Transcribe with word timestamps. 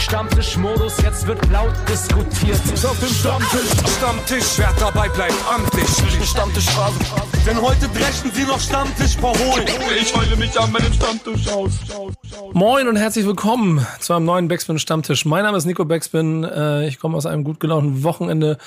Stammtischmodus, 0.00 0.94
jetzt 1.02 1.26
wird 1.26 1.50
laut 1.50 1.74
diskutiert. 1.88 2.60
Auf 2.84 2.98
dem 3.00 3.14
Stammtisch, 3.14 3.70
Stammtisch, 3.96 4.44
wer 4.56 4.72
dabei 4.78 5.08
bleibt, 5.08 5.34
amtlich. 5.52 5.88
Stammtisch 6.28 6.66
Phase. 6.70 6.98
Denn 7.46 7.60
heute 7.60 7.88
brechen 7.88 8.30
sie 8.34 8.44
noch 8.44 8.60
Stammtisch 8.60 9.16
verholen. 9.16 9.66
Ich 10.00 10.14
heule 10.14 10.36
mich 10.36 10.58
an 10.58 10.72
meinem 10.72 10.92
Stammtisch 10.92 11.48
aus. 11.48 11.72
Moin 12.52 12.88
und 12.88 12.96
herzlich 12.96 13.26
willkommen 13.26 13.86
zu 13.98 14.12
einem 14.12 14.24
neuen 14.24 14.48
Backspin 14.48 14.78
Stammtisch. 14.78 15.24
Mein 15.24 15.44
Name 15.44 15.56
ist 15.56 15.64
Nico 15.64 15.84
Backspin. 15.84 16.44
Äh, 16.44 16.86
ich 16.86 16.98
komme 16.98 17.16
aus 17.16 17.26
einem 17.26 17.44
gut 17.44 17.60
gelaunten 17.60 18.02
Wochenende. 18.02 18.58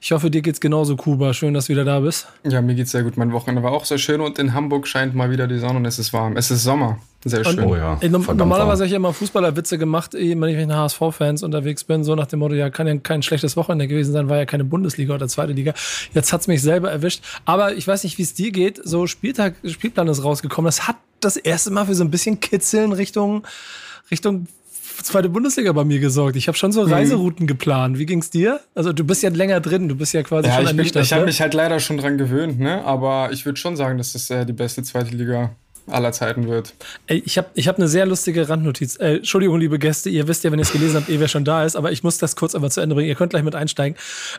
Ich 0.00 0.12
hoffe, 0.12 0.30
dir 0.30 0.42
geht's 0.42 0.60
genauso, 0.60 0.96
Kuba. 0.96 1.34
Schön, 1.34 1.54
dass 1.54 1.66
du 1.66 1.72
wieder 1.72 1.84
da 1.84 2.00
bist. 2.00 2.26
Ja, 2.44 2.62
mir 2.62 2.74
geht's 2.74 2.90
sehr 2.90 3.02
gut. 3.02 3.16
Mein 3.16 3.32
Wochenende 3.32 3.62
war 3.62 3.72
auch 3.72 3.84
sehr 3.84 3.98
schön 3.98 4.20
und 4.20 4.38
in 4.38 4.54
Hamburg 4.54 4.86
scheint 4.86 5.14
mal 5.14 5.30
wieder 5.30 5.46
die 5.46 5.58
Sonne 5.58 5.76
und 5.76 5.84
es 5.84 5.98
ist 5.98 6.12
warm. 6.12 6.36
Es 6.36 6.50
ist 6.50 6.64
Sommer. 6.64 6.98
Sehr 7.24 7.44
schön. 7.44 7.60
oh 7.60 7.76
ja. 7.76 7.98
Normalerweise 8.02 8.82
habe 8.82 8.86
ich 8.86 8.92
immer 8.92 9.12
Fußballerwitze 9.12 9.78
gemacht, 9.78 10.14
wenn 10.14 10.42
ich 10.42 10.56
mit 10.56 10.72
HSV-Fans 10.72 11.44
unterwegs 11.44 11.84
bin, 11.84 12.02
so 12.02 12.16
nach 12.16 12.26
dem 12.26 12.40
Motto, 12.40 12.54
ja, 12.54 12.68
kann 12.70 12.88
ja 12.88 12.96
kein 12.96 13.22
schlechtes 13.22 13.56
Wochenende 13.56 13.86
gewesen 13.86 14.12
sein, 14.12 14.28
war 14.28 14.38
ja 14.38 14.46
keine 14.46 14.64
Bundesliga 14.64 15.14
oder 15.14 15.28
zweite 15.28 15.52
Liga. 15.52 15.74
Jetzt 16.14 16.32
hat's 16.32 16.48
mich 16.48 16.62
selber 16.62 16.90
erwischt. 16.90 17.22
Aber 17.44 17.74
ich 17.74 17.86
weiß 17.86 18.02
nicht, 18.02 18.18
wie 18.18 18.22
es 18.22 18.34
dir 18.34 18.50
geht. 18.50 18.80
So 18.82 19.06
Spieltag, 19.06 19.54
Spielplan 19.64 20.08
ist 20.08 20.24
rausgekommen. 20.24 20.66
Das 20.66 20.88
hat 20.88 20.96
das 21.24 21.36
erste 21.36 21.70
Mal 21.70 21.86
für 21.86 21.94
so 21.94 22.04
ein 22.04 22.10
bisschen 22.10 22.40
Kitzeln 22.40 22.92
Richtung, 22.92 23.46
Richtung 24.10 24.46
zweite 25.02 25.28
Bundesliga 25.28 25.72
bei 25.72 25.84
mir 25.84 26.00
gesorgt. 26.00 26.36
Ich 26.36 26.48
habe 26.48 26.56
schon 26.56 26.72
so 26.72 26.84
mhm. 26.84 26.92
Reiserouten 26.92 27.44
mhm. 27.44 27.48
geplant. 27.48 27.98
Wie 27.98 28.06
ging's 28.06 28.30
dir? 28.30 28.60
Also 28.74 28.92
du 28.92 29.04
bist 29.04 29.22
ja 29.22 29.30
länger 29.30 29.60
drin, 29.60 29.88
du 29.88 29.96
bist 29.96 30.12
ja 30.12 30.22
quasi 30.22 30.48
ja, 30.48 30.54
schon 30.54 30.78
ich, 30.80 30.92
bin, 30.92 31.02
ich 31.02 31.12
habe 31.12 31.22
ne? 31.22 31.26
mich 31.26 31.40
halt 31.40 31.54
leider 31.54 31.80
schon 31.80 31.98
dran 31.98 32.18
gewöhnt, 32.18 32.58
ne? 32.60 32.84
Aber 32.84 33.30
ich 33.32 33.44
würde 33.44 33.58
schon 33.58 33.76
sagen, 33.76 33.98
dass 33.98 34.12
das 34.12 34.30
äh, 34.30 34.44
die 34.44 34.52
beste 34.52 34.82
zweite 34.82 35.14
Liga 35.14 35.56
aller 35.86 36.12
Zeiten 36.12 36.48
wird. 36.48 36.74
Ey, 37.06 37.22
ich 37.24 37.38
habe 37.38 37.48
ich 37.54 37.68
hab 37.68 37.76
eine 37.76 37.88
sehr 37.88 38.06
lustige 38.06 38.48
Randnotiz. 38.48 38.96
Äh, 38.96 39.16
Entschuldigung, 39.16 39.58
liebe 39.58 39.78
Gäste, 39.78 40.10
ihr 40.10 40.28
wisst 40.28 40.44
ja, 40.44 40.52
wenn 40.52 40.58
ihr 40.58 40.64
es 40.64 40.72
gelesen 40.72 40.96
habt, 40.96 41.08
eh 41.08 41.18
wer 41.20 41.28
schon 41.28 41.44
da 41.44 41.64
ist, 41.64 41.76
aber 41.76 41.92
ich 41.92 42.02
muss 42.02 42.18
das 42.18 42.36
kurz 42.36 42.54
einmal 42.54 42.70
zu 42.70 42.80
Ende 42.80 42.94
bringen. 42.94 43.08
Ihr 43.08 43.14
könnt 43.14 43.30
gleich 43.30 43.42
mit 43.42 43.54
einsteigen. 43.54 43.98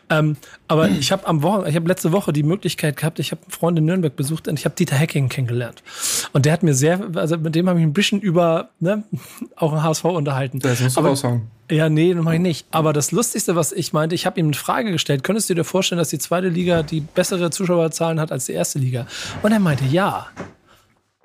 Ähm, 0.09 0.37
aber 0.67 0.89
ich 0.89 1.11
habe 1.11 1.27
am 1.27 1.43
Wochen, 1.43 1.67
ich 1.67 1.75
habe 1.75 1.87
letzte 1.87 2.11
Woche 2.11 2.33
die 2.33 2.43
Möglichkeit 2.43 2.97
gehabt, 2.97 3.19
ich 3.19 3.31
habe 3.31 3.41
einen 3.43 3.51
Freund 3.51 3.77
in 3.77 3.85
Nürnberg 3.85 4.15
besucht 4.15 4.47
und 4.47 4.57
ich 4.57 4.65
habe 4.65 4.75
Dieter 4.75 4.97
Hacking 4.97 5.29
kennengelernt. 5.29 5.83
Und 6.31 6.45
der 6.45 6.53
hat 6.53 6.63
mir 6.63 6.73
sehr, 6.73 6.99
also 7.15 7.37
mit 7.37 7.55
dem 7.55 7.67
habe 7.69 7.79
ich 7.79 7.85
ein 7.85 7.93
bisschen 7.93 8.21
über 8.21 8.69
ne, 8.79 9.03
auch 9.55 9.73
ein 9.73 9.83
HSV 9.83 10.05
unterhalten. 10.05 10.59
Das 10.59 10.79
musst 10.79 10.95
du 10.95 10.99
aber, 10.99 11.09
raushauen. 11.09 11.43
Ja, 11.71 11.89
nee, 11.89 12.13
das 12.13 12.23
mache 12.23 12.35
ich 12.35 12.41
nicht. 12.41 12.67
Aber 12.71 12.93
das 12.93 13.11
Lustigste, 13.11 13.55
was 13.55 13.71
ich 13.71 13.93
meinte, 13.93 14.15
ich 14.15 14.25
habe 14.25 14.39
ihm 14.39 14.47
eine 14.47 14.53
Frage 14.53 14.91
gestellt. 14.91 15.23
Könntest 15.23 15.49
du 15.49 15.53
dir 15.53 15.63
vorstellen, 15.63 15.97
dass 15.97 16.09
die 16.09 16.19
zweite 16.19 16.49
Liga 16.49 16.83
die 16.83 17.01
bessere 17.01 17.51
Zuschauerzahlen 17.51 18.19
hat 18.19 18.31
als 18.31 18.45
die 18.45 18.51
erste 18.51 18.79
Liga? 18.79 19.07
Und 19.41 19.51
er 19.51 19.59
meinte, 19.59 19.85
ja. 19.85 20.27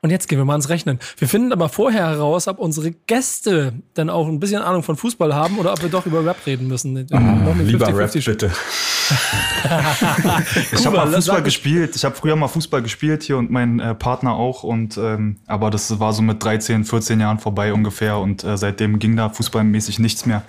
Und 0.01 0.11
jetzt 0.11 0.29
gehen 0.29 0.39
wir 0.39 0.45
mal 0.45 0.53
ans 0.53 0.69
Rechnen. 0.69 1.01
Wir 1.17 1.27
finden 1.27 1.53
aber 1.53 1.69
vorher 1.69 2.07
heraus, 2.07 2.47
ob 2.47 2.61
unsere 2.61 2.93
Gäste 2.93 3.73
dann 3.95 4.11
auch 4.11 4.29
ein 4.29 4.39
bisschen 4.39 4.63
Ahnung 4.63 4.85
von 4.85 4.97
Fußball 4.97 5.35
haben 5.35 5.59
oder 5.59 5.73
ob 5.73 5.83
wir 5.83 5.89
doch 5.89 6.07
über 6.07 6.25
Rap 6.25 6.47
reden 6.47 6.69
müssen. 6.69 7.07
Ah, 7.11 7.53
lieber 7.59 7.87
50, 7.87 7.99
Rap, 7.99 8.13
50 8.13 8.25
bitte. 8.27 8.53
ich 10.73 10.87
habe 10.87 10.99
mal 10.99 11.13
Fußball 11.13 11.43
gespielt. 11.43 11.97
Ich 11.97 12.05
habe 12.05 12.15
früher 12.15 12.37
mal 12.37 12.47
Fußball 12.47 12.81
gespielt 12.81 13.25
hier 13.25 13.39
und 13.39 13.51
mein 13.51 13.81
äh, 13.81 13.97
Partner 13.97 14.35
auch. 14.35 14.63
Und 14.63 14.97
ähm, 14.99 15.39
aber 15.49 15.71
das 15.71 15.99
war 15.99 16.13
so 16.13 16.23
mit 16.23 16.45
13, 16.45 16.85
14 16.85 17.19
Jahren 17.19 17.41
vorbei 17.41 17.73
ungefähr. 17.73 18.19
Und 18.19 18.45
äh, 18.45 18.57
seitdem 18.57 19.01
ging 19.01 19.17
da 19.17 19.31
fußballmäßig 19.31 19.99
nichts 19.99 20.27
mehr. 20.27 20.45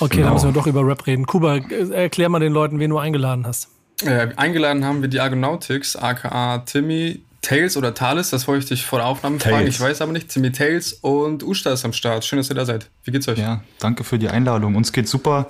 Okay, 0.00 0.16
genau. 0.16 0.26
dann 0.26 0.34
müssen 0.34 0.48
wir 0.48 0.52
doch 0.52 0.66
über 0.66 0.84
Rap 0.84 1.06
reden. 1.06 1.26
Kuba, 1.26 1.58
erklär 1.58 2.28
mal 2.28 2.40
den 2.40 2.52
Leuten, 2.52 2.80
wen 2.80 2.90
du 2.90 2.98
eingeladen 2.98 3.46
hast. 3.46 3.68
Äh, 4.02 4.30
eingeladen 4.36 4.84
haben 4.84 5.00
wir 5.02 5.08
die 5.08 5.20
Argonautics, 5.20 5.94
aka 5.94 6.58
Timmy, 6.58 7.22
Tails 7.44 7.76
oder 7.76 7.94
Thales, 7.94 8.30
das 8.30 8.48
wollte 8.48 8.64
ich 8.64 8.68
dich 8.68 8.86
vor 8.86 8.98
der 8.98 9.06
Aufnahme 9.06 9.38
Tails. 9.38 9.54
fragen. 9.54 9.68
Ich 9.68 9.80
weiß 9.80 10.00
aber 10.00 10.12
nicht. 10.12 10.28
Timmy 10.28 10.50
Tails 10.50 10.94
und 10.94 11.42
Usta 11.42 11.72
ist 11.72 11.84
am 11.84 11.92
Start. 11.92 12.24
Schön, 12.24 12.38
dass 12.38 12.50
ihr 12.50 12.56
da 12.56 12.64
seid. 12.64 12.90
Wie 13.04 13.10
geht's 13.10 13.28
euch? 13.28 13.38
Ja, 13.38 13.60
danke 13.78 14.04
für 14.04 14.18
die 14.18 14.28
Einladung. 14.28 14.74
Uns 14.74 14.92
geht's 14.92 15.10
super. 15.10 15.46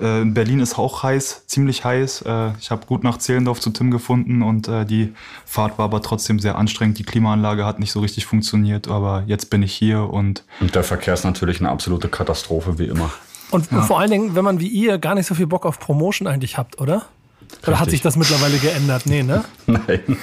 Äh, 0.00 0.22
in 0.22 0.34
Berlin 0.34 0.60
ist 0.60 0.78
auch 0.78 1.02
heiß, 1.02 1.46
ziemlich 1.46 1.84
heiß. 1.84 2.22
Äh, 2.22 2.52
ich 2.58 2.70
habe 2.70 2.86
gut 2.86 3.04
nach 3.04 3.18
Zehlendorf 3.18 3.60
zu 3.60 3.70
Tim 3.70 3.90
gefunden 3.90 4.42
und 4.42 4.68
äh, 4.68 4.84
die 4.84 5.12
Fahrt 5.44 5.78
war 5.78 5.84
aber 5.84 6.02
trotzdem 6.02 6.40
sehr 6.40 6.56
anstrengend. 6.56 6.98
Die 6.98 7.04
Klimaanlage 7.04 7.64
hat 7.64 7.78
nicht 7.78 7.92
so 7.92 8.00
richtig 8.00 8.26
funktioniert, 8.26 8.88
aber 8.88 9.24
jetzt 9.26 9.50
bin 9.50 9.62
ich 9.62 9.72
hier 9.72 10.10
und. 10.10 10.44
Und 10.60 10.74
der 10.74 10.84
Verkehr 10.84 11.14
ist 11.14 11.24
natürlich 11.24 11.60
eine 11.60 11.70
absolute 11.70 12.08
Katastrophe, 12.08 12.78
wie 12.78 12.86
immer. 12.86 13.10
Und 13.50 13.70
ja. 13.70 13.82
vor 13.82 14.00
allen 14.00 14.10
Dingen, 14.10 14.34
wenn 14.34 14.44
man 14.44 14.58
wie 14.58 14.68
ihr 14.68 14.98
gar 14.98 15.14
nicht 15.14 15.26
so 15.26 15.34
viel 15.34 15.46
Bock 15.46 15.64
auf 15.64 15.78
Promotion 15.78 16.26
eigentlich 16.26 16.58
habt, 16.58 16.80
oder? 16.80 17.06
Oder 17.66 17.80
hat 17.80 17.90
sich 17.90 18.02
das 18.02 18.16
mittlerweile 18.16 18.58
geändert? 18.58 19.06
Nee, 19.06 19.22
ne? 19.22 19.44
Nein. 19.66 20.00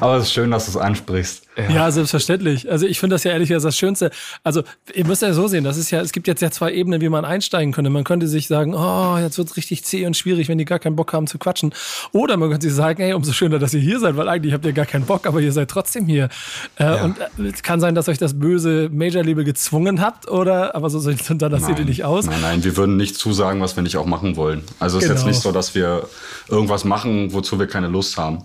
Aber 0.00 0.16
es 0.16 0.24
ist 0.24 0.32
schön, 0.32 0.50
dass 0.50 0.66
du 0.66 0.72
es 0.72 0.76
ansprichst. 0.76 1.42
Ja. 1.56 1.70
ja, 1.70 1.90
selbstverständlich. 1.90 2.70
Also 2.70 2.86
ich 2.86 2.98
finde 2.98 3.14
das 3.14 3.24
ja 3.24 3.32
ehrlich 3.32 3.48
gesagt 3.50 3.66
das 3.66 3.76
Schönste. 3.76 4.10
Also 4.42 4.62
ihr 4.94 5.06
müsst 5.06 5.20
ja 5.20 5.34
so 5.34 5.48
sehen, 5.48 5.64
das 5.64 5.76
ist 5.76 5.90
ja, 5.90 6.00
es 6.00 6.12
gibt 6.12 6.26
jetzt 6.26 6.40
ja 6.40 6.50
zwei 6.50 6.72
Ebenen, 6.72 7.02
wie 7.02 7.10
man 7.10 7.26
einsteigen 7.26 7.72
könnte. 7.72 7.90
Man 7.90 8.04
könnte 8.04 8.26
sich 8.26 8.46
sagen, 8.46 8.74
oh, 8.74 9.18
jetzt 9.18 9.36
wird's 9.36 9.56
richtig 9.56 9.84
zäh 9.84 10.06
und 10.06 10.16
schwierig, 10.16 10.48
wenn 10.48 10.56
die 10.56 10.64
gar 10.64 10.78
keinen 10.78 10.96
Bock 10.96 11.12
haben 11.12 11.26
zu 11.26 11.38
quatschen. 11.38 11.74
Oder 12.12 12.38
man 12.38 12.50
könnte 12.50 12.66
sich 12.68 12.74
sagen, 12.74 13.02
hey, 13.02 13.12
umso 13.12 13.32
schöner, 13.32 13.58
dass 13.58 13.74
ihr 13.74 13.80
hier 13.80 14.00
seid, 14.00 14.16
weil 14.16 14.28
eigentlich 14.28 14.54
habt 14.54 14.64
ihr 14.64 14.72
gar 14.72 14.86
keinen 14.86 15.04
Bock, 15.04 15.26
aber 15.26 15.40
ihr 15.40 15.52
seid 15.52 15.68
trotzdem 15.68 16.06
hier. 16.06 16.30
Äh, 16.78 16.84
ja. 16.84 17.04
Und 17.04 17.18
äh, 17.18 17.48
es 17.52 17.62
kann 17.62 17.80
sein, 17.80 17.94
dass 17.94 18.08
euch 18.08 18.18
das 18.18 18.38
böse 18.38 18.88
Major-Liebe 18.90 19.44
gezwungen 19.44 20.00
habt, 20.00 20.30
oder, 20.30 20.74
aber 20.74 20.88
so 20.88 21.00
dann 21.12 21.38
das 21.38 21.66
sieht 21.66 21.78
ihr 21.78 21.84
nicht 21.84 22.04
aus. 22.04 22.26
Nein, 22.26 22.40
nein, 22.40 22.64
wir 22.64 22.76
würden 22.76 22.96
nicht 22.96 23.16
zusagen, 23.16 23.60
was 23.60 23.76
wir 23.76 23.82
nicht 23.82 23.96
auch 23.96 24.06
machen 24.06 24.36
wollen. 24.36 24.62
Also 24.78 24.98
es 24.98 25.04
genau. 25.04 25.14
ist 25.14 25.20
jetzt 25.20 25.24
genau. 25.24 25.28
nicht 25.34 25.42
so, 25.42 25.52
dass 25.52 25.74
wir 25.74 26.08
irgendwas 26.48 26.84
machen, 26.84 27.32
wozu 27.32 27.58
wir 27.58 27.66
keine 27.66 27.88
Lust 27.88 28.16
haben. 28.16 28.42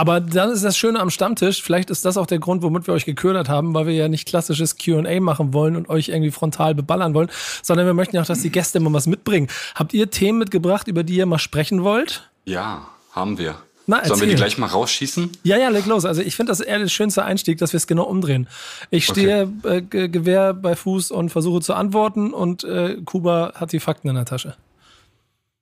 Aber 0.00 0.18
dann 0.18 0.50
ist 0.50 0.64
das 0.64 0.78
Schöne 0.78 0.98
am 0.98 1.10
Stammtisch, 1.10 1.62
vielleicht 1.62 1.90
ist 1.90 2.06
das 2.06 2.16
auch 2.16 2.26
der 2.26 2.38
Grund, 2.38 2.62
womit 2.62 2.86
wir 2.86 2.94
euch 2.94 3.04
geködert 3.04 3.50
haben, 3.50 3.74
weil 3.74 3.84
wir 3.84 3.92
ja 3.92 4.08
nicht 4.08 4.26
klassisches 4.26 4.78
QA 4.78 5.20
machen 5.20 5.52
wollen 5.52 5.76
und 5.76 5.90
euch 5.90 6.08
irgendwie 6.08 6.30
frontal 6.30 6.74
beballern 6.74 7.12
wollen, 7.12 7.28
sondern 7.62 7.84
wir 7.84 7.92
möchten 7.92 8.16
ja 8.16 8.22
auch, 8.22 8.26
dass 8.26 8.40
die 8.40 8.48
Gäste 8.48 8.78
immer 8.78 8.90
was 8.94 9.06
mitbringen. 9.06 9.48
Habt 9.74 9.92
ihr 9.92 10.10
Themen 10.10 10.38
mitgebracht, 10.38 10.88
über 10.88 11.02
die 11.02 11.16
ihr 11.16 11.26
mal 11.26 11.38
sprechen 11.38 11.84
wollt? 11.84 12.30
Ja, 12.46 12.88
haben 13.12 13.36
wir. 13.36 13.56
Na, 13.86 14.02
Sollen 14.02 14.20
wir 14.20 14.28
die 14.28 14.36
gleich 14.36 14.56
mal 14.56 14.68
rausschießen? 14.68 15.32
Ja, 15.42 15.58
ja, 15.58 15.68
leg 15.68 15.84
los. 15.84 16.06
Also 16.06 16.22
ich 16.22 16.34
finde 16.34 16.52
das 16.52 16.60
eher 16.60 16.78
der 16.78 16.88
schönste 16.88 17.22
Einstieg, 17.26 17.58
dass 17.58 17.74
wir 17.74 17.76
es 17.76 17.86
genau 17.86 18.04
umdrehen. 18.04 18.48
Ich 18.88 19.04
stehe 19.04 19.52
okay. 19.62 19.84
äh, 19.92 20.08
Gewehr 20.08 20.54
bei 20.54 20.76
Fuß 20.76 21.10
und 21.10 21.28
versuche 21.28 21.60
zu 21.60 21.74
antworten 21.74 22.32
und 22.32 22.64
äh, 22.64 22.96
Kuba 23.04 23.52
hat 23.54 23.72
die 23.72 23.80
Fakten 23.80 24.08
in 24.08 24.14
der 24.14 24.24
Tasche. 24.24 24.56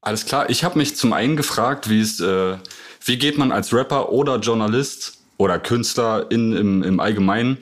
Alles 0.08 0.24
klar. 0.24 0.48
Ich 0.48 0.64
habe 0.64 0.78
mich 0.78 0.96
zum 0.96 1.12
einen 1.12 1.36
gefragt, 1.36 1.90
wie 1.90 2.00
es, 2.00 2.18
äh, 2.18 2.56
wie 3.04 3.18
geht 3.18 3.36
man 3.36 3.52
als 3.52 3.74
Rapper 3.74 4.10
oder 4.10 4.38
Journalist 4.38 5.18
oder 5.36 5.58
Künstler 5.58 6.30
in, 6.30 6.56
im, 6.56 6.82
im 6.82 6.98
Allgemeinen 6.98 7.58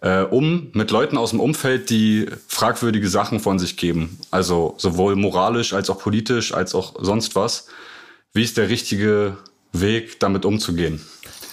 äh, 0.00 0.22
um 0.22 0.68
mit 0.72 0.90
Leuten 0.90 1.18
aus 1.18 1.30
dem 1.30 1.40
Umfeld, 1.40 1.90
die 1.90 2.30
fragwürdige 2.48 3.10
Sachen 3.10 3.40
von 3.40 3.58
sich 3.58 3.76
geben. 3.76 4.18
Also 4.30 4.72
sowohl 4.78 5.16
moralisch 5.16 5.74
als 5.74 5.90
auch 5.90 5.98
politisch 5.98 6.54
als 6.54 6.74
auch 6.74 6.94
sonst 6.98 7.36
was. 7.36 7.66
Wie 8.32 8.42
ist 8.42 8.56
der 8.56 8.70
richtige 8.70 9.36
Weg, 9.74 10.18
damit 10.18 10.46
umzugehen? 10.46 10.98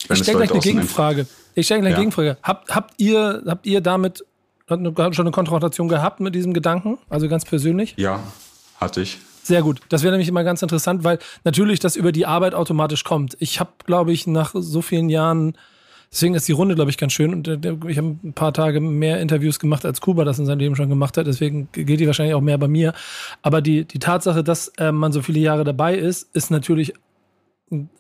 Ich 0.09 0.19
stelle 0.19 0.38
gleich 0.38 0.51
eine 0.51 0.61
Gegenfrage. 0.61 1.27
Ich 1.53 1.66
stelle 1.66 1.81
gleich 1.81 1.95
eine 1.95 1.95
ja. 1.95 2.00
Gegenfrage. 2.00 2.38
Habt, 2.44 2.73
habt, 2.73 2.94
ihr, 2.95 3.44
habt 3.45 3.66
ihr 3.66 3.81
damit 3.81 4.23
schon 4.69 4.88
eine 4.88 5.31
Konfrontation 5.31 5.89
gehabt 5.89 6.21
mit 6.21 6.33
diesem 6.33 6.53
Gedanken? 6.53 6.97
Also 7.09 7.27
ganz 7.27 7.44
persönlich? 7.44 7.95
Ja, 7.97 8.23
hatte 8.79 9.01
ich. 9.01 9.17
Sehr 9.49 9.63
gut. 9.63 9.79
Das 9.89 10.03
wäre 10.03 10.11
nämlich 10.11 10.27
immer 10.27 10.43
ganz 10.43 10.61
interessant, 10.61 11.03
weil 11.03 11.17
natürlich 11.43 11.79
das 11.79 11.95
über 11.95 12.11
die 12.11 12.27
Arbeit 12.27 12.53
automatisch 12.53 13.03
kommt. 13.03 13.35
Ich 13.39 13.59
habe, 13.59 13.71
glaube 13.83 14.11
ich, 14.11 14.27
nach 14.27 14.51
so 14.53 14.83
vielen 14.83 15.09
Jahren, 15.09 15.57
deswegen 16.11 16.35
ist 16.35 16.47
die 16.47 16.51
Runde, 16.51 16.75
glaube 16.75 16.91
ich, 16.91 16.99
ganz 16.99 17.13
schön. 17.13 17.33
Und 17.33 17.47
äh, 17.47 17.75
ich 17.88 17.97
habe 17.97 18.15
ein 18.23 18.33
paar 18.33 18.53
Tage 18.53 18.79
mehr 18.79 19.19
Interviews 19.19 19.57
gemacht, 19.57 19.85
als 19.85 20.01
Kuba 20.01 20.23
das 20.23 20.38
in 20.38 20.45
seinem 20.45 20.59
Leben 20.59 20.75
schon 20.75 20.88
gemacht 20.88 21.17
hat. 21.17 21.25
Deswegen 21.25 21.67
geht 21.71 21.99
die 21.99 22.05
wahrscheinlich 22.05 22.35
auch 22.35 22.41
mehr 22.41 22.59
bei 22.59 22.67
mir. 22.67 22.93
Aber 23.41 23.63
die, 23.63 23.85
die 23.85 23.97
Tatsache, 23.97 24.43
dass 24.43 24.67
äh, 24.77 24.91
man 24.91 25.11
so 25.11 25.23
viele 25.23 25.39
Jahre 25.39 25.63
dabei 25.63 25.95
ist, 25.95 26.29
ist 26.35 26.51
natürlich 26.51 26.93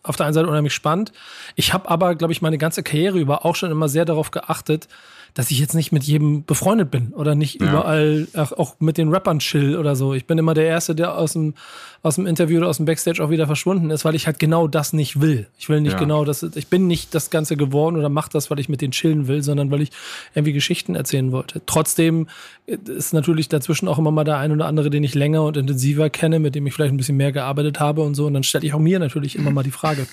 auf 0.03 0.17
der 0.17 0.27
einen 0.27 0.35
Seite 0.35 0.49
unheimlich 0.49 0.73
spannend. 0.75 1.13
Ich 1.55 1.73
habe 1.73 1.89
aber, 1.89 2.13
glaube 2.13 2.31
ich, 2.31 2.43
meine 2.43 2.59
ganze 2.59 2.83
Karriere 2.83 3.17
über 3.17 3.43
auch 3.43 3.55
schon 3.55 3.71
immer 3.71 3.89
sehr 3.89 4.05
darauf 4.05 4.29
geachtet, 4.29 4.87
dass 5.33 5.51
ich 5.51 5.59
jetzt 5.59 5.75
nicht 5.75 5.91
mit 5.91 6.03
jedem 6.03 6.43
befreundet 6.43 6.91
bin 6.91 7.13
oder 7.13 7.35
nicht 7.35 7.61
ja. 7.61 7.69
überall 7.69 8.27
ach, 8.33 8.51
auch 8.53 8.75
mit 8.79 8.97
den 8.97 9.09
Rappern 9.09 9.39
chill 9.39 9.77
oder 9.77 9.95
so. 9.95 10.13
Ich 10.13 10.25
bin 10.25 10.37
immer 10.37 10.53
der 10.53 10.65
Erste, 10.65 10.95
der 10.95 11.17
aus 11.17 11.33
dem, 11.33 11.53
aus 12.01 12.15
dem 12.15 12.25
Interview 12.25 12.57
oder 12.57 12.67
aus 12.67 12.77
dem 12.77 12.85
Backstage 12.85 13.23
auch 13.23 13.29
wieder 13.29 13.47
verschwunden 13.47 13.89
ist, 13.89 14.05
weil 14.05 14.15
ich 14.15 14.27
halt 14.27 14.39
genau 14.39 14.67
das 14.67 14.93
nicht 14.93 15.21
will. 15.21 15.47
Ich 15.57 15.69
will 15.69 15.81
nicht 15.81 15.93
ja. 15.93 15.99
genau 15.99 16.25
das, 16.25 16.43
ich 16.43 16.67
bin 16.67 16.87
nicht 16.87 17.13
das 17.13 17.29
Ganze 17.29 17.57
geworden 17.57 17.95
oder 17.95 18.09
mach 18.09 18.29
das, 18.29 18.49
weil 18.49 18.59
ich 18.59 18.69
mit 18.69 18.81
denen 18.81 18.91
chillen 18.91 19.27
will, 19.27 19.43
sondern 19.43 19.71
weil 19.71 19.81
ich 19.81 19.91
irgendwie 20.33 20.53
Geschichten 20.53 20.95
erzählen 20.95 21.31
wollte. 21.31 21.61
Trotzdem 21.65 22.27
ist 22.65 23.13
natürlich 23.13 23.49
dazwischen 23.49 23.87
auch 23.87 23.97
immer 23.97 24.11
mal 24.11 24.23
der 24.23 24.37
ein 24.37 24.51
oder 24.51 24.65
andere, 24.65 24.89
den 24.89 25.03
ich 25.03 25.15
länger 25.15 25.43
und 25.43 25.57
intensiver 25.57 26.09
kenne, 26.09 26.39
mit 26.39 26.55
dem 26.55 26.65
ich 26.67 26.73
vielleicht 26.73 26.93
ein 26.93 26.97
bisschen 26.97 27.17
mehr 27.17 27.31
gearbeitet 27.31 27.79
habe 27.79 28.01
und 28.01 28.15
so. 28.15 28.25
Und 28.27 28.33
dann 28.33 28.43
stelle 28.43 28.65
ich 28.65 28.73
auch 28.73 28.79
mir 28.79 28.99
natürlich 28.99 29.35
immer 29.35 29.51
mal 29.51 29.63
die 29.63 29.71
Frage. 29.71 30.07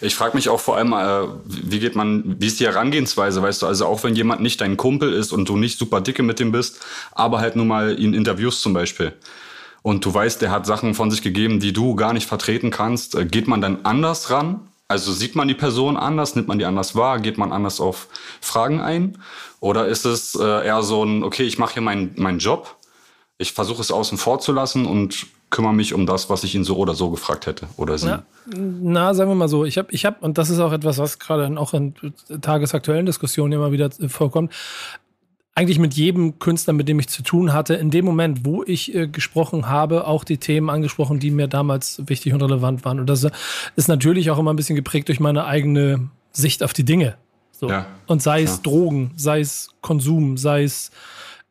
Ich 0.00 0.14
frage 0.14 0.36
mich 0.36 0.48
auch 0.48 0.60
vor 0.60 0.76
allem, 0.76 0.92
äh, 0.92 1.28
wie 1.46 1.78
geht 1.78 1.94
man, 1.94 2.36
wie 2.40 2.46
ist 2.46 2.60
die 2.60 2.66
Herangehensweise, 2.66 3.42
weißt 3.42 3.62
du, 3.62 3.66
also 3.66 3.86
auch 3.86 4.02
wenn 4.04 4.14
jemand 4.14 4.40
nicht 4.40 4.60
dein 4.60 4.76
Kumpel 4.76 5.12
ist 5.12 5.32
und 5.32 5.48
du 5.48 5.56
nicht 5.56 5.78
super 5.78 6.00
dicke 6.00 6.22
mit 6.22 6.40
ihm 6.40 6.52
bist, 6.52 6.80
aber 7.12 7.40
halt 7.40 7.56
nur 7.56 7.66
mal 7.66 7.98
ihn 7.98 8.14
interviewst 8.14 8.62
zum 8.62 8.72
Beispiel. 8.72 9.12
Und 9.82 10.04
du 10.04 10.14
weißt, 10.14 10.40
der 10.40 10.50
hat 10.50 10.64
Sachen 10.64 10.94
von 10.94 11.10
sich 11.10 11.20
gegeben, 11.20 11.60
die 11.60 11.74
du 11.74 11.94
gar 11.94 12.14
nicht 12.14 12.26
vertreten 12.26 12.70
kannst. 12.70 13.14
Äh, 13.14 13.26
geht 13.26 13.48
man 13.48 13.60
dann 13.60 13.84
anders 13.84 14.30
ran? 14.30 14.68
Also 14.88 15.12
sieht 15.12 15.34
man 15.34 15.48
die 15.48 15.54
Person 15.54 15.96
anders, 15.96 16.36
nimmt 16.36 16.48
man 16.48 16.58
die 16.58 16.64
anders 16.66 16.94
wahr, 16.94 17.18
geht 17.18 17.38
man 17.38 17.52
anders 17.52 17.80
auf 17.80 18.08
Fragen 18.40 18.80
ein? 18.80 19.18
Oder 19.60 19.86
ist 19.86 20.04
es 20.04 20.34
äh, 20.34 20.66
eher 20.66 20.82
so 20.82 21.04
ein, 21.04 21.22
okay, 21.22 21.44
ich 21.44 21.58
mache 21.58 21.74
hier 21.74 21.82
meinen 21.82 22.14
mein 22.16 22.38
Job 22.38 22.76
Ich 23.38 23.52
versuche 23.52 23.80
es 23.80 23.90
außen 23.90 24.18
vor 24.18 24.40
zu 24.40 24.52
lassen 24.52 24.86
und 24.86 25.26
kümmere 25.54 25.72
mich 25.72 25.94
um 25.94 26.04
das, 26.04 26.28
was 26.28 26.42
ich 26.42 26.56
ihn 26.56 26.64
so 26.64 26.76
oder 26.76 26.94
so 26.94 27.10
gefragt 27.10 27.46
hätte 27.46 27.68
oder 27.76 27.96
sie. 27.96 28.08
Na, 28.08 28.24
na 28.46 29.14
sagen 29.14 29.30
wir 29.30 29.36
mal 29.36 29.48
so, 29.48 29.64
ich 29.64 29.78
habe, 29.78 29.88
ich 29.92 30.04
habe, 30.04 30.16
und 30.20 30.36
das 30.36 30.50
ist 30.50 30.58
auch 30.58 30.72
etwas, 30.72 30.98
was 30.98 31.20
gerade 31.20 31.56
auch 31.58 31.74
in 31.74 31.94
tagesaktuellen 32.40 33.06
Diskussionen 33.06 33.52
immer 33.52 33.70
wieder 33.70 33.88
vorkommt, 34.08 34.52
eigentlich 35.54 35.78
mit 35.78 35.94
jedem 35.94 36.40
Künstler, 36.40 36.72
mit 36.72 36.88
dem 36.88 36.98
ich 36.98 37.08
zu 37.08 37.22
tun 37.22 37.52
hatte, 37.52 37.74
in 37.74 37.92
dem 37.92 38.04
Moment, 38.04 38.44
wo 38.44 38.64
ich 38.64 38.92
äh, 38.92 39.06
gesprochen 39.06 39.68
habe, 39.68 40.08
auch 40.08 40.24
die 40.24 40.38
Themen 40.38 40.68
angesprochen, 40.70 41.20
die 41.20 41.30
mir 41.30 41.46
damals 41.46 42.02
wichtig 42.06 42.32
und 42.34 42.42
relevant 42.42 42.84
waren. 42.84 42.98
Und 42.98 43.06
das 43.06 43.24
ist 43.76 43.86
natürlich 43.86 44.32
auch 44.32 44.38
immer 44.40 44.52
ein 44.52 44.56
bisschen 44.56 44.74
geprägt 44.74 45.06
durch 45.06 45.20
meine 45.20 45.44
eigene 45.44 46.08
Sicht 46.32 46.64
auf 46.64 46.72
die 46.72 46.84
Dinge. 46.84 47.14
So. 47.52 47.70
Ja, 47.70 47.86
und 48.08 48.20
sei 48.20 48.42
es 48.42 48.62
Drogen, 48.62 49.12
sei 49.14 49.38
es 49.38 49.68
Konsum, 49.80 50.36
sei 50.36 50.64
es 50.64 50.90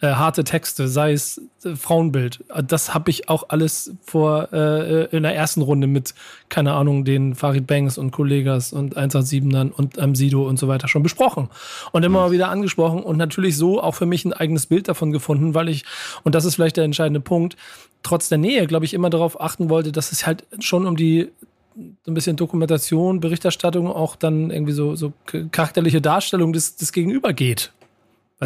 äh, 0.04 0.16
harte 0.16 0.44
Texte, 0.44 0.90
sei 0.90 1.14
es 1.14 1.42
äh, 1.64 1.76
Frauenbild. 1.76 2.44
Das 2.68 2.94
habe 2.94 3.10
ich 3.10 3.30
auch 3.30 3.46
alles 3.48 3.94
vor 4.06 4.52
äh, 4.52 5.06
in 5.16 5.24
der 5.24 5.34
ersten 5.34 5.62
Runde 5.62 5.88
mit, 5.88 6.14
keine 6.50 6.74
Ahnung, 6.74 7.06
den 7.06 7.36
Farid 7.36 7.66
Banks 7.66 7.98
und 7.98 8.12
Kollegas 8.12 8.74
und 8.74 8.98
187ern 8.98 9.72
und 9.72 9.98
ähm, 9.98 10.14
Sido 10.14 10.46
und 10.46 10.60
so 10.60 10.68
weiter 10.68 10.90
schon 10.90 11.04
besprochen. 11.04 11.48
Und 11.94 12.04
immer 12.04 12.20
mhm. 12.20 12.26
mal 12.26 12.32
wieder 12.32 12.50
angesprochen 12.50 13.02
und 13.02 13.16
natürlich 13.16 13.56
so 13.56 13.82
auch 13.82 13.96
für 13.96 14.06
mich 14.06 14.26
ein 14.26 14.34
eigenes 14.34 14.66
Bild 14.66 14.90
davon 14.90 15.14
gefunden, 15.14 15.56
weil 15.56 15.70
ich, 15.70 15.86
und 16.24 16.36
das 16.36 16.44
ist 16.44 16.56
vielleicht 16.56 16.76
der 16.76 16.84
entscheidende 16.84 17.22
Punkt, 17.22 17.56
trotz 18.04 18.28
der 18.28 18.40
Nähe, 18.40 18.68
glaube 18.68 18.84
ich, 18.84 18.94
immer 18.94 19.10
darauf 19.10 19.40
achten 19.40 19.70
wollte, 19.70 19.94
dass 19.94 20.12
es 20.12 20.28
halt 20.28 20.46
schon 20.60 20.86
um 20.86 20.98
die 20.98 21.30
so 21.76 22.12
ein 22.12 22.14
bisschen 22.14 22.36
Dokumentation, 22.36 23.22
Berichterstattung, 23.22 23.88
auch 23.88 24.18
dann 24.18 24.52
irgendwie 24.52 24.74
so, 24.74 24.96
so 24.96 25.14
charakterliche 25.52 26.02
Darstellung 26.02 26.52
des, 26.52 26.76
des 26.76 26.92
Gegenüber 26.92 27.32
geht. 27.32 27.72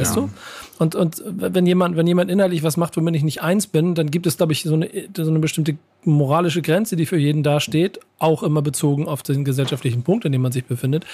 Weißt 0.01 0.15
ja. 0.15 0.23
du? 0.23 0.29
Und, 0.79 0.95
und 0.95 1.23
wenn 1.25 1.65
jemand, 1.65 1.97
wenn 1.97 2.05
jemand 2.05 2.29
inhaltlich 2.29 2.61
was 2.63 2.77
macht, 2.77 2.97
womit 2.97 3.15
ich 3.15 3.23
nicht 3.23 3.41
eins 3.41 3.67
bin, 3.67 3.95
dann 3.95 4.11
gibt 4.11 4.27
es, 4.27 4.37
glaube 4.37 4.53
ich, 4.53 4.63
so 4.63 4.75
eine, 4.75 4.89
so 5.15 5.27
eine 5.27 5.39
bestimmte 5.39 5.77
moralische 6.03 6.61
Grenze, 6.61 6.95
die 6.95 7.05
für 7.05 7.17
jeden 7.17 7.41
dasteht, 7.41 7.99
auch 8.19 8.43
immer 8.43 8.61
bezogen 8.61 9.07
auf 9.07 9.23
den 9.23 9.43
gesellschaftlichen 9.43 10.03
Punkt, 10.03 10.25
in 10.25 10.31
dem 10.31 10.41
man 10.41 10.51
sich 10.51 10.65
befindet, 10.65 11.05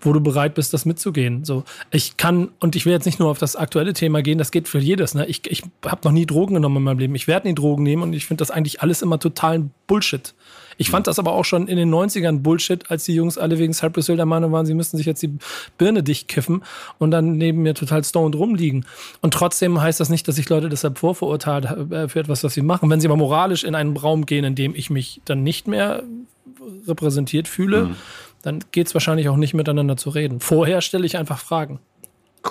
wo 0.00 0.12
du 0.12 0.20
bereit 0.20 0.54
bist, 0.54 0.72
das 0.72 0.86
mitzugehen. 0.86 1.44
So, 1.44 1.64
ich 1.90 2.16
kann, 2.16 2.48
und 2.60 2.76
ich 2.76 2.86
will 2.86 2.92
jetzt 2.92 3.04
nicht 3.04 3.20
nur 3.20 3.30
auf 3.30 3.38
das 3.38 3.56
aktuelle 3.56 3.92
Thema 3.92 4.22
gehen, 4.22 4.38
das 4.38 4.50
geht 4.50 4.68
für 4.68 4.78
jedes. 4.78 5.14
Ne? 5.14 5.26
Ich, 5.26 5.42
ich 5.50 5.62
habe 5.84 6.00
noch 6.04 6.12
nie 6.12 6.26
Drogen 6.26 6.54
genommen 6.54 6.78
in 6.78 6.82
meinem 6.82 6.98
Leben. 6.98 7.14
Ich 7.14 7.28
werde 7.28 7.46
nie 7.48 7.54
Drogen 7.54 7.82
nehmen 7.82 8.02
und 8.02 8.12
ich 8.14 8.26
finde 8.26 8.40
das 8.40 8.50
eigentlich 8.50 8.80
alles 8.80 9.02
immer 9.02 9.18
totalen 9.18 9.70
Bullshit. 9.86 10.34
Ich 10.80 10.88
fand 10.88 11.06
das 11.06 11.18
aber 11.18 11.34
auch 11.34 11.44
schon 11.44 11.68
in 11.68 11.76
den 11.76 11.92
90ern 11.92 12.38
Bullshit, 12.38 12.90
als 12.90 13.04
die 13.04 13.14
Jungs 13.14 13.36
alle 13.36 13.58
wegen 13.58 13.74
Cypress 13.74 14.06
Hill 14.06 14.16
der 14.16 14.24
Meinung 14.24 14.50
waren, 14.50 14.64
sie 14.64 14.72
müssten 14.72 14.96
sich 14.96 15.04
jetzt 15.04 15.20
die 15.20 15.36
Birne 15.76 16.02
dicht 16.02 16.26
kiffen 16.26 16.64
und 16.96 17.10
dann 17.10 17.36
neben 17.36 17.60
mir 17.60 17.74
total 17.74 18.02
stoned 18.02 18.34
rumliegen. 18.34 18.86
Und 19.20 19.34
trotzdem 19.34 19.78
heißt 19.78 20.00
das 20.00 20.08
nicht, 20.08 20.26
dass 20.26 20.38
ich 20.38 20.48
Leute 20.48 20.70
deshalb 20.70 20.96
vorverurteilt 20.96 21.66
äh, 21.92 22.08
für 22.08 22.20
etwas, 22.20 22.42
was 22.44 22.54
sie 22.54 22.62
machen. 22.62 22.88
Wenn 22.88 22.98
sie 22.98 23.08
aber 23.08 23.18
moralisch 23.18 23.62
in 23.62 23.74
einen 23.74 23.94
Raum 23.94 24.24
gehen, 24.24 24.42
in 24.42 24.54
dem 24.54 24.74
ich 24.74 24.88
mich 24.88 25.20
dann 25.26 25.42
nicht 25.42 25.68
mehr 25.68 26.02
repräsentiert 26.86 27.46
fühle, 27.46 27.84
mhm. 27.84 27.96
dann 28.40 28.60
geht 28.72 28.86
es 28.86 28.94
wahrscheinlich 28.94 29.28
auch 29.28 29.36
nicht 29.36 29.52
miteinander 29.52 29.98
zu 29.98 30.08
reden. 30.08 30.40
Vorher 30.40 30.80
stelle 30.80 31.04
ich 31.04 31.18
einfach 31.18 31.40
Fragen. 31.40 31.78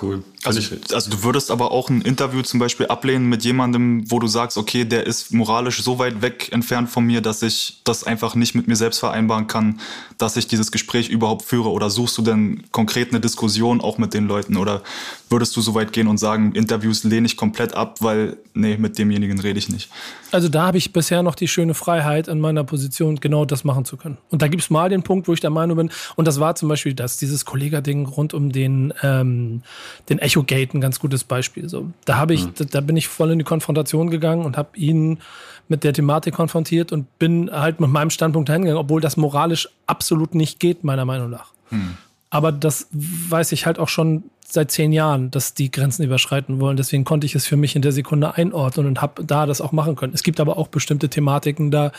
Cool. 0.00 0.22
Also, 0.44 0.60
also 0.92 1.10
du 1.10 1.22
würdest 1.24 1.50
aber 1.50 1.72
auch 1.72 1.90
ein 1.90 2.00
Interview 2.02 2.42
zum 2.42 2.60
Beispiel 2.60 2.86
ablehnen 2.86 3.28
mit 3.28 3.44
jemandem, 3.44 4.08
wo 4.08 4.20
du 4.20 4.28
sagst, 4.28 4.56
okay, 4.56 4.84
der 4.84 5.04
ist 5.06 5.32
moralisch 5.32 5.82
so 5.82 5.98
weit 5.98 6.22
weg 6.22 6.52
entfernt 6.52 6.88
von 6.88 7.04
mir, 7.04 7.20
dass 7.20 7.42
ich 7.42 7.80
das 7.82 8.04
einfach 8.04 8.36
nicht 8.36 8.54
mit 8.54 8.68
mir 8.68 8.76
selbst 8.76 9.00
vereinbaren 9.00 9.48
kann, 9.48 9.80
dass 10.16 10.36
ich 10.36 10.46
dieses 10.46 10.70
Gespräch 10.70 11.08
überhaupt 11.08 11.44
führe? 11.44 11.70
Oder 11.70 11.90
suchst 11.90 12.16
du 12.18 12.22
denn 12.22 12.62
konkret 12.70 13.10
eine 13.10 13.20
Diskussion 13.20 13.80
auch 13.80 13.98
mit 13.98 14.14
den 14.14 14.28
Leuten? 14.28 14.56
Oder 14.56 14.82
würdest 15.30 15.56
du 15.56 15.60
so 15.60 15.74
weit 15.74 15.92
gehen 15.92 16.08
und 16.08 16.18
sagen, 16.18 16.52
Interviews 16.52 17.04
lehne 17.04 17.26
ich 17.26 17.36
komplett 17.36 17.74
ab, 17.74 17.98
weil, 18.00 18.36
nee, 18.52 18.76
mit 18.76 18.98
demjenigen 18.98 19.38
rede 19.40 19.58
ich 19.58 19.68
nicht? 19.68 19.88
Also 20.32 20.48
da 20.48 20.66
habe 20.66 20.78
ich 20.78 20.92
bisher 20.92 21.22
noch 21.22 21.36
die 21.36 21.46
schöne 21.46 21.74
Freiheit 21.74 22.26
in 22.26 22.40
meiner 22.40 22.64
Position, 22.64 23.16
genau 23.16 23.44
das 23.44 23.62
machen 23.62 23.84
zu 23.84 23.96
können. 23.96 24.18
Und 24.30 24.42
da 24.42 24.48
gibt 24.48 24.62
es 24.62 24.70
mal 24.70 24.88
den 24.88 25.04
Punkt, 25.04 25.28
wo 25.28 25.32
ich 25.32 25.40
der 25.40 25.50
Meinung 25.50 25.76
bin, 25.76 25.90
und 26.16 26.26
das 26.26 26.40
war 26.40 26.56
zum 26.56 26.68
Beispiel 26.68 26.94
das, 26.94 27.16
dieses 27.16 27.44
Kollega-Ding 27.44 28.06
rund 28.06 28.34
um 28.34 28.50
den, 28.50 28.92
ähm, 29.02 29.62
den 30.08 30.18
Echo-Gate, 30.18 30.74
ein 30.74 30.80
ganz 30.80 30.98
gutes 30.98 31.22
Beispiel. 31.22 31.68
So, 31.68 31.90
da 32.04 32.16
habe 32.16 32.34
ich, 32.34 32.46
mhm. 32.46 32.52
da, 32.56 32.64
da, 32.64 32.80
bin 32.80 32.96
ich 32.96 33.06
voll 33.06 33.30
in 33.30 33.38
die 33.38 33.44
Konfrontation 33.44 34.10
gegangen 34.10 34.44
und 34.44 34.56
habe 34.56 34.76
ihn 34.76 35.20
mit 35.68 35.84
der 35.84 35.92
Thematik 35.92 36.34
konfrontiert 36.34 36.90
und 36.90 37.18
bin 37.20 37.50
halt 37.52 37.78
mit 37.78 37.88
meinem 37.88 38.10
Standpunkt 38.10 38.50
hingegangen, 38.50 38.80
obwohl 38.80 39.00
das 39.00 39.16
moralisch 39.16 39.68
absolut 39.86 40.34
nicht 40.34 40.58
geht, 40.58 40.82
meiner 40.82 41.04
Meinung 41.04 41.30
nach. 41.30 41.52
Mhm. 41.70 41.96
Aber 42.30 42.50
das 42.50 42.88
weiß 42.92 43.52
ich 43.52 43.66
halt 43.66 43.78
auch 43.78 43.88
schon 43.88 44.24
seit 44.52 44.70
zehn 44.70 44.92
Jahren, 44.92 45.30
dass 45.30 45.54
die 45.54 45.70
Grenzen 45.70 46.04
überschreiten 46.04 46.60
wollen. 46.60 46.76
Deswegen 46.76 47.04
konnte 47.04 47.26
ich 47.26 47.34
es 47.34 47.46
für 47.46 47.56
mich 47.56 47.76
in 47.76 47.82
der 47.82 47.92
Sekunde 47.92 48.34
einordnen 48.34 48.86
und 48.86 49.00
habe 49.00 49.24
da 49.24 49.46
das 49.46 49.60
auch 49.60 49.72
machen 49.72 49.96
können. 49.96 50.12
Es 50.14 50.22
gibt 50.22 50.40
aber 50.40 50.58
auch 50.58 50.68
bestimmte 50.68 51.08
Thematiken 51.08 51.70
da. 51.70 51.92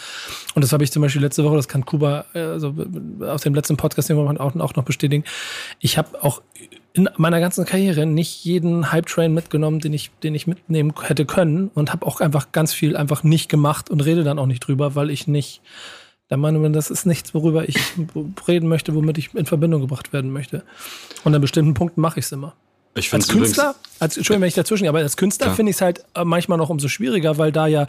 Und 0.56 0.64
das 0.64 0.74
habe 0.74 0.84
ich 0.84 0.92
zum 0.92 1.02
Beispiel 1.02 1.22
letzte 1.22 1.44
Woche, 1.44 1.56
das 1.56 1.68
kann 1.68 1.86
Kuba 1.86 2.26
also 2.34 2.76
aus 3.22 3.42
dem 3.42 3.56
letzten 3.56 3.78
Podcast 3.78 4.10
den 4.10 4.18
wir 4.18 4.42
auch, 4.42 4.56
auch 4.56 4.76
noch 4.76 4.84
bestätigen. 4.84 5.24
Ich 5.80 5.98
habe 5.98 6.24
auch 6.24 6.42
in 6.94 7.10
meiner 7.16 7.40
ganzen 7.40 7.66
Karriere 7.66 8.06
nicht 8.06 8.44
jeden 8.44 8.92
Hype-Train 8.92 9.34
mitgenommen, 9.34 9.80
den 9.80 9.94
ich, 9.94 10.12
den 10.24 10.36
ich 10.36 10.48
mitnehmen 10.48 10.94
hätte 11.02 11.26
können 11.26 11.70
und 11.74 11.94
habe 11.94 12.06
auch 12.06 12.20
einfach 12.20 12.52
ganz 12.52 12.74
viel 12.74 12.98
einfach 12.98 13.24
nicht 13.24 13.50
gemacht 13.50 13.90
und 13.90 14.02
rede 14.02 14.24
dann 14.24 14.40
auch 14.40 14.46
nicht 14.46 14.60
drüber, 14.60 14.96
weil 14.96 15.10
ich 15.10 15.28
nicht 15.28 15.62
der 16.32 16.38
Meinung 16.38 16.72
das 16.72 16.90
ist 16.90 17.06
nichts, 17.06 17.34
worüber 17.34 17.68
ich 17.68 17.78
reden 18.48 18.70
möchte, 18.70 18.96
womit 18.96 19.18
ich 19.18 19.36
in 19.36 19.46
Verbindung 19.46 19.82
gebracht 19.82 20.14
werden 20.14 20.32
möchte. 20.32 20.64
Und 21.26 21.36
an 21.36 21.42
bestimmten 21.42 21.74
Punkten 21.74 22.00
mache 22.00 22.20
ich 22.20 22.26
es 22.26 22.32
immer. 22.32 22.56
Ich 22.96 23.14
als 23.14 23.28
Künstler, 23.28 23.76
als, 24.00 24.18
Entschuldigung, 24.18 24.42
wenn 24.42 24.48
ich 24.48 24.54
dazwischen, 24.54 24.88
aber 24.88 25.00
als 25.00 25.18
Künstler 25.18 25.48
ja. 25.48 25.54
finde 25.54 25.70
ich 25.70 25.78
es 25.78 25.82
halt 25.82 26.04
äh, 26.16 26.24
manchmal 26.24 26.58
noch 26.58 26.70
umso 26.70 26.88
schwieriger, 26.88 27.38
weil 27.38 27.52
da 27.52 27.68
ja 27.68 27.88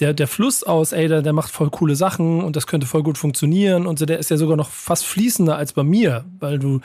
der, 0.00 0.14
der 0.14 0.26
Fluss 0.26 0.62
aus, 0.62 0.92
ey, 0.92 1.06
der, 1.08 1.22
der 1.22 1.32
macht 1.32 1.50
voll 1.50 1.70
coole 1.70 1.96
Sachen 1.96 2.42
und 2.42 2.56
das 2.56 2.66
könnte 2.66 2.86
voll 2.86 3.02
gut 3.02 3.18
funktionieren 3.18 3.86
und 3.86 3.98
so, 3.98 4.06
der 4.06 4.18
ist 4.18 4.30
ja 4.30 4.36
sogar 4.36 4.56
noch 4.56 4.70
fast 4.70 5.04
fließender 5.04 5.56
als 5.56 5.72
bei 5.72 5.82
mir, 5.82 6.24
weil 6.40 6.58
du 6.58 6.80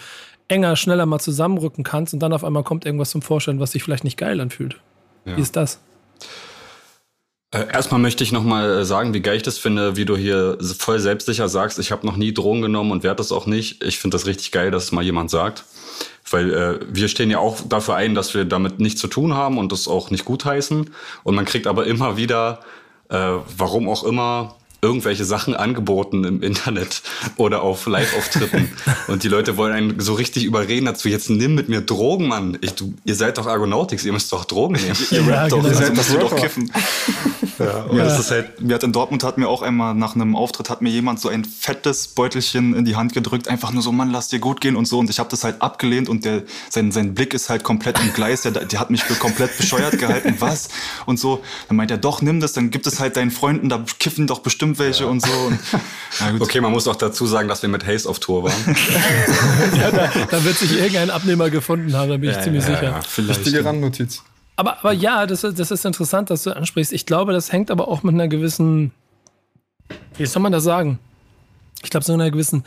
enger, 0.48 0.76
schneller 0.76 1.06
mal 1.06 1.20
zusammenrücken 1.20 1.84
kannst 1.84 2.14
und 2.14 2.20
dann 2.20 2.34
auf 2.34 2.44
einmal 2.44 2.64
kommt 2.64 2.86
irgendwas 2.86 3.12
zum 3.12 3.22
Vorschein, 3.22 3.60
was 3.60 3.72
sich 3.72 3.84
vielleicht 3.84 4.04
nicht 4.04 4.18
geil 4.18 4.40
anfühlt. 4.40 4.80
Ja. 5.26 5.38
Wie 5.38 5.42
ist 5.42 5.56
das? 5.56 5.80
Äh, 7.52 7.72
erstmal 7.72 8.02
möchte 8.02 8.24
ich 8.24 8.34
nochmal 8.34 8.80
äh, 8.80 8.86
sagen, 8.86 9.14
wie 9.14 9.22
geil 9.22 9.38
ich 9.38 9.44
das 9.44 9.58
finde, 9.58 9.96
wie 9.96 10.04
du 10.04 10.18
hier 10.18 10.58
voll 10.78 11.00
selbstsicher 11.00 11.48
sagst, 11.48 11.80
ich 11.80 11.92
habe 11.92 12.06
noch 12.06 12.18
nie 12.18 12.34
Drogen 12.34 12.62
genommen 12.62 12.92
und 12.92 13.04
werde 13.04 13.18
das 13.18 13.32
auch 13.32 13.46
nicht. 13.46 13.84
Ich 13.84 14.00
finde 14.00 14.16
das 14.16 14.26
richtig 14.26 14.52
geil, 14.52 14.70
dass 14.70 14.92
mal 14.92 15.04
jemand 15.04 15.30
sagt. 15.30 15.64
Weil 16.30 16.54
äh, 16.54 16.80
wir 16.90 17.08
stehen 17.08 17.30
ja 17.32 17.40
auch 17.40 17.62
dafür 17.68 17.96
ein, 17.96 18.16
dass 18.16 18.34
wir 18.34 18.44
damit 18.44 18.80
nichts 18.80 19.00
zu 19.00 19.08
tun 19.08 19.34
haben 19.34 19.58
und 19.58 19.72
das 19.72 19.88
auch 19.88 20.12
nicht 20.12 20.26
gutheißen. 20.26 20.90
Und 21.24 21.36
man 21.36 21.46
kriegt 21.46 21.68
aber 21.68 21.88
immer 21.88 22.18
wieder, 22.18 22.60
äh, 23.10 23.38
warum 23.58 23.88
auch 23.88 24.04
immer, 24.04 24.56
irgendwelche 24.82 25.26
Sachen 25.26 25.56
angeboten 25.56 26.24
im 26.24 26.42
Internet 26.42 27.02
oder 27.38 27.62
auf 27.62 27.86
Live-Auftritten. 27.88 28.72
und 29.08 29.24
die 29.24 29.28
Leute 29.28 29.58
wollen 29.58 29.74
einen 29.74 30.00
so 30.00 30.14
richtig 30.14 30.44
überreden 30.44 30.86
dazu, 30.86 31.10
jetzt 31.10 31.30
nimm 31.30 31.56
mit 31.56 31.68
mir 31.70 31.82
Drogen, 31.82 32.28
Mann. 32.28 32.58
Ich, 32.62 32.74
du, 32.74 32.94
ihr 33.04 33.16
seid 33.16 33.38
doch 33.38 33.48
Argonautics, 33.48 34.06
ihr 34.06 34.14
müsst 34.14 34.32
doch 34.32 34.46
Drogen 34.46 34.76
nehmen. 34.76 34.96
ihr 35.12 35.22
ja, 35.28 35.42
rappt 35.42 35.52
doch, 35.52 35.58
genau. 35.58 35.70
ihr 35.70 35.76
seid 35.76 35.98
also 35.98 36.20
doch 36.20 36.36
kiffen. 36.36 36.72
ja, 37.60 37.86
ja. 37.92 38.04
Das 38.04 38.20
ist 38.20 38.32
halt, 38.32 38.62
mir 38.62 38.76
hat 38.76 38.84
in 38.84 38.94
Dortmund 38.94 39.24
hat 39.24 39.38
mir 39.38 39.48
auch 39.48 39.62
einmal 39.62 39.96
nach 39.96 40.16
einem 40.16 40.36
Auftritt 40.36 40.70
hat 40.70 40.82
mir 40.82 40.90
jemand 40.90 41.20
so 41.20 41.30
ein 41.30 41.44
fettes 41.44 42.08
Beutelchen 42.10 42.76
in 42.76 42.86
die 42.86 42.96
Hand 42.96 43.14
gedrückt, 43.14 43.48
einfach 43.48 43.72
nur 43.72 43.82
so, 43.82 43.92
Mann, 43.92 44.12
lass 44.12 44.28
dir 44.28 44.40
gut 44.40 44.62
gehen 44.62 44.76
und 44.76 44.86
so. 44.86 45.00
Und 45.00 45.10
ich 45.10 45.20
habe 45.20 45.30
das 45.30 45.44
halt 45.44 45.62
abgelehnt 45.62 46.08
und 46.08 46.24
der, 46.24 46.44
sein, 46.70 46.92
sein 46.92 47.16
Blick 47.16 47.34
ist 47.34 47.50
halt 47.50 47.64
komplett 47.64 48.00
im 48.00 48.14
Gleis. 48.14 48.44
Der, 48.44 48.52
der 48.52 48.80
hat 48.80 48.92
mich 48.92 49.04
für 49.04 49.16
komplett 49.16 49.58
bescheuert 49.58 49.98
gehalten. 49.98 50.36
Was? 50.40 50.70
Und 51.06 51.20
so. 51.20 51.42
Dann 51.68 51.78
meint 51.78 51.92
er, 51.92 51.98
doch, 51.98 52.22
nimm 52.22 52.40
das, 52.40 52.54
dann 52.54 52.70
gibt 52.70 52.88
es 52.88 53.00
halt 53.00 53.18
deinen 53.18 53.32
Freunden, 53.32 53.70
da 53.70 53.84
kiffen 54.00 54.28
doch 54.28 54.40
bestimmt 54.40 54.67
bestimmt 54.76 54.80
welche 54.80 55.04
ja. 55.04 55.10
und 55.10 55.22
so. 55.22 55.32
Und, 55.32 56.42
okay, 56.42 56.62
man 56.62 56.72
muss 56.72 56.88
auch 56.88 56.96
dazu 56.96 57.26
sagen, 57.26 57.48
dass 57.48 57.62
wir 57.62 57.70
mit 57.70 57.86
Haze 57.86 58.10
auf 58.10 58.20
Tour 58.20 58.44
waren. 58.44 58.76
ja, 59.78 59.92
da, 59.92 60.12
da, 60.30 60.44
wird 60.44 60.58
sich 60.58 60.78
irgendein 60.78 61.10
Abnehmer 61.10 61.50
gefunden 61.50 61.96
haben, 61.96 62.10
da 62.10 62.18
bin 62.18 62.30
ich 62.30 62.40
ziemlich 62.42 62.64
sicher. 62.64 62.84
Ja, 62.84 63.02
vielleicht. 63.02 63.40
Wichtige 63.40 63.64
Randnotiz. 63.64 64.24
Aber, 64.56 64.80
aber 64.80 64.92
ja, 64.92 65.26
das, 65.28 65.42
das 65.42 65.72
ist 65.72 65.86
interessant, 65.86 66.30
dass 66.30 66.44
du 66.44 66.56
ansprichst. 66.56 66.92
Ich 66.92 67.06
glaube, 67.06 67.34
das 67.34 67.52
hängt 67.52 67.70
aber 67.70 67.88
auch 67.88 68.04
mit 68.04 68.16
einer 68.16 68.28
gewissen, 68.28 68.92
wie 70.18 70.26
soll 70.26 70.42
man 70.42 70.52
das 70.52 70.64
sagen? 70.64 71.00
Ich 71.84 71.92
glaube, 71.92 72.06
so 72.06 72.14
einer 72.14 72.32
gewissen 72.32 72.64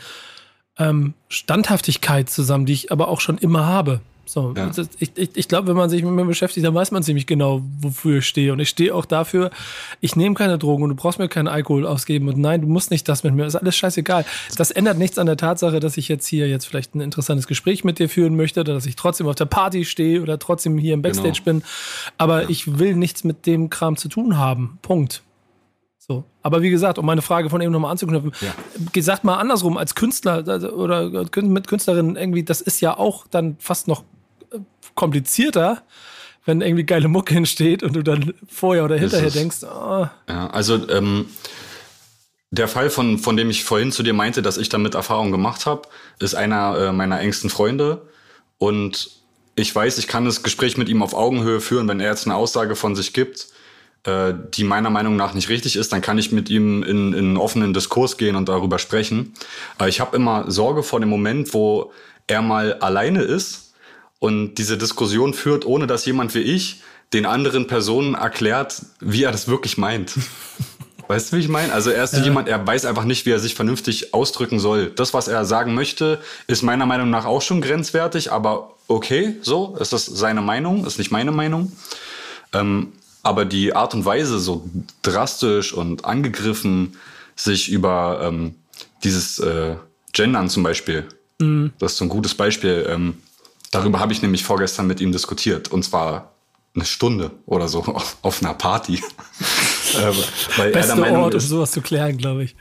ähm, 0.77 1.13
Standhaftigkeit 1.27 2.29
zusammen, 2.29 2.65
die 2.65 2.73
ich 2.73 2.91
aber 2.91 3.09
auch 3.09 3.19
schon 3.19 3.37
immer 3.37 3.65
habe. 3.65 3.99
So, 4.25 4.53
ja. 4.55 4.71
ich, 4.99 5.11
ich, 5.15 5.29
ich 5.33 5.47
glaube, 5.47 5.67
wenn 5.67 5.75
man 5.75 5.89
sich 5.89 6.03
mit 6.03 6.11
mir 6.11 6.23
beschäftigt, 6.23 6.65
dann 6.65 6.73
weiß 6.73 6.91
man 6.91 7.03
ziemlich 7.03 7.27
genau, 7.27 7.61
wofür 7.79 8.19
ich 8.19 8.25
stehe. 8.25 8.53
Und 8.53 8.59
ich 8.59 8.69
stehe 8.69 8.93
auch 8.95 9.05
dafür, 9.05 9.51
ich 9.99 10.15
nehme 10.15 10.35
keine 10.35 10.57
Drogen 10.57 10.83
und 10.83 10.89
du 10.89 10.95
brauchst 10.95 11.19
mir 11.19 11.27
keinen 11.27 11.47
Alkohol 11.47 11.85
ausgeben. 11.85 12.29
Und 12.29 12.37
nein, 12.37 12.61
du 12.61 12.67
musst 12.67 12.91
nicht 12.91 13.09
das 13.09 13.23
mit 13.23 13.33
mir. 13.33 13.43
Das 13.43 13.55
ist 13.55 13.61
alles 13.61 13.75
scheißegal. 13.75 14.25
Das 14.57 14.71
ändert 14.71 14.97
nichts 14.97 15.17
an 15.17 15.25
der 15.25 15.37
Tatsache, 15.37 15.79
dass 15.79 15.97
ich 15.97 16.07
jetzt 16.07 16.27
hier 16.27 16.47
jetzt 16.47 16.65
vielleicht 16.65 16.95
ein 16.95 17.01
interessantes 17.01 17.47
Gespräch 17.47 17.83
mit 17.83 17.99
dir 17.99 18.09
führen 18.09 18.35
möchte 18.35 18.61
oder 18.61 18.73
dass 18.73 18.85
ich 18.85 18.95
trotzdem 18.95 19.27
auf 19.27 19.35
der 19.35 19.45
Party 19.45 19.85
stehe 19.85 20.21
oder 20.21 20.39
trotzdem 20.39 20.77
hier 20.77 20.93
im 20.93 21.01
Backstage 21.01 21.41
genau. 21.43 21.59
bin. 21.59 21.63
Aber 22.17 22.43
ja. 22.43 22.49
ich 22.49 22.79
will 22.79 22.95
nichts 22.95 23.23
mit 23.23 23.45
dem 23.45 23.69
Kram 23.69 23.97
zu 23.97 24.07
tun 24.07 24.37
haben. 24.37 24.79
Punkt. 24.81 25.23
So. 26.11 26.23
Aber 26.43 26.61
wie 26.61 26.69
gesagt, 26.69 26.97
um 26.97 27.05
meine 27.05 27.21
Frage 27.21 27.49
von 27.49 27.61
eben 27.61 27.71
nochmal 27.71 27.91
anzuknüpfen, 27.91 28.33
ja. 28.41 28.53
gesagt 28.91 29.23
mal 29.23 29.37
andersrum, 29.37 29.77
als 29.77 29.95
Künstler 29.95 30.43
oder 30.73 31.25
mit 31.41 31.67
Künstlerin 31.67 32.15
irgendwie, 32.15 32.43
das 32.43 32.59
ist 32.59 32.81
ja 32.81 32.97
auch 32.97 33.27
dann 33.27 33.55
fast 33.59 33.87
noch 33.87 34.03
komplizierter, 34.95 35.83
wenn 36.45 36.61
irgendwie 36.61 36.83
geile 36.83 37.07
Mucke 37.07 37.35
entsteht 37.35 37.83
und 37.83 37.95
du 37.95 38.01
dann 38.01 38.33
vorher 38.49 38.83
oder 38.83 38.97
hinterher 38.97 39.29
denkst, 39.29 39.63
oh. 39.63 40.07
Ja, 40.27 40.47
also 40.47 40.89
ähm, 40.89 41.27
der 42.49 42.67
Fall, 42.67 42.89
von, 42.89 43.17
von 43.17 43.37
dem 43.37 43.49
ich 43.49 43.63
vorhin 43.63 43.93
zu 43.93 44.03
dir 44.03 44.13
meinte, 44.13 44.41
dass 44.41 44.57
ich 44.57 44.67
damit 44.67 44.95
Erfahrung 44.95 45.31
gemacht 45.31 45.65
habe, 45.65 45.83
ist 46.19 46.35
einer 46.35 46.77
äh, 46.77 46.91
meiner 46.91 47.21
engsten 47.21 47.49
Freunde. 47.49 48.01
Und 48.57 49.21
ich 49.55 49.73
weiß, 49.73 49.97
ich 49.99 50.07
kann 50.07 50.25
das 50.25 50.43
Gespräch 50.43 50.77
mit 50.77 50.89
ihm 50.89 51.01
auf 51.01 51.13
Augenhöhe 51.13 51.61
führen, 51.61 51.87
wenn 51.87 51.99
er 51.99 52.09
jetzt 52.09 52.25
eine 52.25 52.35
Aussage 52.35 52.75
von 52.75 52.95
sich 52.95 53.13
gibt, 53.13 53.47
äh, 54.03 54.33
die 54.53 54.63
meiner 54.63 54.89
Meinung 54.89 55.15
nach 55.15 55.33
nicht 55.33 55.49
richtig 55.49 55.75
ist, 55.75 55.93
dann 55.93 56.01
kann 56.01 56.17
ich 56.17 56.31
mit 56.31 56.49
ihm 56.49 56.83
in, 56.83 57.13
in 57.13 57.19
einen 57.19 57.37
offenen 57.37 57.73
Diskurs 57.73 58.17
gehen 58.17 58.35
und 58.35 58.49
darüber 58.49 58.79
sprechen. 58.79 59.33
Aber 59.77 59.89
ich 59.89 59.99
habe 59.99 60.15
immer 60.15 60.49
Sorge 60.49 60.83
vor 60.83 60.99
dem 60.99 61.09
Moment, 61.09 61.53
wo 61.53 61.91
er 62.27 62.41
mal 62.41 62.73
alleine 62.75 63.21
ist 63.21 63.73
und 64.19 64.55
diese 64.55 64.77
Diskussion 64.77 65.33
führt, 65.33 65.65
ohne 65.65 65.87
dass 65.87 66.05
jemand 66.05 66.33
wie 66.35 66.39
ich 66.39 66.81
den 67.13 67.25
anderen 67.25 67.67
Personen 67.67 68.15
erklärt, 68.15 68.81
wie 68.99 69.23
er 69.23 69.31
das 69.31 69.47
wirklich 69.47 69.77
meint. 69.77 70.13
Weißt 71.07 71.31
du, 71.33 71.37
wie 71.37 71.41
ich 71.41 71.49
meine? 71.49 71.73
Also 71.73 71.89
er 71.89 72.05
ist 72.05 72.13
ja. 72.13 72.23
jemand, 72.23 72.47
er 72.47 72.65
weiß 72.65 72.85
einfach 72.85 73.03
nicht, 73.03 73.25
wie 73.25 73.31
er 73.31 73.39
sich 73.39 73.53
vernünftig 73.53 74.13
ausdrücken 74.13 74.59
soll. 74.59 74.91
Das, 74.95 75.13
was 75.13 75.27
er 75.27 75.43
sagen 75.43 75.73
möchte, 75.73 76.21
ist 76.47 76.61
meiner 76.61 76.85
Meinung 76.85 77.09
nach 77.09 77.25
auch 77.25 77.41
schon 77.41 77.59
grenzwertig, 77.59 78.31
aber 78.31 78.75
okay, 78.87 79.35
so, 79.41 79.75
es 79.79 79.91
ist 79.91 80.05
seine 80.05 80.41
Meinung, 80.41 80.85
ist 80.85 80.99
nicht 80.99 81.11
meine 81.11 81.33
Meinung. 81.33 81.73
Ähm, 82.53 82.93
aber 83.23 83.45
die 83.45 83.75
Art 83.75 83.93
und 83.93 84.05
Weise, 84.05 84.39
so 84.39 84.69
drastisch 85.01 85.73
und 85.73 86.05
angegriffen 86.05 86.97
sich 87.35 87.69
über 87.69 88.21
ähm, 88.23 88.55
dieses 89.03 89.39
äh, 89.39 89.75
Gendern 90.13 90.49
zum 90.49 90.63
Beispiel, 90.63 91.07
mhm. 91.39 91.73
das 91.79 91.93
ist 91.93 91.97
so 91.99 92.05
ein 92.05 92.09
gutes 92.09 92.35
Beispiel. 92.35 92.85
Ähm, 92.89 93.17
darüber 93.71 93.99
habe 93.99 94.13
ich 94.13 94.21
nämlich 94.21 94.43
vorgestern 94.43 94.87
mit 94.87 94.99
ihm 95.01 95.11
diskutiert. 95.11 95.69
Und 95.69 95.83
zwar 95.83 96.31
eine 96.75 96.85
Stunde 96.85 97.31
oder 97.45 97.67
so 97.67 97.83
auf 98.21 98.41
einer 98.41 98.53
Party. 98.53 98.95
äh, 99.93 100.11
weil 100.57 100.71
Beste 100.71 100.91
er 100.91 100.95
der 100.95 101.05
Meinung 101.05 101.23
Ort, 101.23 101.33
ist, 101.35 101.43
um 101.43 101.49
sowas 101.49 101.71
zu 101.71 101.81
klären, 101.81 102.17
glaube 102.17 102.43
ich. 102.45 102.55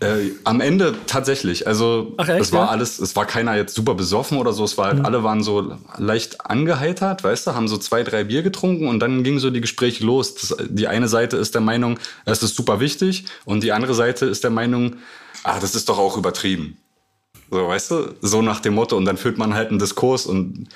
Äh, 0.00 0.32
am 0.44 0.60
Ende 0.60 0.94
tatsächlich. 1.06 1.66
Also 1.66 2.12
Ach, 2.18 2.28
echt, 2.28 2.40
es 2.40 2.52
war 2.52 2.66
ja? 2.66 2.70
alles, 2.70 2.98
es 2.98 3.16
war 3.16 3.24
keiner 3.24 3.56
jetzt 3.56 3.74
super 3.74 3.94
besoffen 3.94 4.36
oder 4.36 4.52
so. 4.52 4.64
Es 4.64 4.76
war 4.76 4.88
halt, 4.88 4.98
mhm. 4.98 5.06
alle 5.06 5.24
waren 5.24 5.42
so 5.42 5.78
leicht 5.96 6.42
angeheitert, 6.42 7.24
weißt 7.24 7.46
du, 7.46 7.54
haben 7.54 7.66
so 7.66 7.78
zwei, 7.78 8.02
drei 8.02 8.24
Bier 8.24 8.42
getrunken 8.42 8.88
und 8.88 9.00
dann 9.00 9.24
gingen 9.24 9.38
so 9.38 9.50
die 9.50 9.62
Gespräche 9.62 10.04
los. 10.04 10.34
Das, 10.34 10.56
die 10.68 10.86
eine 10.86 11.08
Seite 11.08 11.38
ist 11.38 11.54
der 11.54 11.62
Meinung, 11.62 11.98
es 12.26 12.42
ist 12.42 12.56
super 12.56 12.78
wichtig 12.80 13.24
und 13.46 13.62
die 13.62 13.72
andere 13.72 13.94
Seite 13.94 14.26
ist 14.26 14.44
der 14.44 14.50
Meinung, 14.50 14.96
ah, 15.44 15.58
das 15.60 15.74
ist 15.74 15.88
doch 15.88 15.98
auch 15.98 16.18
übertrieben. 16.18 16.76
So, 17.50 17.68
weißt 17.68 17.90
du, 17.92 18.14
so 18.20 18.42
nach 18.42 18.60
dem 18.60 18.74
Motto. 18.74 18.96
Und 18.96 19.06
dann 19.06 19.16
führt 19.16 19.38
man 19.38 19.54
halt 19.54 19.70
einen 19.70 19.78
Diskurs 19.78 20.26
und 20.26 20.68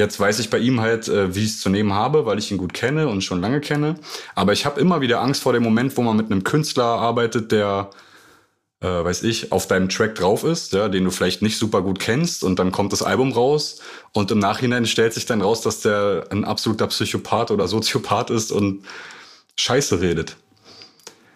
Jetzt 0.00 0.20
weiß 0.20 0.38
ich 0.38 0.48
bei 0.48 0.58
ihm 0.58 0.80
halt, 0.80 1.08
äh, 1.08 1.34
wie 1.34 1.40
ich 1.40 1.50
es 1.50 1.60
zu 1.60 1.70
nehmen 1.70 1.92
habe, 1.92 2.24
weil 2.24 2.38
ich 2.38 2.52
ihn 2.52 2.56
gut 2.56 2.72
kenne 2.72 3.08
und 3.08 3.24
schon 3.24 3.40
lange 3.40 3.60
kenne. 3.60 3.96
Aber 4.36 4.52
ich 4.52 4.64
habe 4.64 4.80
immer 4.80 5.00
wieder 5.00 5.20
Angst 5.20 5.42
vor 5.42 5.52
dem 5.52 5.64
Moment, 5.64 5.96
wo 5.96 6.02
man 6.02 6.16
mit 6.16 6.30
einem 6.30 6.44
Künstler 6.44 6.84
arbeitet, 6.84 7.50
der, 7.50 7.90
äh, 8.80 8.86
weiß 8.86 9.24
ich, 9.24 9.50
auf 9.50 9.66
deinem 9.66 9.88
Track 9.88 10.14
drauf 10.14 10.44
ist, 10.44 10.72
ja, 10.72 10.88
den 10.88 11.04
du 11.04 11.10
vielleicht 11.10 11.42
nicht 11.42 11.58
super 11.58 11.82
gut 11.82 11.98
kennst 11.98 12.44
und 12.44 12.58
dann 12.58 12.70
kommt 12.70 12.92
das 12.92 13.02
Album 13.02 13.32
raus 13.32 13.80
und 14.12 14.30
im 14.30 14.38
Nachhinein 14.38 14.86
stellt 14.86 15.14
sich 15.14 15.26
dann 15.26 15.42
raus, 15.42 15.62
dass 15.62 15.80
der 15.80 16.26
ein 16.30 16.44
absoluter 16.44 16.86
Psychopath 16.86 17.50
oder 17.50 17.66
Soziopath 17.66 18.30
ist 18.30 18.52
und 18.52 18.84
Scheiße 19.56 20.00
redet. 20.00 20.36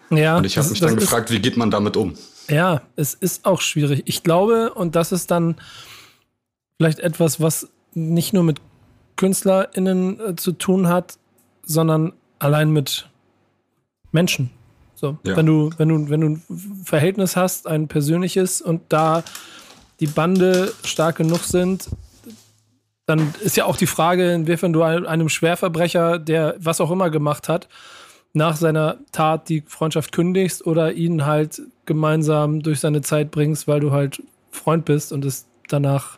Ja. 0.09 0.37
Und 0.37 0.45
ich 0.45 0.57
habe 0.57 0.69
mich 0.69 0.79
dann 0.79 0.95
gefragt, 0.95 1.31
wie 1.31 1.39
geht 1.39 1.57
man 1.57 1.71
damit 1.71 1.97
um? 1.97 2.15
Ja, 2.49 2.81
es 2.95 3.13
ist 3.13 3.45
auch 3.45 3.61
schwierig. 3.61 4.03
Ich 4.05 4.23
glaube, 4.23 4.73
und 4.73 4.95
das 4.95 5.11
ist 5.11 5.31
dann 5.31 5.55
vielleicht 6.77 6.99
etwas, 6.99 7.41
was 7.41 7.67
nicht 7.93 8.33
nur 8.33 8.43
mit 8.43 8.59
KünstlerInnen 9.15 10.19
äh, 10.19 10.35
zu 10.35 10.53
tun 10.53 10.87
hat, 10.87 11.17
sondern 11.65 12.13
allein 12.39 12.71
mit 12.71 13.09
Menschen. 14.11 14.49
So, 15.03 15.17
ja. 15.25 15.35
wenn 15.35 15.45
du, 15.45 15.69
wenn 15.75 15.89
du, 15.89 16.09
wenn 16.09 16.21
du 16.21 16.27
ein 16.29 16.41
Verhältnis 16.85 17.35
hast, 17.35 17.67
ein 17.67 17.89
persönliches 17.89 18.61
und 18.61 18.83
da 18.87 19.21
die 19.99 20.07
Bande 20.07 20.71
stark 20.85 21.17
genug 21.17 21.39
sind, 21.39 21.89
dann 23.05 23.33
ist 23.43 23.57
ja 23.57 23.65
auch 23.65 23.75
die 23.75 23.85
Frage, 23.85 24.31
inwiefern 24.31 24.71
du 24.71 24.81
einem 24.81 25.27
Schwerverbrecher, 25.27 26.19
der 26.19 26.55
was 26.57 26.79
auch 26.79 26.89
immer 26.89 27.09
gemacht 27.09 27.49
hat, 27.49 27.67
nach 28.31 28.55
seiner 28.55 28.95
Tat 29.11 29.49
die 29.49 29.65
Freundschaft 29.67 30.13
kündigst 30.13 30.65
oder 30.65 30.93
ihn 30.93 31.25
halt 31.25 31.61
gemeinsam 31.85 32.61
durch 32.61 32.79
seine 32.79 33.01
Zeit 33.01 33.29
bringst, 33.29 33.67
weil 33.67 33.81
du 33.81 33.91
halt 33.91 34.23
Freund 34.51 34.85
bist 34.85 35.11
und 35.11 35.25
es 35.25 35.47
danach 35.67 36.17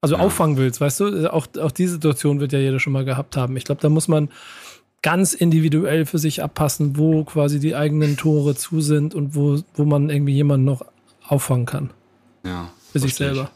also 0.00 0.16
ja. 0.16 0.22
auffangen 0.22 0.56
willst, 0.56 0.80
weißt 0.80 1.00
du? 1.00 1.30
Auch, 1.30 1.46
auch 1.60 1.72
die 1.72 1.86
Situation 1.86 2.40
wird 2.40 2.54
ja 2.54 2.58
jeder 2.58 2.80
schon 2.80 2.94
mal 2.94 3.04
gehabt 3.04 3.36
haben. 3.36 3.54
Ich 3.58 3.64
glaube, 3.64 3.82
da 3.82 3.90
muss 3.90 4.08
man 4.08 4.30
ganz 5.02 5.32
individuell 5.32 6.06
für 6.06 6.18
sich 6.18 6.42
abpassen, 6.42 6.96
wo 6.96 7.24
quasi 7.24 7.60
die 7.60 7.76
eigenen 7.76 8.16
Tore 8.16 8.54
zu 8.54 8.80
sind 8.80 9.14
und 9.14 9.34
wo, 9.34 9.60
wo 9.74 9.84
man 9.84 10.10
irgendwie 10.10 10.34
jemanden 10.34 10.64
noch 10.66 10.84
auffangen 11.26 11.66
kann. 11.66 11.90
Ja. 12.44 12.70
Für 12.92 12.98
sich 12.98 13.14
selber. 13.14 13.50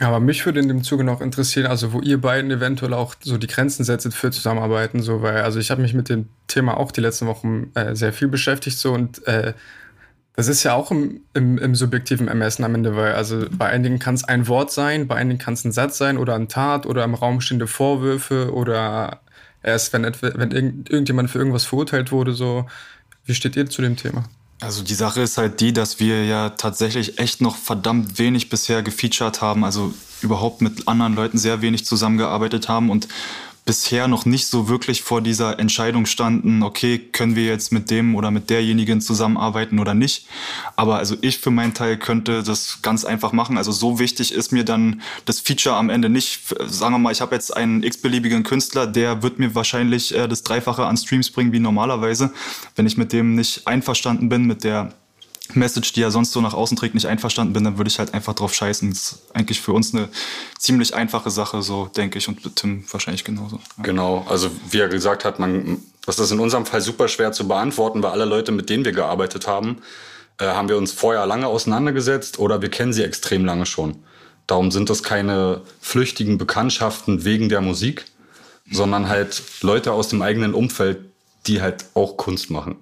Aber 0.00 0.18
mich 0.18 0.44
würde 0.44 0.60
in 0.60 0.68
dem 0.68 0.82
Zuge 0.82 1.04
noch 1.04 1.20
interessieren, 1.20 1.66
also 1.66 1.92
wo 1.92 2.00
ihr 2.00 2.20
beiden 2.20 2.50
eventuell 2.50 2.94
auch 2.94 3.14
so 3.20 3.38
die 3.38 3.46
Grenzen 3.46 3.84
setzt 3.84 4.12
für 4.14 4.32
Zusammenarbeiten, 4.32 5.00
so 5.00 5.22
weil, 5.22 5.42
also 5.42 5.60
ich 5.60 5.70
habe 5.70 5.82
mich 5.82 5.94
mit 5.94 6.08
dem 6.08 6.28
Thema 6.48 6.76
auch 6.76 6.90
die 6.90 7.00
letzten 7.00 7.26
Wochen 7.26 7.70
äh, 7.74 7.94
sehr 7.94 8.12
viel 8.12 8.26
beschäftigt 8.26 8.76
so 8.76 8.92
und 8.92 9.24
äh, 9.28 9.54
das 10.36 10.48
ist 10.48 10.64
ja 10.64 10.74
auch 10.74 10.90
im, 10.90 11.20
im, 11.32 11.58
im 11.58 11.76
subjektiven 11.76 12.26
Ermessen 12.26 12.64
am 12.64 12.74
Ende, 12.74 12.96
weil 12.96 13.12
also 13.12 13.46
bei 13.52 13.68
einigen 13.68 14.00
kann 14.00 14.16
es 14.16 14.24
ein 14.24 14.48
Wort 14.48 14.72
sein, 14.72 15.06
bei 15.06 15.14
einigen 15.14 15.38
kann 15.38 15.54
es 15.54 15.64
ein 15.64 15.70
Satz 15.70 15.96
sein 15.96 16.18
oder 16.18 16.34
ein 16.34 16.48
Tat 16.48 16.86
oder 16.86 17.04
im 17.04 17.14
Raum 17.14 17.40
stehende 17.40 17.68
Vorwürfe 17.68 18.52
oder 18.52 19.20
erst 19.64 19.92
wenn, 19.92 20.04
wenn 20.04 20.50
irgend, 20.50 20.90
irgendjemand 20.90 21.30
für 21.30 21.38
irgendwas 21.38 21.64
verurteilt 21.64 22.12
wurde, 22.12 22.34
so. 22.34 22.66
Wie 23.26 23.34
steht 23.34 23.56
ihr 23.56 23.68
zu 23.68 23.80
dem 23.80 23.96
Thema? 23.96 24.24
Also 24.60 24.82
die 24.82 24.94
Sache 24.94 25.22
ist 25.22 25.38
halt 25.38 25.60
die, 25.60 25.72
dass 25.72 25.98
wir 25.98 26.24
ja 26.24 26.50
tatsächlich 26.50 27.18
echt 27.18 27.40
noch 27.40 27.56
verdammt 27.56 28.18
wenig 28.18 28.50
bisher 28.50 28.82
gefeatured 28.82 29.40
haben, 29.40 29.64
also 29.64 29.92
überhaupt 30.22 30.62
mit 30.62 30.86
anderen 30.88 31.14
Leuten 31.14 31.38
sehr 31.38 31.60
wenig 31.60 31.84
zusammengearbeitet 31.84 32.68
haben 32.68 32.90
und 32.90 33.08
bisher 33.64 34.08
noch 34.08 34.26
nicht 34.26 34.46
so 34.46 34.68
wirklich 34.68 35.02
vor 35.02 35.22
dieser 35.22 35.58
Entscheidung 35.58 36.04
standen, 36.04 36.62
okay, 36.62 36.98
können 36.98 37.34
wir 37.34 37.44
jetzt 37.44 37.72
mit 37.72 37.90
dem 37.90 38.14
oder 38.14 38.30
mit 38.30 38.50
derjenigen 38.50 39.00
zusammenarbeiten 39.00 39.78
oder 39.78 39.94
nicht. 39.94 40.26
Aber 40.76 40.96
also 40.96 41.16
ich 41.22 41.38
für 41.38 41.50
meinen 41.50 41.72
Teil 41.72 41.96
könnte 41.96 42.42
das 42.42 42.82
ganz 42.82 43.06
einfach 43.06 43.32
machen. 43.32 43.56
Also 43.56 43.72
so 43.72 43.98
wichtig 43.98 44.32
ist 44.32 44.52
mir 44.52 44.64
dann 44.64 45.00
das 45.24 45.40
Feature 45.40 45.76
am 45.76 45.88
Ende 45.88 46.10
nicht. 46.10 46.40
Sagen 46.66 46.94
wir 46.94 46.98
mal, 46.98 47.12
ich 47.12 47.22
habe 47.22 47.34
jetzt 47.34 47.56
einen 47.56 47.82
x-beliebigen 47.82 48.42
Künstler, 48.42 48.86
der 48.86 49.22
wird 49.22 49.38
mir 49.38 49.54
wahrscheinlich 49.54 50.14
äh, 50.14 50.28
das 50.28 50.42
Dreifache 50.42 50.84
an 50.84 50.98
Streams 50.98 51.30
bringen 51.30 51.52
wie 51.52 51.60
normalerweise. 51.60 52.32
Wenn 52.76 52.86
ich 52.86 52.98
mit 52.98 53.12
dem 53.14 53.34
nicht 53.34 53.66
einverstanden 53.66 54.28
bin, 54.28 54.44
mit 54.44 54.64
der 54.64 54.92
Message, 55.52 55.92
die 55.92 56.02
er 56.02 56.10
sonst 56.10 56.32
so 56.32 56.40
nach 56.40 56.54
außen 56.54 56.76
trägt, 56.76 56.94
nicht 56.94 57.06
einverstanden 57.06 57.52
bin, 57.52 57.64
dann 57.64 57.76
würde 57.76 57.88
ich 57.88 57.98
halt 57.98 58.14
einfach 58.14 58.34
drauf 58.34 58.54
scheißen. 58.54 58.90
Das 58.90 58.98
ist 58.98 59.22
eigentlich 59.34 59.60
für 59.60 59.72
uns 59.72 59.94
eine 59.94 60.08
ziemlich 60.58 60.94
einfache 60.94 61.30
Sache, 61.30 61.62
so 61.62 61.90
denke 61.96 62.18
ich, 62.18 62.28
und 62.28 62.44
mit 62.44 62.56
Tim 62.56 62.84
wahrscheinlich 62.90 63.24
genauso. 63.24 63.60
Genau, 63.82 64.26
also 64.28 64.50
wie 64.70 64.78
er 64.78 64.88
gesagt 64.88 65.24
hat, 65.24 65.38
man, 65.38 65.82
das 66.06 66.18
ist 66.18 66.30
in 66.30 66.40
unserem 66.40 66.66
Fall 66.66 66.80
super 66.80 67.08
schwer 67.08 67.32
zu 67.32 67.46
beantworten, 67.46 68.02
weil 68.02 68.12
alle 68.12 68.24
Leute, 68.24 68.52
mit 68.52 68.70
denen 68.70 68.84
wir 68.84 68.92
gearbeitet 68.92 69.46
haben, 69.46 69.78
äh, 70.38 70.46
haben 70.46 70.68
wir 70.68 70.78
uns 70.78 70.92
vorher 70.92 71.26
lange 71.26 71.46
auseinandergesetzt 71.46 72.38
oder 72.38 72.62
wir 72.62 72.70
kennen 72.70 72.92
sie 72.92 73.04
extrem 73.04 73.44
lange 73.44 73.66
schon. 73.66 74.02
Darum 74.46 74.70
sind 74.70 74.90
das 74.90 75.02
keine 75.02 75.62
flüchtigen 75.80 76.38
Bekanntschaften 76.38 77.24
wegen 77.24 77.48
der 77.48 77.60
Musik, 77.60 78.06
sondern 78.70 79.08
halt 79.08 79.42
Leute 79.62 79.92
aus 79.92 80.08
dem 80.08 80.22
eigenen 80.22 80.54
Umfeld, 80.54 81.13
die 81.46 81.60
halt 81.60 81.84
auch 81.94 82.16
Kunst 82.16 82.50
machen. 82.50 82.76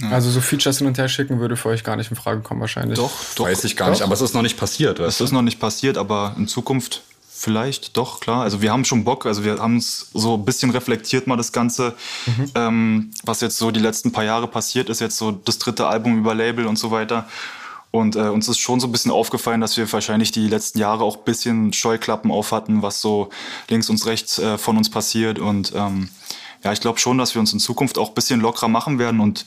Mhm. 0.00 0.12
Also 0.12 0.30
so 0.30 0.40
Features 0.40 0.78
hin 0.78 0.86
und 0.86 0.96
her 0.98 1.08
schicken 1.08 1.38
würde 1.38 1.56
für 1.56 1.68
euch 1.68 1.84
gar 1.84 1.96
nicht 1.96 2.10
in 2.10 2.16
Frage 2.16 2.40
kommen 2.40 2.60
wahrscheinlich. 2.60 2.98
Doch, 2.98 3.12
doch. 3.34 3.44
Weiß 3.44 3.64
ich 3.64 3.76
gar 3.76 3.88
doch. 3.88 3.94
nicht, 3.94 4.02
aber 4.02 4.14
es 4.14 4.20
ist 4.20 4.34
noch 4.34 4.42
nicht 4.42 4.56
passiert. 4.56 4.98
Es 5.00 5.20
ist 5.20 5.32
noch 5.32 5.42
nicht 5.42 5.60
passiert, 5.60 5.98
aber 5.98 6.34
in 6.38 6.48
Zukunft 6.48 7.02
vielleicht 7.28 7.96
doch, 7.96 8.20
klar. 8.20 8.42
Also 8.42 8.62
wir 8.62 8.72
haben 8.72 8.84
schon 8.86 9.04
Bock, 9.04 9.26
also 9.26 9.44
wir 9.44 9.58
haben 9.58 9.76
es 9.76 10.08
so 10.14 10.34
ein 10.34 10.44
bisschen 10.44 10.70
reflektiert 10.70 11.26
mal 11.26 11.36
das 11.36 11.52
Ganze, 11.52 11.94
mhm. 12.24 12.50
ähm, 12.54 13.10
was 13.24 13.42
jetzt 13.42 13.58
so 13.58 13.70
die 13.70 13.80
letzten 13.80 14.10
paar 14.10 14.24
Jahre 14.24 14.48
passiert 14.48 14.88
ist, 14.88 15.00
jetzt 15.00 15.18
so 15.18 15.32
das 15.32 15.58
dritte 15.58 15.86
Album 15.86 16.18
über 16.18 16.34
Label 16.34 16.66
und 16.66 16.78
so 16.78 16.90
weiter. 16.90 17.28
Und 17.90 18.16
äh, 18.16 18.20
uns 18.20 18.48
ist 18.48 18.58
schon 18.58 18.80
so 18.80 18.88
ein 18.88 18.92
bisschen 18.92 19.10
aufgefallen, 19.10 19.60
dass 19.60 19.76
wir 19.76 19.90
wahrscheinlich 19.90 20.30
die 20.32 20.48
letzten 20.48 20.78
Jahre 20.78 21.04
auch 21.04 21.18
ein 21.18 21.24
bisschen 21.24 21.72
Scheuklappen 21.72 22.30
auf 22.30 22.52
hatten, 22.52 22.82
was 22.82 23.00
so 23.00 23.30
links 23.68 23.88
und 23.90 24.04
rechts 24.06 24.38
äh, 24.38 24.58
von 24.58 24.76
uns 24.76 24.90
passiert. 24.90 25.38
Und 25.38 25.72
ähm, 25.74 26.08
ja, 26.64 26.72
ich 26.72 26.80
glaube 26.80 26.98
schon, 26.98 27.18
dass 27.18 27.34
wir 27.34 27.40
uns 27.40 27.52
in 27.52 27.60
Zukunft 27.60 27.98
auch 27.98 28.08
ein 28.08 28.14
bisschen 28.14 28.40
lockerer 28.40 28.68
machen 28.68 28.98
werden 28.98 29.20
und 29.20 29.46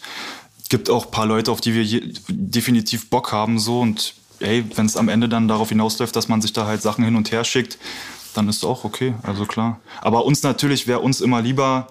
gibt 0.69 0.89
auch 0.89 1.05
ein 1.05 1.11
paar 1.11 1.25
Leute, 1.25 1.51
auf 1.51 1.61
die 1.61 1.73
wir 1.73 2.13
definitiv 2.27 3.09
Bock 3.09 3.31
haben 3.31 3.59
so 3.59 3.81
und 3.81 4.13
ey, 4.39 4.63
wenn 4.75 4.85
es 4.85 4.95
am 4.95 5.09
Ende 5.09 5.27
dann 5.27 5.47
darauf 5.47 5.69
hinausläuft, 5.69 6.15
dass 6.15 6.27
man 6.27 6.41
sich 6.41 6.53
da 6.53 6.65
halt 6.65 6.81
Sachen 6.81 7.03
hin 7.03 7.15
und 7.15 7.31
her 7.31 7.43
schickt, 7.43 7.77
dann 8.33 8.47
ist 8.47 8.57
es 8.57 8.63
auch 8.63 8.83
okay, 8.83 9.15
also 9.23 9.45
klar. 9.45 9.79
Aber 10.01 10.25
uns 10.25 10.43
natürlich 10.43 10.87
wäre 10.87 10.99
uns 10.99 11.21
immer 11.21 11.41
lieber 11.41 11.87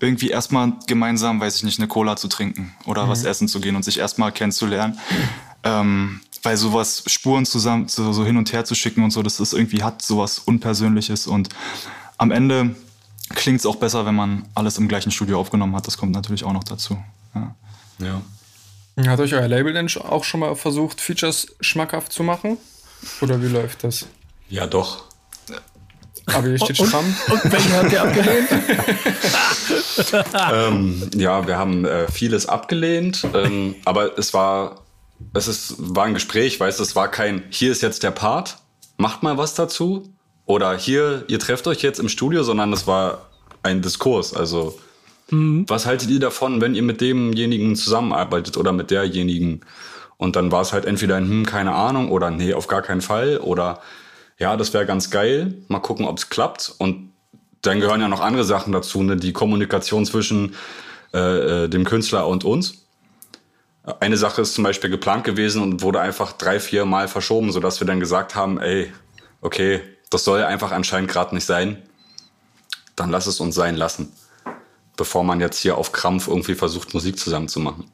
irgendwie 0.00 0.28
erstmal 0.28 0.72
gemeinsam, 0.86 1.40
weiß 1.40 1.56
ich 1.56 1.62
nicht, 1.62 1.78
eine 1.78 1.88
Cola 1.88 2.16
zu 2.16 2.28
trinken 2.28 2.74
oder 2.86 3.06
mhm. 3.06 3.10
was 3.10 3.24
essen 3.24 3.48
zu 3.48 3.60
gehen 3.60 3.76
und 3.76 3.84
sich 3.84 3.98
erstmal 3.98 4.32
kennenzulernen. 4.32 4.98
Ähm, 5.64 6.20
weil 6.42 6.56
sowas 6.56 7.02
Spuren 7.06 7.44
zusammen 7.44 7.88
so, 7.88 8.12
so 8.12 8.24
hin 8.24 8.36
und 8.36 8.52
her 8.52 8.64
zu 8.64 8.74
schicken 8.74 9.02
und 9.02 9.10
so, 9.10 9.22
das 9.22 9.40
ist 9.40 9.52
irgendwie 9.52 9.82
hat 9.82 10.02
sowas 10.02 10.38
Unpersönliches 10.38 11.26
und 11.26 11.48
am 12.18 12.30
Ende 12.30 12.76
klingt 13.34 13.60
es 13.60 13.66
auch 13.66 13.76
besser, 13.76 14.06
wenn 14.06 14.14
man 14.14 14.48
alles 14.54 14.78
im 14.78 14.88
gleichen 14.88 15.10
Studio 15.10 15.40
aufgenommen 15.40 15.74
hat. 15.74 15.86
Das 15.86 15.98
kommt 15.98 16.12
natürlich 16.12 16.44
auch 16.44 16.52
noch 16.52 16.64
dazu. 16.64 17.02
Ja. 17.34 17.54
ja. 17.98 19.10
Hat 19.10 19.20
euch 19.20 19.34
euer 19.34 19.48
Label 19.48 19.72
denn 19.72 19.88
auch 19.98 20.24
schon 20.24 20.40
mal 20.40 20.54
versucht, 20.56 21.00
Features 21.00 21.48
schmackhaft 21.60 22.12
zu 22.12 22.22
machen? 22.22 22.56
Oder 23.20 23.42
wie 23.42 23.48
läuft 23.48 23.84
das? 23.84 24.06
Ja, 24.48 24.66
doch. 24.66 25.04
Aber 26.26 26.48
hier 26.48 26.58
steht 26.58 26.80
und, 26.80 26.86
stramm. 26.86 27.16
Und 27.30 27.52
welchen 27.52 27.72
habt 27.72 27.92
ihr 27.92 28.02
abgelehnt? 28.02 28.48
ähm, 30.52 31.10
ja, 31.14 31.46
wir 31.46 31.56
haben 31.56 31.84
äh, 31.84 32.10
vieles 32.10 32.46
abgelehnt, 32.46 33.24
ähm, 33.32 33.76
aber 33.84 34.18
es 34.18 34.34
war, 34.34 34.82
es 35.34 35.46
ist, 35.46 35.76
war 35.78 36.04
ein 36.04 36.14
Gespräch, 36.14 36.58
weißt 36.58 36.80
du, 36.80 36.82
es 36.82 36.96
war 36.96 37.10
kein, 37.10 37.44
hier 37.50 37.70
ist 37.70 37.82
jetzt 37.82 38.02
der 38.02 38.10
Part, 38.10 38.58
macht 38.96 39.22
mal 39.22 39.38
was 39.38 39.54
dazu. 39.54 40.12
Oder 40.46 40.76
hier, 40.78 41.24
ihr 41.26 41.38
trefft 41.38 41.66
euch 41.66 41.82
jetzt 41.82 41.98
im 41.98 42.08
Studio, 42.08 42.42
sondern 42.44 42.72
es 42.72 42.86
war 42.86 43.26
ein 43.62 43.82
Diskurs. 43.82 44.32
Also, 44.32 44.78
mhm. 45.30 45.64
was 45.68 45.86
haltet 45.86 46.08
ihr 46.08 46.20
davon, 46.20 46.60
wenn 46.60 46.74
ihr 46.74 46.82
mit 46.82 47.00
demjenigen 47.00 47.74
zusammenarbeitet 47.74 48.56
oder 48.56 48.72
mit 48.72 48.90
derjenigen? 48.90 49.60
Und 50.16 50.36
dann 50.36 50.50
war 50.50 50.62
es 50.62 50.72
halt 50.72 50.86
entweder 50.86 51.16
ein, 51.16 51.28
hm, 51.28 51.46
keine 51.46 51.74
Ahnung, 51.74 52.10
oder 52.10 52.30
nee, 52.30 52.54
auf 52.54 52.68
gar 52.68 52.80
keinen 52.80 53.02
Fall, 53.02 53.38
oder 53.38 53.80
ja, 54.38 54.56
das 54.56 54.72
wäre 54.72 54.86
ganz 54.86 55.10
geil. 55.10 55.54
Mal 55.68 55.80
gucken, 55.80 56.06
ob 56.06 56.18
es 56.18 56.30
klappt. 56.30 56.74
Und 56.78 57.12
dann 57.62 57.80
gehören 57.80 58.00
ja 58.00 58.08
noch 58.08 58.20
andere 58.20 58.44
Sachen 58.44 58.72
dazu, 58.72 59.02
ne? 59.02 59.16
die 59.16 59.32
Kommunikation 59.32 60.06
zwischen 60.06 60.54
äh, 61.12 61.64
äh, 61.64 61.68
dem 61.68 61.84
Künstler 61.84 62.26
und 62.28 62.44
uns. 62.44 62.86
Eine 64.00 64.16
Sache 64.16 64.42
ist 64.42 64.54
zum 64.54 64.64
Beispiel 64.64 64.90
geplant 64.90 65.24
gewesen 65.24 65.62
und 65.62 65.82
wurde 65.82 66.00
einfach 66.00 66.32
drei, 66.32 66.60
vier 66.60 66.84
Mal 66.84 67.08
verschoben, 67.08 67.52
sodass 67.52 67.80
wir 67.80 67.86
dann 67.86 68.00
gesagt 68.00 68.34
haben, 68.34 68.60
ey, 68.60 68.92
okay, 69.40 69.80
das 70.10 70.24
soll 70.24 70.42
einfach 70.42 70.72
anscheinend 70.72 71.10
gerade 71.10 71.34
nicht 71.34 71.44
sein. 71.44 71.82
Dann 72.94 73.10
lass 73.10 73.26
es 73.26 73.40
uns 73.40 73.54
sein 73.54 73.76
lassen. 73.76 74.12
Bevor 74.96 75.24
man 75.24 75.40
jetzt 75.40 75.58
hier 75.58 75.76
auf 75.76 75.92
Krampf 75.92 76.28
irgendwie 76.28 76.54
versucht, 76.54 76.94
Musik 76.94 77.18
zusammen 77.18 77.48
zu 77.48 77.60
machen. 77.60 77.90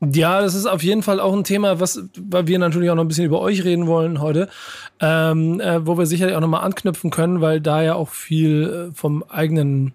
Ja, 0.00 0.42
das 0.42 0.54
ist 0.54 0.66
auf 0.66 0.82
jeden 0.82 1.02
Fall 1.02 1.20
auch 1.20 1.32
ein 1.32 1.44
Thema, 1.44 1.80
was, 1.80 2.02
weil 2.18 2.46
wir 2.46 2.58
natürlich 2.58 2.90
auch 2.90 2.94
noch 2.94 3.04
ein 3.04 3.08
bisschen 3.08 3.24
über 3.24 3.40
euch 3.40 3.64
reden 3.64 3.86
wollen 3.86 4.20
heute, 4.20 4.50
ähm, 5.00 5.58
äh, 5.60 5.86
wo 5.86 5.96
wir 5.96 6.04
sicherlich 6.04 6.36
auch 6.36 6.40
nochmal 6.40 6.64
anknüpfen 6.64 7.10
können, 7.10 7.40
weil 7.40 7.62
da 7.62 7.82
ja 7.82 7.94
auch 7.94 8.10
viel 8.10 8.90
äh, 8.90 8.94
vom 8.94 9.22
eigenen 9.22 9.94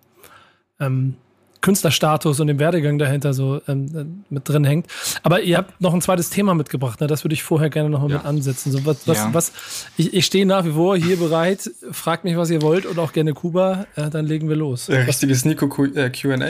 ähm, 0.80 1.18
Künstlerstatus 1.62 2.39
und 2.39 2.48
dem 2.48 2.60
Werdegang 2.60 2.98
dahinter 2.98 3.34
so 3.34 3.62
ähm, 3.68 4.24
mit 4.30 4.50
drin 4.50 4.63
hängt. 4.63 4.88
Aber 5.24 5.41
ihr 5.41 5.58
habt 5.58 5.80
noch 5.80 5.94
ein 5.94 6.01
zweites 6.01 6.30
Thema 6.30 6.56
mitgebracht, 6.56 7.00
ne? 7.01 7.08
das 7.08 7.24
würde 7.24 7.34
ich 7.34 7.44
vorher 7.44 7.70
gerne 7.70 7.89
nochmal 7.89 8.10
ja. 8.10 8.18
mit 8.18 8.25
ansetzen. 8.25 8.72
So, 8.72 8.86
was, 8.86 9.08
was, 9.08 9.18
ja. 9.18 9.30
was, 9.32 9.51
ich, 9.98 10.13
ich 10.13 10.25
stehe 10.25 10.46
nach 10.46 10.65
wie 10.65 10.72
vor 10.72 10.98
hier 10.98 11.18
bereit, 11.18 11.70
fragt 11.91 12.24
mich, 12.24 12.36
was 12.36 12.50
ihr 12.50 12.62
wollt 12.62 12.86
und 12.86 12.98
auch 13.00 13.13
gerne 13.13 13.34
Kuba, 13.34 13.86
äh, 13.96 14.10
dann 14.10 14.25
legen 14.25 14.50
wir 14.50 14.56
los. 14.56 14.88
Ja, 14.88 15.01
richtiges 15.01 15.46
Nico 15.46 15.68
QA 15.68 16.10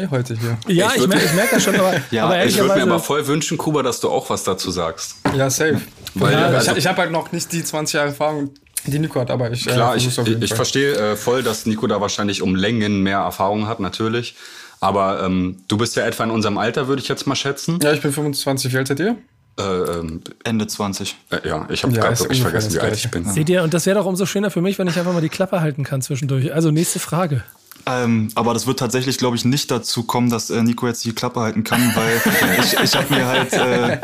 heute 0.10 0.36
hier. 0.36 0.58
Ja, 0.68 0.92
ich, 0.96 1.02
ich 1.02 1.08
merke 1.08 1.36
merk 1.36 1.52
das 1.52 1.64
schon, 1.64 1.76
aber, 1.76 1.94
ja, 2.12 2.26
aber 2.26 2.46
ich 2.46 2.58
würde 2.58 2.76
mir 2.76 2.84
aber 2.84 3.00
voll 3.00 3.28
wünschen, 3.28 3.58
Kuba, 3.58 3.84
dass 3.84 4.00
du 4.00 4.10
auch 4.10 4.30
was 4.30 4.44
dazu 4.44 4.72
sagst. 4.72 5.16
Ja, 5.36 5.50
safe. 5.50 5.82
Weil, 6.14 6.34
ja, 6.34 6.46
also, 6.48 6.72
ich, 6.72 6.78
ich 6.80 6.88
habe 6.88 7.02
halt 7.02 7.12
noch 7.12 7.32
nicht 7.32 7.52
die 7.52 7.64
20 7.64 7.94
Jahre 7.94 8.08
Erfahrung, 8.08 8.52
die 8.86 9.00
Nico 9.00 9.20
hat, 9.20 9.30
aber 9.30 9.52
ich. 9.52 9.68
Äh, 9.68 9.74
Klar, 9.74 9.96
äh, 9.96 9.98
ich, 9.98 10.18
ich 10.18 10.54
verstehe 10.54 10.94
äh, 10.94 11.16
voll, 11.16 11.44
dass 11.44 11.66
Nico 11.66 11.86
da 11.88 12.02
wahrscheinlich 12.02 12.42
um 12.42 12.56
Längen 12.56 13.04
mehr 13.04 13.20
Erfahrung 13.20 13.68
hat, 13.68 13.80
natürlich. 13.80 14.36
Aber 14.82 15.24
ähm, 15.24 15.58
du 15.68 15.78
bist 15.78 15.96
ja 15.96 16.06
etwa 16.06 16.24
in 16.24 16.32
unserem 16.32 16.58
Alter, 16.58 16.88
würde 16.88 17.02
ich 17.02 17.08
jetzt 17.08 17.28
mal 17.28 17.36
schätzen. 17.36 17.80
Ja, 17.82 17.94
ich 17.94 18.02
bin 18.02 18.12
25. 18.12 18.74
Wie 18.74 18.78
alt 18.78 18.88
seid 18.88 19.00
ihr? 19.00 19.16
Äh, 19.60 19.64
ähm, 19.64 20.22
Ende 20.44 20.66
20. 20.66 21.16
Äh, 21.30 21.48
ja, 21.48 21.68
ich 21.70 21.84
habe 21.84 21.94
ja, 21.94 22.02
gerade 22.02 22.20
wirklich 22.20 22.42
vergessen, 22.42 22.74
wie 22.74 22.80
alt 22.80 22.96
ich 22.96 23.12
bin. 23.12 23.26
Seht 23.26 23.48
ihr, 23.50 23.62
und 23.64 23.74
das 23.76 23.86
wäre 23.86 24.00
doch 24.00 24.08
umso 24.08 24.26
schöner 24.26 24.50
für 24.50 24.62
mich, 24.62 24.80
wenn 24.80 24.88
ich 24.88 24.98
einfach 24.98 25.14
mal 25.14 25.22
die 25.22 25.30
Klappe 25.30 25.62
halten 25.62 25.84
kann 25.84 26.02
zwischendurch. 26.02 26.52
Also 26.54 26.72
nächste 26.72 27.00
Frage. 27.00 27.44
Ähm, 27.86 28.30
aber 28.34 28.54
das 28.54 28.66
wird 28.66 28.80
tatsächlich, 28.80 29.20
glaube 29.20 29.36
ich, 29.36 29.46
nicht 29.46 29.70
dazu 29.70 30.04
kommen, 30.04 30.30
dass 30.30 30.50
äh, 30.50 30.64
Nico 30.64 30.88
jetzt 30.88 31.06
die 31.06 31.14
Klappe 31.14 31.42
halten 31.42 31.64
kann, 31.64 31.96
weil 31.96 32.22
ich, 32.60 32.74
ich 32.74 32.96
habe 32.96 33.14
mir 33.14 33.26
halt, 33.26 33.54
äh, 33.54 34.02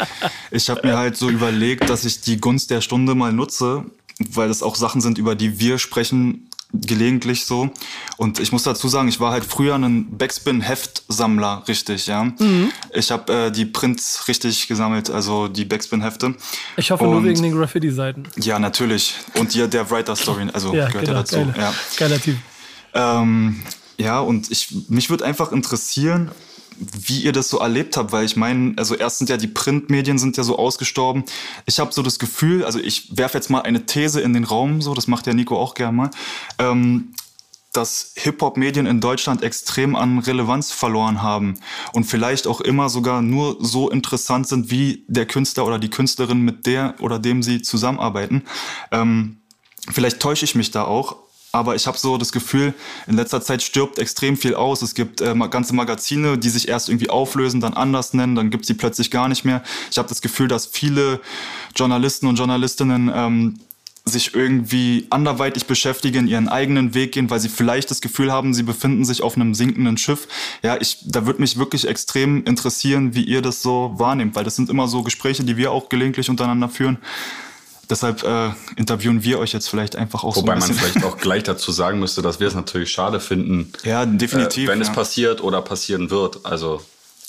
ich 0.51 0.69
habe 0.69 0.87
mir 0.87 0.97
halt 0.97 1.17
so 1.17 1.29
überlegt, 1.29 1.89
dass 1.89 2.05
ich 2.05 2.21
die 2.21 2.39
Gunst 2.39 2.69
der 2.69 2.81
Stunde 2.81 3.15
mal 3.15 3.33
nutze, 3.33 3.83
weil 4.31 4.47
das 4.47 4.61
auch 4.61 4.75
Sachen 4.75 5.01
sind, 5.01 5.17
über 5.17 5.35
die 5.35 5.59
wir 5.59 5.79
sprechen 5.79 6.46
gelegentlich 6.73 7.45
so. 7.45 7.69
Und 8.17 8.39
ich 8.39 8.51
muss 8.51 8.63
dazu 8.63 8.87
sagen, 8.87 9.07
ich 9.07 9.19
war 9.19 9.31
halt 9.31 9.45
früher 9.45 9.75
ein 9.75 10.17
Backspin-Heftsammler, 10.17 11.63
richtig, 11.67 12.07
ja. 12.07 12.25
Mhm. 12.25 12.71
Ich 12.93 13.11
habe 13.11 13.33
äh, 13.33 13.51
die 13.51 13.65
Prints 13.65 14.27
richtig 14.27 14.67
gesammelt, 14.67 15.09
also 15.09 15.47
die 15.47 15.65
Backspin-Hefte. 15.65 16.35
Ich 16.75 16.91
hoffe 16.91 17.05
Und, 17.05 17.11
nur 17.11 17.23
wegen 17.23 17.41
den 17.41 17.57
Graffiti-Seiten. 17.57 18.27
Ja, 18.37 18.59
natürlich. 18.59 19.15
Und 19.35 19.53
die, 19.53 19.67
der 19.67 19.89
Writer-Story, 19.89 20.47
also 20.53 20.73
ja, 20.73 20.87
gehört 20.87 21.05
genau, 21.05 21.17
ja 21.17 21.19
dazu. 21.19 21.35
Geile, 21.37 21.53
ja. 21.57 21.73
Geiler 21.97 22.21
Typ. 22.21 22.37
Ähm, 22.93 23.61
ja, 23.97 24.19
und 24.19 24.51
ich, 24.51 24.89
mich 24.89 25.09
würde 25.09 25.25
einfach 25.25 25.51
interessieren, 25.51 26.31
wie 26.79 27.21
ihr 27.21 27.31
das 27.31 27.49
so 27.49 27.59
erlebt 27.59 27.97
habt, 27.97 28.11
weil 28.11 28.25
ich 28.25 28.35
meine, 28.35 28.73
also 28.77 28.95
erst 28.95 29.19
sind 29.19 29.29
ja 29.29 29.37
die 29.37 29.47
Printmedien 29.47 30.17
sind 30.17 30.37
ja 30.37 30.43
so 30.43 30.57
ausgestorben. 30.57 31.23
Ich 31.65 31.79
habe 31.79 31.91
so 31.93 32.01
das 32.01 32.19
Gefühl, 32.19 32.63
also 32.63 32.79
ich 32.79 33.17
werfe 33.17 33.37
jetzt 33.37 33.49
mal 33.49 33.61
eine 33.61 33.85
These 33.85 34.21
in 34.21 34.33
den 34.33 34.43
Raum, 34.43 34.81
so 34.81 34.93
das 34.93 35.07
macht 35.07 35.27
ja 35.27 35.33
Nico 35.33 35.57
auch 35.57 35.73
gerne 35.73 35.97
mal, 35.97 36.09
ähm, 36.59 37.13
dass 37.73 38.13
Hip-Hop-Medien 38.15 38.85
in 38.87 39.01
Deutschland 39.01 39.43
extrem 39.43 39.95
an 39.95 40.19
Relevanz 40.19 40.71
verloren 40.71 41.21
haben 41.21 41.59
und 41.93 42.05
vielleicht 42.05 42.47
auch 42.47 42.61
immer 42.61 42.89
sogar 42.89 43.21
nur 43.21 43.57
so 43.59 43.89
interessant 43.89 44.47
sind 44.47 44.71
wie 44.71 45.05
der 45.07 45.25
Künstler 45.25 45.65
oder 45.65 45.77
die 45.77 45.89
Künstlerin, 45.89 46.41
mit 46.41 46.65
der 46.65 46.95
oder 47.01 47.19
dem 47.19 47.43
sie 47.43 47.61
zusammenarbeiten. 47.61 48.43
Ähm, 48.91 49.41
vielleicht 49.91 50.19
täusche 50.19 50.45
ich 50.45 50.55
mich 50.55 50.71
da 50.71 50.85
auch, 50.85 51.17
aber 51.57 51.75
ich 51.75 51.87
habe 51.87 51.97
so 51.97 52.17
das 52.17 52.31
Gefühl, 52.31 52.73
in 53.07 53.15
letzter 53.15 53.41
Zeit 53.41 53.61
stirbt 53.61 53.99
extrem 53.99 54.37
viel 54.37 54.55
aus. 54.55 54.81
Es 54.81 54.93
gibt 54.93 55.21
äh, 55.21 55.35
ganze 55.49 55.73
Magazine, 55.75 56.37
die 56.37 56.49
sich 56.49 56.67
erst 56.67 56.89
irgendwie 56.89 57.09
auflösen, 57.09 57.59
dann 57.59 57.73
anders 57.73 58.13
nennen, 58.13 58.35
dann 58.35 58.49
gibt 58.49 58.63
es 58.63 58.67
sie 58.67 58.73
plötzlich 58.73 59.11
gar 59.11 59.27
nicht 59.27 59.45
mehr. 59.45 59.63
Ich 59.91 59.97
habe 59.97 60.07
das 60.07 60.21
Gefühl, 60.21 60.47
dass 60.47 60.65
viele 60.67 61.19
Journalisten 61.75 62.27
und 62.27 62.37
Journalistinnen 62.37 63.11
ähm, 63.13 63.59
sich 64.07 64.33
irgendwie 64.33 65.07
anderweitig 65.09 65.65
beschäftigen, 65.65 66.27
ihren 66.27 66.47
eigenen 66.47 66.93
Weg 66.93 67.11
gehen, 67.11 67.29
weil 67.29 67.39
sie 67.39 67.49
vielleicht 67.49 67.91
das 67.91 68.01
Gefühl 68.01 68.31
haben, 68.31 68.53
sie 68.53 68.63
befinden 68.63 69.05
sich 69.05 69.21
auf 69.21 69.35
einem 69.35 69.53
sinkenden 69.53 69.97
Schiff. 69.97 70.27
Ja, 70.63 70.77
ich, 70.79 70.99
da 71.05 71.25
würde 71.25 71.41
mich 71.41 71.57
wirklich 71.57 71.87
extrem 71.87 72.43
interessieren, 72.45 73.13
wie 73.15 73.23
ihr 73.23 73.41
das 73.41 73.61
so 73.61 73.93
wahrnehmt, 73.97 74.35
weil 74.35 74.43
das 74.43 74.55
sind 74.55 74.69
immer 74.69 74.87
so 74.87 75.03
Gespräche, 75.03 75.43
die 75.43 75.57
wir 75.57 75.71
auch 75.71 75.89
gelegentlich 75.89 76.29
untereinander 76.29 76.69
führen. 76.69 76.97
Deshalb 77.89 78.23
äh, 78.23 78.49
interviewen 78.75 79.23
wir 79.23 79.39
euch 79.39 79.53
jetzt 79.53 79.69
vielleicht 79.69 79.95
einfach 79.95 80.23
auch 80.23 80.35
Wobei 80.35 80.59
so 80.59 80.65
ein 80.65 80.75
man 80.75 80.77
vielleicht 80.77 81.05
auch 81.05 81.17
gleich 81.21 81.43
dazu 81.43 81.71
sagen 81.71 81.99
müsste, 81.99 82.21
dass 82.21 82.39
wir 82.39 82.47
es 82.47 82.55
natürlich 82.55 82.91
schade 82.91 83.19
finden. 83.19 83.71
Ja, 83.83 84.05
definitiv. 84.05 84.67
Äh, 84.67 84.71
wenn 84.71 84.81
ja. 84.81 84.85
es 84.85 84.91
passiert 84.91 85.41
oder 85.41 85.61
passieren 85.61 86.09
wird. 86.09 86.45
Also 86.45 86.81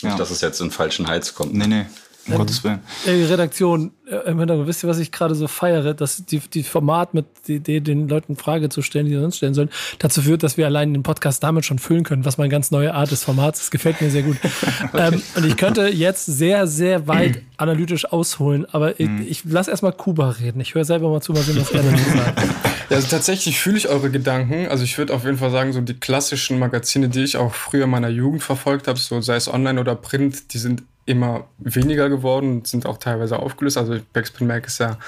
nicht, 0.02 0.12
ja. 0.12 0.16
dass 0.16 0.30
es 0.30 0.40
jetzt 0.40 0.60
in 0.60 0.70
falschen 0.70 1.06
Heiz 1.06 1.34
kommt. 1.34 1.54
Nee, 1.54 1.66
nee. 1.66 1.86
Um 2.28 2.34
ähm, 2.34 2.38
Gottes 2.38 2.62
Willen. 2.64 2.80
Die 3.06 3.24
Redaktion 3.24 3.92
äh, 4.06 4.30
im 4.30 4.38
Hintergrund, 4.38 4.68
wisst 4.68 4.82
ihr, 4.84 4.88
was 4.88 4.98
ich 4.98 5.12
gerade 5.12 5.34
so 5.34 5.48
feiere? 5.48 5.94
Dass 5.94 6.24
die, 6.24 6.38
die 6.38 6.62
Format 6.62 7.14
mit 7.14 7.26
die 7.46 7.56
Idee, 7.56 7.80
den 7.80 8.08
Leuten 8.08 8.36
Frage 8.36 8.68
zu 8.68 8.82
stellen, 8.82 9.06
die 9.06 9.12
sie 9.12 9.20
sonst 9.20 9.38
stellen 9.38 9.54
sollen, 9.54 9.70
dazu 9.98 10.22
führt, 10.22 10.42
dass 10.42 10.56
wir 10.56 10.66
allein 10.66 10.92
den 10.92 11.02
Podcast 11.02 11.42
damit 11.42 11.64
schon 11.64 11.78
füllen 11.78 12.04
können, 12.04 12.24
was 12.24 12.38
meine 12.38 12.50
ganz 12.50 12.70
neue 12.70 12.94
Art 12.94 13.10
des 13.10 13.24
Formats 13.24 13.60
ist. 13.62 13.70
Gefällt 13.70 14.00
mir 14.00 14.10
sehr 14.10 14.22
gut. 14.22 14.36
ähm, 14.94 15.22
und 15.34 15.46
ich 15.46 15.56
könnte 15.56 15.88
jetzt 15.88 16.26
sehr, 16.26 16.66
sehr 16.66 17.06
weit 17.06 17.42
analytisch 17.56 18.04
ausholen, 18.06 18.66
aber 18.70 19.00
ich, 19.00 19.08
mhm. 19.08 19.26
ich 19.28 19.44
lasse 19.44 19.70
erstmal 19.70 19.92
Kuba 19.92 20.30
reden. 20.30 20.60
Ich 20.60 20.74
höre 20.74 20.84
selber 20.84 21.10
mal 21.10 21.20
zu, 21.20 21.32
mal 21.32 21.42
sehen, 21.42 21.60
was 21.60 21.70
er 21.72 21.82
dazu 21.82 22.10
sagt. 22.10 22.42
Ja, 22.90 22.96
also 22.96 23.08
tatsächlich 23.08 23.60
fühle 23.60 23.76
ich 23.76 23.88
eure 23.88 24.10
Gedanken. 24.10 24.68
Also 24.68 24.84
ich 24.84 24.96
würde 24.96 25.12
auf 25.12 25.24
jeden 25.24 25.36
Fall 25.36 25.50
sagen, 25.50 25.74
so 25.74 25.80
die 25.82 25.92
klassischen 25.92 26.58
Magazine, 26.58 27.10
die 27.10 27.22
ich 27.22 27.36
auch 27.36 27.52
früher 27.52 27.84
in 27.84 27.90
meiner 27.90 28.08
Jugend 28.08 28.42
verfolgt 28.42 28.88
habe, 28.88 28.98
so 28.98 29.20
sei 29.20 29.36
es 29.36 29.52
online 29.52 29.78
oder 29.78 29.94
print, 29.94 30.54
die 30.54 30.58
sind 30.58 30.84
immer 31.08 31.48
weniger 31.58 32.08
geworden 32.10 32.64
sind 32.64 32.84
auch 32.84 32.98
teilweise 32.98 33.38
aufgelöst. 33.38 33.78
Also 33.78 33.98
Backspin 34.12 34.46
Mac 34.46 34.66
ist 34.66 34.78
ja 34.78 34.98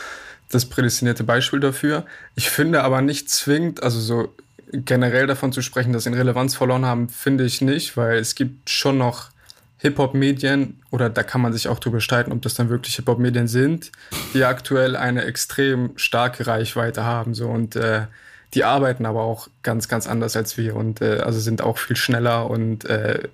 das 0.51 0.67
prädestinierte 0.67 1.25
Beispiel 1.25 1.61
dafür. 1.61 2.07
Ich 2.35 2.49
finde 2.51 2.83
aber 2.83 3.03
nicht 3.03 3.29
zwingend, 3.29 3.83
also 3.83 4.01
so 4.01 4.35
generell 4.73 5.27
davon 5.27 5.53
zu 5.53 5.63
sprechen, 5.63 5.93
dass 5.93 6.05
sie 6.05 6.11
in 6.11 6.15
Relevanz 6.15 6.55
verloren 6.55 6.87
haben, 6.87 7.09
finde 7.09 7.45
ich 7.45 7.61
nicht, 7.61 7.97
weil 7.97 8.19
es 8.19 8.35
gibt 8.35 8.71
schon 8.71 8.99
noch 8.99 9.31
Hip-Hop-Medien 9.79 10.81
oder 10.91 11.11
da 11.11 11.23
kann 11.23 11.41
man 11.41 11.53
sich 11.53 11.69
auch 11.69 11.79
drüber 11.79 12.01
streiten, 12.01 12.33
ob 12.33 12.43
das 12.43 12.55
dann 12.55 12.71
wirklich 12.71 12.97
Hip-Hop-Medien 12.97 13.49
sind, 13.49 13.93
die 14.35 14.45
aktuell 14.45 14.97
eine 14.97 15.25
extrem 15.25 15.93
starke 15.97 16.47
Reichweite 16.47 17.05
haben 17.05 17.35
so 17.35 17.49
und 17.49 17.77
äh, 17.77 18.07
die 18.55 18.65
arbeiten 18.65 19.07
aber 19.07 19.23
auch 19.23 19.49
ganz, 19.63 19.89
ganz 19.89 20.07
anders 20.07 20.37
als 20.37 20.57
wir 20.57 20.77
und 20.77 21.01
äh, 21.01 21.19
also 21.19 21.41
sind 21.41 21.63
auch 21.63 21.79
viel 21.79 21.97
schneller 21.97 22.49
und 22.51 22.85
äh, 22.85 23.29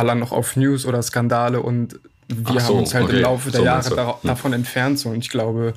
ballern 0.00 0.18
noch 0.18 0.32
auf 0.32 0.56
News 0.56 0.86
oder 0.86 1.02
Skandale 1.02 1.60
und 1.60 2.00
wir 2.28 2.60
so, 2.60 2.68
haben 2.68 2.78
uns 2.78 2.94
halt 2.94 3.04
okay. 3.04 3.16
im 3.16 3.22
Laufe 3.22 3.50
der 3.50 3.60
so 3.60 3.66
Jahre 3.66 3.96
da, 3.96 4.08
hm. 4.08 4.28
davon 4.28 4.52
entfernt. 4.52 4.98
So. 4.98 5.10
Und 5.10 5.18
ich 5.18 5.30
glaube, 5.30 5.74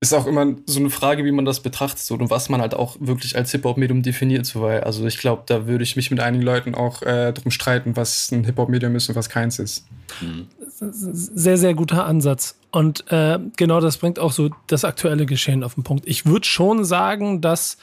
ist 0.00 0.12
auch 0.12 0.26
immer 0.26 0.56
so 0.66 0.80
eine 0.80 0.90
Frage, 0.90 1.24
wie 1.24 1.30
man 1.30 1.44
das 1.44 1.60
betrachtet 1.60 2.00
so, 2.00 2.14
und 2.14 2.28
was 2.28 2.48
man 2.48 2.60
halt 2.60 2.74
auch 2.74 2.96
wirklich 2.98 3.36
als 3.36 3.52
Hip-Hop-Medium 3.52 4.02
definiert. 4.02 4.46
So, 4.46 4.60
weil, 4.60 4.82
also 4.82 5.06
ich 5.06 5.18
glaube, 5.18 5.44
da 5.46 5.66
würde 5.66 5.84
ich 5.84 5.96
mich 5.96 6.10
mit 6.10 6.20
einigen 6.20 6.42
Leuten 6.42 6.74
auch 6.74 7.02
äh, 7.02 7.32
drum 7.32 7.50
streiten, 7.50 7.96
was 7.96 8.30
ein 8.32 8.44
Hip-Hop-Medium 8.44 8.94
ist 8.96 9.08
und 9.08 9.14
was 9.14 9.28
keins 9.28 9.58
ist. 9.58 9.86
Mhm. 10.20 10.48
Sehr, 10.68 11.56
sehr 11.56 11.74
guter 11.74 12.04
Ansatz. 12.04 12.56
Und 12.72 13.04
äh, 13.12 13.38
genau 13.56 13.80
das 13.80 13.98
bringt 13.98 14.18
auch 14.18 14.32
so 14.32 14.50
das 14.66 14.84
aktuelle 14.84 15.24
Geschehen 15.24 15.62
auf 15.62 15.74
den 15.74 15.84
Punkt. 15.84 16.06
Ich 16.06 16.26
würde 16.26 16.46
schon 16.46 16.84
sagen, 16.84 17.40
dass 17.40 17.78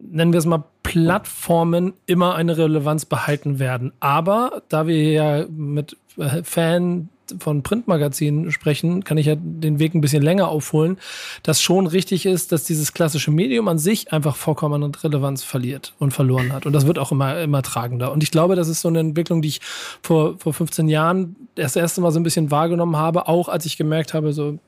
nennen 0.00 0.32
wir 0.32 0.38
es 0.38 0.46
mal, 0.46 0.64
Plattformen 0.82 1.94
immer 2.06 2.34
eine 2.34 2.56
Relevanz 2.56 3.04
behalten 3.04 3.58
werden. 3.58 3.92
Aber 4.00 4.62
da 4.68 4.86
wir 4.86 5.12
ja 5.12 5.46
mit 5.48 5.96
äh, 6.16 6.42
Fan 6.42 7.08
von 7.40 7.62
Printmagazinen 7.62 8.52
sprechen, 8.52 9.02
kann 9.02 9.18
ich 9.18 9.26
ja 9.26 9.34
den 9.36 9.78
Weg 9.78 9.94
ein 9.94 10.00
bisschen 10.00 10.22
länger 10.22 10.48
aufholen, 10.48 10.98
dass 11.42 11.60
schon 11.60 11.86
richtig 11.86 12.24
ist, 12.24 12.52
dass 12.52 12.64
dieses 12.64 12.92
klassische 12.92 13.32
Medium 13.32 13.66
an 13.68 13.78
sich 13.78 14.12
einfach 14.12 14.36
vollkommen 14.36 14.82
an 14.84 14.94
Relevanz 14.94 15.42
verliert 15.42 15.94
und 15.98 16.12
verloren 16.12 16.52
hat. 16.52 16.66
Und 16.66 16.72
das 16.72 16.86
wird 16.86 16.98
auch 16.98 17.10
immer, 17.10 17.40
immer 17.40 17.62
tragender. 17.62 18.12
Und 18.12 18.22
ich 18.22 18.30
glaube, 18.30 18.54
das 18.54 18.68
ist 18.68 18.80
so 18.80 18.88
eine 18.88 19.00
Entwicklung, 19.00 19.42
die 19.42 19.48
ich 19.48 19.60
vor, 20.02 20.38
vor 20.38 20.54
15 20.54 20.88
Jahren 20.88 21.34
das 21.56 21.74
erste 21.74 22.00
Mal 22.00 22.12
so 22.12 22.20
ein 22.20 22.24
bisschen 22.24 22.50
wahrgenommen 22.50 22.96
habe, 22.96 23.26
auch 23.26 23.48
als 23.48 23.66
ich 23.66 23.76
gemerkt 23.76 24.14
habe, 24.14 24.32
so 24.32 24.58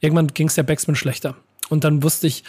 irgendwann 0.00 0.28
ging 0.28 0.48
es 0.48 0.56
der 0.56 0.64
Backspin 0.64 0.96
schlechter. 0.96 1.36
Und 1.70 1.84
dann 1.84 2.02
wusste 2.02 2.26
ich, 2.26 2.44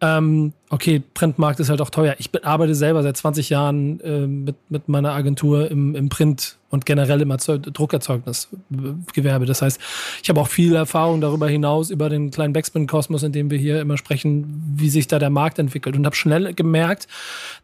ähm, 0.00 0.52
okay, 0.68 1.02
Printmarkt 1.14 1.58
ist 1.60 1.70
halt 1.70 1.80
auch 1.80 1.90
teuer. 1.90 2.14
Ich 2.18 2.30
arbeite 2.44 2.74
selber 2.74 3.02
seit 3.02 3.16
20 3.16 3.48
Jahren 3.48 4.00
äh, 4.00 4.26
mit, 4.26 4.56
mit 4.68 4.88
meiner 4.88 5.12
Agentur 5.12 5.70
im, 5.70 5.94
im 5.94 6.10
Print 6.10 6.58
und 6.68 6.84
generell 6.84 7.22
im 7.22 7.30
Erzeug 7.30 7.62
Druckerzeugnisgewerbe. 7.62 9.46
Das 9.46 9.62
heißt, 9.62 9.80
ich 10.22 10.28
habe 10.28 10.40
auch 10.40 10.48
viel 10.48 10.74
Erfahrung 10.74 11.22
darüber 11.22 11.48
hinaus, 11.48 11.90
über 11.90 12.10
den 12.10 12.30
kleinen 12.30 12.52
Backspin-Kosmos, 12.52 13.22
in 13.22 13.32
dem 13.32 13.50
wir 13.50 13.58
hier 13.58 13.80
immer 13.80 13.96
sprechen, 13.96 14.62
wie 14.76 14.90
sich 14.90 15.08
da 15.08 15.18
der 15.18 15.30
Markt 15.30 15.58
entwickelt. 15.58 15.96
Und 15.96 16.04
habe 16.04 16.14
schnell 16.14 16.52
gemerkt, 16.52 17.08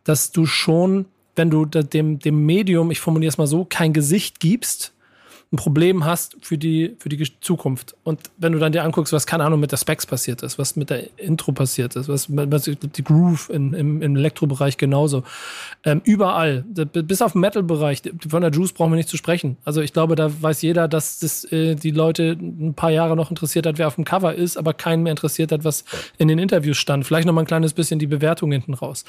dass 0.05 0.33
du 0.33 0.46
schon, 0.46 1.05
wenn 1.37 1.51
du 1.51 1.66
dem, 1.66 2.18
dem 2.18 2.46
Medium, 2.46 2.90
ich 2.90 3.01
formuliere 3.01 3.29
es 3.29 3.38
mal 3.38 3.46
so, 3.46 3.66
kein 3.66 3.92
Gesicht 3.92 4.40
gibst, 4.40 4.94
ein 5.53 5.57
Problem 5.57 6.05
hast 6.05 6.37
für 6.41 6.57
die, 6.57 6.97
für 6.99 7.11
die 7.11 7.23
Zukunft. 7.41 7.95
Und 8.05 8.21
wenn 8.38 8.53
du 8.53 8.59
dann 8.59 8.73
dir 8.73 8.83
anguckst, 8.85 9.12
was, 9.12 9.27
keine 9.27 9.45
Ahnung, 9.45 9.61
mit 9.61 9.71
der 9.71 9.77
Specs 9.77 10.07
passiert 10.07 10.43
ist, 10.43 10.59
was 10.59 10.77
mit 10.77 10.88
der 10.88 11.19
Intro 11.19 11.53
passiert 11.53 11.95
ist, 11.95 12.09
was, 12.09 12.27
was 12.31 12.65
die 12.65 13.05
Groove 13.05 13.51
in, 13.51 13.75
im, 13.75 14.01
im 14.01 14.17
Elektrobereich 14.17 14.79
genauso. 14.79 15.25
Ähm, 15.85 16.01
überall, 16.05 16.65
bis 16.65 17.21
auf 17.21 17.33
den 17.33 17.43
Metal-Bereich, 17.43 18.03
von 18.27 18.41
der 18.41 18.51
Juice 18.51 18.73
brauchen 18.73 18.93
wir 18.93 18.97
nicht 18.97 19.11
zu 19.11 19.19
sprechen. 19.19 19.59
Also 19.65 19.83
ich 19.83 19.93
glaube, 19.93 20.15
da 20.15 20.31
weiß 20.41 20.62
jeder, 20.62 20.88
dass 20.88 21.19
das 21.19 21.45
äh, 21.53 21.75
die 21.75 21.91
Leute 21.91 22.37
ein 22.41 22.73
paar 22.75 22.91
Jahre 22.91 23.15
noch 23.15 23.29
interessiert 23.29 23.67
hat, 23.67 23.77
wer 23.77 23.88
auf 23.88 23.97
dem 23.97 24.05
Cover 24.05 24.35
ist, 24.35 24.57
aber 24.57 24.73
keinen 24.73 25.03
mehr 25.03 25.11
interessiert 25.11 25.53
hat, 25.53 25.65
was 25.65 25.85
in 26.17 26.29
den 26.29 26.38
Interviews 26.38 26.79
stand. 26.79 27.07
Vielleicht 27.07 27.27
noch 27.27 27.35
mal 27.35 27.43
ein 27.43 27.47
kleines 27.47 27.75
bisschen 27.75 27.99
die 27.99 28.07
Bewertung 28.07 28.53
hinten 28.53 28.73
raus. 28.73 29.05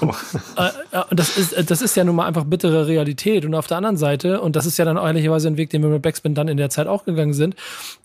Genau. 0.00 0.12
Und, 0.56 0.58
äh, 0.58 0.98
äh, 0.98 1.14
das, 1.14 1.36
ist, 1.36 1.70
das 1.70 1.82
ist 1.82 1.96
ja 1.96 2.02
nun 2.02 2.16
mal 2.16 2.26
einfach 2.26 2.44
bittere 2.44 2.88
Realität. 2.88 3.44
Und 3.44 3.54
auf 3.54 3.68
der 3.68 3.76
anderen 3.76 3.96
Seite, 3.96 4.40
und 4.40 4.56
das 4.56 4.66
ist 4.66 4.76
ja 4.76 4.84
dann 4.84 4.96
ehrlicherweise 4.96 5.46
ein 5.46 5.56
Weg, 5.56 5.70
den 5.70 5.83
wir 5.84 5.90
mit 5.90 6.02
Backspin 6.02 6.34
dann 6.34 6.48
in 6.48 6.56
der 6.56 6.70
Zeit 6.70 6.86
auch 6.86 7.04
gegangen 7.04 7.34
sind, 7.34 7.56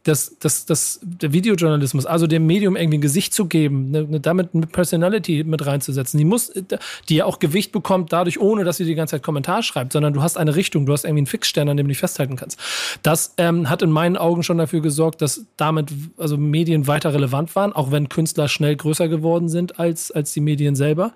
dass, 0.04 0.38
dass, 0.40 0.66
dass 0.66 1.00
der 1.04 1.34
Videojournalismus, 1.34 2.06
also 2.06 2.28
dem 2.28 2.46
Medium 2.46 2.76
irgendwie 2.76 2.98
ein 2.98 3.02
Gesicht 3.02 3.34
zu 3.34 3.46
geben, 3.46 3.92
ne, 3.92 4.20
damit 4.20 4.50
eine 4.54 4.68
Personality 4.68 5.44
mit 5.44 5.66
reinzusetzen, 5.66 6.18
die 6.18 6.26
muss, 6.26 6.52
die 7.10 7.16
ja 7.16 7.26
auch 7.26 7.40
Gewicht 7.40 7.72
bekommt 7.72 8.14
dadurch, 8.14 8.40
ohne 8.40 8.64
dass 8.64 8.78
sie 8.78 8.86
die 8.86 8.96
ganze 8.96 9.16
Zeit 9.16 9.24
Kommentar 9.24 9.64
schreibt, 9.64 9.94
sondern 9.94 10.14
du 10.14 10.22
hast 10.22 10.38
eine 10.38 10.56
Richtung, 10.56 10.86
du 10.86 10.94
hast 10.94 11.04
irgendwie 11.04 11.20
einen 11.20 11.28
Fixstern, 11.28 11.70
an 11.70 11.78
dem 11.78 11.88
du 11.88 11.90
dich 11.90 12.00
festhalten 12.00 12.36
kannst. 12.36 12.60
Das 13.04 13.34
ähm, 13.38 13.70
hat 13.70 13.82
in 13.82 13.92
meinen 13.92 14.18
Augen 14.18 14.44
schon 14.44 14.58
dafür 14.58 14.82
gesorgt, 14.82 15.22
dass 15.22 15.46
damit 15.58 15.92
also 16.18 16.38
Medien 16.38 16.88
weiter 16.88 17.14
relevant 17.14 17.56
waren, 17.56 17.74
auch 17.74 17.92
wenn 17.92 18.10
Künstler 18.10 18.48
schnell 18.48 18.76
größer 18.76 19.08
geworden 19.08 19.50
sind 19.50 19.80
als, 19.80 20.12
als 20.12 20.34
die 20.34 20.42
Medien 20.42 20.76
selber. 20.76 21.14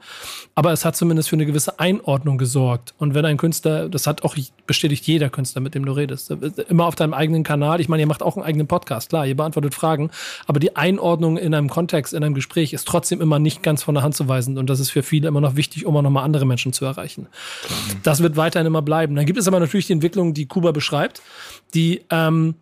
Aber 0.56 0.72
es 0.72 0.86
hat 0.86 0.96
zumindest 0.96 1.30
für 1.30 1.36
eine 1.36 1.46
gewisse 1.46 1.80
Einordnung 1.80 2.38
gesorgt. 2.38 2.94
Und 2.98 3.14
wenn 3.14 3.26
ein 3.26 3.38
Künstler, 3.38 3.90
das 3.90 4.08
hat 4.08 4.24
auch 4.24 4.36
bestätigt 4.68 5.06
jeder 5.08 5.30
Künstler, 5.30 5.62
mit 5.62 5.76
dem 5.76 5.86
du 5.86 5.92
redest, 5.92 6.32
immer 6.70 6.86
auf 6.86 6.96
deinem 6.96 7.14
eigenen 7.14 7.44
Kanal. 7.44 7.82
Ich 7.82 7.90
meine, 7.90 8.04
ihr 8.04 8.08
macht 8.08 8.24
auch 8.24 8.36
einen 8.36 8.46
eigenen 8.46 8.68
Podcast, 8.68 9.10
klar, 9.10 9.26
ihr 9.26 9.36
beantwortet 9.36 9.74
Fragen, 9.74 10.10
aber 10.48 10.60
die 10.60 10.76
Einordnung 10.76 11.38
in 11.38 11.54
einem 11.54 11.70
Kontext, 11.70 12.14
in 12.14 12.24
einem 12.24 12.36
Gespräch 12.36 12.74
ist 12.74 12.88
trotzdem 12.88 13.22
immer 13.22 13.40
nicht 13.40 13.64
ganz 13.64 13.84
von 13.84 13.96
der 13.96 14.04
Hand 14.04 14.16
zu 14.16 14.28
weisen 14.28 14.58
und 14.58 14.70
das 14.70 14.80
ist 14.80 14.90
für 14.90 15.04
viele 15.04 15.28
immer 15.28 15.42
noch 15.42 15.56
wichtig, 15.56 15.86
um 15.86 15.96
auch 15.96 16.02
nochmal 16.02 16.24
andere 16.24 16.46
Menschen 16.46 16.74
zu 16.74 16.86
erreichen. 16.86 17.28
Das 18.04 18.22
wird 18.22 18.36
weiterhin 18.36 18.68
immer 18.68 18.82
bleiben. 18.82 19.16
Dann 19.16 19.26
gibt 19.26 19.40
es 19.40 19.48
aber 19.48 19.60
natürlich 19.60 19.88
die 19.88 19.94
Entwicklung, 19.94 20.34
die 20.34 20.46
Kuba 20.46 20.72
beschreibt, 20.72 21.22
die, 21.74 22.02
ähm, 22.10 22.56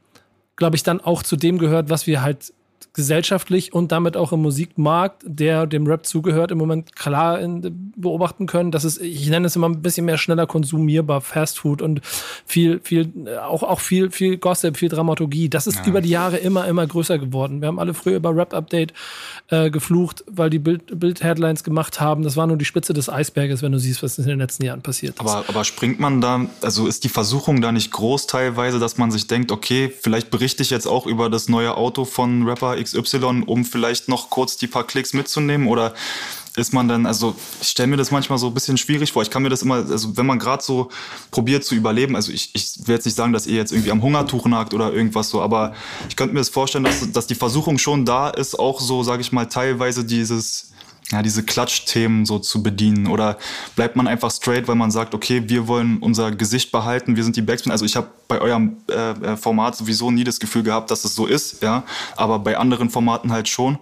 glaube 0.56 0.75
ich, 0.75 0.84
dann 0.84 1.01
auch 1.01 1.23
zu 1.23 1.36
dem 1.36 1.58
gehört, 1.58 1.89
was 1.89 2.08
wir 2.08 2.21
halt 2.21 2.54
gesellschaftlich 2.93 3.73
und 3.73 3.91
damit 3.91 4.17
auch 4.17 4.32
im 4.34 4.41
Musikmarkt, 4.41 5.23
der 5.25 5.65
dem 5.65 5.88
Rap 5.88 6.06
zugehört, 6.06 6.51
im 6.51 6.58
Moment 6.58 6.95
klar 6.95 7.39
in, 7.39 7.93
beobachten 7.95 8.47
können. 8.47 8.71
Das 8.71 8.84
ist, 8.84 9.01
ich 9.01 9.30
nenne 9.30 9.47
es 9.47 9.56
immer 9.56 9.69
ein 9.69 9.82
bisschen 9.82 10.06
mehr 10.06 10.17
schneller 10.17 10.45
konsumierbar, 10.45 11.21
Fast 11.21 11.60
Food 11.60 11.82
und 11.82 12.01
viel, 12.45 12.82
viel, 12.84 13.12
auch, 13.39 13.63
auch 13.63 13.80
viel, 13.80 14.12
viel 14.12 14.38
Gossip, 14.38 14.77
viel 14.77 14.89
Dramaturgie. 14.89 15.49
Das 15.49 15.67
ist 15.67 15.77
ja. 15.77 15.86
über 15.86 16.01
die 16.01 16.10
Jahre 16.10 16.38
immer, 16.38 16.67
immer 16.67 16.86
größer 16.86 17.17
geworden. 17.17 17.62
Wir 17.62 17.67
haben 17.67 17.80
alle 17.80 17.93
früher 17.93 18.17
über 18.17 18.36
Rap 18.36 18.54
Update 18.54 18.93
äh, 19.47 19.69
geflucht, 19.69 20.23
weil 20.27 20.49
die 20.49 20.60
Bild-Headlines 20.60 21.62
Bild 21.62 21.65
gemacht 21.65 22.01
haben. 22.01 22.23
Das 22.23 22.36
war 22.36 22.47
nur 22.47 22.58
die 22.58 22.65
Spitze 22.65 22.93
des 22.93 23.10
Eisberges, 23.10 23.62
wenn 23.62 23.71
du 23.71 23.80
siehst, 23.80 24.04
was 24.04 24.17
in 24.17 24.25
den 24.25 24.39
letzten 24.39 24.65
Jahren 24.65 24.82
passiert 24.82 25.15
ist. 25.15 25.21
Aber, 25.21 25.45
aber 25.47 25.63
springt 25.63 25.99
man 25.99 26.19
da, 26.19 26.45
also 26.62 26.88
ist 26.88 27.04
die 27.04 27.10
Versuchung 27.10 27.62
da 27.62 27.71
nicht 27.71 27.91
groß 27.91 28.27
teilweise, 28.27 28.80
dass 28.80 28.97
man 28.97 29.12
sich 29.12 29.27
denkt, 29.27 29.51
okay, 29.51 29.93
vielleicht 30.01 30.30
berichte 30.30 30.63
ich 30.63 30.69
jetzt 30.69 30.88
auch 30.88 31.06
über 31.06 31.30
das 31.30 31.47
neue 31.47 31.77
Auto 31.77 32.06
von 32.06 32.47
Rapper 32.47 32.77
XY, 32.84 33.44
um 33.46 33.65
vielleicht 33.65 34.08
noch 34.08 34.30
kurz 34.30 34.58
die 34.58 34.67
paar 34.67 34.86
Klicks 34.86 35.13
mitzunehmen? 35.13 35.67
Oder 35.67 35.94
ist 36.58 36.74
man 36.74 36.88
dann, 36.88 37.06
also 37.06 37.36
ich 37.62 37.70
stelle 37.70 37.88
mir 37.88 37.98
das 37.98 38.12
manchmal 38.12 38.38
so 38.38 38.48
ein 38.48 38.54
bisschen 38.54 38.78
schwierig 38.78 39.12
vor. 39.12 39.22
Ich 39.22 39.30
kann 39.30 39.41
mir 39.41 39.50
das 39.50 39.62
immer, 39.62 39.76
also 39.76 40.17
wenn 40.17 40.26
man 40.26 40.38
gerade 40.38 40.62
so 40.62 40.89
probiert 41.32 41.63
zu 41.63 41.76
überleben, 41.76 42.15
also 42.15 42.32
ich, 42.32 42.50
ich 42.54 42.88
will 42.88 42.96
jetzt 42.96 43.06
nicht 43.06 43.15
sagen, 43.15 43.32
dass 43.32 43.48
ihr 43.48 43.56
jetzt 43.56 43.72
irgendwie 43.72 43.91
am 43.91 44.02
Hungertuch 44.02 44.46
nagt 44.48 44.74
oder 44.74 44.91
irgendwas 44.91 45.30
so, 45.30 45.41
aber 45.41 45.74
ich 46.10 46.15
könnte 46.15 46.34
mir 46.34 46.41
das 46.41 46.50
vorstellen, 46.50 46.84
dass, 46.84 47.10
dass 47.12 47.28
die 47.28 47.36
Versuchung 47.36 47.78
schon 47.78 48.06
da 48.06 48.30
ist, 48.30 48.60
auch 48.60 48.82
so, 48.82 49.04
sage 49.04 49.22
ich 49.22 49.32
mal, 49.32 49.46
teilweise 49.46 50.04
dieses 50.04 50.70
ja, 51.12 51.21
diese 51.21 51.43
Klatschthemen 51.43 52.26
so 52.26 52.39
zu 52.39 52.63
bedienen? 52.63 53.08
Oder 53.08 53.38
bleibt 53.76 53.95
man 53.95 54.08
einfach 54.08 54.32
straight, 54.32 54.67
weil 54.67 54.76
man 54.76 54.91
sagt, 54.91 55.13
okay, 55.13 55.43
wir 55.47 55.67
wollen 55.67 55.97
unser 56.00 56.32
Gesicht 56.32 56.71
behalten, 56.71 57.15
wir 57.15 57.24
sind 57.24 57.36
die 57.36 57.41
Backspin. 57.41 57.71
Also 57.71 57.86
ich 57.86 57.95
habe 57.95 58.08
bei 58.28 58.39
eurem 58.39 58.78
äh, 58.89 59.12
äh, 59.12 59.38
Format 59.38 59.76
sowieso 59.76 60.12
nie 60.12 60.24
das 60.24 60.39
Gefühl 60.39 60.63
gehabt, 60.63 60.91
dass 60.91 61.06
es 61.06 61.15
so 61.15 61.26
ist, 61.26 61.62
ja, 61.62 61.84
aber 62.15 62.39
bei 62.39 62.58
anderen 62.58 62.89
Formaten 62.89 63.32
halt 63.32 63.47
schon. 63.47 63.78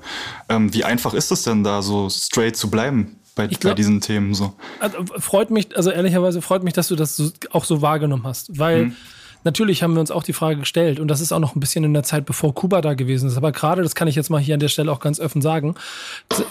Ähm, 0.49 0.73
wie 0.73 0.83
einfach 0.83 1.13
ist 1.13 1.31
es 1.31 1.43
denn 1.43 1.63
da, 1.63 1.81
so 1.81 2.09
straight 2.09 2.55
zu 2.55 2.69
bleiben? 2.69 3.15
Bei, 3.35 3.47
glaub, 3.47 3.61
bei 3.61 3.73
diesen 3.73 4.01
Themen 4.01 4.33
so. 4.33 4.53
Also 4.79 4.97
freut 5.17 5.49
mich, 5.49 5.77
also 5.77 5.91
ehrlicherweise 5.91 6.41
freut 6.41 6.63
mich, 6.63 6.73
dass 6.73 6.89
du 6.89 6.95
das 6.95 7.15
so, 7.15 7.29
auch 7.51 7.63
so 7.63 7.81
wahrgenommen 7.81 8.23
hast, 8.25 8.57
weil 8.57 8.85
hm 8.85 8.95
natürlich 9.43 9.83
haben 9.83 9.93
wir 9.93 10.01
uns 10.01 10.11
auch 10.11 10.23
die 10.23 10.33
Frage 10.33 10.59
gestellt, 10.59 10.99
und 10.99 11.07
das 11.07 11.21
ist 11.21 11.31
auch 11.31 11.39
noch 11.39 11.55
ein 11.55 11.59
bisschen 11.59 11.83
in 11.83 11.93
der 11.93 12.03
Zeit, 12.03 12.25
bevor 12.25 12.53
Kuba 12.53 12.81
da 12.81 12.93
gewesen 12.93 13.27
ist. 13.27 13.37
Aber 13.37 13.51
gerade, 13.51 13.81
das 13.81 13.95
kann 13.95 14.07
ich 14.07 14.15
jetzt 14.15 14.29
mal 14.29 14.39
hier 14.39 14.55
an 14.55 14.59
der 14.59 14.67
Stelle 14.67 14.91
auch 14.91 14.99
ganz 14.99 15.19
offen 15.19 15.41
sagen, 15.41 15.75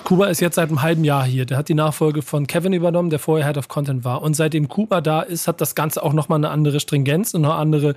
Kuba 0.05 0.27
ist 0.27 0.40
jetzt 0.40 0.57
seit 0.57 0.68
einem 0.68 0.83
halben 0.83 1.05
Jahr 1.05 1.24
hier. 1.24 1.44
Der 1.44 1.57
hat 1.57 1.68
die 1.68 1.74
Nachfolge 1.74 2.22
von 2.22 2.46
Kevin 2.46 2.72
übernommen, 2.72 3.11
der 3.11 3.18
vorher 3.18 3.46
Head 3.46 3.59
of 3.59 3.68
Content 3.68 4.05
war. 4.05 4.22
Und 4.22 4.35
seitdem 4.35 4.68
Kuba 4.68 5.01
da 5.01 5.22
ist, 5.22 5.48
hat 5.48 5.61
das 5.61 5.74
Ganze 5.74 6.03
auch 6.03 6.12
nochmal 6.12 6.38
eine 6.38 6.51
andere 6.51 6.81
Stringenz 6.81 7.35
und 7.35 7.44
ein 7.44 7.51
andere, 7.51 7.94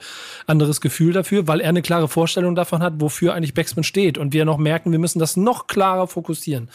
anderes 0.47 0.82
Gefühl 0.82 1.13
dafür, 1.13 1.47
weil 1.47 1.62
er 1.62 1.69
eine 1.69 1.82
klare 1.82 2.08
Vorstellung 2.08 2.56
davon 2.56 2.84
hat, 2.84 2.95
wofür 2.97 3.34
eigentlich 3.34 3.54
Backspin 3.54 3.84
steht. 3.84 4.17
Und 4.17 4.34
wir 4.34 4.45
noch 4.45 4.58
merken, 4.58 4.91
wir 4.91 4.99
müssen 4.99 5.19
das 5.19 5.38
noch 5.38 5.67
klarer 5.67 6.08
fokussieren. 6.08 6.69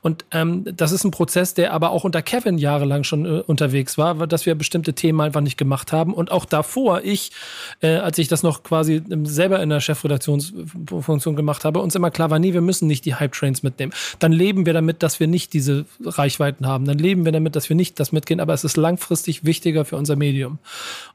Und 0.00 0.24
ähm, 0.30 0.64
das 0.64 0.92
ist 0.92 1.04
ein 1.04 1.10
Prozess, 1.10 1.54
der 1.54 1.72
aber 1.72 1.90
auch 1.90 2.04
unter 2.04 2.22
Kevin 2.22 2.58
jahrelang 2.58 3.04
schon 3.04 3.24
äh, 3.24 3.40
unterwegs 3.40 3.98
war, 3.98 4.26
dass 4.26 4.46
wir 4.46 4.54
bestimmte 4.54 4.92
Themen 4.92 5.20
einfach 5.20 5.40
nicht 5.40 5.56
gemacht 5.56 5.92
haben. 5.92 6.14
Und 6.14 6.30
auch 6.30 6.44
davor, 6.44 7.02
ich 7.02 7.32
äh, 7.80 7.96
als 7.96 8.18
ich 8.18 8.28
das 8.28 8.42
noch 8.42 8.62
quasi 8.62 9.02
selber 9.24 9.62
in 9.62 9.70
der 9.70 9.80
Chefredaktionsfunktion 9.80 11.36
gemacht 11.36 11.64
habe, 11.64 11.80
uns 11.80 11.94
immer 11.94 12.10
klar 12.10 12.30
war, 12.30 12.38
nee, 12.38 12.52
wir 12.52 12.60
müssen 12.60 12.86
nicht 12.86 13.04
die 13.04 13.14
Hype-Trains 13.14 13.62
mitnehmen. 13.62 13.92
Dann 14.18 14.32
leben 14.32 14.66
wir 14.66 14.72
damit, 14.72 15.02
dass 15.02 15.20
wir 15.20 15.26
nicht 15.26 15.52
diese 15.52 15.86
Reichweiten 16.04 16.66
haben. 16.66 16.84
Dann 16.84 16.98
leben 16.98 17.24
wir 17.24 17.32
damit, 17.32 17.56
dass 17.56 17.68
wir 17.68 17.76
nicht 17.76 17.98
das 18.00 18.12
mitgehen, 18.12 18.40
aber 18.40 18.54
es 18.54 18.64
ist 18.64 18.76
langfristig 18.76 19.44
wichtiger 19.44 19.84
für 19.84 19.96
unser 19.96 20.16
Medium. 20.16 20.58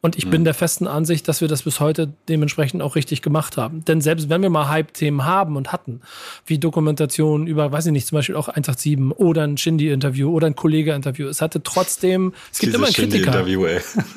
Und 0.02 0.18
ich 0.18 0.26
mhm. 0.26 0.32
bin 0.32 0.44
der 0.44 0.54
festen 0.54 0.88
Ansicht, 0.88 1.28
dass 1.28 1.42
wir 1.42 1.48
das 1.48 1.64
bis 1.64 1.80
heute 1.80 2.14
dementsprechend 2.30 2.82
auch 2.82 2.96
richtig 2.96 3.22
gemacht 3.22 3.58
haben. 3.58 3.84
Denn 3.86 4.02
selbst 4.02 4.30
wenn 4.30 4.42
wir 4.42 4.50
mal 4.50 4.70
Hype-Themen 4.70 5.26
haben 5.26 5.56
und 5.56 5.72
hatten, 5.72 6.02
wie 6.46 6.58
Dokumentationen 6.58 7.48
über, 7.48 7.72
weiß 7.72 7.88
ich 7.88 7.92
nicht, 7.92 8.08
zum 8.08 8.18
Beispiel 8.18 8.36
auch 8.36 8.48
187 8.48 9.18
oder 9.18 9.44
ein 9.44 9.58
Shindy-Interview 9.58 10.30
oder 10.30 10.48
ein 10.48 10.56
Kollege-Interview, 10.56 11.28
es 11.28 11.42
hatte 11.42 11.64
trotzdem, 11.64 12.34
es 12.52 12.60
gibt 12.60 12.74
Diese 12.74 12.84
immer 12.84 12.92
Kritiker. 12.92 13.46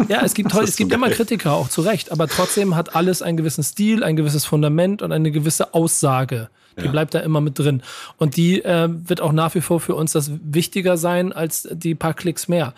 Ja, 0.09 0.23
es 0.25 0.35
gibt, 0.35 0.55
es 0.63 0.77
gibt 0.77 0.93
immer 0.93 1.11
Kritiker, 1.11 1.53
auch 1.53 1.69
zu 1.69 1.83
Recht, 1.83 2.13
aber 2.13 2.20
trotzdem 2.29 2.77
hat 2.77 2.95
alles 2.95 3.23
einen 3.23 3.37
gewissen 3.37 3.65
Stil, 3.65 4.05
ein 4.05 4.17
gewisses 4.17 4.45
Fundament 4.45 5.03
und 5.03 5.13
eine 5.13 5.31
gewisse 5.31 5.75
Aussage. 5.75 6.49
Die 6.79 6.85
ja. 6.85 6.91
bleibt 6.91 7.15
da 7.15 7.21
immer 7.21 7.41
mit 7.41 7.59
drin. 7.59 7.83
Und 8.17 8.37
die 8.37 8.65
äh, 8.65 8.89
wird 8.91 9.21
auch 9.21 9.33
nach 9.33 9.55
wie 9.55 9.61
vor 9.61 9.81
für 9.81 9.95
uns 9.95 10.13
das 10.13 10.31
wichtiger 10.43 10.97
sein 10.97 11.33
als 11.33 11.69
die 11.71 11.95
paar 11.95 12.15
Klicks 12.15 12.49
mehr. 12.49 12.75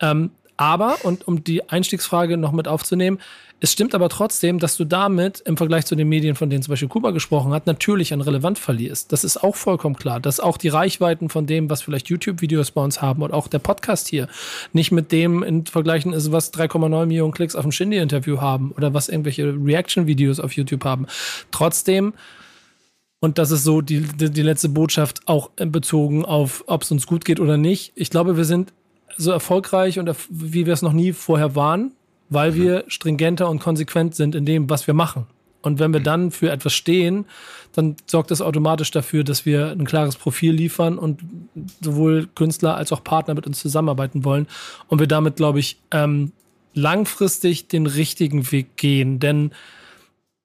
Ähm, 0.00 0.30
aber, 0.56 0.98
und 1.02 1.26
um 1.26 1.42
die 1.42 1.68
Einstiegsfrage 1.68 2.36
noch 2.36 2.52
mit 2.52 2.68
aufzunehmen, 2.68 3.18
es 3.62 3.70
stimmt 3.70 3.94
aber 3.94 4.08
trotzdem, 4.08 4.58
dass 4.58 4.76
du 4.76 4.84
damit 4.84 5.38
im 5.38 5.56
Vergleich 5.56 5.86
zu 5.86 5.94
den 5.94 6.08
Medien, 6.08 6.34
von 6.34 6.50
denen 6.50 6.64
zum 6.64 6.72
Beispiel 6.72 6.88
Kuba 6.88 7.12
gesprochen 7.12 7.52
hat, 7.52 7.68
natürlich 7.68 8.12
an 8.12 8.20
Relevanz 8.20 8.58
verlierst. 8.58 9.12
Das 9.12 9.22
ist 9.22 9.36
auch 9.36 9.54
vollkommen 9.54 9.94
klar, 9.94 10.18
dass 10.18 10.40
auch 10.40 10.56
die 10.56 10.66
Reichweiten 10.66 11.28
von 11.28 11.46
dem, 11.46 11.70
was 11.70 11.80
vielleicht 11.80 12.08
YouTube-Videos 12.08 12.72
bei 12.72 12.82
uns 12.82 13.00
haben 13.00 13.22
und 13.22 13.32
auch 13.32 13.46
der 13.46 13.60
Podcast 13.60 14.08
hier, 14.08 14.26
nicht 14.72 14.90
mit 14.90 15.12
dem 15.12 15.44
in 15.44 15.64
Vergleichen 15.64 16.12
ist, 16.12 16.32
was 16.32 16.52
3,9 16.52 17.06
Millionen 17.06 17.32
Klicks 17.32 17.54
auf 17.54 17.62
dem 17.62 17.70
Shindy-Interview 17.70 18.40
haben 18.40 18.72
oder 18.72 18.94
was 18.94 19.08
irgendwelche 19.08 19.54
Reaction-Videos 19.54 20.40
auf 20.40 20.54
YouTube 20.54 20.84
haben. 20.84 21.06
Trotzdem 21.52 22.14
Und 23.20 23.38
das 23.38 23.52
ist 23.52 23.62
so 23.62 23.80
die, 23.80 24.00
die, 24.00 24.30
die 24.30 24.42
letzte 24.42 24.70
Botschaft 24.70 25.20
auch 25.26 25.50
bezogen 25.54 26.24
auf, 26.24 26.64
ob 26.66 26.82
es 26.82 26.90
uns 26.90 27.06
gut 27.06 27.24
geht 27.24 27.38
oder 27.38 27.58
nicht. 27.58 27.92
Ich 27.94 28.10
glaube, 28.10 28.36
wir 28.36 28.44
sind 28.44 28.72
so 29.16 29.30
erfolgreich 29.30 30.00
und 30.00 30.10
wie 30.30 30.66
wir 30.66 30.72
es 30.72 30.82
noch 30.82 30.92
nie 30.92 31.12
vorher 31.12 31.54
waren, 31.54 31.92
weil 32.32 32.52
mhm. 32.52 32.56
wir 32.56 32.84
stringenter 32.88 33.48
und 33.48 33.60
konsequent 33.60 34.14
sind 34.14 34.34
in 34.34 34.44
dem, 34.44 34.70
was 34.70 34.86
wir 34.86 34.94
machen. 34.94 35.26
Und 35.62 35.78
wenn 35.78 35.92
wir 35.92 36.00
mhm. 36.00 36.04
dann 36.04 36.30
für 36.30 36.50
etwas 36.50 36.74
stehen, 36.74 37.24
dann 37.72 37.96
sorgt 38.06 38.30
das 38.30 38.42
automatisch 38.42 38.90
dafür, 38.90 39.24
dass 39.24 39.46
wir 39.46 39.70
ein 39.70 39.84
klares 39.84 40.16
Profil 40.16 40.52
liefern 40.52 40.98
und 40.98 41.20
sowohl 41.80 42.28
Künstler 42.34 42.76
als 42.76 42.92
auch 42.92 43.02
Partner 43.02 43.34
mit 43.34 43.46
uns 43.46 43.60
zusammenarbeiten 43.60 44.24
wollen. 44.24 44.46
Und 44.88 44.98
wir 44.98 45.06
damit, 45.06 45.36
glaube 45.36 45.60
ich, 45.60 45.78
ähm, 45.90 46.32
langfristig 46.74 47.68
den 47.68 47.86
richtigen 47.86 48.50
Weg 48.50 48.76
gehen. 48.76 49.20
Denn 49.20 49.52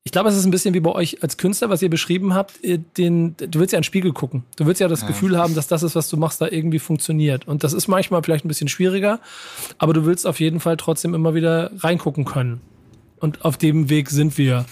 ich 0.08 0.12
glaube, 0.14 0.30
es 0.30 0.38
ist 0.38 0.46
ein 0.46 0.52
bisschen 0.52 0.74
wie 0.74 0.80
bei 0.80 0.94
euch 0.94 1.22
als 1.22 1.36
Künstler, 1.36 1.70
was 1.70 1.82
ihr 1.82 1.90
beschrieben 1.90 2.34
habt. 2.34 2.64
Äh, 2.64 2.80
den, 2.96 3.36
du 3.36 3.60
willst 3.60 3.74
ja 3.74 3.78
in 3.78 3.82
den 3.82 3.84
Spiegel 3.84 4.14
gucken. 4.14 4.44
Du 4.56 4.66
willst 4.66 4.80
ja 4.80 4.88
das 4.88 5.02
ja. 5.02 5.08
Gefühl 5.08 5.38
haben, 5.38 5.54
dass 5.54 5.68
das 5.68 5.84
ist, 5.84 5.96
was 5.96 6.08
du 6.08 6.16
machst, 6.16 6.40
da 6.40 6.48
irgendwie 6.48 6.80
funktioniert. 6.80 7.46
Und 7.46 7.66
das 7.66 7.74
ist 7.74 7.90
manchmal 7.90 8.24
vielleicht 8.24 8.46
ein 8.46 8.48
bisschen 8.48 8.70
schwieriger, 8.70 9.20
aber 9.80 9.92
du 9.92 10.06
willst 10.06 10.26
auf 10.26 10.40
jeden 10.40 10.62
Fall 10.62 10.78
trotzdem 10.78 11.14
immer 11.14 11.36
wieder 11.36 11.72
reingucken 11.80 12.24
können. 12.24 12.62
Und 13.20 13.44
auf 13.44 13.58
dem 13.58 13.90
Weg 13.90 14.10
sind 14.10 14.38
wir 14.38 14.66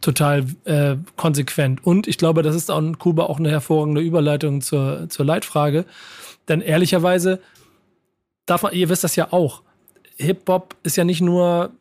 total 0.00 0.46
äh, 0.64 0.96
konsequent. 1.16 1.84
Und 1.84 2.08
ich 2.08 2.16
glaube, 2.16 2.42
das 2.42 2.56
ist 2.56 2.70
auch 2.70 2.78
in 2.78 2.98
Kuba 2.98 3.24
auch 3.24 3.38
eine 3.38 3.50
hervorragende 3.50 4.00
Überleitung 4.00 4.62
zur, 4.62 5.10
zur 5.10 5.26
Leitfrage. 5.26 5.84
Denn 6.48 6.62
ehrlicherweise 6.62 7.40
darf 8.46 8.62
man, 8.62 8.72
ihr 8.72 8.88
wisst 8.88 9.04
das 9.04 9.16
ja 9.16 9.34
auch, 9.34 9.60
Hip-Hop 10.16 10.76
ist 10.82 10.96
ja 10.96 11.04
nicht 11.04 11.20
nur 11.20 11.72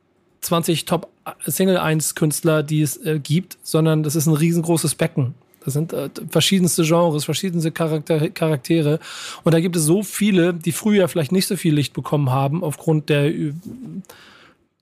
20 0.41 0.85
Top 0.85 1.09
Single 1.45 1.77
1 1.77 2.15
Künstler, 2.15 2.63
die 2.63 2.81
es 2.81 2.97
äh, 2.97 3.19
gibt, 3.19 3.57
sondern 3.63 4.03
das 4.03 4.15
ist 4.15 4.27
ein 4.27 4.33
riesengroßes 4.33 4.95
Becken. 4.95 5.33
Das 5.65 5.73
sind 5.73 5.91
äh, 5.91 6.09
verschiedenste 6.29 6.83
Genres, 6.83 7.25
verschiedenste 7.25 7.71
Charakter 7.71 8.29
Charaktere. 8.29 8.99
Und 9.43 9.53
da 9.53 9.59
gibt 9.59 9.75
es 9.75 9.83
so 9.83 10.03
viele, 10.03 10.53
die 10.53 10.71
früher 10.71 11.07
vielleicht 11.09 11.33
nicht 11.33 11.47
so 11.47 11.57
viel 11.57 11.73
Licht 11.73 11.93
bekommen 11.93 12.29
haben 12.29 12.63
aufgrund 12.63 13.09
der, 13.09 13.25
äh, 13.25 13.53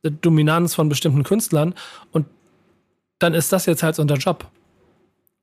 der 0.04 0.12
Dominanz 0.12 0.76
von 0.76 0.89
bestimmten 0.89 1.24
Künstlern. 1.24 1.74
Und 2.12 2.28
dann 3.18 3.34
ist 3.34 3.52
das 3.52 3.65
jetzt 3.65 3.82
halt 3.82 3.98
unser 3.98 4.18
Job. 4.18 4.46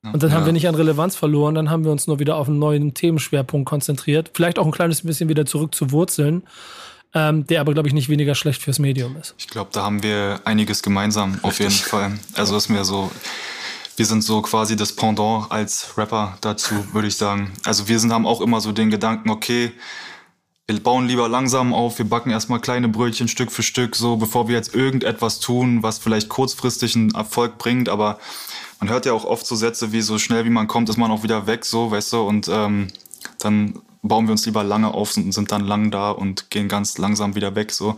Und 0.05 0.22
dann 0.22 0.31
ja. 0.31 0.37
haben 0.37 0.46
wir 0.46 0.53
nicht 0.53 0.66
an 0.66 0.75
Relevanz 0.75 1.14
verloren, 1.14 1.55
dann 1.55 1.70
haben 1.70 1.85
wir 1.85 1.92
uns 1.92 2.09
nur 2.09 2.18
wieder 2.18 2.37
auf 2.37 2.48
einen 2.48 2.59
neuen 2.59 2.92
Themenschwerpunkt 2.92 3.68
konzentriert. 3.68 4.33
Vielleicht 4.35 4.59
auch 4.59 4.66
ein 4.66 4.72
kleines 4.72 5.03
bisschen 5.03 5.29
wieder 5.29 5.46
zurück 5.46 5.75
zu 5.75 5.92
Wurzeln 5.92 6.42
ähm, 7.14 7.46
der 7.46 7.61
aber, 7.61 7.75
glaube 7.75 7.88
ich, 7.88 7.94
nicht 7.94 8.09
weniger 8.09 8.35
schlecht 8.35 8.62
fürs 8.62 8.79
Medium 8.79 9.16
ist. 9.16 9.35
Ich 9.38 9.48
glaube, 9.48 9.70
da 9.72 9.83
haben 9.83 10.03
wir 10.03 10.40
einiges 10.44 10.83
gemeinsam, 10.83 11.38
auf 11.42 11.59
jeden 11.59 11.70
Fall. 11.70 12.18
Also 12.35 12.57
ist 12.57 12.68
mir 12.68 12.85
so, 12.85 13.11
wir 13.96 14.07
sind 14.07 14.22
so 14.22 14.40
quasi 14.42 14.77
das 14.77 14.94
Pendant 14.94 15.51
als 15.51 15.96
Rapper 15.98 16.38
dazu, 16.40 16.75
würde 16.92 17.09
ich 17.09 17.16
sagen. 17.16 17.53
Also 17.64 17.88
wir 17.88 17.98
sind, 17.98 18.12
haben 18.12 18.27
auch 18.27 18.40
immer 18.40 18.61
so 18.61 18.72
den 18.72 18.90
Gedanken, 18.90 19.31
okay, 19.31 19.72
wir 20.66 20.81
bauen 20.81 21.07
lieber 21.07 21.29
langsam 21.29 21.75
auf, 21.75 21.98
wir 21.98 22.09
backen 22.09 22.31
erstmal 22.31 22.61
kleine 22.61 22.88
Brötchen 22.88 23.29
Stück 23.29 23.53
für 23.53 23.62
Stück, 23.62 23.96
so 23.96 24.16
bevor 24.16 24.48
wir 24.48 24.55
jetzt 24.55 24.75
irgendetwas 24.75 25.40
tun, 25.40 25.83
was 25.83 25.98
vielleicht 25.98 26.29
kurzfristig 26.29 26.96
einen 26.96 27.11
Erfolg 27.11 27.59
bringt, 27.59 27.88
aber 27.88 28.18
man 28.81 28.88
hört 28.88 29.05
ja 29.05 29.12
auch 29.12 29.25
oft 29.25 29.46
so 29.46 29.55
Sätze 29.55 29.92
wie 29.92 30.01
so 30.01 30.18
schnell 30.18 30.44
wie 30.44 30.51
man 30.51 30.68
kommt, 30.68 30.88
ist 30.88 30.96
man 30.96 31.11
auch 31.11 31.22
wieder 31.22 31.46
weg, 31.46 31.64
so, 31.64 31.90
weißt 31.90 32.12
du, 32.14 32.22
und 32.22 32.48
ähm, 32.48 32.88
dann 33.38 33.81
bauen 34.03 34.27
wir 34.27 34.33
uns 34.33 34.45
lieber 34.47 34.65
lange 34.65 34.93
auf 34.93 35.17
und 35.17 35.33
sind 35.33 35.53
dann 35.53 35.65
lang 35.65 35.91
da 35.91 36.11
und 36.11 36.51
gehen 36.51 36.69
ganz 36.69 36.99
langsam 36.99 37.35
wieder 37.35 37.55
weg. 37.55 37.71
So. 37.71 37.97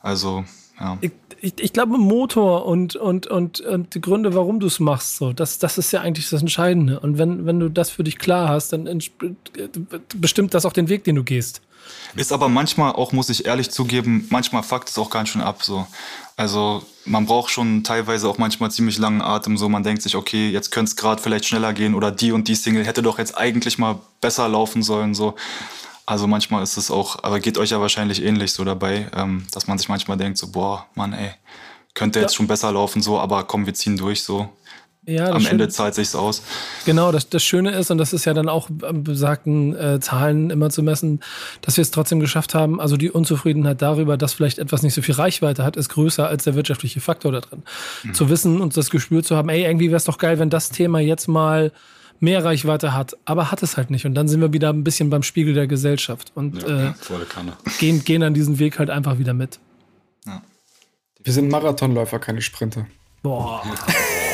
Also, 0.00 0.44
ja. 0.80 0.98
Ich, 1.00 1.12
ich, 1.40 1.54
ich 1.58 1.72
glaube, 1.72 1.98
Motor 1.98 2.66
und, 2.66 2.96
und, 2.96 3.26
und, 3.26 3.60
und 3.60 3.94
die 3.94 4.00
Gründe, 4.00 4.34
warum 4.34 4.60
du 4.60 4.66
es 4.66 4.80
machst, 4.80 5.16
so, 5.16 5.32
das, 5.32 5.58
das 5.58 5.76
ist 5.76 5.92
ja 5.92 6.00
eigentlich 6.00 6.30
das 6.30 6.40
Entscheidende. 6.40 7.00
Und 7.00 7.18
wenn, 7.18 7.46
wenn 7.46 7.60
du 7.60 7.68
das 7.68 7.90
für 7.90 8.04
dich 8.04 8.18
klar 8.18 8.48
hast, 8.48 8.72
dann 8.72 8.88
bestimmt 10.16 10.54
das 10.54 10.64
auch 10.64 10.72
den 10.72 10.88
Weg, 10.88 11.04
den 11.04 11.16
du 11.16 11.24
gehst. 11.24 11.60
Ist 12.14 12.32
aber 12.32 12.48
manchmal 12.48 12.92
auch, 12.92 13.12
muss 13.12 13.30
ich 13.30 13.46
ehrlich 13.46 13.70
zugeben, 13.70 14.26
manchmal 14.30 14.62
fuckt 14.62 14.88
es 14.90 14.98
auch 14.98 15.10
ganz 15.10 15.30
schön 15.30 15.40
ab. 15.40 15.62
So. 15.62 15.86
Also 16.36 16.82
man 17.04 17.26
braucht 17.26 17.50
schon 17.50 17.84
teilweise 17.84 18.28
auch 18.28 18.38
manchmal 18.38 18.70
ziemlich 18.70 18.98
langen 18.98 19.22
Atem. 19.22 19.56
So 19.56 19.68
man 19.68 19.82
denkt 19.82 20.02
sich, 20.02 20.14
okay, 20.16 20.50
jetzt 20.50 20.70
könnte 20.70 20.90
es 20.90 20.96
gerade 20.96 21.22
vielleicht 21.22 21.46
schneller 21.46 21.72
gehen 21.72 21.94
oder 21.94 22.10
die 22.10 22.32
und 22.32 22.48
die 22.48 22.54
Single 22.54 22.84
hätte 22.84 23.02
doch 23.02 23.18
jetzt 23.18 23.36
eigentlich 23.36 23.78
mal 23.78 23.98
besser 24.20 24.48
laufen 24.48 24.82
sollen. 24.82 25.14
So. 25.14 25.34
Also 26.04 26.26
manchmal 26.26 26.62
ist 26.62 26.76
es 26.76 26.90
auch, 26.90 27.22
aber 27.22 27.40
geht 27.40 27.58
euch 27.58 27.70
ja 27.70 27.80
wahrscheinlich 27.80 28.22
ähnlich 28.22 28.52
so 28.52 28.64
dabei, 28.64 29.08
ähm, 29.16 29.46
dass 29.52 29.66
man 29.66 29.78
sich 29.78 29.88
manchmal 29.88 30.16
denkt, 30.16 30.36
so, 30.36 30.48
boah, 30.48 30.86
Mann, 30.94 31.12
ey, 31.12 31.30
könnte 31.94 32.20
jetzt 32.20 32.32
ja. 32.32 32.36
schon 32.36 32.46
besser 32.48 32.72
laufen, 32.72 33.00
so, 33.00 33.18
aber 33.18 33.44
komm, 33.44 33.66
wir 33.66 33.74
ziehen 33.74 33.96
durch 33.96 34.22
so. 34.22 34.50
Ja, 35.04 35.32
Am 35.32 35.44
Ende 35.46 35.68
zahlt 35.68 35.96
sich's 35.96 36.14
aus. 36.14 36.42
Genau, 36.84 37.10
das, 37.10 37.28
das 37.28 37.42
Schöne 37.42 37.72
ist, 37.72 37.90
und 37.90 37.98
das 37.98 38.12
ist 38.12 38.24
ja 38.24 38.34
dann 38.34 38.48
auch 38.48 38.68
an 38.82 39.02
besagten 39.02 39.76
äh, 39.76 39.98
Zahlen 39.98 40.50
immer 40.50 40.70
zu 40.70 40.84
messen, 40.84 41.20
dass 41.60 41.76
wir 41.76 41.82
es 41.82 41.90
trotzdem 41.90 42.20
geschafft 42.20 42.54
haben. 42.54 42.80
Also 42.80 42.96
die 42.96 43.10
Unzufriedenheit 43.10 43.82
darüber, 43.82 44.16
dass 44.16 44.32
vielleicht 44.32 44.60
etwas 44.60 44.82
nicht 44.84 44.94
so 44.94 45.02
viel 45.02 45.16
Reichweite 45.16 45.64
hat, 45.64 45.76
ist 45.76 45.88
größer 45.88 46.28
als 46.28 46.44
der 46.44 46.54
wirtschaftliche 46.54 47.00
Faktor 47.00 47.32
da 47.32 47.40
drin. 47.40 47.64
Mhm. 48.04 48.14
Zu 48.14 48.30
wissen 48.30 48.60
und 48.60 48.76
das 48.76 48.90
Gespür 48.90 49.24
zu 49.24 49.36
haben, 49.36 49.48
ey, 49.48 49.64
irgendwie 49.64 49.88
wäre 49.88 49.96
es 49.96 50.04
doch 50.04 50.18
geil, 50.18 50.38
wenn 50.38 50.50
das 50.50 50.70
Thema 50.70 51.00
jetzt 51.00 51.26
mal 51.26 51.72
mehr 52.20 52.44
Reichweite 52.44 52.94
hat, 52.94 53.16
aber 53.24 53.50
hat 53.50 53.64
es 53.64 53.76
halt 53.76 53.90
nicht. 53.90 54.06
Und 54.06 54.14
dann 54.14 54.28
sind 54.28 54.40
wir 54.40 54.52
wieder 54.52 54.68
ein 54.68 54.84
bisschen 54.84 55.10
beim 55.10 55.24
Spiegel 55.24 55.54
der 55.54 55.66
Gesellschaft 55.66 56.30
und 56.36 56.62
ja, 56.62 56.90
äh, 56.90 56.92
gehen, 57.80 58.04
gehen 58.04 58.22
an 58.22 58.34
diesen 58.34 58.60
Weg 58.60 58.78
halt 58.78 58.88
einfach 58.90 59.18
wieder 59.18 59.34
mit. 59.34 59.58
Ja. 60.26 60.42
Wir 61.24 61.32
sind 61.32 61.50
Marathonläufer, 61.50 62.20
keine 62.20 62.40
Sprinter. 62.40 62.86
Boah. 63.22 63.64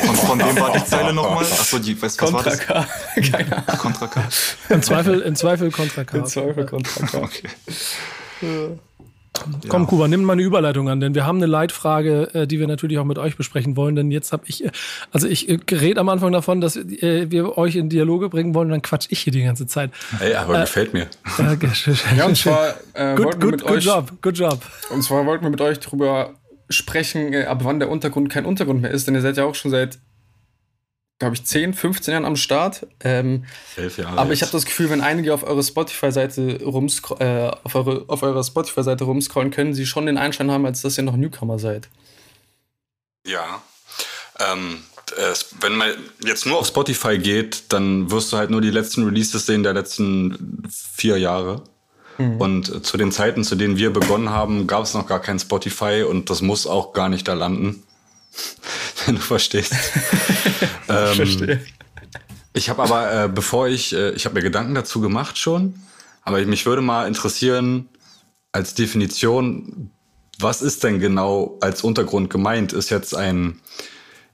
Von, 0.05 0.15
von 0.15 0.39
wem 0.39 0.59
war 0.59 0.71
die 0.71 0.83
Zeile 0.83 1.13
nochmal? 1.13 1.43
Achso, 1.43 1.79
die, 1.79 1.93
weißt, 1.93 2.03
was 2.03 2.17
Contra 2.17 2.37
war 2.37 2.43
das? 2.43 2.59
K. 2.59 2.87
Keine 3.31 3.57
Ahnung. 3.57 3.79
Contra 3.79 4.07
K. 4.07 4.23
Im 4.69 4.81
Zweifel, 4.81 5.19
im 5.21 5.35
Zweifel 5.35 5.71
Contra 5.71 6.03
K. 6.03 6.17
Im 6.17 6.25
Zweifel 6.25 6.65
Contra 6.65 7.05
K. 7.05 7.19
Okay. 8.41 8.79
Komm, 9.67 9.87
Kuba, 9.87 10.07
nimm 10.07 10.23
mal 10.23 10.33
eine 10.33 10.41
Überleitung 10.41 10.89
an, 10.89 10.99
denn 10.99 11.13
wir 11.13 11.25
haben 11.25 11.37
eine 11.37 11.45
Leitfrage, 11.45 12.33
äh, 12.33 12.47
die 12.47 12.59
wir 12.59 12.67
natürlich 12.67 12.97
auch 12.97 13.05
mit 13.05 13.17
euch 13.17 13.37
besprechen 13.37 13.77
wollen. 13.77 13.95
Denn 13.95 14.11
jetzt 14.11 14.31
habe 14.31 14.43
ich, 14.47 14.65
äh, 14.65 14.71
also 15.11 15.27
ich 15.27 15.47
äh, 15.49 15.59
rede 15.71 15.99
am 15.99 16.09
Anfang 16.09 16.31
davon, 16.31 16.61
dass 16.61 16.75
wir 16.75 17.57
euch 17.57 17.75
in 17.75 17.89
Dialoge 17.89 18.29
bringen 18.29 18.53
wollen, 18.53 18.67
und 18.67 18.71
dann 18.71 18.81
quatsch 18.81 19.07
ich 19.09 19.19
hier 19.19 19.31
die 19.31 19.43
ganze 19.43 19.67
Zeit. 19.67 19.91
Ey, 20.19 20.33
aber 20.33 20.57
äh, 20.57 20.61
gefällt 20.61 20.93
mir. 20.93 21.07
ja, 22.17 22.25
und 22.25 22.37
zwar 22.37 22.75
äh, 22.93 23.15
good, 23.15 23.39
good, 23.39 23.65
good 23.65 23.83
job, 23.83 24.11
good 24.21 24.37
job. 24.37 24.59
Und 24.89 25.03
zwar 25.03 25.25
wollten 25.25 25.43
wir 25.45 25.51
mit 25.51 25.61
euch 25.61 25.79
darüber 25.79 26.33
sprechen, 26.69 27.33
äh, 27.33 27.45
ab 27.45 27.59
wann 27.63 27.79
der 27.79 27.89
Untergrund 27.89 28.29
kein 28.29 28.45
Untergrund 28.45 28.81
mehr 28.81 28.91
ist, 28.91 29.07
denn 29.07 29.15
ihr 29.15 29.21
seid 29.21 29.37
ja 29.37 29.45
auch 29.45 29.55
schon 29.55 29.71
seit, 29.71 29.99
glaube 31.19 31.35
ich, 31.35 31.43
10, 31.43 31.73
15 31.73 32.11
Jahren 32.11 32.25
am 32.25 32.35
Start. 32.35 32.87
Ähm, 33.01 33.45
Elf 33.75 33.97
Jahre. 33.97 34.17
Aber 34.17 34.33
ich 34.33 34.41
habe 34.41 34.51
das 34.51 34.65
Gefühl, 34.65 34.89
wenn 34.89 35.01
einige 35.01 35.33
auf 35.33 35.43
eure 35.43 35.63
Spotify-Seite 35.63 36.59
äh, 36.61 37.51
auf, 37.63 37.75
eure, 37.75 38.05
auf 38.07 38.23
eurer 38.23 38.43
Spotify-Seite 38.43 39.03
rumscrollen, 39.03 39.51
können 39.51 39.73
sie 39.73 39.85
schon 39.85 40.05
den 40.05 40.17
Einschein 40.17 40.51
haben, 40.51 40.65
als 40.65 40.81
dass 40.81 40.97
ihr 40.97 41.03
noch 41.03 41.17
Newcomer 41.17 41.59
seid. 41.59 41.89
Ja. 43.25 43.61
Ähm, 44.39 44.83
wenn 45.59 45.75
man 45.75 45.91
jetzt 46.23 46.45
nur 46.45 46.59
auf 46.59 46.67
Spotify 46.67 47.17
geht, 47.17 47.63
dann 47.69 48.11
wirst 48.11 48.31
du 48.31 48.37
halt 48.37 48.51
nur 48.51 48.61
die 48.61 48.69
letzten 48.69 49.03
Releases 49.03 49.45
sehen 49.45 49.63
der 49.63 49.73
letzten 49.73 50.63
vier 50.69 51.17
Jahre. 51.17 51.63
Mhm. 52.19 52.41
Und 52.41 52.85
zu 52.85 52.97
den 52.97 53.11
Zeiten, 53.11 53.43
zu 53.43 53.55
denen 53.55 53.77
wir 53.77 53.91
begonnen 53.91 54.29
haben, 54.29 54.67
gab 54.67 54.83
es 54.83 54.93
noch 54.93 55.07
gar 55.07 55.21
kein 55.21 55.39
Spotify 55.39 56.03
und 56.07 56.29
das 56.29 56.41
muss 56.41 56.67
auch 56.67 56.93
gar 56.93 57.09
nicht 57.09 57.27
da 57.27 57.33
landen. 57.33 57.83
Wenn 59.05 59.15
du 59.15 59.21
verstehst. 59.21 59.73
ähm, 60.89 61.15
Verstehe. 61.15 61.61
Ich 62.53 62.69
habe 62.69 62.83
aber, 62.83 63.25
äh, 63.25 63.29
bevor 63.29 63.67
ich, 63.67 63.93
äh, 63.93 64.11
ich 64.11 64.25
habe 64.25 64.35
mir 64.35 64.41
Gedanken 64.41 64.75
dazu 64.75 64.99
gemacht 64.99 65.37
schon, 65.37 65.75
aber 66.23 66.45
mich 66.45 66.65
würde 66.65 66.81
mal 66.81 67.07
interessieren, 67.07 67.87
als 68.51 68.73
Definition, 68.73 69.91
was 70.39 70.61
ist 70.61 70.83
denn 70.83 70.99
genau 70.99 71.57
als 71.61 71.83
Untergrund 71.83 72.29
gemeint? 72.29 72.73
Ist 72.73 72.89
jetzt 72.89 73.15
ein 73.15 73.61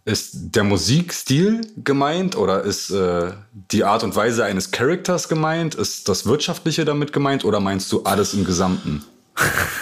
ist 0.06 0.32
der 0.34 0.64
Musikstil 0.64 1.62
gemeint 1.84 2.38
oder 2.38 2.62
ist 2.62 2.92
äh, 2.92 3.34
die 3.72 3.84
Art 3.84 4.04
und 4.04 4.16
Weise 4.16 4.46
eines 4.46 4.70
Charakters 4.70 5.28
gemeint? 5.28 5.74
Ist 5.74 6.08
das 6.08 6.28
Wirtschaftliche 6.28 6.86
damit 6.86 7.12
gemeint 7.12 7.44
oder 7.44 7.60
meinst 7.60 7.92
du 7.92 8.04
alles 8.04 8.36
im 8.36 8.46
Gesamten? 8.46 9.04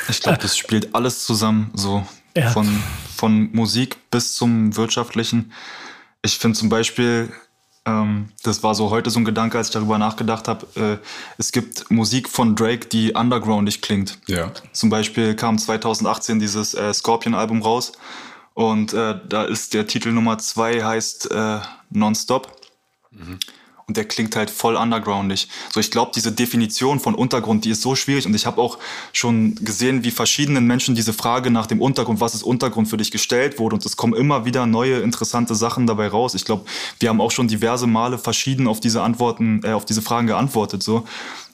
Ich 0.07 0.21
glaube, 0.21 0.39
das 0.39 0.57
spielt 0.57 0.95
alles 0.95 1.25
zusammen, 1.25 1.71
so 1.73 2.05
ja. 2.35 2.49
von, 2.51 2.81
von 3.15 3.51
Musik 3.51 3.97
bis 4.09 4.35
zum 4.35 4.75
Wirtschaftlichen. 4.75 5.51
Ich 6.21 6.37
finde 6.37 6.57
zum 6.57 6.69
Beispiel, 6.69 7.31
ähm, 7.85 8.29
das 8.43 8.63
war 8.63 8.75
so 8.75 8.89
heute 8.89 9.09
so 9.09 9.19
ein 9.19 9.25
Gedanke, 9.25 9.57
als 9.57 9.67
ich 9.67 9.73
darüber 9.73 9.97
nachgedacht 9.97 10.47
habe, 10.47 10.65
äh, 10.75 10.97
es 11.37 11.51
gibt 11.51 11.91
Musik 11.91 12.29
von 12.29 12.55
Drake, 12.55 12.87
die 12.87 13.11
undergroundig 13.11 13.81
klingt. 13.81 14.19
Ja. 14.27 14.51
Zum 14.71 14.89
Beispiel 14.89 15.35
kam 15.35 15.57
2018 15.57 16.39
dieses 16.39 16.73
äh, 16.73 16.93
Scorpion-Album 16.93 17.61
raus 17.61 17.91
und 18.53 18.93
äh, 18.93 19.19
da 19.27 19.43
ist 19.43 19.73
der 19.73 19.87
Titel 19.87 20.11
Nummer 20.11 20.37
zwei 20.37 20.83
heißt 20.83 21.31
äh, 21.31 21.59
Nonstop. 21.89 22.51
Mhm. 23.11 23.39
und 23.87 23.97
der 23.97 24.05
klingt 24.05 24.35
halt 24.35 24.49
voll 24.49 24.75
undergroundig. 24.75 25.47
So, 25.71 25.79
ich 25.79 25.91
glaube, 25.91 26.11
diese 26.15 26.31
Definition 26.31 26.99
von 26.99 27.15
Untergrund, 27.15 27.65
die 27.65 27.71
ist 27.71 27.81
so 27.81 27.95
schwierig 27.95 28.25
und 28.25 28.33
ich 28.33 28.45
habe 28.45 28.61
auch 28.61 28.79
schon 29.11 29.55
gesehen, 29.55 30.03
wie 30.03 30.11
verschiedenen 30.11 30.65
Menschen 30.65 30.95
diese 30.95 31.13
Frage 31.13 31.51
nach 31.51 31.67
dem 31.67 31.81
Untergrund, 31.81 32.21
was 32.21 32.33
ist 32.33 32.43
Untergrund 32.43 32.87
für 32.87 32.97
dich 32.97 33.11
gestellt 33.11 33.59
wurde 33.59 33.75
und 33.75 33.85
es 33.85 33.97
kommen 33.97 34.13
immer 34.13 34.45
wieder 34.45 34.65
neue 34.65 34.99
interessante 34.99 35.53
Sachen 35.55 35.85
dabei 35.85 36.07
raus. 36.07 36.33
Ich 36.33 36.45
glaube, 36.45 36.65
wir 36.99 37.09
haben 37.09 37.21
auch 37.21 37.31
schon 37.31 37.47
diverse 37.47 37.87
Male 37.87 38.17
verschieden 38.17 38.67
auf 38.67 38.79
diese 38.79 39.01
Antworten, 39.01 39.61
äh, 39.63 39.73
auf 39.73 39.85
diese 39.85 40.01
Fragen 40.01 40.27
geantwortet. 40.27 40.81
So, 40.81 41.05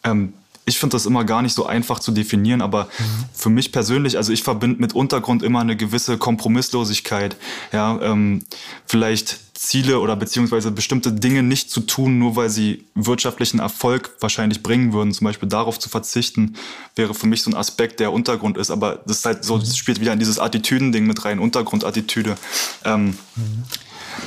ähm, 0.04 0.34
ich 0.69 0.79
finde 0.79 0.95
das 0.95 1.05
immer 1.05 1.25
gar 1.25 1.41
nicht 1.41 1.53
so 1.53 1.65
einfach 1.65 1.99
zu 1.99 2.12
definieren, 2.12 2.62
aber 2.62 2.86
mhm. 2.86 3.25
für 3.34 3.49
mich 3.49 3.71
persönlich, 3.71 4.17
also 4.17 4.32
ich 4.32 4.43
verbinde 4.43 4.79
mit 4.79 4.93
Untergrund 4.93 5.43
immer 5.43 5.60
eine 5.60 5.75
gewisse 5.75 6.17
Kompromisslosigkeit. 6.17 7.36
Ja, 7.73 7.99
ähm, 8.01 8.43
vielleicht 8.86 9.39
Ziele 9.60 9.99
oder 9.99 10.15
beziehungsweise 10.15 10.71
bestimmte 10.71 11.12
Dinge 11.12 11.43
nicht 11.43 11.69
zu 11.69 11.82
tun, 11.82 12.17
nur 12.17 12.38
weil 12.38 12.49
sie 12.49 12.86
wirtschaftlichen 12.95 13.60
Erfolg 13.60 14.15
wahrscheinlich 14.21 14.63
bringen 14.63 14.93
würden. 14.93 15.12
Zum 15.12 15.25
Beispiel 15.25 15.49
darauf 15.49 15.77
zu 15.77 15.89
verzichten, 15.89 16.55
wäre 16.95 17.13
für 17.13 17.27
mich 17.27 17.41
so 17.41 17.51
ein 17.51 17.55
Aspekt, 17.55 17.99
der 17.99 18.13
Untergrund 18.13 18.58
ist. 18.58 18.71
Aber 18.71 19.01
das 19.05 19.17
ist 19.17 19.25
halt 19.25 19.43
so, 19.43 19.58
das 19.58 19.75
spielt 19.75 19.99
wieder 19.99 20.13
in 20.13 20.19
dieses 20.19 20.39
Attitüdending 20.39 21.05
mit 21.05 21.25
rein, 21.25 21.39
Untergrundattitüde. 21.39 22.38
Ähm, 22.86 23.17
mhm. 23.36 23.63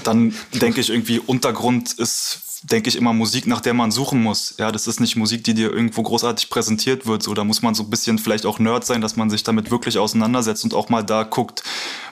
Dann 0.05 0.35
denke 0.52 0.83
ich 0.83 0.90
irgendwie, 0.90 1.18
Untergrund 1.18 1.92
ist 1.94 2.52
denke 2.62 2.88
ich 2.88 2.96
immer 2.96 3.12
Musik, 3.12 3.46
nach 3.46 3.61
der 3.61 3.75
man 3.75 3.90
suchen 3.90 4.22
muss. 4.22 4.55
Ja, 4.59 4.70
das 4.70 4.87
ist 4.87 5.01
nicht 5.01 5.16
Musik, 5.16 5.44
die 5.44 5.55
dir 5.55 5.72
irgendwo 5.72 6.03
großartig 6.03 6.48
präsentiert 6.48 7.07
wird. 7.07 7.22
So, 7.22 7.35
da 7.35 7.44
muss 7.44 7.62
man 7.62 7.75
so 7.75 7.83
ein 7.83 7.90
bisschen 7.90 8.18
vielleicht 8.18 8.46
auch 8.46 8.59
Nerd 8.59 8.85
sein, 8.85 9.01
dass 9.01 9.16
man 9.16 9.31
sich 9.31 9.42
damit 9.42 9.70
wirklich 9.70 9.98
auseinandersetzt 9.98 10.64
und 10.64 10.75
auch 10.75 10.88
mal 10.88 11.03
da 11.03 11.25
guckt, 11.25 11.62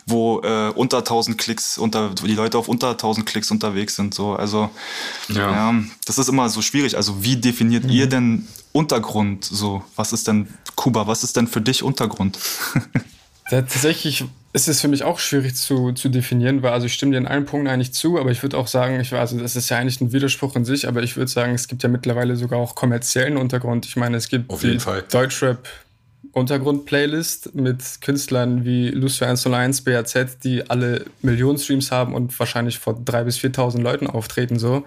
wo 0.07 0.41
äh, 0.41 0.71
unter 0.75 0.99
1000 0.99 1.39
Klicks, 1.39 1.79
unter, 1.79 2.11
die 2.11 2.35
Leute 2.35 2.59
auf 2.59 2.69
unter 2.69 2.91
1000 2.91 3.27
Klicks 3.27 3.51
unterwegs 3.51 3.97
sind. 3.97 4.15
So, 4.15 4.35
also, 4.35 4.71
ja. 5.29 5.51
ja 5.51 5.75
das 6.07 6.19
ist 6.19 6.29
immer 6.29 6.49
so 6.49 6.63
schwierig. 6.63 6.97
Also, 6.97 7.23
wie 7.23 7.37
definiert 7.37 7.85
mhm. 7.85 7.91
ihr 7.91 8.07
denn 8.09 8.49
Untergrund? 8.73 9.45
So, 9.45 9.85
was 9.95 10.13
ist 10.13 10.27
denn 10.27 10.49
Kuba? 10.75 11.07
Was 11.07 11.23
ist 11.23 11.37
denn 11.37 11.47
für 11.47 11.61
dich 11.61 11.83
Untergrund? 11.83 12.39
Tatsächlich 13.51 14.25
ist 14.53 14.69
es 14.69 14.81
für 14.81 14.89
mich 14.89 15.05
auch 15.05 15.19
schwierig 15.19 15.55
zu, 15.55 15.93
zu 15.93 16.09
definieren, 16.09 16.63
weil 16.63 16.73
also 16.73 16.87
ich 16.87 16.95
stimme 16.95 17.13
dir 17.13 17.19
in 17.19 17.27
allen 17.27 17.45
Punkten 17.45 17.69
eigentlich 17.69 17.93
zu, 17.93 18.19
aber 18.19 18.31
ich 18.31 18.43
würde 18.43 18.59
auch 18.59 18.67
sagen, 18.67 18.99
ich 19.01 19.13
also 19.13 19.39
das 19.39 19.55
ist 19.55 19.69
ja 19.69 19.79
eigentlich 19.79 20.01
ein 20.01 20.13
Widerspruch 20.13 20.57
in 20.57 20.65
sich, 20.65 20.89
aber 20.89 21.03
ich 21.03 21.17
würde 21.17 21.31
sagen, 21.31 21.55
es 21.55 21.69
gibt 21.69 21.83
ja 21.83 21.89
mittlerweile 21.89 22.37
sogar 22.37 22.59
auch 22.59 22.75
kommerziellen 22.75 23.37
Untergrund. 23.37 23.87
Ich 23.87 23.97
meine, 23.97 24.17
es 24.17 24.29
gibt 24.29 24.51
Auf 24.51 24.63
Fall. 24.81 25.05
Deutschrap 25.11 25.69
Untergrund-Playlist 26.33 27.55
mit 27.55 27.83
Künstlern 28.01 28.65
wie 28.65 28.89
Lucio 28.91 29.27
101, 29.27 29.83
BAZ, 29.83 30.39
die 30.43 30.69
alle 30.71 31.05
Millionen 31.23 31.59
Streams 31.59 31.91
haben 31.91 32.15
und 32.15 32.39
wahrscheinlich 32.39 32.79
vor 32.79 32.95
3.000 32.95 33.25
bis 33.25 33.39
4.000 33.39 33.81
Leuten 33.81 34.07
auftreten. 34.07 34.59
So 34.59 34.85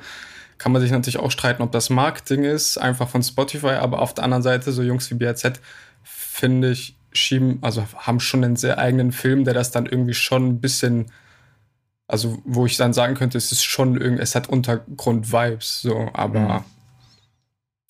kann 0.58 0.72
man 0.72 0.82
sich 0.82 0.92
natürlich 0.92 1.18
auch 1.18 1.32
streiten, 1.32 1.62
ob 1.62 1.72
das 1.72 1.90
Marketing 1.90 2.44
ist, 2.44 2.78
einfach 2.78 3.10
von 3.10 3.24
Spotify, 3.24 3.74
aber 3.74 4.02
auf 4.02 4.14
der 4.14 4.24
anderen 4.24 4.44
Seite, 4.44 4.72
so 4.72 4.82
Jungs 4.82 5.10
wie 5.12 5.16
BAZ, 5.16 5.60
finde 6.04 6.72
ich, 6.72 6.96
schieben, 7.14 7.60
also 7.62 7.86
haben 7.96 8.20
schon 8.20 8.44
einen 8.44 8.56
sehr 8.56 8.78
eigenen 8.78 9.12
Film, 9.12 9.44
der 9.44 9.54
das 9.54 9.72
dann 9.72 9.86
irgendwie 9.86 10.14
schon 10.14 10.48
ein 10.48 10.60
bisschen, 10.60 11.08
also 12.08 12.42
wo 12.44 12.66
ich 12.66 12.78
dann 12.78 12.94
sagen 12.94 13.16
könnte, 13.16 13.38
es 13.38 13.52
ist 13.52 13.64
schon 13.64 14.00
irgendwie, 14.00 14.24
es 14.24 14.36
hat 14.36 14.50
Untergrund-Vibes, 14.50 15.82
so, 15.82 16.10
aber 16.14 16.66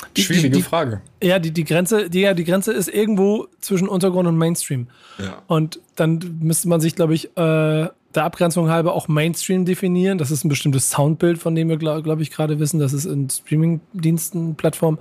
mhm. 0.09 0.21
schwierige 0.21 0.49
die, 0.49 0.57
die, 0.57 0.63
Frage. 0.63 1.01
Ja, 1.21 1.39
die, 1.39 1.51
die 1.51 1.63
Grenze, 1.63 2.09
die, 2.09 2.21
ja, 2.21 2.33
die 2.33 2.43
Grenze 2.43 2.73
ist 2.73 2.87
irgendwo 2.87 3.47
zwischen 3.59 3.87
Untergrund 3.87 4.27
und 4.27 4.37
Mainstream. 4.37 4.87
Ja. 5.17 5.41
Und 5.47 5.79
dann 5.95 6.37
müsste 6.41 6.67
man 6.67 6.81
sich, 6.81 6.95
glaube 6.95 7.13
ich, 7.13 7.35
äh, 7.37 7.87
der 8.15 8.25
Abgrenzung 8.25 8.69
halber 8.69 8.93
auch 8.93 9.07
Mainstream 9.07 9.65
definieren. 9.65 10.17
Das 10.17 10.31
ist 10.31 10.43
ein 10.43 10.49
bestimmtes 10.49 10.89
Soundbild, 10.89 11.39
von 11.39 11.55
dem 11.55 11.69
wir, 11.69 11.77
glaube 11.77 12.03
glaub 12.03 12.19
ich, 12.19 12.31
gerade 12.31 12.59
wissen, 12.59 12.79
dass 12.79 12.93
es 12.93 13.05
in 13.05 13.29
Streaming-Diensten, 13.29 14.55
Plattformen 14.55 14.99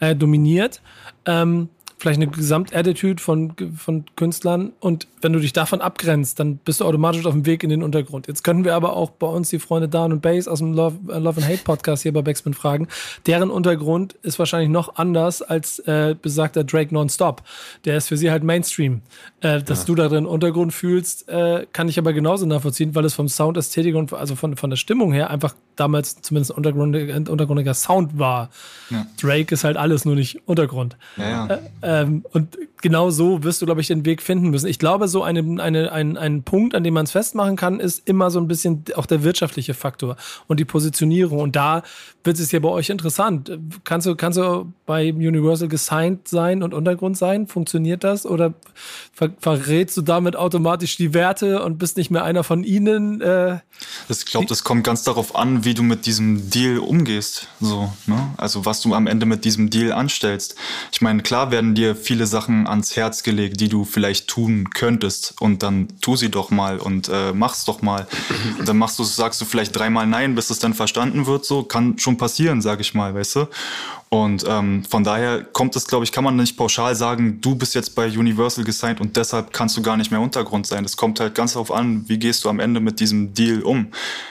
äh, 0.00 0.14
dominiert. 0.16 0.80
Ähm, 1.26 1.68
vielleicht 1.98 2.20
eine 2.20 2.30
Gesamtattitude 2.30 3.22
von, 3.22 3.54
von 3.76 4.04
Künstlern 4.16 4.72
und 4.80 5.08
wenn 5.22 5.32
du 5.32 5.40
dich 5.40 5.52
davon 5.52 5.80
abgrenzt, 5.80 6.38
dann 6.38 6.58
bist 6.58 6.80
du 6.80 6.84
automatisch 6.84 7.24
auf 7.24 7.32
dem 7.32 7.46
Weg 7.46 7.64
in 7.64 7.70
den 7.70 7.82
Untergrund. 7.82 8.28
Jetzt 8.28 8.44
können 8.44 8.64
wir 8.64 8.74
aber 8.74 8.94
auch 8.94 9.10
bei 9.10 9.26
uns 9.26 9.48
die 9.48 9.58
Freunde 9.58 9.88
Down 9.88 10.12
und 10.12 10.22
Bass 10.22 10.46
aus 10.46 10.58
dem 10.58 10.74
Love, 10.74 10.96
äh, 11.08 11.18
Love 11.18 11.40
and 11.40 11.48
Hate 11.48 11.62
Podcast 11.64 12.02
hier 12.02 12.12
bei 12.12 12.22
Backspin 12.22 12.54
fragen. 12.54 12.88
Deren 13.26 13.50
Untergrund 13.50 14.14
ist 14.22 14.38
wahrscheinlich 14.38 14.68
noch 14.68 14.96
anders 14.96 15.42
als 15.42 15.78
äh, 15.80 16.14
besagter 16.20 16.64
Drake 16.64 16.94
Nonstop. 16.94 17.42
Der 17.84 17.96
ist 17.96 18.08
für 18.08 18.16
sie 18.16 18.30
halt 18.30 18.44
Mainstream. 18.44 19.00
Äh, 19.40 19.62
dass 19.62 19.80
ja. 19.80 19.86
du 19.86 19.94
da 19.94 20.08
drin 20.08 20.26
Untergrund 20.26 20.74
fühlst, 20.74 21.28
äh, 21.28 21.66
kann 21.72 21.88
ich 21.88 21.98
aber 21.98 22.12
genauso 22.12 22.46
nachvollziehen, 22.46 22.94
weil 22.94 23.04
es 23.04 23.14
vom 23.14 23.28
Sound, 23.28 23.56
Ästhetik 23.56 23.94
und 23.94 24.12
also 24.12 24.36
von, 24.36 24.56
von 24.56 24.70
der 24.70 24.76
Stimmung 24.76 25.12
her 25.12 25.30
einfach 25.30 25.54
damals 25.76 26.20
zumindest 26.22 26.52
ein 26.52 26.56
untergrundiger, 26.56 27.16
untergrundiger 27.16 27.74
Sound 27.74 28.18
war. 28.18 28.50
Ja. 28.90 29.06
Drake 29.20 29.54
ist 29.54 29.64
halt 29.64 29.76
alles 29.76 30.04
nur 30.04 30.14
nicht 30.14 30.46
Untergrund. 30.46 30.96
Ja, 31.16 31.46
äh, 31.46 31.58
ähm, 31.86 32.24
und 32.32 32.58
genau 32.82 33.10
so 33.10 33.44
wirst 33.44 33.62
du, 33.62 33.66
glaube 33.66 33.80
ich, 33.80 33.86
den 33.86 34.04
Weg 34.04 34.20
finden 34.20 34.50
müssen. 34.50 34.66
Ich 34.66 34.80
glaube, 34.80 35.06
so 35.06 35.22
eine, 35.22 35.62
eine, 35.62 35.92
ein, 35.92 36.16
ein 36.16 36.42
Punkt, 36.42 36.74
an 36.74 36.82
dem 36.82 36.94
man 36.94 37.04
es 37.04 37.12
festmachen 37.12 37.54
kann, 37.54 37.78
ist 37.78 38.08
immer 38.08 38.28
so 38.32 38.40
ein 38.40 38.48
bisschen 38.48 38.82
auch 38.96 39.06
der 39.06 39.22
wirtschaftliche 39.22 39.72
Faktor 39.72 40.16
und 40.48 40.58
die 40.58 40.64
Positionierung. 40.64 41.38
Und 41.38 41.54
da 41.54 41.84
wird 42.24 42.40
es 42.40 42.50
ja 42.50 42.58
bei 42.58 42.68
euch 42.68 42.90
interessant. 42.90 43.56
Kannst 43.84 44.08
du, 44.08 44.16
kannst 44.16 44.36
du 44.36 44.72
bei 44.84 45.12
Universal 45.12 45.68
gesigned 45.68 46.26
sein 46.26 46.64
und 46.64 46.74
Untergrund 46.74 47.16
sein? 47.16 47.46
Funktioniert 47.46 48.02
das? 48.02 48.26
Oder 48.26 48.54
ver 49.12 49.30
verrätst 49.38 49.96
du 49.96 50.02
damit 50.02 50.34
automatisch 50.34 50.96
die 50.96 51.14
Werte 51.14 51.62
und 51.62 51.78
bist 51.78 51.96
nicht 51.96 52.10
mehr 52.10 52.24
einer 52.24 52.42
von 52.42 52.64
ihnen? 52.64 53.20
Äh, 53.20 53.58
ich 54.08 54.26
glaube, 54.26 54.46
das 54.46 54.64
kommt 54.64 54.82
ganz 54.82 55.04
darauf 55.04 55.36
an, 55.36 55.64
wie 55.64 55.74
du 55.74 55.84
mit 55.84 56.04
diesem 56.04 56.50
Deal 56.50 56.78
umgehst. 56.78 57.46
So, 57.60 57.92
ne? 58.06 58.34
Also 58.36 58.64
was 58.64 58.80
du 58.80 58.92
am 58.92 59.06
Ende 59.06 59.24
mit 59.24 59.44
diesem 59.44 59.70
Deal 59.70 59.92
anstellst. 59.92 60.56
Ich 60.92 61.00
meine, 61.00 61.22
klar 61.22 61.52
werden 61.52 61.75
dir 61.76 61.94
viele 61.94 62.26
Sachen 62.26 62.66
ans 62.66 62.96
Herz 62.96 63.22
gelegt, 63.22 63.60
die 63.60 63.68
du 63.68 63.84
vielleicht 63.84 64.26
tun 64.26 64.70
könntest. 64.70 65.34
Und 65.40 65.62
dann 65.62 65.88
tu 66.00 66.16
sie 66.16 66.30
doch 66.30 66.50
mal 66.50 66.78
und 66.78 67.08
äh, 67.08 67.32
mach's 67.32 67.64
doch 67.64 67.82
mal. 67.82 68.06
Und 68.58 68.68
dann 68.68 68.78
machst 68.78 68.98
du, 68.98 69.04
sagst 69.04 69.40
du 69.40 69.44
vielleicht 69.44 69.76
dreimal 69.76 70.06
Nein, 70.06 70.34
bis 70.34 70.50
es 70.50 70.58
dann 70.58 70.74
verstanden 70.74 71.26
wird. 71.26 71.44
So 71.44 71.62
kann 71.62 71.98
schon 71.98 72.16
passieren, 72.16 72.60
sag 72.62 72.80
ich 72.80 72.94
mal, 72.94 73.14
weißt 73.14 73.36
du. 73.36 73.46
Und 74.08 74.44
ähm, 74.48 74.84
von 74.84 75.02
daher 75.02 75.42
kommt 75.42 75.74
es, 75.74 75.86
glaube 75.86 76.04
ich, 76.04 76.12
kann 76.12 76.22
man 76.22 76.36
nicht 76.36 76.56
pauschal 76.56 76.94
sagen, 76.94 77.40
du 77.40 77.56
bist 77.56 77.74
jetzt 77.74 77.96
bei 77.96 78.06
Universal 78.06 78.64
gesigned 78.64 79.00
und 79.00 79.16
deshalb 79.16 79.52
kannst 79.52 79.76
du 79.76 79.82
gar 79.82 79.96
nicht 79.96 80.12
mehr 80.12 80.20
Untergrund 80.20 80.66
sein. 80.66 80.84
Das 80.84 80.96
kommt 80.96 81.18
halt 81.18 81.34
ganz 81.34 81.54
darauf 81.54 81.72
an, 81.72 82.08
wie 82.08 82.18
gehst 82.18 82.44
du 82.44 82.48
am 82.48 82.60
Ende 82.60 82.78
mit 82.78 83.00
diesem 83.00 83.34
Deal 83.34 83.62
um. 83.62 83.88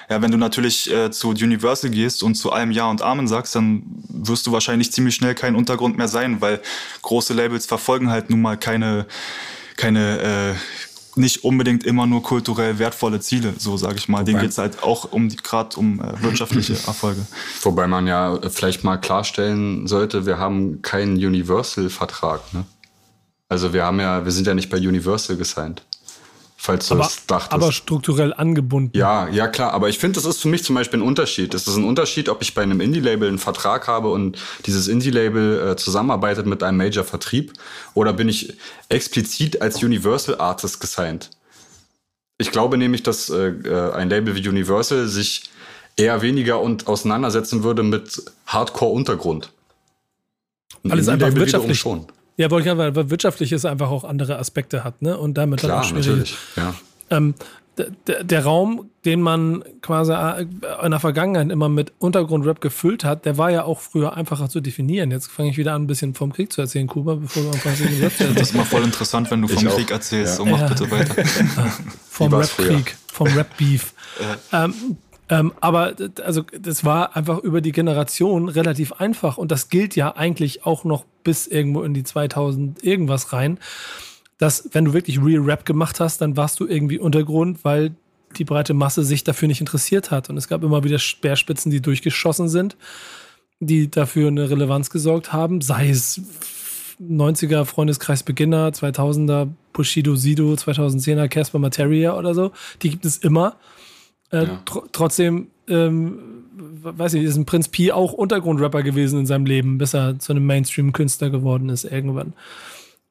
Ja, 0.10 0.22
wenn 0.22 0.32
du 0.32 0.38
natürlich 0.38 0.90
äh, 0.92 1.12
zu 1.12 1.30
Universal 1.30 1.90
gehst 1.90 2.24
und 2.24 2.36
zu 2.36 2.54
allem 2.54 2.72
Ja 2.72 2.90
und 2.90 3.02
Amen 3.02 3.28
sagst, 3.28 3.54
dann 3.56 3.84
wirst 4.08 4.48
du 4.48 4.54
wahrscheinlich 4.54 4.94
ziemlich 4.94 5.16
schnell 5.16 5.36
kein 5.36 5.56
Untergrund 5.56 5.98
mehr 5.98 6.08
sein, 6.08 6.40
weil 6.40 6.62
große 7.02 7.34
Labels 7.34 7.66
verfolgen 7.66 8.10
halt 8.10 8.30
nun 8.30 8.42
mal 8.42 8.58
keine 8.58 9.06
keine 9.76 10.56
äh, 10.56 10.56
nicht 11.18 11.44
unbedingt 11.44 11.84
immer 11.84 12.06
nur 12.06 12.24
kulturell 12.24 12.80
wertvolle 12.80 13.20
Ziele, 13.20 13.54
so 13.58 13.78
sage 13.78 13.96
ich 13.96 14.08
mal. 14.08 14.20
Wobei, 14.20 14.32
Denen 14.32 14.42
geht 14.42 14.52
es 14.52 14.58
halt 14.58 14.84
auch 14.84 15.12
um 15.12 15.30
gerade 15.30 15.78
um 15.78 16.00
äh, 16.00 16.22
wirtschaftliche 16.22 16.74
Erfolge. 16.88 17.26
Wobei 17.62 17.88
man 17.88 18.08
ja 18.08 18.40
vielleicht 18.50 18.84
mal 18.84 18.98
klarstellen 18.98 19.88
sollte, 19.88 20.26
wir 20.26 20.38
haben 20.38 20.82
keinen 20.82 21.16
Universal-Vertrag. 21.16 22.54
Ne? 22.54 22.66
Also 23.50 23.74
wir 23.74 23.86
haben 23.86 24.00
ja, 24.00 24.26
wir 24.26 24.32
sind 24.32 24.48
ja 24.48 24.54
nicht 24.54 24.70
bei 24.70 24.78
Universal 24.78 25.38
gesigned 25.38 25.84
falls 26.56 26.88
du 26.88 26.96
aber, 26.96 27.06
es 27.06 27.26
dachtest. 27.26 27.54
Aber 27.54 27.72
strukturell 27.72 28.34
angebunden. 28.34 28.98
Ja, 28.98 29.28
ja 29.30 29.48
klar. 29.48 29.74
Aber 29.74 29.90
ich 29.90 30.00
finde, 30.00 30.16
das 30.16 30.26
ist 30.26 30.42
für 30.42 30.48
mich 30.48 30.64
zum 30.64 30.76
Beispiel 30.76 31.00
ein 31.00 31.04
Unterschied. 31.04 31.54
Es 31.54 31.68
ist 31.68 31.76
ein 31.76 31.84
Unterschied, 31.84 32.30
ob 32.30 32.42
ich 32.42 32.54
bei 32.54 32.64
einem 32.64 32.82
Indie-Label 32.82 33.28
einen 33.28 33.40
Vertrag 33.40 33.88
habe 33.88 34.10
und 34.10 34.38
dieses 34.66 34.88
Indie-Label 34.88 35.72
äh, 35.72 35.76
zusammenarbeitet 35.76 36.46
mit 36.46 36.64
einem 36.64 36.78
Major-Vertrieb 36.78 37.54
oder 37.94 38.14
bin 38.14 38.30
ich 38.30 38.58
explizit 38.90 39.62
als 39.62 39.84
Universal 39.84 40.40
Artist 40.40 40.80
gesigned. 40.80 41.30
Ich 42.38 42.52
glaube 42.52 42.78
nämlich, 42.78 43.04
dass 43.04 43.30
äh, 43.30 43.48
äh 43.48 43.94
ein 43.94 44.10
Label 44.10 44.36
wie 44.36 44.48
Universal 44.48 45.08
sich 45.08 45.50
eher 45.98 46.22
weniger 46.22 46.60
und 46.60 46.88
auseinandersetzen 46.88 47.64
würde 47.64 47.84
mit 47.84 48.22
Hardcore-Untergrund. 48.48 49.52
Alles 50.90 51.08
einfach 51.08 51.34
wirtschaftlich. 51.34 51.80
Schon. 51.80 52.06
Ja, 52.38 52.52
wollte 52.52 52.68
ich 52.68 52.76
sagen, 52.76 52.96
weil 52.96 53.10
wirtschaftlich 53.10 53.52
es 53.52 53.66
einfach 53.66 53.90
auch 53.90 54.04
andere 54.04 54.38
Aspekte 54.38 54.84
hat, 54.84 55.02
ne? 55.02 55.18
Und 55.18 55.36
damit 55.38 55.60
Klar, 55.60 55.72
dann 55.72 55.80
auch 55.80 55.84
schwierig. 55.84 56.08
Natürlich, 56.08 56.38
ja. 56.58 56.74
Ähm, 57.10 57.36
der, 58.08 58.24
der, 58.24 58.44
Raum, 58.44 58.90
den 59.04 59.22
man 59.22 59.64
quasi 59.82 60.14
äh, 60.14 60.46
in 60.84 60.92
der 60.92 61.00
Vergangenheit 61.00 61.50
immer 61.52 61.68
mit 61.68 61.92
Untergrundrap 62.00 62.62
gefüllt 62.62 63.04
hat, 63.04 63.26
der 63.26 63.38
war 63.38 63.52
ja 63.52 63.64
auch 63.64 63.82
früher 63.82 64.16
einfacher 64.16 64.50
zu 64.50 64.62
definieren. 64.62 65.12
Jetzt 65.12 65.30
fange 65.30 65.50
ich 65.50 65.58
wieder 65.58 65.74
an, 65.74 65.84
ein 65.84 65.88
bisschen 65.88 66.14
vom 66.14 66.32
Krieg 66.32 66.54
zu 66.54 66.62
erzählen, 66.62 66.88
Kuba, 66.88 67.16
bevor 67.16 67.44
du 67.44 67.50
anfängst. 67.50 67.82
das 68.02 68.50
ist 68.50 68.56
mal 68.56 68.64
voll 68.64 68.84
interessant, 68.84 69.30
wenn 69.30 69.42
du 69.42 69.48
vom 69.48 69.66
Krieg 69.68 69.92
erzählst. 69.92 70.34
Ja. 70.34 70.38
So 70.38 70.46
mach 70.46 70.60
ja. 70.62 70.68
bitte 70.68 70.90
weiter. 70.90 71.24
vom 72.10 72.34
Rap-Krieg, 72.34 72.96
vom 73.12 73.28
Rap-Beef. 73.28 73.94
Ja. 74.52 74.66
Ähm, 74.66 74.98
ähm, 75.30 75.54
aber 75.60 75.94
also 76.24 76.44
das 76.60 76.86
war 76.86 77.16
einfach 77.16 77.40
über 77.40 77.62
die 77.62 77.72
Generation 77.72 78.50
relativ 78.50 78.94
einfach 78.94 79.38
und 79.38 79.52
das 79.52 79.70
gilt 79.70 79.96
ja 79.96 80.16
eigentlich 80.16 80.66
auch 80.66 80.84
noch 80.84 81.06
bis 81.24 81.48
irgendwo 81.48 81.82
in 81.84 81.94
die 81.94 82.04
2000 82.04 82.84
irgendwas 82.84 83.34
rein, 83.34 83.60
dass 84.38 84.70
wenn 84.74 84.86
du 84.86 84.94
wirklich 84.94 85.22
Real 85.22 85.42
Rap 85.42 85.66
gemacht 85.66 86.00
hast, 86.00 86.22
dann 86.22 86.38
warst 86.38 86.60
du 86.60 86.68
irgendwie 86.68 87.00
Untergrund, 87.00 87.64
weil 87.64 87.96
die 88.38 88.44
breite 88.44 88.74
Masse 88.74 89.04
sich 89.04 89.24
dafür 89.24 89.48
nicht 89.48 89.62
interessiert 89.62 90.12
hat. 90.12 90.30
Und 90.30 90.38
es 90.38 90.48
gab 90.48 90.64
immer 90.64 90.84
wieder 90.84 91.00
Speerspitzen, 91.00 91.72
die 91.72 91.82
durchgeschossen 91.82 92.50
sind, 92.50 92.76
die 93.60 93.90
dafür 93.90 94.28
eine 94.28 94.50
Relevanz 94.50 94.90
gesorgt 94.90 95.34
haben, 95.34 95.62
sei 95.62 95.90
es 95.90 96.22
90er 97.02 97.66
Freundeskreis 97.66 98.24
Beginner, 98.24 98.70
2000er 98.70 99.50
Bushido 99.74 100.16
Sido, 100.16 100.54
2010er 100.54 101.28
Casper 101.28 101.60
Materia 101.60 102.18
oder 102.18 102.34
so. 102.34 102.52
Die 102.82 102.90
gibt 102.90 103.06
es 103.06 103.18
immer. 103.18 103.56
Äh, 104.32 104.46
ja. 104.46 104.62
tr 104.66 104.84
trotzdem, 104.92 105.48
ähm, 105.68 106.20
weiß 106.56 107.16
ich, 107.16 107.24
ist 107.24 107.36
ein 107.36 107.46
Prinz 107.46 107.68
Pi 107.68 107.92
auch 107.92 108.14
Untergrundrapper 108.14 108.84
gewesen 108.84 109.20
in 109.20 109.26
seinem 109.26 109.46
Leben, 109.46 109.78
bis 109.78 109.94
er 109.94 110.20
zu 110.20 110.34
einem 110.34 110.46
Mainstream-Künstler 110.46 111.30
geworden 111.30 111.70
ist 111.70 111.84
irgendwann. 111.84 112.34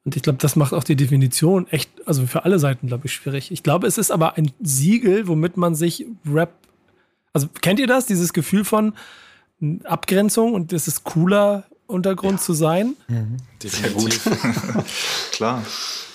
Und 0.03 0.15
ich 0.15 0.21
glaube, 0.21 0.37
das 0.39 0.55
macht 0.55 0.73
auch 0.73 0.83
die 0.83 0.95
Definition 0.95 1.67
echt, 1.69 1.89
also 2.05 2.27
für 2.27 2.45
alle 2.45 2.59
Seiten, 2.59 2.87
glaube 2.87 3.07
ich, 3.07 3.13
schwierig. 3.13 3.51
Ich 3.51 3.63
glaube, 3.63 3.87
es 3.87 3.97
ist 3.97 4.11
aber 4.11 4.37
ein 4.37 4.51
Siegel, 4.61 5.27
womit 5.27 5.57
man 5.57 5.73
sich 5.73 6.05
Rap, 6.31 6.53
also 7.33 7.47
kennt 7.61 7.79
ihr 7.79 7.87
das, 7.87 8.05
dieses 8.05 8.31
Gefühl 8.31 8.63
von 8.65 8.93
Abgrenzung 9.83 10.53
und 10.53 10.73
es 10.73 10.87
ist 10.87 11.03
cooler, 11.03 11.65
Untergrund 11.87 12.39
ja. 12.39 12.45
zu 12.45 12.53
sein? 12.53 12.95
Mhm. 13.07 13.37
Sehr 13.63 13.89
gut. 13.91 14.19
Klar. 15.31 15.63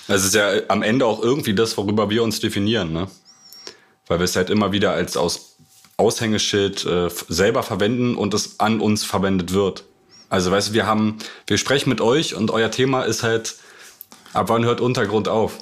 Also 0.07 0.21
es 0.21 0.25
ist 0.25 0.35
ja 0.35 0.51
am 0.67 0.81
Ende 0.81 1.05
auch 1.05 1.21
irgendwie 1.21 1.53
das, 1.53 1.77
worüber 1.77 2.09
wir 2.09 2.23
uns 2.23 2.39
definieren, 2.39 2.91
ne? 2.91 3.07
Weil 4.11 4.19
wir 4.19 4.25
es 4.25 4.35
halt 4.35 4.49
immer 4.49 4.71
wieder 4.71 4.91
als 4.91 5.15
aus 5.15 5.55
Aushängeschild 5.95 6.85
äh, 6.85 7.09
selber 7.29 7.63
verwenden 7.63 8.15
und 8.15 8.33
es 8.33 8.59
an 8.59 8.81
uns 8.81 9.03
verwendet 9.03 9.53
wird. 9.53 9.85
Also 10.29 10.51
weißt 10.51 10.69
du, 10.69 10.73
wir 10.73 10.85
haben, 10.85 11.17
wir 11.47 11.57
sprechen 11.57 11.89
mit 11.89 12.01
euch 12.01 12.35
und 12.35 12.51
euer 12.51 12.71
Thema 12.71 13.03
ist 13.03 13.23
halt 13.23 13.55
Ab 14.33 14.49
wann 14.49 14.63
hört 14.63 14.81
Untergrund 14.81 15.27
auf? 15.27 15.57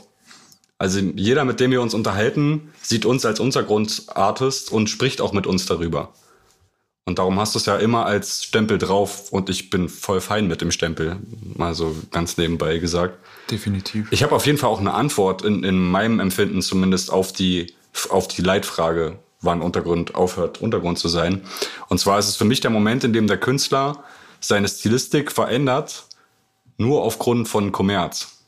Also 0.78 1.00
jeder, 1.00 1.44
mit 1.44 1.60
dem 1.60 1.72
wir 1.72 1.82
uns 1.82 1.94
unterhalten, 1.94 2.72
sieht 2.82 3.06
uns 3.06 3.26
als 3.26 3.40
Untergrundartist 3.40 4.72
und 4.72 4.90
spricht 4.90 5.22
auch 5.22 5.34
mit 5.34 5.48
uns 5.48 5.66
darüber. 5.66 6.14
Und 7.06 7.18
darum 7.18 7.40
hast 7.40 7.56
du 7.56 7.60
es 7.60 7.66
ja 7.66 7.78
immer 7.78 8.06
als 8.06 8.44
Stempel 8.44 8.78
drauf 8.78 9.32
und 9.32 9.50
ich 9.50 9.72
bin 9.72 9.90
voll 9.90 10.22
fein 10.22 10.48
mit 10.48 10.62
dem 10.62 10.72
Stempel, 10.72 11.18
mal 11.56 11.74
so 11.74 11.96
ganz 12.12 12.38
nebenbei 12.38 12.78
gesagt. 12.78 13.18
Definitiv. 13.50 14.08
Ich 14.12 14.22
habe 14.22 14.36
auf 14.36 14.46
jeden 14.46 14.60
Fall 14.60 14.70
auch 14.70 14.80
eine 14.80 14.94
Antwort 14.94 15.42
in, 15.42 15.64
in 15.64 15.80
meinem 15.80 16.20
Empfinden 16.20 16.62
zumindest 16.62 17.12
auf 17.12 17.34
die, 17.34 17.74
auf 18.10 18.28
die 18.28 18.42
Leitfrage, 18.42 19.20
wann 19.42 19.62
Untergrund 19.62 20.16
aufhört, 20.16 20.62
Untergrund 20.62 21.00
zu 21.00 21.08
sein. 21.08 21.44
Und 21.88 22.00
zwar 22.00 22.20
ist 22.20 22.28
es 22.28 22.36
für 22.36 22.46
mich 22.46 22.60
der 22.60 22.72
Moment, 22.72 23.04
in 23.04 23.14
dem 23.14 23.28
der 23.28 23.38
Künstler 23.38 24.04
seine 24.40 24.68
Stilistik 24.68 25.32
verändert, 25.32 26.06
nur 26.78 27.04
aufgrund 27.04 27.48
von 27.48 27.72
Kommerz. 27.72 28.40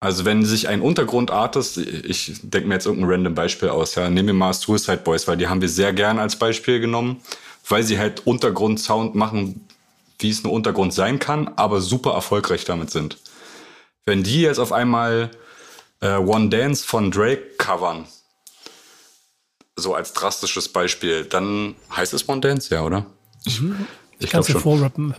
Also 0.00 0.24
wenn 0.24 0.44
sich 0.44 0.66
ein 0.68 0.80
Untergrundartist, 0.80 1.78
ich 1.78 2.40
denke 2.42 2.66
mir 2.66 2.74
jetzt 2.74 2.86
irgendein 2.86 3.10
random 3.10 3.34
Beispiel 3.34 3.68
aus, 3.68 3.94
ja, 3.94 4.10
nehmen 4.10 4.26
wir 4.26 4.34
mal 4.34 4.52
Suicide 4.52 4.98
Boys, 4.98 5.28
weil 5.28 5.36
die 5.36 5.46
haben 5.46 5.60
wir 5.60 5.68
sehr 5.68 5.92
gern 5.92 6.18
als 6.18 6.34
Beispiel 6.34 6.80
genommen, 6.80 7.20
weil 7.68 7.84
sie 7.84 8.00
halt 8.00 8.26
Untergrundsound 8.26 9.14
machen, 9.14 9.68
wie 10.18 10.30
es 10.30 10.42
nur 10.42 10.52
Untergrund 10.52 10.92
sein 10.92 11.20
kann, 11.20 11.52
aber 11.54 11.80
super 11.80 12.14
erfolgreich 12.14 12.64
damit 12.64 12.90
sind. 12.90 13.18
Wenn 14.04 14.24
die 14.24 14.42
jetzt 14.42 14.58
auf 14.58 14.72
einmal 14.72 15.30
äh, 16.02 16.16
One 16.16 16.50
Dance 16.50 16.84
von 16.84 17.10
Drake 17.10 17.56
covern, 17.56 18.06
so 19.76 19.94
als 19.94 20.12
drastisches 20.12 20.68
Beispiel, 20.68 21.24
dann 21.24 21.74
heißt 21.96 22.12
es 22.12 22.28
One 22.28 22.42
Dance, 22.42 22.74
ja, 22.74 22.82
oder? 22.82 23.06
Mhm. 23.46 23.86
Ich, 24.18 24.26
ich 24.26 24.30
kann 24.30 24.40
es 24.40 24.48
dir 24.48 24.60
vorrappen. 24.60 25.14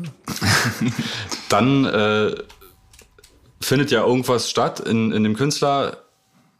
dann 1.49 1.85
äh, 1.85 2.35
findet 3.59 3.91
ja 3.91 4.05
irgendwas 4.05 4.49
statt 4.49 4.79
in, 4.81 5.11
in 5.11 5.23
dem 5.23 5.35
Künstler, 5.35 5.97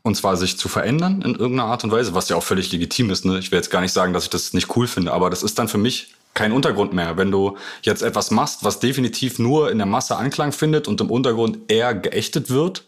und 0.01 0.15
zwar 0.15 0.36
sich 0.36 0.57
zu 0.57 0.67
verändern 0.67 1.21
in 1.21 1.36
irgendeiner 1.36 1.69
Art 1.69 1.84
und 1.84 1.91
Weise, 1.91 2.13
was 2.13 2.28
ja 2.28 2.36
auch 2.36 2.43
völlig 2.43 2.71
legitim 2.71 3.09
ist. 3.09 3.24
Ne? 3.24 3.39
Ich 3.39 3.51
will 3.51 3.57
jetzt 3.57 3.69
gar 3.69 3.80
nicht 3.80 3.93
sagen, 3.93 4.13
dass 4.13 4.24
ich 4.24 4.30
das 4.30 4.53
nicht 4.53 4.76
cool 4.76 4.88
finde, 4.88 5.13
aber 5.13 5.30
das 5.30 5.43
ist 5.43 5.57
dann 5.59 5.69
für 5.69 5.78
mich 5.78 6.13
kein 6.34 6.51
Untergrund 6.51 6.93
mehr. 6.93 7.15
Wenn 7.15 7.32
du 7.32 7.57
jetzt 7.84 8.01
etwas 8.01 8.32
machst, 8.32 8.63
was 8.63 8.80
definitiv 8.80 9.39
nur 9.39 9.71
in 9.71 9.78
der 9.78 9.88
Masse 9.88 10.17
Anklang 10.17 10.51
findet 10.51 10.88
und 10.88 10.99
im 10.99 11.09
Untergrund 11.09 11.71
eher 11.71 11.93
geächtet 11.93 12.49
wird, 12.49 12.84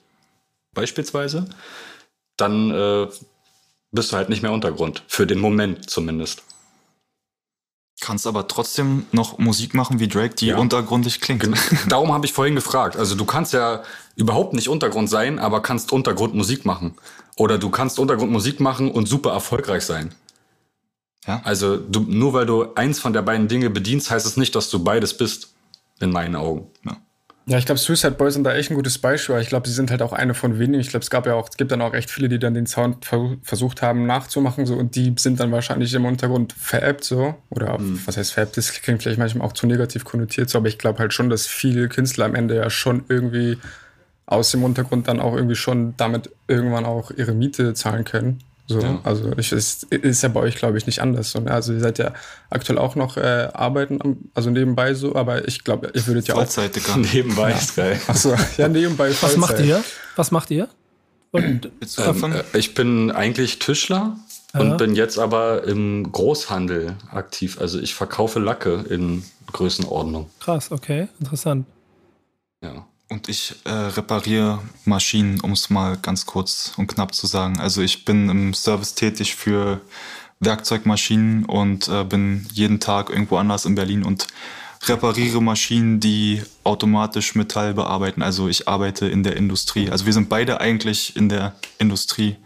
beispielsweise, 0.75 1.49
dann 2.37 2.69
äh, 2.69 3.07
bist 3.91 4.11
du 4.11 4.17
halt 4.17 4.29
nicht 4.29 4.43
mehr 4.43 4.51
Untergrund. 4.51 5.03
Für 5.07 5.25
den 5.25 5.39
Moment 5.39 5.89
zumindest. 5.89 6.43
Kannst 8.01 8.27
aber 8.27 8.47
trotzdem 8.47 9.05
noch 9.13 9.37
Musik 9.37 9.73
machen 9.73 9.99
wie 9.99 10.07
Drake, 10.09 10.35
die 10.35 10.47
ja. 10.47 10.57
untergrundig 10.57 11.21
klingt. 11.21 11.47
Darum 11.87 12.11
habe 12.13 12.25
ich 12.25 12.33
vorhin 12.33 12.55
gefragt. 12.55 12.97
Also 12.97 13.15
du 13.15 13.25
kannst 13.25 13.53
ja 13.53 13.83
überhaupt 14.15 14.53
nicht 14.53 14.67
Untergrund 14.67 15.09
sein, 15.09 15.39
aber 15.39 15.61
kannst 15.61 15.93
Untergrundmusik 15.93 16.65
machen. 16.65 16.95
Oder 17.37 17.57
du 17.57 17.69
kannst 17.69 17.97
Untergrundmusik 17.97 18.59
machen 18.59 18.91
und 18.91 19.07
super 19.07 19.31
erfolgreich 19.31 19.83
sein. 19.83 20.13
Ja. 21.25 21.41
Also 21.43 21.77
du, 21.77 22.01
nur 22.01 22.33
weil 22.33 22.45
du 22.45 22.73
eins 22.75 22.99
von 22.99 23.13
der 23.13 23.21
beiden 23.21 23.47
Dinge 23.47 23.69
bedienst, 23.69 24.11
heißt 24.11 24.25
es 24.25 24.37
nicht, 24.37 24.55
dass 24.55 24.69
du 24.69 24.83
beides 24.83 25.17
bist. 25.17 25.53
In 26.01 26.11
meinen 26.11 26.35
Augen. 26.35 26.69
Ja. 26.83 26.97
Ja, 27.47 27.59
ich 27.59 27.65
glaube, 27.67 27.77
Suicide 27.77 28.13
Boys 28.13 28.33
sind 28.33 28.43
da 28.43 28.55
echt 28.55 28.71
ein 28.71 28.75
gutes 28.75 28.97
Beispiel, 28.97 29.35
weil 29.35 29.41
ich 29.43 29.49
glaube, 29.49 29.67
sie 29.67 29.73
sind 29.73 29.91
halt 29.91 30.01
auch 30.01 30.13
eine 30.13 30.33
von 30.33 30.57
wenigen. 30.57 30.81
Ich 30.81 30.89
glaube, 30.89 31.03
es 31.03 31.11
gab 31.11 31.27
ja 31.27 31.35
auch, 31.35 31.47
es 31.47 31.57
gibt 31.57 31.71
dann 31.71 31.81
auch 31.81 31.93
echt 31.93 32.09
viele, 32.09 32.27
die 32.27 32.39
dann 32.39 32.55
den 32.55 32.65
Sound 32.65 33.05
versucht 33.43 33.83
haben 33.83 34.07
nachzumachen, 34.07 34.65
so 34.65 34.75
und 34.75 34.95
die 34.95 35.13
sind 35.19 35.39
dann 35.39 35.51
wahrscheinlich 35.51 35.93
im 35.93 36.05
Untergrund 36.05 36.53
veräppt, 36.53 37.03
so. 37.03 37.35
Oder 37.51 37.77
mhm. 37.77 38.01
was 38.05 38.17
heißt 38.17 38.33
veräppt? 38.33 38.57
Das 38.57 38.71
klingt 38.73 39.03
vielleicht 39.03 39.19
manchmal 39.19 39.47
auch 39.47 39.53
zu 39.53 39.67
negativ 39.67 40.05
konnotiert, 40.05 40.49
so, 40.49 40.57
aber 40.57 40.69
ich 40.69 40.79
glaube 40.79 40.97
halt 40.97 41.13
schon, 41.13 41.29
dass 41.29 41.45
viele 41.45 41.87
Künstler 41.87 42.25
am 42.25 42.33
Ende 42.33 42.55
ja 42.55 42.69
schon 42.71 43.03
irgendwie 43.09 43.59
aus 44.25 44.49
dem 44.49 44.63
Untergrund 44.63 45.07
dann 45.07 45.19
auch 45.19 45.35
irgendwie 45.35 45.55
schon 45.55 45.93
damit 45.97 46.31
irgendwann 46.47 46.85
auch 46.85 47.11
ihre 47.11 47.33
Miete 47.33 47.75
zahlen 47.75 48.05
können. 48.05 48.39
So, 48.67 48.79
ja. 48.79 48.99
also 49.03 49.31
ich, 49.37 49.51
ist, 49.51 49.83
ist 49.83 50.23
ja 50.23 50.29
bei 50.29 50.39
euch, 50.39 50.55
glaube 50.55 50.77
ich, 50.77 50.87
nicht 50.87 50.99
anders. 50.99 51.35
Und 51.35 51.47
also 51.47 51.73
ihr 51.73 51.79
seid 51.79 51.99
ja 51.99 52.13
aktuell 52.49 52.79
auch 52.79 52.95
noch 52.95 53.15
äh, 53.15 53.49
arbeiten, 53.53 54.29
also 54.33 54.49
nebenbei 54.49 54.95
so, 54.95 55.15
aber 55.15 55.47
ich 55.47 55.63
glaube, 55.63 55.91
ihr 55.93 56.07
würdet 56.07 56.27
ja 56.27 56.35
auch. 56.35 56.45
Digga. 56.45 56.97
Nebenbei 56.97 57.51
ja. 57.51 57.57
ist 57.57 57.75
geil. 57.75 57.99
Achso, 58.07 58.33
ja, 58.57 58.67
nebenbei. 58.67 59.09
Was 59.09 59.19
Vollzeit. 59.19 59.39
macht 59.39 59.59
ihr? 59.59 59.83
Was 60.15 60.31
macht 60.31 60.51
ihr? 60.51 60.67
Und, 61.31 61.69
ähm, 61.97 62.33
äh, 62.33 62.57
ich 62.57 62.73
bin 62.73 63.11
eigentlich 63.11 63.59
Tischler 63.59 64.17
ja. 64.53 64.61
und 64.61 64.77
bin 64.77 64.95
jetzt 64.95 65.19
aber 65.19 65.65
im 65.65 66.11
Großhandel 66.11 66.95
aktiv. 67.11 67.59
Also 67.59 67.79
ich 67.79 67.93
verkaufe 67.93 68.39
Lacke 68.39 68.85
in 68.89 69.23
Größenordnung. 69.51 70.29
Krass, 70.39 70.71
okay, 70.71 71.07
interessant. 71.19 71.67
Ja. 72.63 72.87
Und 73.09 73.29
ich 73.29 73.55
äh, 73.65 73.69
repariere 73.71 74.61
Maschinen, 74.83 75.39
um 75.41 75.51
es 75.51 75.69
mal 75.69 75.97
ganz 75.97 76.25
kurz 76.25 76.73
und 76.77 76.87
knapp 76.87 77.13
zu 77.13 77.27
sagen. 77.27 77.59
Also 77.59 77.81
ich 77.81 78.03
bin 78.03 78.29
im 78.29 78.53
Service 78.53 78.95
tätig 78.95 79.35
für 79.35 79.81
Werkzeugmaschinen 80.39 81.45
und 81.45 81.87
äh, 81.87 82.03
bin 82.03 82.47
jeden 82.51 82.79
Tag 82.79 83.09
irgendwo 83.09 83.37
anders 83.37 83.65
in 83.65 83.75
Berlin 83.75 84.03
und 84.03 84.27
repariere 84.87 85.41
Maschinen, 85.41 85.99
die 85.99 86.41
automatisch 86.63 87.35
Metall 87.35 87.73
bearbeiten. 87.73 88.21
Also 88.21 88.47
ich 88.47 88.67
arbeite 88.67 89.07
in 89.07 89.23
der 89.23 89.37
Industrie. 89.37 89.89
Also 89.89 90.05
wir 90.05 90.13
sind 90.13 90.29
beide 90.29 90.59
eigentlich 90.59 91.15
in 91.15 91.29
der 91.29 91.55
Industrie 91.77 92.37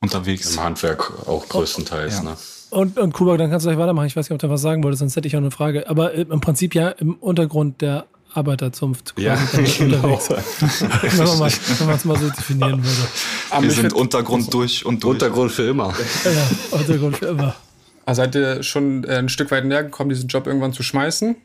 unterwegs. 0.00 0.54
Im 0.54 0.62
Handwerk 0.62 1.28
auch 1.28 1.48
größtenteils. 1.48 2.18
Ja. 2.18 2.22
Ne? 2.22 2.36
Und, 2.70 2.98
und 2.98 3.12
Kuba, 3.12 3.36
dann 3.36 3.50
kannst 3.50 3.64
du 3.64 3.70
gleich 3.70 3.78
weitermachen. 3.78 4.06
Ich 4.06 4.16
weiß 4.16 4.28
nicht, 4.28 4.34
ob 4.34 4.40
du 4.40 4.50
was 4.50 4.60
sagen 4.60 4.82
wolltest, 4.82 5.00
sonst 5.00 5.16
hätte 5.16 5.28
ich 5.28 5.36
auch 5.36 5.40
eine 5.40 5.50
Frage. 5.50 5.88
Aber 5.88 6.12
im 6.14 6.40
Prinzip 6.40 6.74
ja 6.74 6.90
im 6.90 7.14
Untergrund 7.14 7.80
der 7.80 8.06
Arbeiterzunft 8.36 9.14
quasi 9.14 9.26
ja, 9.26 9.36
genau. 9.78 10.14
unterwegs. 10.14 10.82
wenn 11.80 11.86
man 11.86 11.96
es 11.96 12.04
mal 12.04 12.18
so 12.18 12.28
definieren 12.28 12.84
würde. 12.84 13.08
Aber 13.50 13.62
Wir 13.62 13.70
sind 13.70 13.92
Untergrund 13.92 14.52
durch 14.52 14.84
und 14.84 15.02
durch. 15.02 15.14
Untergrund 15.14 15.52
für 15.52 15.68
immer. 15.68 15.94
Ja, 16.24 16.78
Untergrund 16.78 17.16
für 17.16 17.26
immer. 17.26 17.56
Also 18.04 18.22
seid 18.22 18.34
ihr 18.36 18.62
schon 18.62 19.04
äh, 19.04 19.16
ein 19.16 19.28
Stück 19.28 19.50
weit 19.50 19.64
näher 19.64 19.84
gekommen, 19.84 20.10
diesen 20.10 20.28
Job 20.28 20.46
irgendwann 20.46 20.72
zu 20.72 20.82
schmeißen? 20.82 21.36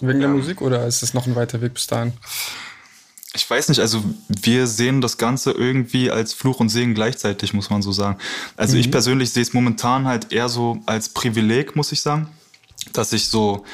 Wegen 0.00 0.20
ja. 0.20 0.28
der 0.28 0.36
Musik 0.36 0.60
oder 0.60 0.86
ist 0.86 1.02
es 1.02 1.14
noch 1.14 1.26
ein 1.26 1.34
weiter 1.34 1.60
Weg 1.60 1.74
bis 1.74 1.86
dahin? 1.86 2.12
Ich 3.34 3.48
weiß 3.48 3.68
nicht, 3.68 3.80
also 3.80 4.02
wir 4.28 4.66
sehen 4.66 5.00
das 5.00 5.18
Ganze 5.18 5.50
irgendwie 5.50 6.10
als 6.10 6.32
Fluch 6.32 6.60
und 6.60 6.70
Segen 6.70 6.94
gleichzeitig, 6.94 7.52
muss 7.52 7.68
man 7.68 7.82
so 7.82 7.92
sagen. 7.92 8.18
Also 8.56 8.74
mhm. 8.74 8.80
ich 8.80 8.90
persönlich 8.90 9.30
sehe 9.30 9.42
es 9.42 9.52
momentan 9.52 10.06
halt 10.06 10.32
eher 10.32 10.48
so 10.48 10.78
als 10.86 11.10
Privileg, 11.10 11.76
muss 11.76 11.92
ich 11.92 12.00
sagen, 12.00 12.28
dass 12.92 13.12
ich 13.12 13.28
so 13.28 13.64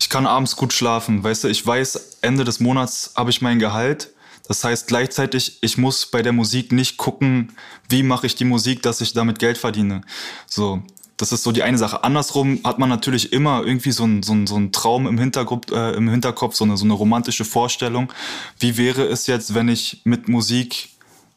ich 0.00 0.08
kann 0.08 0.26
abends 0.26 0.56
gut 0.56 0.72
schlafen. 0.72 1.22
Weißt 1.22 1.44
du, 1.44 1.48
ich 1.48 1.66
weiß, 1.66 2.18
Ende 2.22 2.44
des 2.44 2.60
Monats 2.60 3.12
habe 3.16 3.30
ich 3.30 3.42
mein 3.42 3.58
Gehalt. 3.58 4.10
Das 4.46 4.64
heißt 4.64 4.86
gleichzeitig, 4.86 5.58
ich 5.60 5.76
muss 5.76 6.06
bei 6.06 6.22
der 6.22 6.32
Musik 6.32 6.72
nicht 6.72 6.96
gucken, 6.96 7.52
wie 7.88 8.02
mache 8.02 8.26
ich 8.26 8.34
die 8.34 8.46
Musik, 8.46 8.82
dass 8.82 9.00
ich 9.00 9.12
damit 9.12 9.38
Geld 9.38 9.58
verdiene. 9.58 10.00
So, 10.46 10.82
das 11.18 11.32
ist 11.32 11.42
so 11.42 11.52
die 11.52 11.62
eine 11.62 11.76
Sache. 11.76 12.02
Andersrum 12.02 12.60
hat 12.64 12.78
man 12.78 12.88
natürlich 12.88 13.32
immer 13.32 13.62
irgendwie 13.64 13.90
so 13.90 14.04
einen 14.04 14.22
so 14.22 14.34
so 14.46 14.56
ein 14.56 14.72
Traum 14.72 15.06
im, 15.06 15.18
Hintergrund, 15.18 15.70
äh, 15.70 15.92
im 15.92 16.08
Hinterkopf, 16.08 16.54
so 16.54 16.64
eine, 16.64 16.76
so 16.78 16.84
eine 16.84 16.94
romantische 16.94 17.44
Vorstellung. 17.44 18.10
Wie 18.58 18.78
wäre 18.78 19.04
es 19.04 19.26
jetzt, 19.26 19.54
wenn 19.54 19.68
ich 19.68 20.00
mit 20.04 20.28
Musik 20.28 20.90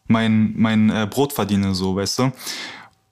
mein, 0.07 0.53
mein 0.55 0.89
äh, 0.89 1.07
Brot 1.09 1.33
verdiene, 1.33 1.73
so, 1.75 1.95
weißt 1.95 2.19
du? 2.19 2.31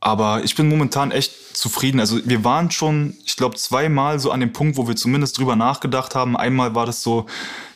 Aber 0.01 0.43
ich 0.43 0.55
bin 0.55 0.69
momentan 0.69 1.11
echt 1.11 1.57
zufrieden. 1.57 1.99
Also 1.99 2.19
wir 2.23 2.43
waren 2.45 2.71
schon, 2.71 3.17
ich 3.25 3.35
glaube, 3.35 3.57
zweimal 3.57 4.19
so 4.19 4.31
an 4.31 4.39
dem 4.39 4.53
Punkt, 4.53 4.77
wo 4.77 4.87
wir 4.87 4.95
zumindest 4.95 5.37
drüber 5.37 5.57
nachgedacht 5.57 6.15
haben. 6.15 6.37
Einmal 6.37 6.73
war 6.73 6.85
das 6.85 7.03
so 7.03 7.25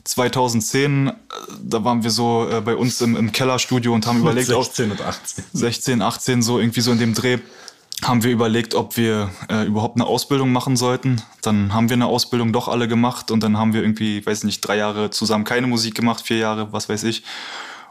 2010, 0.06 1.08
äh, 1.08 1.14
da 1.62 1.84
waren 1.84 2.04
wir 2.04 2.12
so 2.12 2.48
äh, 2.50 2.62
bei 2.62 2.76
uns 2.76 3.02
im, 3.02 3.16
im 3.16 3.32
Kellerstudio 3.32 3.94
und 3.94 4.08
haben 4.08 4.20
überlegt, 4.20 4.48
16 4.48 4.92
und 4.92 5.02
18. 5.02 5.44
16, 5.54 6.02
18, 6.02 6.42
so 6.42 6.60
irgendwie 6.60 6.82
so 6.82 6.92
in 6.92 7.00
dem 7.00 7.14
Dreh, 7.14 7.40
haben 8.04 8.24
wir 8.24 8.32
überlegt, 8.32 8.76
ob 8.76 8.98
wir 8.98 9.30
äh, 9.50 9.66
überhaupt 9.66 9.98
eine 9.98 10.06
Ausbildung 10.06 10.52
machen 10.52 10.76
sollten. 10.78 11.22
Dann 11.42 11.74
haben 11.74 11.90
wir 11.90 11.96
eine 11.96 12.08
Ausbildung 12.08 12.54
doch 12.54 12.68
alle 12.68 12.88
gemacht 12.88 13.32
und 13.32 13.44
dann 13.44 13.58
haben 13.58 13.74
wir 13.74 13.82
irgendwie, 13.82 14.26
weiß 14.26 14.44
nicht, 14.46 14.62
drei 14.62 14.78
Jahre 14.78 15.10
zusammen 15.10 15.44
keine 15.44 15.68
Musik 15.68 15.96
gemacht, 15.96 16.26
vier 16.26 16.38
Jahre, 16.38 16.72
was 16.72 16.90
weiß 16.90 17.04
ich. 17.04 17.24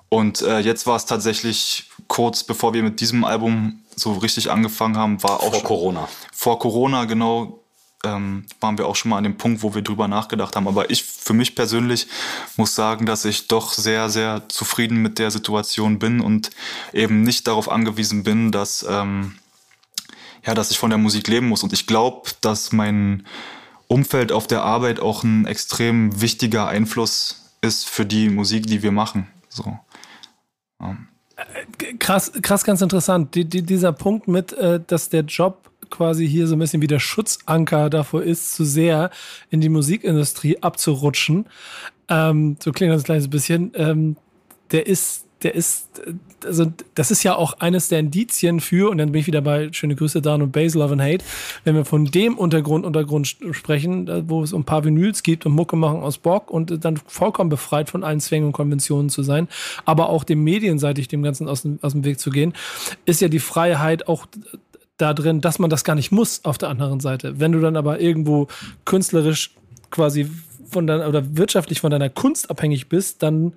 Und 0.08 0.42
äh, 0.42 0.58
jetzt 0.58 0.86
war 0.86 0.96
es 0.96 1.06
tatsächlich 1.06 1.90
kurz 2.08 2.44
bevor 2.44 2.74
wir 2.74 2.82
mit 2.82 3.00
diesem 3.00 3.24
Album 3.24 3.81
so 3.96 4.14
richtig 4.14 4.50
angefangen 4.50 4.96
haben, 4.96 5.22
war 5.22 5.40
auch 5.40 5.52
Vor 5.52 5.62
Corona. 5.62 6.08
vor 6.32 6.58
Corona 6.58 7.04
genau 7.04 7.62
ähm, 8.04 8.46
waren 8.60 8.78
wir 8.78 8.86
auch 8.86 8.96
schon 8.96 9.10
mal 9.10 9.18
an 9.18 9.24
dem 9.24 9.36
Punkt, 9.36 9.62
wo 9.62 9.74
wir 9.74 9.82
drüber 9.82 10.08
nachgedacht 10.08 10.56
haben. 10.56 10.66
Aber 10.68 10.90
ich 10.90 11.04
für 11.04 11.34
mich 11.34 11.54
persönlich 11.54 12.08
muss 12.56 12.74
sagen, 12.74 13.06
dass 13.06 13.24
ich 13.24 13.48
doch 13.48 13.72
sehr, 13.72 14.10
sehr 14.10 14.48
zufrieden 14.48 14.98
mit 14.98 15.18
der 15.18 15.30
Situation 15.30 15.98
bin 15.98 16.20
und 16.20 16.50
eben 16.92 17.22
nicht 17.22 17.46
darauf 17.46 17.70
angewiesen 17.70 18.24
bin, 18.24 18.50
dass, 18.50 18.84
ähm, 18.88 19.38
ja, 20.44 20.54
dass 20.54 20.70
ich 20.70 20.78
von 20.78 20.90
der 20.90 20.98
Musik 20.98 21.28
leben 21.28 21.48
muss. 21.48 21.62
Und 21.62 21.72
ich 21.72 21.86
glaube, 21.86 22.30
dass 22.40 22.72
mein 22.72 23.26
Umfeld 23.86 24.32
auf 24.32 24.46
der 24.46 24.62
Arbeit 24.62 25.00
auch 25.00 25.22
ein 25.22 25.46
extrem 25.46 26.20
wichtiger 26.20 26.66
Einfluss 26.66 27.52
ist 27.60 27.88
für 27.88 28.04
die 28.04 28.28
Musik, 28.30 28.66
die 28.66 28.82
wir 28.82 28.90
machen. 28.90 29.28
So. 29.48 29.78
Ja. 30.80 30.96
Krass, 31.98 32.32
krass, 32.42 32.64
ganz 32.64 32.80
interessant. 32.80 33.34
Die, 33.34 33.44
die, 33.44 33.62
dieser 33.62 33.92
Punkt 33.92 34.28
mit, 34.28 34.52
äh, 34.52 34.80
dass 34.86 35.08
der 35.08 35.22
Job 35.22 35.70
quasi 35.90 36.26
hier 36.26 36.46
so 36.46 36.56
ein 36.56 36.58
bisschen 36.58 36.82
wie 36.82 36.86
der 36.86 36.98
Schutzanker 36.98 37.90
davor 37.90 38.22
ist, 38.22 38.54
zu 38.54 38.64
sehr 38.64 39.10
in 39.50 39.60
die 39.60 39.68
Musikindustrie 39.68 40.58
abzurutschen. 40.60 41.46
Ähm, 42.08 42.56
so 42.62 42.72
klingt 42.72 42.92
das 42.92 43.02
ein 43.02 43.04
kleines 43.04 43.28
bisschen. 43.28 43.72
Ähm, 43.76 44.16
der 44.72 44.86
ist, 44.86 45.26
der 45.42 45.54
ist, 45.54 46.00
äh, 46.06 46.14
also 46.46 46.66
das 46.94 47.10
ist 47.10 47.22
ja 47.22 47.36
auch 47.36 47.54
eines 47.60 47.88
der 47.88 47.98
Indizien 47.98 48.60
für, 48.60 48.90
und 48.90 48.98
dann 48.98 49.12
bin 49.12 49.20
ich 49.20 49.26
wieder 49.26 49.40
bei 49.40 49.72
schöne 49.72 49.94
Grüße 49.94 50.22
Dan 50.22 50.42
und 50.42 50.52
Base 50.52 50.78
Love 50.78 50.92
and 50.92 51.02
Hate, 51.02 51.24
wenn 51.64 51.74
wir 51.74 51.84
von 51.84 52.04
dem 52.06 52.36
Untergrund, 52.38 52.84
Untergrund 52.84 53.36
sprechen, 53.52 54.08
äh, 54.08 54.28
wo 54.28 54.42
es 54.42 54.52
um 54.52 54.62
ein 54.62 54.64
paar 54.64 54.84
Vinyls 54.84 55.22
gibt 55.22 55.46
und 55.46 55.52
Mucke 55.52 55.76
machen 55.76 56.00
aus 56.02 56.18
Bock 56.18 56.50
und 56.50 56.84
dann 56.84 56.96
vollkommen 56.96 57.50
befreit 57.50 57.90
von 57.90 58.04
allen 58.04 58.20
Zwängen 58.20 58.46
und 58.46 58.52
Konventionen 58.52 59.10
zu 59.10 59.22
sein, 59.22 59.48
aber 59.84 60.08
auch 60.08 60.24
dem 60.24 60.42
medienseitig 60.44 61.08
dem 61.08 61.22
Ganzen 61.22 61.48
aus 61.48 61.62
dem, 61.62 61.78
aus 61.82 61.92
dem 61.92 62.04
Weg 62.04 62.18
zu 62.20 62.30
gehen, 62.30 62.54
ist 63.06 63.20
ja 63.20 63.28
die 63.28 63.38
Freiheit 63.38 64.08
auch 64.08 64.26
da 64.98 65.14
drin, 65.14 65.40
dass 65.40 65.58
man 65.58 65.70
das 65.70 65.84
gar 65.84 65.94
nicht 65.94 66.12
muss 66.12 66.44
auf 66.44 66.58
der 66.58 66.68
anderen 66.68 67.00
Seite. 67.00 67.40
Wenn 67.40 67.52
du 67.52 67.60
dann 67.60 67.76
aber 67.76 68.00
irgendwo 68.00 68.46
künstlerisch 68.84 69.50
quasi 69.90 70.28
von 70.70 70.86
deiner 70.86 71.08
oder 71.08 71.36
wirtschaftlich 71.36 71.80
von 71.80 71.90
deiner 71.90 72.08
Kunst 72.08 72.50
abhängig 72.50 72.88
bist, 72.88 73.22
dann 73.22 73.52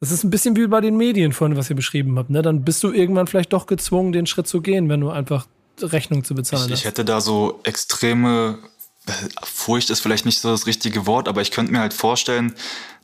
das 0.00 0.10
ist 0.10 0.24
ein 0.24 0.30
bisschen 0.30 0.56
wie 0.56 0.66
bei 0.66 0.80
den 0.80 0.96
Medien 0.96 1.32
vorhin, 1.32 1.56
was 1.56 1.68
ihr 1.70 1.76
beschrieben 1.76 2.18
habt. 2.18 2.30
Ne? 2.30 2.42
Dann 2.42 2.64
bist 2.64 2.82
du 2.82 2.90
irgendwann 2.90 3.26
vielleicht 3.26 3.52
doch 3.52 3.66
gezwungen, 3.66 4.12
den 4.12 4.26
Schritt 4.26 4.48
zu 4.48 4.62
gehen, 4.62 4.88
wenn 4.88 5.00
du 5.00 5.10
einfach 5.10 5.46
Rechnung 5.80 6.24
zu 6.24 6.34
bezahlen 6.34 6.66
Ich, 6.66 6.72
hast. 6.72 6.78
ich 6.80 6.84
hätte 6.86 7.04
da 7.04 7.20
so 7.20 7.60
extreme 7.64 8.58
äh, 9.06 9.12
Furcht 9.44 9.90
ist 9.90 10.00
vielleicht 10.00 10.24
nicht 10.24 10.40
so 10.40 10.50
das 10.50 10.66
richtige 10.66 11.06
Wort, 11.06 11.28
aber 11.28 11.42
ich 11.42 11.50
könnte 11.50 11.72
mir 11.72 11.80
halt 11.80 11.94
vorstellen, 11.94 12.54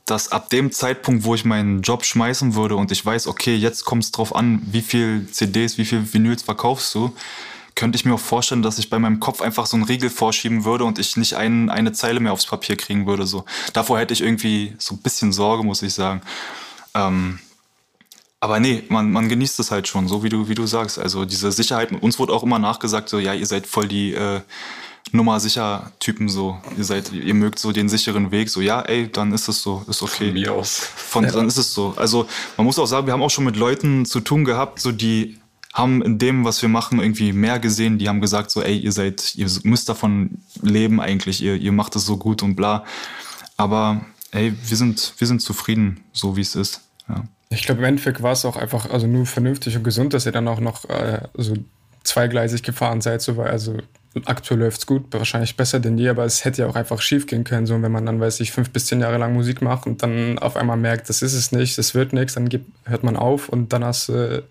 dass 0.05 0.31
ab 0.31 0.49
dem 0.49 0.71
Zeitpunkt, 0.71 1.23
wo 1.23 1.35
ich 1.35 1.43
meinen 1.43 1.81
Job 1.81 2.05
schmeißen 2.05 2.55
würde 2.55 2.75
und 2.75 2.91
ich 2.91 3.05
weiß, 3.05 3.27
okay, 3.27 3.55
jetzt 3.55 3.83
kommt 3.83 4.03
es 4.03 4.11
drauf 4.11 4.35
an, 4.35 4.61
wie 4.71 4.81
viel 4.81 5.27
CDs, 5.31 5.77
wie 5.77 5.85
viel 5.85 6.13
Vinyls 6.13 6.43
verkaufst 6.43 6.95
du, 6.95 7.13
könnte 7.75 7.97
ich 7.97 8.05
mir 8.05 8.13
auch 8.15 8.19
vorstellen, 8.19 8.63
dass 8.63 8.79
ich 8.79 8.89
bei 8.89 8.97
meinem 8.97 9.19
Kopf 9.19 9.41
einfach 9.41 9.65
so 9.67 9.75
einen 9.75 9.85
Riegel 9.85 10.09
vorschieben 10.09 10.65
würde 10.65 10.85
und 10.85 10.97
ich 10.97 11.17
nicht 11.17 11.35
ein, 11.35 11.69
eine 11.69 11.91
Zeile 11.91 12.19
mehr 12.19 12.33
aufs 12.33 12.47
Papier 12.47 12.75
kriegen 12.75 13.05
würde. 13.05 13.27
So. 13.27 13.45
Davor 13.73 13.99
hätte 13.99 14.13
ich 14.13 14.21
irgendwie 14.21 14.73
so 14.79 14.95
ein 14.95 14.99
bisschen 14.99 15.31
Sorge, 15.31 15.63
muss 15.63 15.83
ich 15.83 15.93
sagen. 15.93 16.21
Ähm, 16.97 17.39
aber 18.39 18.59
nee, 18.59 18.83
man, 18.89 19.11
man 19.11 19.29
genießt 19.29 19.59
es 19.59 19.71
halt 19.71 19.87
schon, 19.87 20.07
so 20.07 20.23
wie 20.23 20.29
du, 20.29 20.47
wie 20.47 20.55
du 20.55 20.67
sagst. 20.67 20.99
Also 20.99 21.25
diese 21.25 21.51
Sicherheit, 21.51 21.91
uns 21.91 22.19
wurde 22.19 22.33
auch 22.33 22.43
immer 22.43 22.59
nachgesagt, 22.59 23.09
so 23.09 23.19
ja, 23.19 23.33
ihr 23.33 23.45
seid 23.45 23.65
voll 23.65 23.87
die 23.87 24.13
äh, 24.13 24.41
Nummer 25.11 25.39
sicher 25.39 25.91
Typen 25.99 26.29
so. 26.29 26.59
Ihr 26.77 26.83
seid, 26.83 27.11
ihr 27.11 27.33
mögt 27.33 27.59
so 27.59 27.71
den 27.71 27.89
sicheren 27.89 28.31
Weg, 28.31 28.49
so 28.49 28.61
ja, 28.61 28.81
ey, 28.81 29.11
dann 29.11 29.31
ist 29.31 29.47
es 29.47 29.61
so, 29.61 29.83
ist 29.87 30.03
okay. 30.03 30.25
Von 30.25 30.33
mir 30.33 30.53
aus. 30.53 30.75
Von, 30.77 31.27
Dann 31.27 31.47
ist 31.47 31.57
es 31.57 31.73
so. 31.73 31.93
Also 31.95 32.27
man 32.57 32.65
muss 32.65 32.77
auch 32.77 32.85
sagen, 32.85 33.07
wir 33.07 33.13
haben 33.13 33.23
auch 33.23 33.29
schon 33.29 33.45
mit 33.45 33.55
Leuten 33.55 34.05
zu 34.05 34.19
tun 34.19 34.43
gehabt, 34.43 34.79
so 34.79 34.91
die 34.91 35.39
haben 35.73 36.01
in 36.01 36.17
dem, 36.17 36.43
was 36.43 36.61
wir 36.61 36.69
machen, 36.69 36.99
irgendwie 36.99 37.33
mehr 37.33 37.59
gesehen. 37.59 37.99
Die 37.99 38.09
haben 38.09 38.19
gesagt 38.19 38.51
so, 38.51 38.61
ey, 38.61 38.77
ihr 38.77 38.91
seid, 38.91 39.35
ihr 39.35 39.47
müsst 39.63 39.89
davon 39.89 40.39
leben 40.61 40.99
eigentlich, 40.99 41.41
ihr, 41.41 41.55
ihr 41.55 41.71
macht 41.71 41.95
es 41.95 42.05
so 42.05 42.17
gut 42.17 42.43
und 42.43 42.55
bla. 42.55 42.83
Aber 43.57 44.01
ey, 44.31 44.53
wir 44.65 44.77
sind, 44.77 45.13
wir 45.17 45.27
sind 45.27 45.41
zufrieden, 45.41 46.03
so 46.13 46.35
wie 46.35 46.41
es 46.41 46.55
ist. 46.55 46.81
Ja. 47.09 47.23
Ich 47.49 47.63
glaube, 47.63 47.79
im 47.79 47.85
Endeffekt 47.85 48.21
war 48.21 48.33
es 48.33 48.43
auch 48.45 48.57
einfach 48.57 48.89
also 48.89 49.07
nur 49.07 49.25
vernünftig 49.25 49.77
und 49.77 49.83
gesund, 49.83 50.13
dass 50.13 50.25
ihr 50.25 50.31
dann 50.31 50.47
auch 50.47 50.59
noch 50.59 50.89
äh, 50.89 51.21
so 51.33 51.55
zweigleisig 52.03 52.63
gefahren 52.63 53.01
seid. 53.01 53.21
So, 53.21 53.37
weil 53.37 53.49
also 53.49 53.77
aktuell 54.25 54.59
läuft 54.59 54.79
es 54.79 54.85
gut, 54.85 55.05
wahrscheinlich 55.11 55.55
besser 55.55 55.79
denn 55.79 55.97
je, 55.97 56.09
aber 56.09 56.25
es 56.25 56.43
hätte 56.43 56.63
ja 56.63 56.67
auch 56.67 56.75
einfach 56.75 57.01
schief 57.01 57.27
gehen 57.27 57.43
können. 57.43 57.67
So, 57.67 57.81
wenn 57.81 57.91
man 57.91 58.05
dann, 58.05 58.19
weiß 58.19 58.39
ich, 58.39 58.51
fünf 58.51 58.71
bis 58.71 58.87
zehn 58.87 59.01
Jahre 59.01 59.17
lang 59.17 59.33
Musik 59.33 59.61
macht 59.61 59.85
und 59.85 60.03
dann 60.03 60.39
auf 60.39 60.55
einmal 60.55 60.77
merkt, 60.77 61.09
das 61.09 61.21
ist 61.21 61.33
es 61.33 61.51
nicht, 61.51 61.77
das 61.77 61.93
wird 61.93 62.13
nichts, 62.13 62.33
dann 62.33 62.49
gibt, 62.49 62.71
hört 62.85 63.03
man 63.03 63.15
auf 63.15 63.49
und 63.49 63.73
dann 63.73 63.83
hast 63.83 64.09
du 64.09 64.13
äh, 64.13 64.43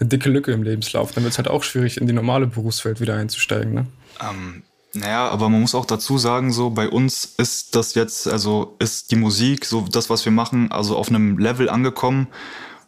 eine 0.00 0.08
dicke 0.08 0.28
Lücke 0.28 0.52
im 0.52 0.62
Lebenslauf. 0.62 1.12
Dann 1.12 1.24
wird 1.24 1.32
es 1.32 1.38
halt 1.38 1.48
auch 1.48 1.62
schwierig, 1.62 2.00
in 2.00 2.06
die 2.06 2.12
normale 2.12 2.46
Berufswelt 2.46 3.00
wieder 3.00 3.16
einzusteigen. 3.16 3.74
Ne? 3.74 3.86
Ähm, 4.20 4.62
naja, 4.94 5.28
aber 5.28 5.48
man 5.48 5.60
muss 5.60 5.74
auch 5.74 5.86
dazu 5.86 6.18
sagen, 6.18 6.52
so 6.52 6.70
bei 6.70 6.88
uns 6.88 7.24
ist 7.38 7.74
das 7.74 7.94
jetzt, 7.94 8.28
also 8.28 8.76
ist 8.78 9.10
die 9.10 9.16
Musik, 9.16 9.64
so 9.64 9.86
das, 9.90 10.10
was 10.10 10.24
wir 10.24 10.32
machen, 10.32 10.70
also 10.70 10.96
auf 10.96 11.08
einem 11.08 11.38
Level 11.38 11.70
angekommen, 11.70 12.28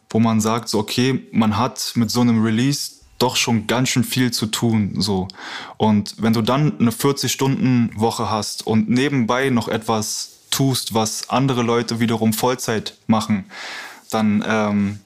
wo 0.09 0.19
man 0.19 0.39
sagt, 0.39 0.69
so 0.69 0.79
okay, 0.79 1.27
man 1.31 1.57
hat 1.57 1.93
mit 1.95 2.11
so 2.11 2.21
einem 2.21 2.43
Release 2.43 2.91
doch 3.17 3.35
schon 3.35 3.65
ganz 3.65 3.89
schön 3.89 4.03
viel 4.03 4.31
zu 4.31 4.45
tun, 4.45 4.95
so. 4.97 5.27
Und 5.77 6.15
wenn 6.21 6.33
du 6.33 6.41
dann 6.41 6.79
eine 6.79 6.91
40-Stunden-Woche 6.91 8.29
hast 8.29 8.67
und 8.67 8.89
nebenbei 8.89 9.49
noch 9.49 9.67
etwas 9.67 10.31
tust, 10.51 10.93
was 10.93 11.29
andere 11.29 11.63
Leute 11.63 11.99
wiederum 11.99 12.33
Vollzeit 12.33 12.97
machen, 13.07 13.45
dann 14.11 14.43
ähm, 14.47 14.99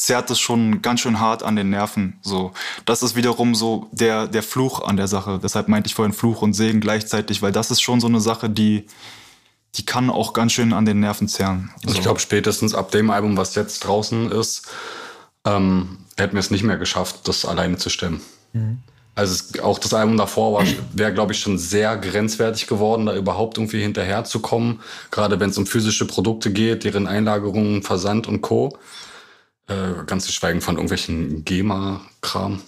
zerrt 0.00 0.30
es 0.30 0.40
schon 0.40 0.80
ganz 0.80 1.00
schön 1.00 1.20
hart 1.20 1.42
an 1.42 1.56
den 1.56 1.68
Nerven. 1.68 2.18
So, 2.22 2.52
das 2.86 3.02
ist 3.02 3.16
wiederum 3.16 3.54
so 3.54 3.88
der 3.92 4.28
der 4.28 4.42
Fluch 4.42 4.80
an 4.80 4.96
der 4.96 5.08
Sache. 5.08 5.38
Deshalb 5.42 5.68
meinte 5.68 5.88
ich 5.88 5.94
vorhin 5.94 6.14
Fluch 6.14 6.40
und 6.40 6.54
Segen 6.54 6.80
gleichzeitig, 6.80 7.42
weil 7.42 7.52
das 7.52 7.70
ist 7.70 7.82
schon 7.82 8.00
so 8.00 8.06
eine 8.06 8.20
Sache, 8.20 8.48
die 8.48 8.86
die 9.74 9.84
kann 9.84 10.08
auch 10.08 10.32
ganz 10.32 10.52
schön 10.52 10.72
an 10.72 10.86
den 10.86 11.00
Nerven 11.00 11.28
zerren. 11.28 11.70
So. 11.84 11.94
Ich 11.94 12.00
glaube, 12.00 12.18
spätestens 12.18 12.74
ab 12.74 12.90
dem 12.90 13.10
Album, 13.10 13.36
was 13.36 13.54
jetzt 13.54 13.80
draußen 13.80 14.32
ist, 14.32 14.68
ähm, 15.44 15.98
hätten 16.16 16.32
wir 16.32 16.40
es 16.40 16.50
nicht 16.50 16.64
mehr 16.64 16.78
geschafft, 16.78 17.28
das 17.28 17.44
alleine 17.44 17.76
zu 17.76 17.90
stemmen. 17.90 18.22
Also 19.14 19.34
es, 19.34 19.60
auch 19.60 19.78
das 19.78 19.92
Album 19.92 20.16
davor 20.16 20.64
wäre, 20.94 21.12
glaube 21.12 21.34
ich, 21.34 21.40
schon 21.40 21.58
sehr 21.58 21.98
grenzwertig 21.98 22.66
geworden, 22.66 23.04
da 23.04 23.14
überhaupt 23.14 23.58
irgendwie 23.58 23.82
hinterherzukommen. 23.82 24.80
Gerade 25.10 25.38
wenn 25.38 25.50
es 25.50 25.58
um 25.58 25.66
physische 25.66 26.06
Produkte 26.06 26.50
geht, 26.50 26.84
deren 26.84 27.06
Einlagerung, 27.06 27.82
Versand 27.82 28.26
und 28.26 28.40
Co. 28.40 28.78
Äh, 29.70 30.04
ganz 30.04 30.26
zu 30.26 30.32
schweigen 30.32 30.60
von 30.60 30.74
irgendwelchen 30.74 31.44
GEMA-Kram. 31.44 32.60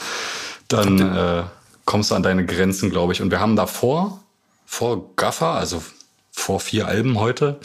Dann 0.68 0.98
äh, 0.98 1.44
kommst 1.84 2.10
du 2.10 2.16
an 2.16 2.24
deine 2.24 2.44
Grenzen, 2.44 2.90
glaube 2.90 3.12
ich. 3.12 3.22
Und 3.22 3.30
wir 3.30 3.38
haben 3.38 3.54
davor, 3.54 4.20
vor 4.66 5.14
Gaffer, 5.14 5.52
also 5.52 5.84
vor 6.32 6.58
vier 6.58 6.88
Alben 6.88 7.20
heute, 7.20 7.60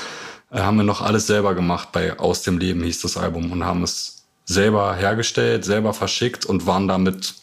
äh, 0.50 0.60
haben 0.60 0.76
wir 0.76 0.84
noch 0.84 1.00
alles 1.00 1.26
selber 1.26 1.54
gemacht. 1.54 1.88
Bei 1.92 2.18
Aus 2.18 2.42
dem 2.42 2.58
Leben 2.58 2.82
hieß 2.82 3.00
das 3.00 3.16
Album 3.16 3.50
und 3.50 3.64
haben 3.64 3.82
es 3.82 4.26
selber 4.44 4.94
hergestellt, 4.94 5.64
selber 5.64 5.94
verschickt 5.94 6.44
und 6.44 6.66
waren 6.66 6.86
damit 6.86 7.34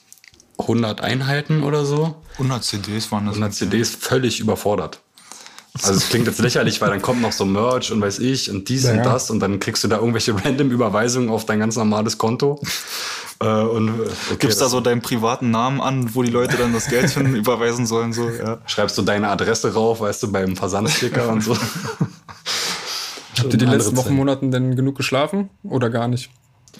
100 0.59 1.01
Einheiten 1.01 1.63
oder 1.63 1.83
so. 1.83 2.21
100 2.33 2.63
CDs 2.63 3.11
waren 3.11 3.25
das. 3.25 3.35
100 3.35 3.53
CDs 3.55 3.89
völlig 3.89 4.39
überfordert. 4.39 5.01
Also 5.83 5.93
es 5.93 6.09
klingt 6.09 6.25
jetzt 6.27 6.39
lächerlich, 6.39 6.79
weil 6.79 6.89
dann 6.89 7.01
kommt 7.01 7.21
noch 7.21 7.33
so 7.33 7.45
Merch 7.45 7.91
und 7.91 8.01
weiß 8.01 8.19
ich 8.19 8.49
und 8.49 8.69
dies 8.69 8.85
Ja, 8.85 8.93
und 8.93 9.03
das 9.05 9.29
und 9.29 9.39
dann 9.41 9.59
kriegst 9.59 9.83
du 9.83 9.87
da 9.87 9.97
irgendwelche 9.97 10.33
random 10.45 10.71
Überweisungen 10.71 11.29
auf 11.29 11.45
dein 11.45 11.59
ganz 11.59 11.75
normales 11.75 12.17
Konto. 12.17 12.61
äh, 13.41 13.45
und 13.45 13.89
äh, 13.89 13.91
okay, 13.91 14.37
Gibst 14.39 14.61
da 14.61 14.69
so 14.69 14.79
deinen 14.79 15.01
privaten 15.01 15.51
Namen 15.51 15.81
an, 15.81 16.15
wo 16.15 16.23
die 16.23 16.31
Leute 16.31 16.55
dann 16.57 16.73
das 16.73 16.87
Geld 16.87 17.09
hin 17.09 17.35
überweisen 17.35 17.85
sollen, 17.85 18.13
so, 18.13 18.29
ja. 18.29 18.59
schreibst 18.67 18.97
du 18.97 19.01
deine 19.01 19.27
Adresse 19.27 19.73
rauf, 19.73 19.99
weißt 19.99 20.23
du, 20.23 20.31
beim 20.31 20.55
Versandsticker 20.55 21.27
und 21.29 21.41
so. 21.41 21.57
Habt 23.37 23.51
ihr 23.51 23.59
die 23.59 23.65
letzten 23.65 23.97
Wochen. 23.97 24.15
Monaten 24.15 24.51
denn 24.51 24.77
genug 24.77 24.95
geschlafen 24.95 25.49
oder 25.63 25.89
gar 25.89 26.07
nicht? 26.07 26.29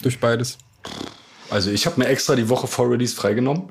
Durch 0.02 0.20
beides. 0.20 0.56
Also 1.50 1.70
ich 1.70 1.84
habe 1.84 2.00
mir 2.00 2.08
extra 2.08 2.34
die 2.34 2.48
Woche 2.48 2.66
vor 2.66 2.90
Release 2.90 3.14
freigenommen. 3.14 3.64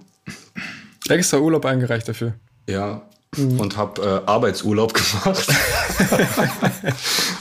Extra 1.10 1.38
Urlaub 1.38 1.66
eingereicht 1.66 2.08
dafür. 2.08 2.36
Ja. 2.70 3.02
Und 3.38 3.78
habe 3.78 4.02
äh, 4.02 4.30
Arbeitsurlaub 4.30 4.94
gemacht. 5.24 5.48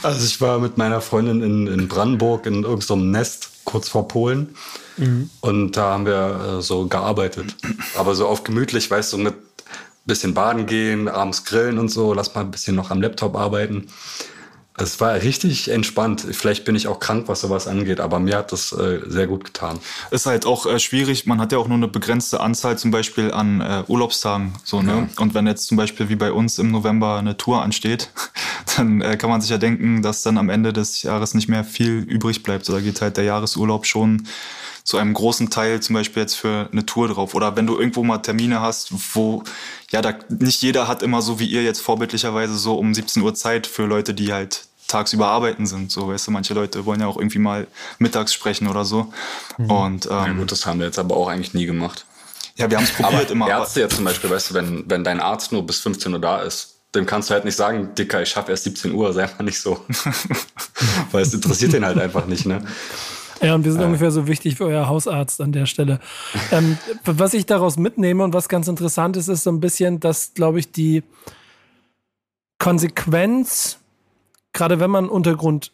also 0.03 0.25
ich 0.25 0.41
war 0.41 0.59
mit 0.59 0.77
meiner 0.77 1.01
Freundin 1.01 1.41
in, 1.41 1.67
in 1.67 1.87
Brandenburg 1.87 2.45
in 2.45 2.63
irgendeinem 2.63 3.11
Nest 3.11 3.49
kurz 3.63 3.89
vor 3.89 4.07
Polen. 4.07 4.55
Und 5.41 5.77
da 5.77 5.93
haben 5.93 6.05
wir 6.05 6.57
äh, 6.59 6.61
so 6.61 6.87
gearbeitet. 6.87 7.55
Aber 7.97 8.15
so 8.15 8.27
auf 8.27 8.43
gemütlich, 8.43 8.89
weißt 8.89 9.13
du, 9.13 9.17
mit 9.17 9.33
bisschen 10.05 10.33
baden 10.33 10.65
gehen, 10.65 11.07
abends 11.07 11.45
grillen 11.45 11.79
und 11.79 11.89
so, 11.89 12.13
lass 12.13 12.35
mal 12.35 12.41
ein 12.41 12.51
bisschen 12.51 12.75
noch 12.75 12.91
am 12.91 13.01
Laptop 13.01 13.35
arbeiten. 13.35 13.87
Es 14.77 14.99
war 14.99 15.13
richtig 15.15 15.71
entspannt. 15.71 16.25
Vielleicht 16.31 16.65
bin 16.65 16.75
ich 16.75 16.87
auch 16.87 16.99
krank, 16.99 17.29
was 17.29 17.41
sowas 17.41 17.65
angeht, 17.67 18.01
aber 18.01 18.19
mir 18.19 18.37
hat 18.37 18.51
das 18.51 18.73
äh, 18.73 18.99
sehr 19.07 19.25
gut 19.25 19.45
getan. 19.45 19.79
Ist 20.11 20.25
halt 20.25 20.45
auch 20.45 20.65
äh, 20.65 20.79
schwierig. 20.79 21.25
Man 21.25 21.39
hat 21.39 21.53
ja 21.53 21.59
auch 21.59 21.69
nur 21.69 21.77
eine 21.77 21.87
begrenzte 21.87 22.41
Anzahl 22.41 22.77
zum 22.77 22.91
Beispiel 22.91 23.31
an 23.31 23.61
äh, 23.61 23.83
Urlaubstagen. 23.87 24.53
So, 24.65 24.81
ne? 24.81 25.07
Ja. 25.09 25.21
Und 25.21 25.33
wenn 25.33 25.47
jetzt 25.47 25.67
zum 25.67 25.77
Beispiel 25.77 26.09
wie 26.09 26.17
bei 26.17 26.33
uns 26.33 26.59
im 26.59 26.71
November 26.71 27.17
eine 27.17 27.37
Tour 27.37 27.61
ansteht, 27.61 28.09
dann 28.75 29.01
äh, 29.01 29.15
kann 29.15 29.29
man 29.29 29.39
sich 29.39 29.49
ja 29.49 29.57
denken, 29.57 30.01
dass 30.01 30.23
dann 30.23 30.37
am 30.37 30.49
Ende 30.49 30.73
des 30.73 31.03
Jahres 31.03 31.33
nicht 31.33 31.47
mehr 31.47 31.63
viel 31.63 31.99
übrig 31.99 32.43
bleibt. 32.43 32.67
Da 32.67 32.81
geht 32.81 32.99
halt 32.99 33.15
der 33.15 33.23
Jahresurlaub 33.23 33.85
schon 33.85 34.27
zu 34.85 34.97
einem 34.97 35.15
großen 35.15 35.49
Teil 35.49 35.79
zum 35.79 35.95
Beispiel 35.95 36.21
jetzt 36.21 36.35
für 36.35 36.69
eine 36.71 36.85
Tour 36.85 37.07
drauf. 37.07 37.33
Oder 37.33 37.55
wenn 37.55 37.65
du 37.65 37.77
irgendwo 37.77 38.03
mal 38.03 38.19
Termine 38.19 38.61
hast, 38.61 38.93
wo, 39.15 39.43
ja, 39.95 40.01
da 40.01 40.13
nicht 40.27 40.61
jeder 40.61 40.89
hat 40.89 41.01
immer 41.01 41.21
so 41.21 41.39
wie 41.39 41.45
ihr 41.45 41.63
jetzt 41.63 41.79
vorbildlicherweise 41.79 42.57
so 42.57 42.75
um 42.75 42.93
17 42.93 43.23
Uhr 43.23 43.33
Zeit 43.33 43.65
für 43.65 43.85
Leute, 43.85 44.13
die 44.13 44.33
halt 44.33 44.65
tagsüber 44.87 45.27
arbeiten 45.27 45.65
sind. 45.65 45.89
So, 45.89 46.09
weißt 46.09 46.27
du, 46.27 46.31
manche 46.31 46.53
Leute 46.53 46.85
wollen 46.85 46.99
ja 46.99 47.07
auch 47.07 47.15
irgendwie 47.15 47.39
mal 47.39 47.65
mittags 47.97 48.33
sprechen 48.33 48.67
oder 48.67 48.83
so. 48.83 49.13
Mhm. 49.57 49.71
Und, 49.71 50.05
ähm, 50.07 50.11
ja 50.11 50.33
gut, 50.33 50.51
das 50.51 50.65
haben 50.65 50.79
wir 50.79 50.85
jetzt 50.85 50.99
aber 50.99 51.15
auch 51.15 51.29
eigentlich 51.29 51.53
nie 51.53 51.65
gemacht. 51.65 52.05
Ja, 52.57 52.69
wir 52.69 52.75
haben 52.75 52.83
es 52.83 52.91
probiert 52.91 53.13
aber 53.13 53.31
immer. 53.31 53.47
Ärzte 53.47 53.79
jetzt 53.79 53.95
zum 53.95 54.03
Beispiel, 54.03 54.29
weißt 54.29 54.49
du, 54.49 54.53
wenn, 54.55 54.83
wenn 54.89 55.05
dein 55.05 55.21
Arzt 55.21 55.53
nur 55.53 55.65
bis 55.65 55.79
15 55.79 56.11
Uhr 56.11 56.19
da 56.19 56.41
ist, 56.41 56.75
dem 56.93 57.05
kannst 57.05 57.29
du 57.29 57.33
halt 57.33 57.45
nicht 57.45 57.55
sagen, 57.55 57.95
Dicker, 57.95 58.21
ich 58.21 58.29
schaffe 58.29 58.51
erst 58.51 58.65
17 58.65 58.93
Uhr, 58.93 59.13
sei 59.13 59.29
mal 59.37 59.45
nicht 59.45 59.61
so. 59.61 59.85
Weil 61.11 61.21
es 61.21 61.33
interessiert 61.33 61.71
den 61.71 61.85
halt 61.85 61.97
einfach 61.99 62.25
nicht, 62.25 62.45
ne? 62.45 62.65
Ja, 63.41 63.55
und 63.55 63.65
wir 63.65 63.71
sind 63.71 63.81
äh. 63.81 63.85
ungefähr 63.85 64.11
so 64.11 64.27
wichtig 64.27 64.55
für 64.55 64.65
euer 64.65 64.87
Hausarzt 64.87 65.41
an 65.41 65.51
der 65.51 65.65
Stelle. 65.65 65.99
ähm, 66.51 66.77
was 67.05 67.33
ich 67.33 67.45
daraus 67.45 67.77
mitnehme 67.77 68.23
und 68.23 68.33
was 68.33 68.49
ganz 68.49 68.67
interessant 68.67 69.17
ist, 69.17 69.27
ist 69.27 69.43
so 69.43 69.51
ein 69.51 69.59
bisschen, 69.59 69.99
dass, 69.99 70.33
glaube 70.33 70.59
ich, 70.59 70.71
die 70.71 71.03
Konsequenz, 72.59 73.79
gerade 74.53 74.79
wenn 74.79 74.89
man 74.89 75.09
Untergrund 75.09 75.71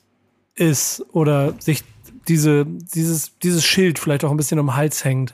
ist 0.56 1.06
oder 1.12 1.54
sich 1.60 1.84
diese, 2.28 2.66
dieses, 2.66 3.38
dieses 3.40 3.64
Schild 3.66 4.00
vielleicht 4.00 4.24
auch 4.24 4.32
ein 4.32 4.38
bisschen 4.38 4.60
um 4.60 4.68
den 4.68 4.76
Hals 4.76 5.04
hängt, 5.04 5.34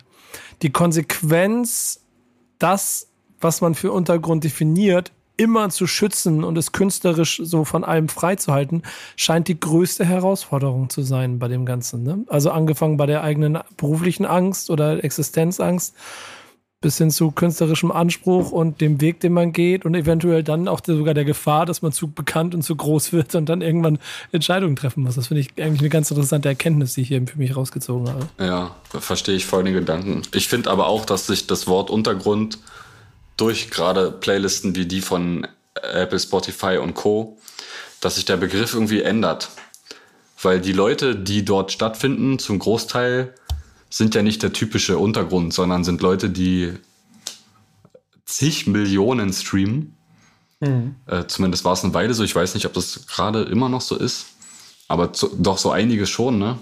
die 0.61 0.71
Konsequenz, 0.71 2.01
das, 2.59 3.07
was 3.39 3.61
man 3.61 3.75
für 3.75 3.91
Untergrund 3.91 4.43
definiert, 4.43 5.11
immer 5.37 5.69
zu 5.69 5.87
schützen 5.87 6.43
und 6.43 6.57
es 6.57 6.71
künstlerisch 6.71 7.41
so 7.43 7.63
von 7.63 7.83
allem 7.83 8.09
freizuhalten, 8.09 8.83
scheint 9.15 9.47
die 9.47 9.59
größte 9.59 10.03
Herausforderung 10.03 10.89
zu 10.89 11.03
sein 11.03 11.39
bei 11.39 11.47
dem 11.47 11.65
Ganzen. 11.65 12.03
Ne? 12.03 12.25
Also 12.27 12.51
angefangen 12.51 12.97
bei 12.97 13.05
der 13.05 13.23
eigenen 13.23 13.59
beruflichen 13.77 14.25
Angst 14.25 14.69
oder 14.69 15.03
Existenzangst 15.03 15.95
bis 16.79 16.99
hin 16.99 17.09
zu 17.09 17.31
künstlerischem 17.31 17.91
Anspruch 17.91 18.51
und 18.51 18.81
dem 18.81 19.01
Weg, 19.01 19.19
den 19.19 19.33
man 19.33 19.51
geht 19.51 19.83
und 19.83 19.95
eventuell 19.95 20.43
dann 20.43 20.67
auch 20.67 20.79
sogar 20.85 21.15
der 21.15 21.25
Gefahr, 21.25 21.65
dass 21.65 21.81
man 21.81 21.91
zu 21.91 22.11
bekannt 22.11 22.53
und 22.53 22.61
zu 22.61 22.75
groß 22.75 23.13
wird 23.13 23.33
und 23.35 23.47
dann 23.49 23.61
irgendwann 23.61 23.99
Entscheidungen 24.31 24.75
treffen 24.75 25.03
muss. 25.03 25.15
Das 25.15 25.27
finde 25.27 25.41
ich 25.41 25.49
eigentlich 25.57 25.81
eine 25.81 25.89
ganz 25.89 26.11
interessante 26.11 26.49
Erkenntnis, 26.49 26.93
die 26.93 27.01
ich 27.01 27.07
hier 27.07 27.25
für 27.25 27.37
mich 27.37 27.55
rausgezogen 27.55 28.09
habe. 28.09 28.27
Ja, 28.39 28.75
verstehe 28.87 29.35
ich 29.35 29.45
voll 29.45 29.63
den 29.63 29.73
Gedanken. 29.73 30.21
Ich 30.33 30.47
finde 30.47 30.69
aber 30.69 30.87
auch, 30.87 31.05
dass 31.05 31.27
sich 31.27 31.47
das 31.47 31.67
Wort 31.67 31.89
Untergrund 31.89 32.59
durch 33.37 33.69
gerade 33.69 34.11
Playlisten 34.11 34.75
wie 34.75 34.85
die 34.85 35.01
von 35.01 35.47
Apple, 35.75 36.19
Spotify 36.19 36.77
und 36.77 36.95
Co., 36.95 37.37
dass 38.01 38.15
sich 38.15 38.25
der 38.25 38.37
Begriff 38.37 38.73
irgendwie 38.73 39.01
ändert. 39.01 39.49
Weil 40.41 40.59
die 40.59 40.73
Leute, 40.73 41.15
die 41.15 41.45
dort 41.45 41.71
stattfinden, 41.71 42.37
zum 42.37 42.59
Großteil 42.59 43.33
sind 43.89 44.13
ja 44.15 44.21
nicht 44.21 44.43
der 44.43 44.53
typische 44.53 44.97
Untergrund, 44.97 45.53
sondern 45.53 45.83
sind 45.83 46.01
Leute, 46.01 46.29
die 46.29 46.73
zig 48.25 48.67
Millionen 48.67 49.33
streamen. 49.33 49.95
Mhm. 50.59 50.95
Äh, 51.05 51.25
zumindest 51.27 51.63
war 51.63 51.73
es 51.73 51.83
eine 51.83 51.93
Weile 51.93 52.13
so. 52.13 52.23
Ich 52.23 52.35
weiß 52.35 52.53
nicht, 52.53 52.65
ob 52.65 52.73
das 52.73 53.07
gerade 53.07 53.43
immer 53.43 53.69
noch 53.69 53.81
so 53.81 53.95
ist. 53.95 54.27
Aber 54.87 55.13
zu, 55.13 55.29
doch 55.37 55.57
so 55.57 55.71
einiges 55.71 56.09
schon, 56.09 56.37
ne? 56.37 56.57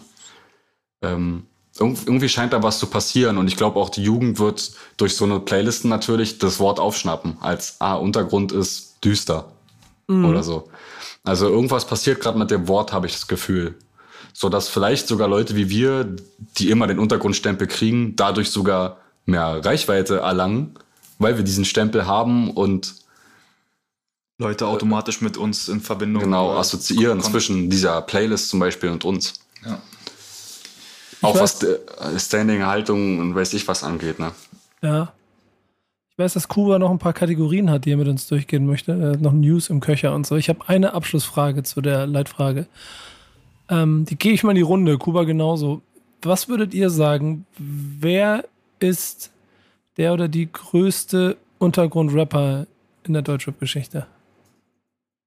Ähm, 1.02 1.46
irgendwie 1.78 2.30
scheint 2.30 2.54
da 2.54 2.64
was 2.64 2.80
zu 2.80 2.88
passieren 2.88 3.38
und 3.38 3.48
ich 3.48 3.58
glaube 3.58 3.80
auch 3.80 3.90
die 3.90 4.04
Jugend 4.04 4.40
wird 4.40 4.72
durch 4.98 5.16
so 5.16 5.26
eine 5.26 5.40
Playlisten 5.40 5.90
natürlich 5.90 6.38
das 6.38 6.60
Wort 6.60 6.80
aufschnappen 6.80 7.38
als 7.42 7.76
ah 7.80 7.96
Untergrund 7.96 8.52
ist 8.54 9.04
düster 9.04 9.52
mhm. 10.08 10.26
oder 10.26 10.44
so. 10.44 10.70
Also 11.24 11.50
irgendwas 11.50 11.86
passiert 11.86 12.22
gerade 12.22 12.38
mit 12.38 12.52
dem 12.52 12.68
Wort, 12.68 12.94
habe 12.94 13.08
ich 13.08 13.14
das 13.14 13.28
Gefühl, 13.28 13.76
so 14.32 14.48
dass 14.48 14.70
vielleicht 14.70 15.08
sogar 15.08 15.28
Leute 15.28 15.56
wie 15.56 15.70
wir, 15.70 16.16
die 16.58 16.70
immer 16.70 16.88
den 16.88 17.00
Untergrundstempel 17.00 17.68
kriegen, 17.68 18.16
dadurch 18.16 18.52
sogar 18.52 18.98
mehr 19.26 19.66
Reichweite 19.66 20.20
erlangen, 20.20 20.76
weil 21.20 21.36
wir 21.38 21.44
diesen 21.44 21.66
Stempel 21.66 22.06
haben 22.06 22.52
und 22.52 22.96
Leute 24.38 24.68
automatisch 24.68 25.22
mit 25.22 25.38
uns 25.38 25.68
in 25.68 25.82
Verbindung 25.82 26.24
genau 26.24 26.58
assoziieren 26.58 27.22
zwischen 27.22 27.70
dieser 27.70 28.02
Playlist 28.02 28.50
zum 28.50 28.60
Beispiel 28.60 28.90
und 28.90 29.06
uns. 29.06 29.34
Ja. 29.66 29.82
Auch 31.26 31.40
weiß, 31.40 31.66
was 32.00 32.26
Standing-Haltung 32.26 33.20
und 33.20 33.36
weiß 33.36 33.54
ich 33.54 33.68
was 33.68 33.84
angeht, 33.84 34.20
ne? 34.20 34.32
Ja. 34.82 35.14
Ich 36.12 36.18
weiß, 36.18 36.34
dass 36.34 36.48
Kuba 36.48 36.80
noch 36.80 36.92
ein 36.92 37.00
paar 37.00 37.14
Kategorien 37.14 37.70
hat, 37.70 37.84
die 37.86 37.92
er 37.92 37.98
mit 37.98 38.08
uns 38.08 38.28
durchgehen 38.28 38.66
möchte. 38.66 38.94
Er 38.94 39.12
hat 39.12 39.22
noch 39.22 39.34
News 39.34 39.70
im 39.70 39.82
Köcher 39.82 40.16
und 40.16 40.26
so. 40.26 40.38
Ich 40.38 40.48
habe 40.48 40.60
eine 40.68 40.94
Abschlussfrage 40.94 41.64
zu 41.64 41.82
der 41.82 42.08
Leitfrage. 42.08 42.68
Ähm, 43.70 44.06
die 44.06 44.18
gehe 44.18 44.32
ich 44.32 44.44
mal 44.44 44.52
in 44.52 44.56
die 44.56 44.62
Runde. 44.62 44.98
Kuba 44.98 45.24
genauso. 45.24 45.82
Was 46.22 46.48
würdet 46.48 46.74
ihr 46.74 46.90
sagen? 46.90 47.46
Wer 47.58 48.46
ist 48.80 49.32
der 49.98 50.14
oder 50.14 50.28
die 50.28 50.52
größte 50.52 51.38
Untergrundrapper 51.60 52.66
in 53.04 53.14
der 53.14 53.22
Deutschrap-Geschichte? 53.22 54.08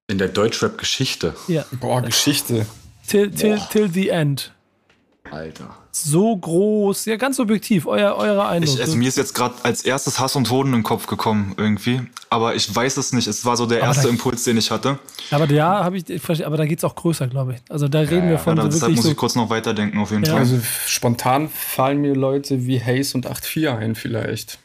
In 0.09 0.19
der 0.19 0.29
Deutschrap-Geschichte? 0.29 1.35
Ja. 1.49 1.65
Boah, 1.81 2.01
Geschichte. 2.01 2.67
Till, 3.07 3.31
till, 3.31 3.59
till 3.71 3.91
the 3.93 4.09
end. 4.09 4.53
Alter. 5.31 5.77
So 6.05 6.37
groß, 6.37 7.07
ja, 7.07 7.17
ganz 7.17 7.39
objektiv, 7.41 7.87
euer, 7.87 8.15
eure 8.17 8.47
Eindruck. 8.47 8.75
Ich, 8.75 8.81
also 8.81 8.97
mir 8.97 9.09
ist 9.09 9.17
jetzt 9.17 9.35
gerade 9.35 9.55
als 9.63 9.83
erstes 9.83 10.19
Hass 10.19 10.37
und 10.37 10.51
Hoden 10.51 10.69
in 10.69 10.81
den 10.81 10.83
Kopf 10.83 11.07
gekommen 11.07 11.55
irgendwie, 11.57 12.03
aber 12.31 12.55
ich 12.55 12.75
weiß 12.75 12.97
es 12.97 13.13
nicht. 13.13 13.27
Es 13.27 13.45
war 13.45 13.57
so 13.57 13.67
der 13.67 13.79
aber 13.79 13.89
erste 13.89 14.05
da, 14.05 14.09
Impuls, 14.09 14.45
den 14.45 14.57
ich 14.57 14.71
hatte. 14.71 14.99
Aber 15.31 15.47
ja, 15.51 15.85
habe 15.85 15.97
ich, 15.97 16.47
aber 16.47 16.57
da 16.57 16.67
geht 16.67 16.79
es 16.79 16.85
auch 16.85 16.95
größer, 16.95 17.27
glaube 17.29 17.55
ich. 17.55 17.61
Also 17.69 17.89
da 17.89 18.01
reden 18.01 18.25
ja, 18.25 18.31
wir 18.31 18.39
von 18.39 18.57
ja, 18.57 18.63
so 18.65 18.69
deshalb 18.69 18.95
muss 18.95 19.05
so 19.05 19.11
ich 19.11 19.17
kurz 19.17 19.35
noch 19.35 19.51
weiterdenken 19.51 19.99
auf 19.99 20.11
jeden 20.11 20.25
ja. 20.25 20.33
Fall. 20.33 20.41
Also 20.41 20.61
spontan 20.87 21.49
fallen 21.49 22.01
mir 22.01 22.15
Leute 22.15 22.67
wie 22.67 22.83
Hayes 22.83 23.15
und 23.15 23.27
8.4 23.27 23.77
ein 23.77 23.95
vielleicht. 23.95 24.59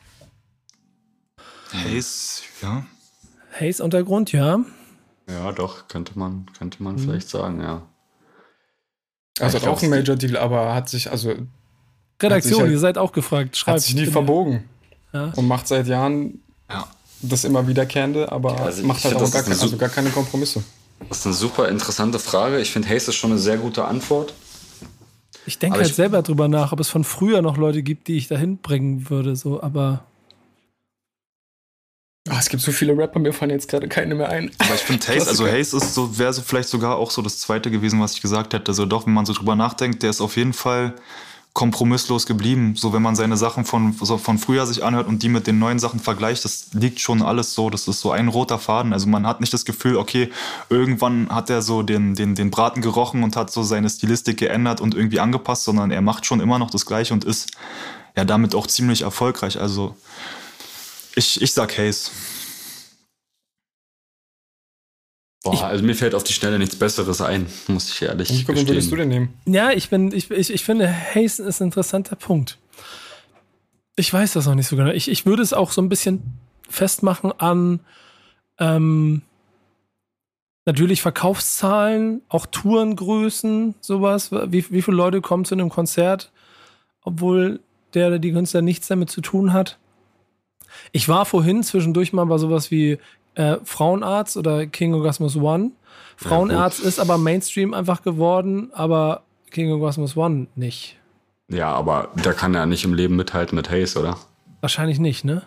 Hayes, 1.73 2.43
ja. 2.61 2.85
Hayes 3.59 3.81
Untergrund, 3.81 4.31
ja. 4.31 4.59
Ja, 5.29 5.51
doch, 5.51 5.87
könnte 5.87 6.17
man, 6.17 6.45
könnte 6.57 6.83
man 6.83 6.95
mhm. 6.95 6.99
vielleicht 6.99 7.29
sagen, 7.29 7.61
ja. 7.61 7.83
Also 9.39 9.59
hat 9.59 9.67
auch 9.67 9.81
ein 9.81 9.89
Major 9.89 10.15
Deal, 10.15 10.37
aber 10.37 10.73
hat 10.73 10.89
sich, 10.89 11.09
also. 11.09 11.33
Redaktion, 12.21 12.61
halt, 12.61 12.71
ihr 12.71 12.79
seid 12.79 12.97
auch 12.97 13.11
gefragt. 13.11 13.57
Schreibt. 13.57 13.77
Hat 13.77 13.83
sich 13.83 13.95
nie 13.95 14.05
verbogen. 14.05 14.63
Ja. 15.11 15.31
Und 15.35 15.47
macht 15.47 15.67
seit 15.67 15.87
Jahren 15.87 16.39
ja. 16.69 16.87
das 17.21 17.43
immer 17.43 17.67
wiederkehrende, 17.67 18.31
aber 18.31 18.59
also 18.59 18.83
macht 18.83 19.03
halt 19.03 19.15
auch 19.15 19.31
gar, 19.31 19.43
keine, 19.43 19.59
also 19.59 19.77
gar 19.77 19.89
keine 19.89 20.09
Kompromisse. 20.09 20.63
Das 21.09 21.19
ist 21.19 21.25
eine 21.25 21.35
super 21.35 21.67
interessante 21.69 22.19
Frage. 22.19 22.59
Ich 22.59 22.71
finde, 22.71 22.89
Haze 22.89 23.11
ist 23.11 23.15
schon 23.15 23.31
eine 23.31 23.39
sehr 23.39 23.57
gute 23.57 23.85
Antwort. 23.85 24.33
Ich 25.45 25.59
denke 25.59 25.79
halt 25.79 25.89
ich, 25.89 25.95
selber 25.95 26.21
drüber 26.21 26.47
nach, 26.47 26.71
ob 26.71 26.79
es 26.79 26.89
von 26.89 27.03
früher 27.03 27.41
noch 27.41 27.57
Leute 27.57 27.83
gibt, 27.83 28.07
die 28.07 28.15
ich 28.15 28.27
dahin 28.27 28.57
bringen 28.57 29.09
würde, 29.09 29.35
so, 29.35 29.61
aber. 29.61 30.05
Oh, 32.29 32.35
es 32.39 32.47
gibt 32.47 32.63
so 32.63 32.71
viele 32.71 32.97
Rapper, 32.97 33.19
mir 33.19 33.33
fallen 33.33 33.51
jetzt 33.51 33.67
gerade 33.67 33.89
keine 33.89 34.15
mehr 34.15 34.29
ein. 34.29 34.49
Aber 34.59 34.75
ich 34.75 34.81
finde 34.81 35.05
Haze, 35.07 35.27
also 35.27 35.45
Haze 35.45 35.75
ist 35.75 35.93
so, 35.93 36.17
wäre 36.17 36.31
so 36.31 36.41
vielleicht 36.41 36.69
sogar 36.69 36.95
auch 36.95 37.11
so 37.11 37.21
das 37.21 37.39
zweite 37.39 37.69
gewesen, 37.69 37.99
was 37.99 38.13
ich 38.13 38.21
gesagt 38.21 38.53
hätte. 38.53 38.69
Also 38.69 38.85
doch, 38.85 39.05
wenn 39.05 39.13
man 39.13 39.25
so 39.25 39.33
drüber 39.33 39.55
nachdenkt, 39.57 40.03
der 40.03 40.09
ist 40.09 40.21
auf 40.21 40.37
jeden 40.37 40.53
Fall 40.53 40.93
kompromisslos 41.51 42.25
geblieben. 42.25 42.75
So, 42.77 42.93
wenn 42.93 43.01
man 43.01 43.15
seine 43.15 43.35
Sachen 43.35 43.65
von, 43.65 43.93
so 43.93 44.17
von 44.17 44.37
früher 44.39 44.65
sich 44.65 44.83
anhört 44.83 45.07
und 45.07 45.21
die 45.21 45.29
mit 45.29 45.47
den 45.47 45.59
neuen 45.59 45.79
Sachen 45.79 45.99
vergleicht, 45.99 46.45
das 46.45 46.67
liegt 46.73 47.01
schon 47.01 47.21
alles 47.21 47.53
so. 47.53 47.69
Das 47.69 47.89
ist 47.89 47.99
so 47.99 48.11
ein 48.11 48.29
roter 48.29 48.57
Faden. 48.57 48.93
Also 48.93 49.07
man 49.07 49.27
hat 49.27 49.41
nicht 49.41 49.53
das 49.53 49.65
Gefühl, 49.65 49.97
okay, 49.97 50.31
irgendwann 50.69 51.29
hat 51.29 51.49
er 51.49 51.61
so 51.61 51.83
den, 51.83 52.15
den, 52.15 52.35
den 52.35 52.49
Braten 52.51 52.81
gerochen 52.81 53.23
und 53.23 53.35
hat 53.35 53.51
so 53.51 53.63
seine 53.63 53.89
Stilistik 53.89 54.37
geändert 54.37 54.79
und 54.79 54.95
irgendwie 54.95 55.19
angepasst, 55.19 55.65
sondern 55.65 55.91
er 55.91 56.01
macht 56.01 56.25
schon 56.25 56.39
immer 56.39 56.57
noch 56.57 56.71
das 56.71 56.85
Gleiche 56.85 57.13
und 57.13 57.25
ist 57.25 57.51
ja 58.15 58.23
damit 58.23 58.55
auch 58.55 58.65
ziemlich 58.65 59.01
erfolgreich. 59.03 59.59
Also 59.59 59.95
ich, 61.15 61.41
ich 61.41 61.53
sag 61.53 61.77
Hayes. 61.77 62.11
Boah, 65.43 65.53
ich, 65.53 65.61
also 65.61 65.83
mir 65.83 65.95
fällt 65.95 66.15
auf 66.15 66.23
die 66.23 66.33
Schnelle 66.33 66.57
nichts 66.57 66.77
Besseres 66.77 67.19
ein, 67.19 67.47
muss 67.67 67.89
ich 67.89 68.01
ehrlich 68.01 68.29
ich 68.29 68.47
guck, 68.47 68.55
würdest 68.55 68.91
du 68.91 68.95
denn 68.95 69.09
nehmen? 69.09 69.33
Ja, 69.45 69.71
ich 69.71 69.89
bin, 69.89 70.13
ich, 70.13 70.31
ich, 70.31 70.53
ich 70.53 70.63
finde, 70.63 70.89
Hayes 70.89 71.39
ist 71.39 71.59
ein 71.59 71.65
interessanter 71.65 72.15
Punkt. 72.15 72.57
Ich 73.95 74.11
weiß 74.11 74.33
das 74.33 74.45
noch 74.45 74.55
nicht 74.55 74.67
so 74.67 74.77
genau. 74.77 74.91
Ich, 74.91 75.09
ich 75.09 75.25
würde 75.25 75.43
es 75.43 75.53
auch 75.53 75.71
so 75.71 75.81
ein 75.81 75.89
bisschen 75.89 76.21
festmachen 76.69 77.31
an 77.37 77.81
ähm, 78.57 79.21
natürlich 80.65 81.01
Verkaufszahlen, 81.01 82.21
auch 82.29 82.45
Tourengrößen, 82.45 83.75
sowas. 83.81 84.31
Wie, 84.31 84.65
wie 84.71 84.81
viele 84.81 84.97
Leute 84.97 85.21
kommen 85.21 85.45
zu 85.45 85.55
einem 85.55 85.69
Konzert, 85.69 86.31
obwohl 87.01 87.59
der 87.93 88.07
oder 88.07 88.19
die 88.19 88.31
Künstler 88.31 88.61
nichts 88.61 88.87
damit 88.87 89.09
zu 89.09 89.21
tun 89.21 89.53
hat? 89.53 89.77
Ich 90.91 91.09
war 91.09 91.25
vorhin 91.25 91.63
zwischendurch 91.63 92.13
mal 92.13 92.25
bei 92.25 92.37
sowas 92.37 92.71
wie 92.71 92.97
äh, 93.35 93.57
Frauenarzt 93.63 94.37
oder 94.37 94.65
King 94.67 94.93
Orgasmus 94.93 95.35
One 95.35 95.71
Frauenarzt 96.17 96.81
ja, 96.81 96.87
ist 96.87 96.99
aber 96.99 97.17
Mainstream 97.17 97.73
einfach 97.73 98.01
geworden, 98.01 98.71
aber 98.73 99.23
King 99.51 99.71
of 99.71 99.81
Cosmos 99.81 100.17
One 100.17 100.47
nicht. 100.55 100.97
Ja, 101.49 101.71
aber 101.71 102.09
der 102.23 102.33
kann 102.33 102.53
ja 102.53 102.65
nicht 102.65 102.83
im 102.85 102.93
Leben 102.93 103.15
mithalten 103.15 103.55
mit 103.55 103.69
Hayes, 103.69 103.97
oder? 103.97 104.17
Wahrscheinlich 104.61 104.99
nicht, 104.99 105.25
ne? 105.25 105.43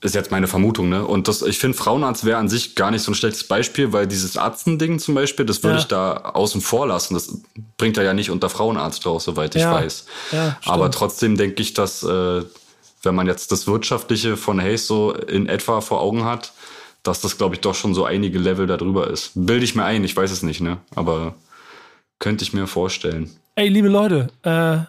Ist 0.00 0.14
jetzt 0.14 0.30
meine 0.30 0.46
Vermutung, 0.46 0.88
ne? 0.88 1.04
Und 1.04 1.26
das, 1.26 1.42
ich 1.42 1.58
finde, 1.58 1.76
Frauenarzt 1.76 2.24
wäre 2.24 2.38
an 2.38 2.48
sich 2.48 2.76
gar 2.76 2.90
nicht 2.90 3.02
so 3.02 3.10
ein 3.10 3.14
schlechtes 3.14 3.44
Beispiel, 3.44 3.92
weil 3.92 4.06
dieses 4.06 4.36
Arztending 4.36 4.98
zum 4.98 5.14
Beispiel, 5.14 5.44
das 5.44 5.62
würde 5.62 5.76
ja. 5.76 5.80
ich 5.80 5.86
da 5.88 6.16
außen 6.34 6.60
vor 6.60 6.86
lassen. 6.86 7.14
Das 7.14 7.40
bringt 7.78 7.96
er 7.96 8.04
ja 8.04 8.14
nicht 8.14 8.30
unter 8.30 8.48
Frauenarzt 8.48 9.04
raus, 9.06 9.24
soweit 9.24 9.54
ich 9.56 9.62
ja. 9.62 9.72
weiß. 9.72 10.06
Ja, 10.32 10.56
Aber 10.66 10.90
trotzdem 10.90 11.36
denke 11.36 11.62
ich, 11.62 11.74
dass, 11.74 12.02
äh, 12.02 12.42
wenn 13.02 13.14
man 13.14 13.26
jetzt 13.26 13.52
das 13.52 13.66
Wirtschaftliche 13.66 14.36
von 14.36 14.60
Hayes 14.60 14.86
so 14.86 15.12
in 15.12 15.46
etwa 15.46 15.80
vor 15.80 16.00
Augen 16.00 16.24
hat, 16.24 16.52
dass 17.02 17.20
das, 17.20 17.38
glaube 17.38 17.54
ich, 17.54 17.60
doch 17.60 17.74
schon 17.74 17.94
so 17.94 18.04
einige 18.04 18.38
Level 18.38 18.66
darüber 18.66 19.08
ist. 19.08 19.32
Bilde 19.34 19.64
ich 19.64 19.74
mir 19.74 19.84
ein, 19.84 20.04
ich 20.04 20.16
weiß 20.16 20.30
es 20.30 20.42
nicht, 20.42 20.60
ne? 20.60 20.78
Aber 20.94 21.34
könnte 22.18 22.44
ich 22.44 22.52
mir 22.52 22.66
vorstellen. 22.66 23.30
Ey, 23.54 23.68
liebe 23.68 23.88
Leute, 23.88 24.28
äh, 24.42 24.84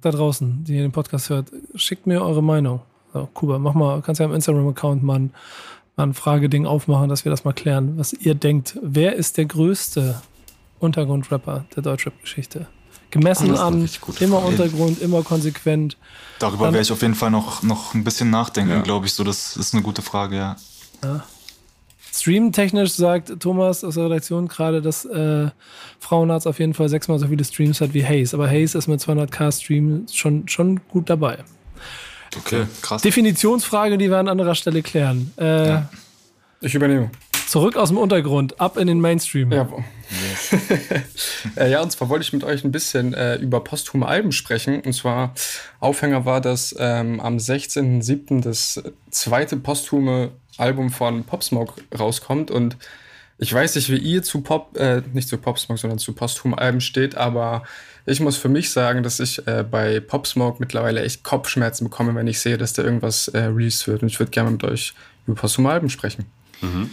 da 0.00 0.10
draußen, 0.10 0.64
die 0.64 0.76
ihr 0.76 0.82
den 0.82 0.92
Podcast 0.92 1.30
hört, 1.30 1.52
schickt 1.74 2.06
mir 2.06 2.22
eure 2.22 2.42
Meinung. 2.42 2.80
So, 3.12 3.28
Kuba, 3.32 3.58
mach 3.58 3.74
mal, 3.74 4.02
kannst 4.02 4.18
ja 4.18 4.26
im 4.26 4.34
Instagram-Account 4.34 5.02
mal 5.02 5.30
mal 5.96 6.04
ein 6.04 6.14
Frageding 6.14 6.66
aufmachen, 6.66 7.08
dass 7.08 7.24
wir 7.24 7.30
das 7.30 7.44
mal 7.44 7.52
klären, 7.52 7.96
was 7.98 8.12
ihr 8.12 8.34
denkt. 8.34 8.78
Wer 8.82 9.14
ist 9.14 9.36
der 9.38 9.46
größte 9.46 10.20
Untergrundrapper 10.78 11.64
der 11.74 11.82
Deutschrap-Geschichte? 11.82 12.66
Gemessen 13.14 13.54
oh, 13.54 13.58
an 13.58 13.88
immer 14.18 14.40
Frage. 14.40 14.46
Untergrund, 14.46 15.00
immer 15.00 15.22
konsequent. 15.22 15.96
Darüber 16.40 16.64
werde 16.64 16.80
ich 16.80 16.90
auf 16.90 17.00
jeden 17.00 17.14
Fall 17.14 17.30
noch, 17.30 17.62
noch 17.62 17.94
ein 17.94 18.02
bisschen 18.02 18.28
nachdenken, 18.28 18.72
ja. 18.72 18.80
glaube 18.80 19.06
ich. 19.06 19.12
So, 19.12 19.22
das 19.22 19.56
ist 19.56 19.72
eine 19.72 19.84
gute 19.84 20.02
Frage, 20.02 20.36
ja. 20.36 20.56
ja. 21.04 21.24
Stream-technisch 22.12 22.92
sagt 22.92 23.38
Thomas 23.38 23.84
aus 23.84 23.94
der 23.94 24.06
Redaktion 24.06 24.48
gerade, 24.48 24.82
dass 24.82 25.04
äh, 25.04 25.48
Frauenarzt 26.00 26.48
auf 26.48 26.58
jeden 26.58 26.74
Fall 26.74 26.88
sechsmal 26.88 27.20
so 27.20 27.28
viele 27.28 27.44
Streams 27.44 27.80
hat 27.80 27.94
wie 27.94 28.04
Hayes. 28.04 28.34
Aber 28.34 28.48
Hayes 28.48 28.74
ist 28.74 28.88
mit 28.88 29.00
200k 29.00 29.52
Stream 29.52 30.06
schon, 30.12 30.48
schon 30.48 30.80
gut 30.88 31.08
dabei. 31.08 31.38
Okay, 32.36 32.66
krass. 32.82 33.02
Definitionsfrage, 33.02 33.96
die 33.96 34.10
wir 34.10 34.18
an 34.18 34.26
anderer 34.26 34.56
Stelle 34.56 34.82
klären. 34.82 35.32
Äh, 35.38 35.68
ja. 35.68 35.88
Ich 36.60 36.74
übernehme. 36.74 37.12
Zurück 37.46 37.76
aus 37.76 37.90
dem 37.90 37.98
Untergrund, 37.98 38.60
ab 38.60 38.76
in 38.76 38.86
den 38.86 39.00
Mainstream. 39.00 39.52
Ja, 39.52 39.68
yes. 40.10 40.60
Äh, 41.56 41.70
ja 41.70 41.82
und 41.82 41.92
zwar 41.92 42.08
wollte 42.08 42.24
ich 42.24 42.32
mit 42.32 42.42
euch 42.42 42.64
ein 42.64 42.72
bisschen 42.72 43.12
äh, 43.12 43.36
über 43.36 43.62
posthume 43.62 44.06
Alben 44.06 44.32
sprechen. 44.32 44.80
Und 44.80 44.92
zwar, 44.92 45.34
Aufhänger 45.78 46.24
war, 46.24 46.40
dass 46.40 46.74
ähm, 46.78 47.20
am 47.20 47.36
16.07. 47.36 48.42
das 48.42 48.82
zweite 49.10 49.56
posthume 49.56 50.30
Album 50.56 50.90
von 50.90 51.24
Pop 51.24 51.44
Smoke 51.44 51.82
rauskommt 51.96 52.50
und 52.50 52.76
ich 53.38 53.52
weiß 53.52 53.74
nicht, 53.74 53.90
wie 53.90 53.98
ihr 53.98 54.22
zu 54.22 54.42
Pop, 54.42 54.76
äh, 54.76 55.02
nicht 55.12 55.28
zu 55.28 55.38
Pop 55.38 55.58
Smoke, 55.58 55.80
sondern 55.80 55.98
zu 55.98 56.12
posthum 56.12 56.54
Alben 56.54 56.80
steht, 56.80 57.16
aber 57.16 57.64
ich 58.06 58.20
muss 58.20 58.36
für 58.36 58.48
mich 58.48 58.70
sagen, 58.70 59.02
dass 59.02 59.18
ich 59.18 59.46
äh, 59.46 59.64
bei 59.68 59.98
Pop 60.00 60.26
Smoke 60.26 60.58
mittlerweile 60.60 61.02
echt 61.02 61.24
Kopfschmerzen 61.24 61.84
bekomme, 61.84 62.14
wenn 62.14 62.26
ich 62.26 62.38
sehe, 62.38 62.58
dass 62.58 62.74
da 62.74 62.82
irgendwas 62.82 63.28
äh, 63.28 63.38
released 63.44 63.88
wird. 63.88 64.02
Und 64.02 64.08
ich 64.08 64.18
würde 64.20 64.30
gerne 64.30 64.50
mit 64.50 64.62
euch 64.62 64.94
über 65.26 65.36
posthum 65.36 65.66
Alben 65.66 65.90
sprechen. 65.90 66.26
Mhm. 66.60 66.90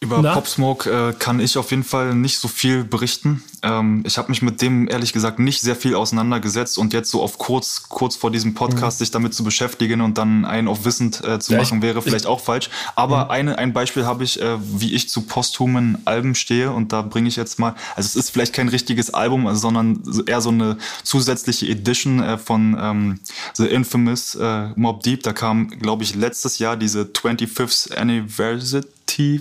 Über 0.00 0.22
Na? 0.22 0.34
Pop 0.34 0.46
Smoke 0.46 0.88
äh, 0.88 1.12
kann 1.12 1.40
ich 1.40 1.58
auf 1.58 1.72
jeden 1.72 1.82
Fall 1.82 2.14
nicht 2.14 2.38
so 2.38 2.46
viel 2.46 2.84
berichten. 2.84 3.42
Ähm, 3.64 4.04
ich 4.06 4.16
habe 4.16 4.28
mich 4.28 4.42
mit 4.42 4.62
dem 4.62 4.88
ehrlich 4.88 5.12
gesagt 5.12 5.40
nicht 5.40 5.60
sehr 5.60 5.74
viel 5.74 5.96
auseinandergesetzt 5.96 6.78
und 6.78 6.92
jetzt 6.92 7.10
so 7.10 7.20
auf 7.20 7.38
kurz, 7.38 7.88
kurz 7.88 8.14
vor 8.14 8.30
diesem 8.30 8.54
Podcast 8.54 8.98
mhm. 8.98 9.04
sich 9.04 9.10
damit 9.10 9.34
zu 9.34 9.42
beschäftigen 9.42 10.00
und 10.00 10.16
dann 10.16 10.44
einen 10.44 10.68
auf 10.68 10.84
wissend 10.84 11.24
äh, 11.24 11.40
zu 11.40 11.52
ja, 11.52 11.58
machen, 11.58 11.82
wäre 11.82 12.00
vielleicht 12.00 12.26
auch 12.26 12.38
falsch. 12.38 12.70
Aber 12.94 13.24
mhm. 13.24 13.30
eine, 13.32 13.58
ein 13.58 13.72
Beispiel 13.72 14.06
habe 14.06 14.22
ich, 14.22 14.40
äh, 14.40 14.58
wie 14.60 14.94
ich 14.94 15.08
zu 15.08 15.22
posthumen 15.22 15.98
Alben 16.04 16.36
stehe 16.36 16.70
und 16.70 16.92
da 16.92 17.02
bringe 17.02 17.26
ich 17.26 17.34
jetzt 17.34 17.58
mal, 17.58 17.74
also 17.96 18.06
es 18.06 18.14
ist 18.14 18.30
vielleicht 18.30 18.52
kein 18.52 18.68
richtiges 18.68 19.12
Album, 19.12 19.48
also, 19.48 19.62
sondern 19.62 20.00
eher 20.26 20.40
so 20.40 20.50
eine 20.50 20.78
zusätzliche 21.02 21.66
Edition 21.66 22.22
äh, 22.22 22.38
von 22.38 22.76
ähm, 22.80 23.20
The 23.54 23.66
Infamous 23.66 24.36
äh, 24.36 24.68
Mob 24.76 25.02
Deep. 25.02 25.24
Da 25.24 25.32
kam, 25.32 25.70
glaube 25.70 26.04
ich, 26.04 26.14
letztes 26.14 26.60
Jahr 26.60 26.76
diese 26.76 27.02
25th 27.02 27.96
Anniversary 27.96 28.84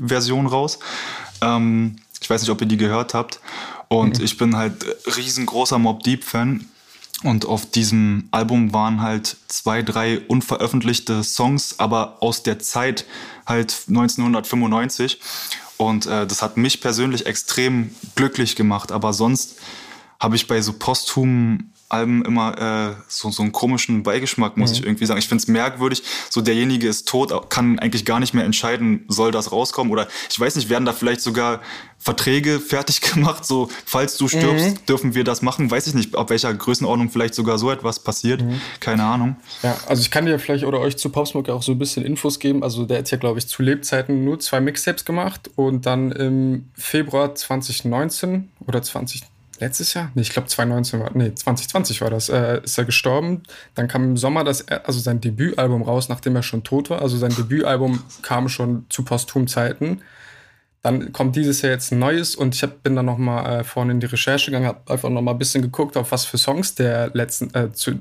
Version 0.03 0.47
raus. 0.47 0.79
Ähm, 1.41 1.97
ich 2.21 2.29
weiß 2.29 2.41
nicht, 2.41 2.51
ob 2.51 2.61
ihr 2.61 2.67
die 2.67 2.77
gehört 2.77 3.13
habt. 3.13 3.39
Und 3.89 4.19
mhm. 4.19 4.25
ich 4.25 4.37
bin 4.37 4.55
halt 4.55 4.85
riesengroßer 5.15 5.79
Mob 5.79 6.03
Deep 6.03 6.23
Fan. 6.23 6.65
Und 7.23 7.45
auf 7.45 7.65
diesem 7.65 8.27
Album 8.31 8.73
waren 8.73 9.01
halt 9.01 9.37
zwei, 9.47 9.81
drei 9.81 10.19
unveröffentlichte 10.19 11.23
Songs, 11.23 11.79
aber 11.79 12.17
aus 12.21 12.43
der 12.43 12.59
Zeit 12.59 13.05
halt 13.45 13.75
1995. 13.87 15.19
Und 15.77 16.05
äh, 16.05 16.27
das 16.27 16.41
hat 16.41 16.57
mich 16.57 16.81
persönlich 16.81 17.25
extrem 17.25 17.95
glücklich 18.15 18.55
gemacht. 18.55 18.91
Aber 18.91 19.13
sonst 19.13 19.57
habe 20.19 20.35
ich 20.35 20.47
bei 20.47 20.61
so 20.61 20.73
posthumen 20.73 21.73
Alben 21.89 22.25
immer 22.25 22.97
äh, 22.97 23.01
so, 23.07 23.31
so 23.31 23.41
einen 23.41 23.53
komischen 23.53 24.03
Beigeschmack, 24.03 24.57
muss 24.57 24.71
mhm. 24.71 24.75
ich 24.75 24.83
irgendwie 24.83 25.05
sagen. 25.05 25.19
Ich 25.19 25.27
finde 25.27 25.41
es 25.41 25.47
merkwürdig, 25.47 26.03
so 26.29 26.41
derjenige 26.41 26.87
ist 26.87 27.07
tot, 27.07 27.49
kann 27.49 27.79
eigentlich 27.79 28.03
gar 28.03 28.19
nicht 28.19 28.33
mehr 28.33 28.43
entscheiden, 28.43 29.05
soll 29.07 29.31
das 29.31 29.53
rauskommen 29.53 29.93
oder 29.93 30.07
ich 30.29 30.37
weiß 30.37 30.57
nicht, 30.57 30.69
werden 30.69 30.85
da 30.85 30.91
vielleicht 30.91 31.21
sogar 31.21 31.61
Verträge 31.97 32.59
fertig 32.59 33.01
gemacht, 33.13 33.45
so 33.45 33.69
falls 33.85 34.17
du 34.17 34.27
stirbst, 34.27 34.65
mhm. 34.65 34.85
dürfen 34.85 35.15
wir 35.15 35.23
das 35.23 35.41
machen. 35.41 35.71
Weiß 35.71 35.87
ich 35.87 35.93
nicht, 35.93 36.15
ab 36.15 36.29
welcher 36.29 36.53
Größenordnung 36.53 37.09
vielleicht 37.09 37.33
sogar 37.33 37.57
so 37.57 37.71
etwas 37.71 37.99
passiert. 37.99 38.41
Mhm. 38.41 38.61
Keine 38.81 39.03
Ahnung. 39.03 39.37
Ja, 39.63 39.77
also 39.87 40.01
ich 40.01 40.11
kann 40.11 40.25
dir 40.25 40.37
vielleicht 40.39 40.65
oder 40.65 40.79
euch 40.79 40.97
zu 40.97 41.09
Popsmoke 41.09 41.53
auch 41.53 41.63
so 41.63 41.71
ein 41.71 41.79
bisschen 41.79 42.05
Infos 42.05 42.39
geben. 42.39 42.63
Also 42.63 42.85
der 42.85 42.99
hat 42.99 43.11
ja, 43.11 43.17
glaube 43.17 43.39
ich, 43.39 43.47
zu 43.47 43.63
Lebzeiten 43.63 44.25
nur 44.25 44.39
zwei 44.39 44.59
Mixtapes 44.59 45.05
gemacht 45.05 45.49
und 45.55 45.85
dann 45.85 46.11
im 46.11 46.69
Februar 46.73 47.33
2019 47.33 48.49
oder 48.65 48.81
2020 48.81 49.36
letztes 49.59 49.93
Jahr? 49.93 50.11
Nee, 50.15 50.21
ich 50.21 50.29
glaube 50.29 50.47
2019 50.47 50.99
war, 50.99 51.11
nee, 51.13 51.33
2020 51.33 52.01
war 52.01 52.09
das, 52.09 52.29
äh, 52.29 52.61
ist 52.63 52.77
er 52.77 52.85
gestorben. 52.85 53.43
Dann 53.75 53.87
kam 53.87 54.03
im 54.03 54.17
Sommer 54.17 54.43
das, 54.43 54.67
also 54.67 54.99
sein 54.99 55.21
Debütalbum 55.21 55.81
raus, 55.81 56.09
nachdem 56.09 56.35
er 56.35 56.43
schon 56.43 56.63
tot 56.63 56.89
war. 56.89 57.01
Also 57.01 57.17
sein 57.17 57.35
Debütalbum 57.35 58.03
kam 58.21 58.49
schon 58.49 58.85
zu 58.89 59.03
posthum 59.03 59.47
Zeiten. 59.47 60.01
Dann 60.81 61.11
kommt 61.11 61.35
dieses 61.35 61.61
Jahr 61.61 61.73
jetzt 61.73 61.91
ein 61.91 61.99
neues 61.99 62.35
und 62.35 62.55
ich 62.55 62.63
hab, 62.63 62.83
bin 62.83 62.95
dann 62.95 63.05
noch 63.05 63.17
mal 63.17 63.59
äh, 63.59 63.63
vorne 63.63 63.91
in 63.91 63.99
die 63.99 64.05
Recherche 64.05 64.51
gegangen, 64.51 64.67
habe 64.67 64.91
einfach 64.91 65.09
noch 65.09 65.21
mal 65.21 65.31
ein 65.31 65.37
bisschen 65.37 65.61
geguckt, 65.61 65.97
auf 65.97 66.11
was 66.11 66.25
für 66.25 66.37
Songs 66.37 66.75
der 66.75 67.09
letzten 67.13 67.53
äh, 67.55 67.73
zu, 67.73 67.99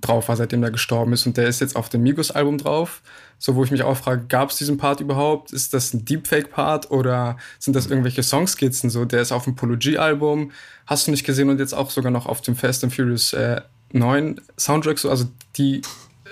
drauf 0.00 0.28
war, 0.28 0.36
seitdem 0.36 0.62
er 0.62 0.70
gestorben 0.70 1.12
ist. 1.12 1.26
Und 1.26 1.36
der 1.36 1.48
ist 1.48 1.60
jetzt 1.60 1.76
auf 1.76 1.88
dem 1.88 2.02
Migos-Album 2.02 2.58
drauf. 2.58 3.02
So, 3.38 3.56
wo 3.56 3.64
ich 3.64 3.70
mich 3.70 3.82
auch 3.82 3.96
frage, 3.96 4.26
gab 4.28 4.50
es 4.50 4.56
diesen 4.56 4.76
Part 4.76 5.00
überhaupt? 5.00 5.52
Ist 5.52 5.72
das 5.72 5.94
ein 5.94 6.04
Deepfake-Part 6.04 6.90
oder 6.90 7.38
sind 7.58 7.74
das 7.74 7.86
irgendwelche 7.86 8.22
Songskizzen? 8.22 8.90
So, 8.90 9.04
der 9.04 9.22
ist 9.22 9.32
auf 9.32 9.44
dem 9.44 9.56
Polo 9.56 9.76
G-Album, 9.78 10.52
hast 10.86 11.06
du 11.06 11.10
nicht 11.10 11.24
gesehen 11.24 11.48
und 11.48 11.58
jetzt 11.58 11.72
auch 11.72 11.90
sogar 11.90 12.10
noch 12.10 12.26
auf 12.26 12.42
dem 12.42 12.54
Fast 12.54 12.84
and 12.84 12.94
Furious 12.94 13.32
äh, 13.32 13.62
9 13.92 14.40
Soundtrack. 14.58 14.98
So, 14.98 15.08
also 15.08 15.26
die, 15.56 15.80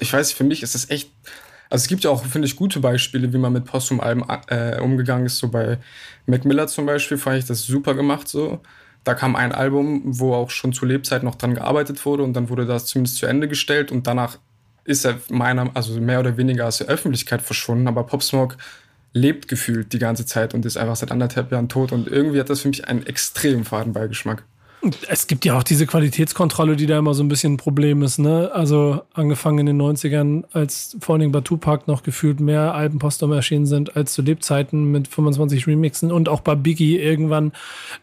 ich 0.00 0.12
weiß, 0.12 0.32
für 0.32 0.44
mich 0.44 0.62
ist 0.62 0.74
das 0.74 0.90
echt. 0.90 1.10
Also 1.70 1.82
es 1.82 1.88
gibt 1.88 2.04
ja 2.04 2.10
auch, 2.10 2.24
finde 2.24 2.46
ich, 2.46 2.56
gute 2.56 2.80
Beispiele, 2.80 3.32
wie 3.32 3.38
man 3.38 3.52
mit 3.52 3.66
Posthum-Alben 3.66 4.24
äh, 4.48 4.80
umgegangen 4.80 5.26
ist. 5.26 5.38
So 5.38 5.48
bei 5.48 5.78
Mac 6.26 6.44
Miller 6.44 6.66
zum 6.66 6.86
Beispiel 6.86 7.18
fand 7.18 7.38
ich 7.38 7.44
das 7.44 7.62
super 7.62 7.94
gemacht 7.94 8.28
so. 8.28 8.60
Da 9.04 9.14
kam 9.14 9.36
ein 9.36 9.52
Album, 9.52 10.02
wo 10.04 10.34
auch 10.34 10.50
schon 10.50 10.72
zur 10.72 10.88
Lebzeit 10.88 11.22
noch 11.22 11.34
dran 11.36 11.54
gearbeitet 11.54 12.04
wurde 12.04 12.22
und 12.22 12.34
dann 12.34 12.48
wurde 12.48 12.66
das 12.66 12.86
zumindest 12.86 13.16
zu 13.16 13.26
Ende 13.26 13.48
gestellt 13.48 13.90
und 13.90 14.06
danach 14.06 14.38
ist 14.84 15.04
er 15.04 15.20
meiner, 15.28 15.70
also 15.74 16.00
mehr 16.00 16.20
oder 16.20 16.36
weniger 16.36 16.66
aus 16.66 16.78
der 16.78 16.88
Öffentlichkeit 16.88 17.42
verschwunden, 17.42 17.88
aber 17.88 18.04
Pop 18.04 18.22
Smoke 18.22 18.56
lebt 19.12 19.48
gefühlt 19.48 19.92
die 19.92 19.98
ganze 19.98 20.26
Zeit 20.26 20.54
und 20.54 20.64
ist 20.64 20.76
einfach 20.76 20.96
seit 20.96 21.10
anderthalb 21.10 21.50
Jahren 21.52 21.68
tot 21.68 21.92
und 21.92 22.08
irgendwie 22.08 22.40
hat 22.40 22.50
das 22.50 22.60
für 22.60 22.68
mich 22.68 22.88
einen 22.88 23.04
extrem 23.06 23.64
faden 23.64 23.92
Beigeschmack. 23.92 24.44
Es 25.08 25.26
gibt 25.26 25.44
ja 25.44 25.56
auch 25.56 25.62
diese 25.62 25.86
Qualitätskontrolle, 25.86 26.76
die 26.76 26.86
da 26.86 26.98
immer 26.98 27.14
so 27.14 27.22
ein 27.22 27.28
bisschen 27.28 27.54
ein 27.54 27.56
Problem 27.56 28.02
ist. 28.02 28.18
Ne? 28.18 28.50
Also 28.52 29.02
angefangen 29.14 29.58
in 29.58 29.66
den 29.66 29.80
90ern, 29.80 30.44
als 30.52 30.96
vor 31.00 31.14
allen 31.14 31.20
Dingen 31.20 31.32
bei 31.32 31.40
Tupac 31.40 31.84
noch 31.86 32.02
gefühlt 32.02 32.40
mehr 32.40 32.74
Alben 32.74 32.98
postum 32.98 33.32
erschienen 33.32 33.66
sind 33.66 33.96
als 33.96 34.12
zu 34.12 34.22
Lebzeiten 34.22 34.90
mit 34.90 35.08
25 35.08 35.66
Remixen 35.66 36.10
und 36.12 36.28
auch 36.28 36.40
bei 36.40 36.54
Biggie 36.54 36.98
irgendwann 36.98 37.52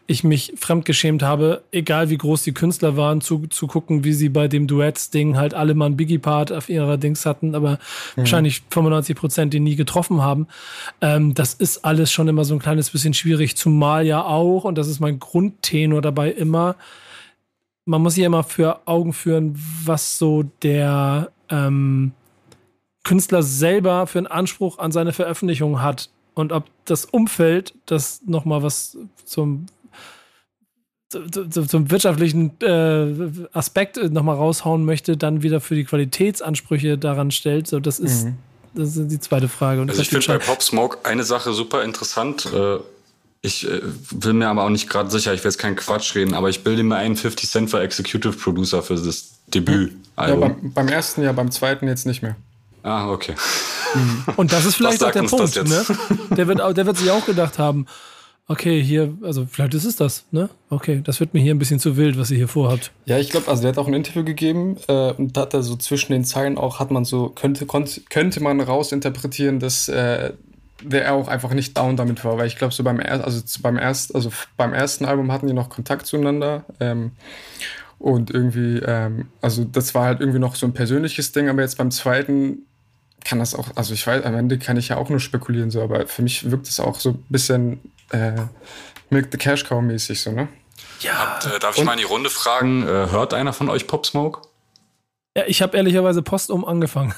ich 0.06 0.24
mich 0.24 0.54
fremdgeschämt 0.56 1.22
habe, 1.22 1.62
egal 1.72 2.10
wie 2.10 2.18
groß 2.18 2.42
die 2.42 2.52
Künstler 2.52 2.96
waren, 2.96 3.20
zu, 3.20 3.46
zu 3.48 3.66
gucken, 3.66 4.04
wie 4.04 4.12
sie 4.12 4.28
bei 4.28 4.48
dem 4.48 4.66
Duets-Ding 4.66 5.36
halt 5.36 5.54
alle 5.54 5.74
mal 5.74 5.86
einen 5.86 5.96
Biggie-Part 5.96 6.52
auf 6.52 6.68
ihrer 6.68 6.96
Dings 6.96 7.26
hatten, 7.26 7.54
aber 7.54 7.72
mhm. 7.72 7.76
wahrscheinlich 8.16 8.62
95 8.70 9.16
Prozent 9.16 9.54
die 9.54 9.60
nie 9.60 9.76
getroffen 9.76 10.22
haben. 10.22 10.46
Ähm, 11.00 11.34
das 11.34 11.54
ist 11.54 11.84
alles 11.84 12.12
schon 12.12 12.28
immer 12.28 12.44
so 12.44 12.54
ein 12.54 12.60
kleines 12.60 12.90
bisschen 12.90 13.14
schwierig, 13.14 13.56
zumal 13.56 14.06
ja 14.06 14.24
auch, 14.24 14.64
und 14.64 14.78
das 14.78 14.88
ist 14.88 15.00
mein 15.00 15.18
Grundtenor 15.18 16.02
dabei 16.02 16.30
immer, 16.30 16.75
man 17.84 18.02
muss 18.02 18.14
sich 18.14 18.24
immer 18.24 18.42
für 18.44 18.80
Augen 18.86 19.12
führen, 19.12 19.54
was 19.84 20.18
so 20.18 20.44
der 20.62 21.30
ähm, 21.48 22.12
Künstler 23.04 23.42
selber 23.42 24.06
für 24.06 24.18
einen 24.18 24.26
Anspruch 24.26 24.78
an 24.78 24.90
seine 24.92 25.12
Veröffentlichung 25.12 25.80
hat 25.80 26.10
und 26.34 26.52
ob 26.52 26.64
das 26.84 27.04
Umfeld, 27.04 27.74
das 27.86 28.20
nochmal 28.26 28.62
was 28.62 28.98
zum 29.24 29.66
zum 31.08 31.90
wirtschaftlichen 31.90 32.60
äh, 32.60 33.46
Aspekt 33.52 33.96
nochmal 34.12 34.36
raushauen 34.36 34.84
möchte, 34.84 35.16
dann 35.16 35.42
wieder 35.42 35.60
für 35.60 35.76
die 35.76 35.84
Qualitätsansprüche 35.84 36.98
daran 36.98 37.30
stellt. 37.30 37.68
So, 37.68 37.78
das 37.78 38.00
ist, 38.00 38.24
mhm. 38.24 38.38
das 38.74 38.96
ist 38.96 39.08
die 39.10 39.20
zweite 39.20 39.48
Frage. 39.48 39.80
Und 39.80 39.88
also 39.88 40.02
ich 40.02 40.08
finde 40.08 40.26
bei 40.26 40.38
Pop 40.38 40.62
Smoke 40.62 40.98
eine 41.04 41.22
Sache 41.22 41.52
super 41.52 41.84
interessant. 41.84 42.46
Äh, 42.52 42.78
Ich 43.46 43.64
äh, 43.70 43.80
bin 44.12 44.38
mir 44.38 44.48
aber 44.48 44.64
auch 44.64 44.70
nicht 44.70 44.90
gerade 44.90 45.08
sicher, 45.08 45.32
ich 45.32 45.44
will 45.44 45.50
jetzt 45.50 45.58
keinen 45.58 45.76
Quatsch 45.76 46.16
reden, 46.16 46.34
aber 46.34 46.48
ich 46.48 46.64
bilde 46.64 46.82
mir 46.82 46.96
einen 46.96 47.14
50 47.14 47.48
Cent 47.48 47.70
für 47.70 47.80
Executive 47.80 48.32
Producer 48.32 48.82
für 48.82 48.96
das 48.96 49.36
Debüt. 49.54 49.92
Ja, 50.18 50.34
beim, 50.34 50.72
beim, 50.72 50.88
ersten 50.88 51.22
ja, 51.22 51.30
beim 51.30 51.52
zweiten 51.52 51.86
jetzt 51.86 52.06
nicht 52.06 52.22
mehr. 52.22 52.34
Ah, 52.82 53.08
okay. 53.08 53.34
Und 54.36 54.52
das 54.52 54.64
ist 54.64 54.74
vielleicht 54.74 55.02
auch 55.04 55.12
der 55.12 55.22
Punkt, 55.22 55.54
ne? 55.68 55.84
Der 56.36 56.48
wird, 56.48 56.58
der 56.76 56.86
wird 56.86 56.96
sich 56.96 57.08
auch 57.10 57.24
gedacht 57.24 57.60
haben, 57.60 57.86
okay, 58.48 58.82
hier, 58.82 59.16
also 59.22 59.46
vielleicht 59.48 59.74
ist 59.74 59.84
es 59.84 59.94
das, 59.94 60.24
ne? 60.32 60.50
Okay, 60.68 61.00
das 61.04 61.20
wird 61.20 61.32
mir 61.32 61.40
hier 61.40 61.54
ein 61.54 61.60
bisschen 61.60 61.78
zu 61.78 61.96
wild, 61.96 62.18
was 62.18 62.32
ihr 62.32 62.38
hier 62.38 62.48
vorhabt. 62.48 62.90
Ja, 63.04 63.18
ich 63.18 63.30
glaube, 63.30 63.48
also 63.48 63.62
der 63.62 63.70
hat 63.70 63.78
auch 63.78 63.86
ein 63.86 63.94
Interview 63.94 64.24
gegeben 64.24 64.76
äh, 64.88 65.12
und 65.12 65.36
da 65.36 65.42
hat 65.42 65.54
er 65.54 65.62
so 65.62 65.76
zwischen 65.76 66.12
den 66.12 66.24
Zeilen 66.24 66.58
auch, 66.58 66.80
hat 66.80 66.90
man 66.90 67.04
so, 67.04 67.28
könnte, 67.28 67.64
konnte, 67.66 68.00
könnte 68.10 68.42
man 68.42 68.60
rausinterpretieren, 68.60 69.60
dass 69.60 69.88
äh, 69.88 70.32
der 70.82 71.14
auch 71.14 71.28
einfach 71.28 71.52
nicht 71.52 71.76
down 71.76 71.96
damit 71.96 72.24
war, 72.24 72.38
weil 72.38 72.46
ich 72.46 72.56
glaube, 72.56 72.74
so 72.74 72.84
beim, 72.84 73.00
er 73.00 73.24
also 73.24 73.42
beim, 73.62 73.78
erst 73.78 74.14
also 74.14 74.30
beim 74.56 74.72
ersten 74.72 75.04
Album 75.04 75.32
hatten 75.32 75.46
die 75.46 75.52
noch 75.52 75.68
Kontakt 75.68 76.06
zueinander. 76.06 76.64
Ähm, 76.80 77.12
und 77.98 78.30
irgendwie, 78.30 78.78
ähm, 78.78 79.28
also 79.40 79.64
das 79.64 79.94
war 79.94 80.04
halt 80.04 80.20
irgendwie 80.20 80.38
noch 80.38 80.54
so 80.54 80.66
ein 80.66 80.74
persönliches 80.74 81.32
Ding, 81.32 81.48
aber 81.48 81.62
jetzt 81.62 81.78
beim 81.78 81.90
zweiten 81.90 82.66
kann 83.24 83.38
das 83.38 83.54
auch, 83.54 83.68
also 83.74 83.94
ich 83.94 84.06
weiß, 84.06 84.24
am 84.24 84.34
Ende 84.34 84.58
kann 84.58 84.76
ich 84.76 84.88
ja 84.88 84.98
auch 84.98 85.08
nur 85.08 85.18
spekulieren, 85.18 85.70
so, 85.70 85.82
aber 85.82 86.06
für 86.06 86.22
mich 86.22 86.50
wirkt 86.50 86.68
es 86.68 86.78
auch 86.78 87.00
so 87.00 87.10
ein 87.10 87.24
bisschen 87.28 87.80
äh, 88.10 88.42
Milk 89.10 89.28
the 89.32 89.38
Cash 89.38 89.64
Cow 89.64 89.82
mäßig 89.82 90.20
so, 90.20 90.30
ne? 90.30 90.48
Ja. 91.00 91.14
Habt, 91.14 91.46
äh, 91.46 91.58
darf 91.58 91.74
ich 91.74 91.80
Und, 91.80 91.86
mal 91.86 91.92
in 91.94 91.98
die 91.98 92.04
Runde 92.04 92.30
fragen, 92.30 92.82
äh, 92.82 92.86
hört 92.86 93.34
einer 93.34 93.52
von 93.52 93.68
euch 93.68 93.86
Pop 93.86 94.06
Smoke? 94.06 94.42
Ja, 95.36 95.44
ich 95.46 95.60
habe 95.60 95.76
ehrlicherweise 95.76 96.22
postum 96.22 96.64
angefangen. 96.64 97.14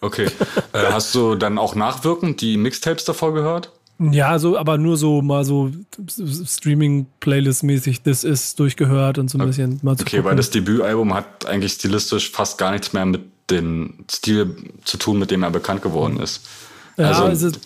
Okay. 0.00 0.26
äh, 0.72 0.92
hast 0.92 1.14
du 1.14 1.34
dann 1.34 1.58
auch 1.58 1.74
nachwirkend 1.74 2.40
die 2.40 2.56
Mixtapes 2.56 3.04
davor 3.04 3.34
gehört? 3.34 3.70
Ja, 3.98 4.38
so, 4.38 4.56
aber 4.56 4.78
nur 4.78 4.96
so 4.96 5.20
mal 5.20 5.44
so 5.44 5.70
Streaming-Playlist-mäßig, 6.08 8.02
das 8.02 8.24
ist 8.24 8.58
durchgehört 8.58 9.18
und 9.18 9.28
so 9.28 9.38
ein 9.38 9.46
bisschen 9.46 9.78
mal 9.82 9.96
zu 9.96 10.02
Okay, 10.04 10.16
gucken. 10.16 10.30
weil 10.30 10.36
das 10.36 10.50
Debütalbum 10.50 11.12
hat 11.14 11.46
eigentlich 11.46 11.72
stilistisch 11.74 12.30
fast 12.30 12.56
gar 12.58 12.72
nichts 12.72 12.92
mehr 12.92 13.04
mit 13.04 13.22
dem 13.50 14.04
Stil 14.10 14.56
zu 14.84 14.96
tun, 14.96 15.18
mit 15.18 15.30
dem 15.30 15.42
er 15.42 15.50
bekannt 15.50 15.82
geworden 15.82 16.18
ist. 16.20 16.40
Ja, 17.00 17.24
also, 17.24 17.46
also 17.46 17.58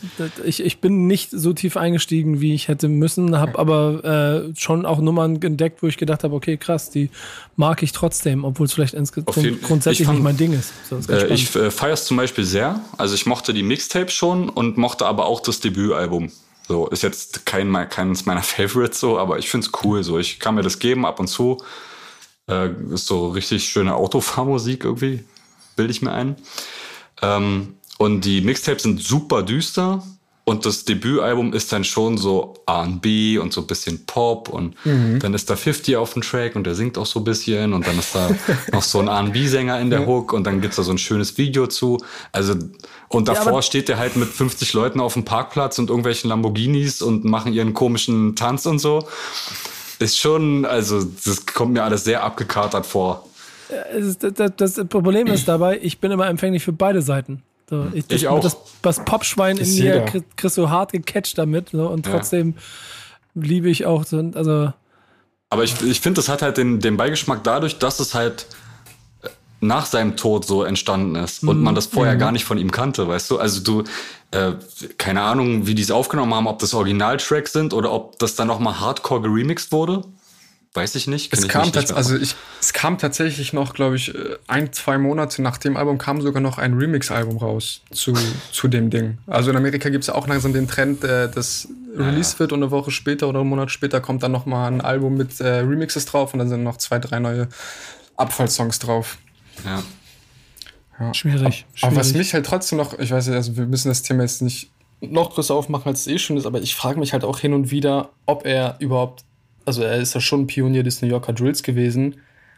ich, 0.45 0.61
ich 0.61 0.81
bin 0.81 1.07
nicht 1.07 1.31
so 1.31 1.53
tief 1.53 1.77
eingestiegen, 1.77 2.41
wie 2.41 2.55
ich 2.55 2.69
hätte 2.69 2.89
müssen, 2.89 3.39
habe 3.39 3.59
aber 3.59 4.05
äh, 4.53 4.53
schon 4.57 4.87
auch 4.87 5.01
Nummern 5.01 5.41
entdeckt, 5.43 5.83
wo 5.83 5.89
ich 5.89 5.97
gedacht 5.97 6.25
habe, 6.25 6.35
okay, 6.35 6.57
krass, 6.57 6.91
die 6.91 7.11
mag 7.57 7.83
ich 7.83 7.93
trotzdem, 7.93 8.45
obwohl 8.45 8.67
es 8.67 8.73
vielleicht 8.73 8.95
jeden, 8.95 9.61
grundsätzlich 9.63 10.07
fand, 10.07 10.19
nicht 10.19 10.25
mein 10.25 10.37
Ding 10.37 10.53
ist. 10.53 10.73
So, 10.89 10.97
ist 10.97 11.11
äh, 11.11 11.27
ich 11.35 11.55
äh, 11.57 11.71
feiere 11.71 11.95
es 11.95 12.05
zum 12.05 12.17
Beispiel 12.17 12.45
sehr. 12.45 12.81
Also 12.97 13.15
ich 13.15 13.27
mochte 13.27 13.53
die 13.53 13.63
Mixtapes 13.63 14.15
schon 14.15 14.49
und 14.49 14.77
mochte 14.77 15.07
aber 15.07 15.27
auch 15.27 15.41
das 15.41 15.61
Debütalbum. 15.61 16.31
So, 16.67 16.87
ist 16.89 17.03
jetzt 17.03 17.45
kein, 17.45 17.73
keines 17.89 18.25
meiner 18.27 18.43
Favorites 18.45 19.01
so, 19.01 19.19
aber 19.19 19.39
ich 19.39 19.49
finde 19.49 19.67
es 19.67 19.73
cool. 19.85 20.03
So, 20.03 20.19
ich 20.19 20.39
kann 20.39 20.55
mir 20.55 20.63
das 20.63 20.79
geben 20.79 21.05
ab 21.05 21.21
und 21.21 21.27
zu. 21.27 21.63
Äh, 22.49 22.71
ist 22.93 23.07
so 23.07 23.29
richtig 23.29 23.65
schöne 23.65 23.95
Autofahrmusik 23.95 24.85
irgendwie, 24.85 25.25
bilde 25.77 25.91
ich 25.91 26.03
mir 26.03 26.13
ein. 26.13 26.37
Ähm, 27.23 27.75
und 27.99 28.25
die 28.25 28.41
Mixtapes 28.41 28.83
sind 28.83 29.03
super 29.03 29.43
düster. 29.43 30.03
Und 30.47 30.67
das 30.67 30.85
Debütalbum 30.85 31.55
ist 31.55 31.73
dann 31.73 31.85
schon 31.85 32.19
so 32.19 32.53
RB 32.69 33.41
und 33.41 33.55
so 33.55 33.63
ein 33.63 33.67
bisschen 33.67 34.05
Pop. 34.05 34.51
Und 34.51 34.75
mhm. 34.85 35.19
dann 35.19 35.33
ist 35.33 35.49
da 35.49 35.57
50 35.57 35.97
auf 35.97 36.13
dem 36.13 36.21
Track 36.21 36.55
und 36.55 36.65
der 36.65 36.75
singt 36.75 36.99
auch 36.99 37.07
so 37.07 37.21
ein 37.21 37.25
bisschen. 37.25 37.73
Und 37.73 37.87
dann 37.87 37.99
ist 37.99 38.15
da 38.15 38.29
noch 38.73 38.83
so 38.83 39.01
ein 39.01 39.09
RB-Sänger 39.09 39.81
in 39.81 39.89
der 39.89 40.07
Hook. 40.07 40.35
Und 40.35 40.45
dann 40.45 40.61
gibt's 40.61 40.77
da 40.77 40.83
so 40.83 40.93
ein 40.93 40.99
schönes 40.99 41.39
Video 41.39 41.67
zu. 41.67 41.99
Also, 42.31 42.57
und 43.09 43.29
davor 43.29 43.55
ja, 43.55 43.63
steht 43.63 43.89
der 43.89 43.97
halt 43.97 44.17
mit 44.17 44.29
50 44.29 44.75
Leuten 44.75 45.01
auf 45.01 45.15
dem 45.15 45.25
Parkplatz 45.25 45.79
und 45.79 45.89
irgendwelchen 45.89 46.29
Lamborghinis 46.29 47.01
und 47.01 47.25
machen 47.25 47.55
ihren 47.55 47.73
komischen 47.73 48.37
Tanz 48.37 48.67
und 48.67 48.81
so. 48.81 49.09
Ist 49.99 50.19
schon, 50.19 50.67
also, 50.67 51.03
das 51.25 51.47
kommt 51.47 51.73
mir 51.73 51.85
alles 51.85 52.05
sehr 52.05 52.23
abgekatert 52.23 52.85
vor. 52.85 53.27
Das, 54.15 54.19
das 54.57 54.75
Problem 54.89 55.27
ist 55.29 55.49
dabei, 55.49 55.81
ich 55.81 56.01
bin 56.01 56.11
immer 56.11 56.27
empfänglich 56.27 56.63
für 56.63 56.73
beide 56.75 57.01
Seiten. 57.01 57.43
So, 57.69 57.87
ich, 57.93 58.11
ich 58.11 58.29
auch. 58.29 58.41
Das, 58.41 58.57
das 58.83 59.05
Popschwein 59.05 59.57
in 59.57 59.79
mir 59.79 60.05
kriegst 60.37 60.57
du 60.57 60.69
hart 60.69 60.93
gecatcht 60.93 61.39
damit 61.39 61.71
so, 61.71 61.89
und 61.89 62.05
trotzdem 62.05 62.55
ja. 63.35 63.43
liebe 63.43 63.71
ich 63.71 63.87
auch 63.87 64.05
so, 64.05 64.19
also. 64.35 64.73
Aber 65.51 65.65
ich, 65.65 65.81
ich 65.83 66.01
finde, 66.01 66.19
das 66.19 66.29
hat 66.29 66.43
halt 66.43 66.57
den, 66.57 66.81
den 66.81 66.97
Beigeschmack 66.97 67.45
dadurch, 67.45 67.79
dass 67.79 68.01
es 68.01 68.15
halt 68.15 68.47
äh, 69.23 69.29
nach 69.61 69.87
seinem 69.87 70.17
Tod 70.17 70.45
so 70.47 70.65
entstanden 70.65 71.15
ist 71.15 71.45
und 71.45 71.63
man 71.63 71.75
das 71.75 71.87
vorher 71.87 72.15
mhm. 72.15 72.19
gar 72.19 72.33
nicht 72.33 72.45
von 72.45 72.59
ihm 72.59 72.71
kannte, 72.71 73.09
weißt 73.09 73.31
du? 73.31 73.39
Also 73.39 73.61
du, 73.63 73.85
äh, 74.33 74.53
keine 74.99 75.23
Ahnung, 75.23 75.67
wie 75.67 75.75
die 75.75 75.83
es 75.83 75.91
aufgenommen 75.91 76.35
haben, 76.35 76.49
ob 76.49 76.59
das 76.59 76.75
Originaltracks 76.75 77.53
sind 77.53 77.73
oder 77.73 77.93
ob 77.93 78.19
das 78.19 78.35
dann 78.35 78.49
nochmal 78.49 78.81
hardcore 78.81 79.23
geremixed 79.23 79.73
wurde. 79.73 80.03
Weiß 80.77 80.97
ich 80.97 81.07
nicht. 81.07 81.33
Es, 81.33 81.47
kam 81.47 81.67
nicht 81.67 81.93
also 81.93 82.17
ich, 82.17 82.35
es 82.61 82.73
kam 82.73 82.99
tatsächlich 82.99 83.53
noch, 83.53 83.75
glaube 83.75 83.95
ich, 83.95 84.13
äh, 84.13 84.37
ein, 84.49 84.73
zwei 84.73 84.99
Monate 84.99 85.41
nach 85.41 85.57
dem 85.57 85.77
Album 85.77 85.99
kam 85.99 86.21
sogar 86.21 86.43
noch 86.43 86.59
ein 86.59 86.75
Remix-Album 86.75 87.37
raus 87.37 87.81
zu, 87.93 88.13
zu 88.51 88.67
dem 88.67 88.91
Ding. 88.91 89.19
Also 89.29 89.53
in 89.53 89.57
Amerika 89.57 89.89
gibt 89.89 90.03
es 90.03 90.09
ja 90.09 90.17
auch 90.17 90.27
langsam 90.27 90.53
den 90.53 90.67
Trend, 90.67 91.05
äh, 91.05 91.31
dass 91.31 91.69
released 91.97 92.35
ja. 92.35 92.39
wird 92.41 92.53
und 92.53 92.61
eine 92.65 92.73
Woche 92.73 92.91
später 92.91 93.29
oder 93.29 93.41
einen 93.41 93.51
Monat 93.51 93.71
später 93.71 94.01
kommt 94.01 94.25
dann 94.25 94.33
noch 94.33 94.47
mal 94.47 94.67
ein 94.67 94.81
Album 94.81 95.17
mit 95.17 95.41
äh, 95.41 95.59
Remixes 95.59 96.07
drauf 96.07 96.33
und 96.33 96.41
dann 96.41 96.49
sind 96.49 96.65
noch 96.65 96.79
zwei, 96.79 96.99
drei 96.99 97.21
neue 97.21 97.49
Abfallsongs 98.17 98.81
drauf. 98.81 99.19
Ja. 99.65 99.81
ja. 100.99 101.15
Schwierig, 101.15 101.67
aber, 101.83 101.93
aber 101.93 102.01
was 102.01 102.15
mich 102.15 102.35
halt 102.35 102.47
trotzdem 102.47 102.79
noch, 102.79 102.99
ich 102.99 103.13
weiß 103.13 103.29
nicht, 103.29 103.37
also 103.37 103.57
wir 103.57 103.67
müssen 103.67 103.91
das 103.91 104.03
Thema 104.03 104.23
jetzt 104.23 104.43
nicht 104.43 104.73
noch 105.01 105.35
größer 105.35 105.55
aufmachen, 105.55 105.87
als 105.87 106.01
es 106.01 106.07
eh 106.09 106.19
schon 106.19 106.37
ist, 106.37 106.47
aber 106.47 106.61
ich 106.61 106.75
frage 106.75 106.99
mich 106.99 107.13
halt 107.13 107.23
auch 107.23 107.39
hin 107.39 107.53
und 107.53 107.71
wieder, 107.71 108.11
ob 108.27 108.45
er 108.45 108.77
überhaupt 108.81 109.25
also 109.65 109.83
er 109.83 109.97
ist 109.97 110.15
ja 110.15 110.21
schon 110.21 110.43
ein 110.43 110.47
Pionier 110.47 110.83
des 110.83 111.03
New 111.03 111.09
Yorker 111.09 111.33
Drills 111.33 111.63
gewesen, 111.63 112.17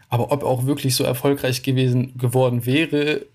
aber 0.08 0.32
ob 0.32 0.42
er 0.42 0.48
auch 0.48 0.66
wirklich 0.66 0.94
so 0.94 1.04
erfolgreich 1.04 1.62
gewesen 1.62 2.16
geworden 2.16 2.66
wäre, 2.66 3.26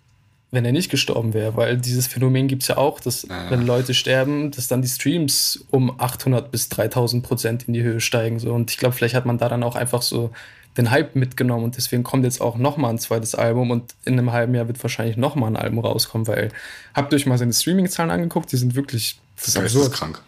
wenn 0.52 0.66
er 0.66 0.74
nicht 0.74 0.92
gestorben 0.92 1.34
wäre, 1.34 1.56
weil 1.56 1.78
dieses 1.78 2.08
Phänomen 2.08 2.48
gibt 2.50 2.64
es 2.64 2.68
ja 2.68 2.78
auch, 2.78 3.00
dass 3.00 3.24
ja. 3.24 3.50
wenn 3.50 3.66
Leute 3.66 3.94
sterben, 3.94 4.52
dass 4.52 4.68
dann 4.68 4.82
die 4.82 4.90
Streams 4.90 5.66
um 5.72 5.98
800 6.00 6.52
bis 6.52 6.68
3000 6.70 7.24
Prozent 7.24 7.64
in 7.64 7.74
die 7.74 7.84
Höhe 7.84 8.02
steigen. 8.02 8.38
So. 8.38 8.54
Und 8.54 8.70
ich 8.70 8.78
glaube, 8.78 8.94
vielleicht 8.94 9.16
hat 9.16 9.26
man 9.26 9.38
da 9.38 9.48
dann 9.48 9.64
auch 9.64 9.76
einfach 9.76 10.02
so 10.02 10.32
den 10.78 10.92
Hype 10.92 11.16
mitgenommen 11.16 11.66
und 11.66 11.78
deswegen 11.78 12.04
kommt 12.04 12.24
jetzt 12.24 12.42
auch 12.42 12.58
noch 12.58 12.78
mal 12.78 12.90
ein 12.90 13.00
zweites 13.00 13.36
Album 13.36 13.72
und 13.72 13.94
in 14.06 14.14
einem 14.14 14.32
halben 14.32 14.54
Jahr 14.56 14.68
wird 14.68 14.82
wahrscheinlich 14.84 15.18
noch 15.18 15.36
mal 15.36 15.48
ein 15.48 15.58
Album 15.58 15.80
rauskommen, 15.80 16.28
weil 16.28 16.50
habt 16.94 17.12
ihr 17.12 17.18
euch 17.18 17.26
mal 17.26 17.38
seine 17.38 17.54
Streaming-Zahlen 17.54 18.12
angeguckt? 18.12 18.52
Die 18.52 18.58
sind 18.58 18.76
wirklich 18.76 19.20
das 19.38 19.50
ist 19.50 19.58
absurd. 19.58 19.92
krank. 19.92 20.22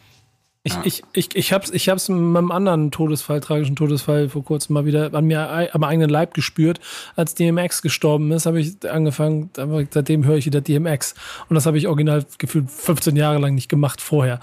Ich, 0.66 0.74
ja. 0.74 0.82
ich, 0.86 1.03
ich, 1.11 1.36
ich 1.36 1.51
hab's, 1.51 1.72
ich 1.72 1.89
hab's 1.89 2.07
mit 2.07 2.20
meinem 2.20 2.49
anderen 2.49 2.89
Todesfall, 2.89 3.41
tragischen 3.41 3.76
Todesfall 3.76 4.30
vor 4.30 4.45
kurzem 4.45 4.76
mal 4.76 4.86
wieder 4.86 5.14
an 5.14 5.26
mir 5.26 5.70
am 5.74 5.84
eigenen 5.84 6.09
Leib 6.09 6.34
gespürt. 6.34 6.80
Als 7.18 7.36
DMX 7.36 7.82
gestorben 7.82 8.32
ist, 8.32 8.45
habe 8.45 8.61
ich 8.61 8.89
angefangen, 8.89 9.49
seitdem 9.91 10.24
höre 10.24 10.38
ich 10.38 10.45
wieder 10.45 10.61
DMX. 10.61 11.16
Und 11.49 11.55
das 11.55 11.66
habe 11.66 11.78
ich 11.78 11.89
original 11.89 12.26
gefühlt 12.38 12.72
15 12.72 13.18
Jahre 13.18 13.39
lang 13.39 13.55
nicht 13.55 13.68
gemacht 13.68 13.99
vorher. 13.99 14.39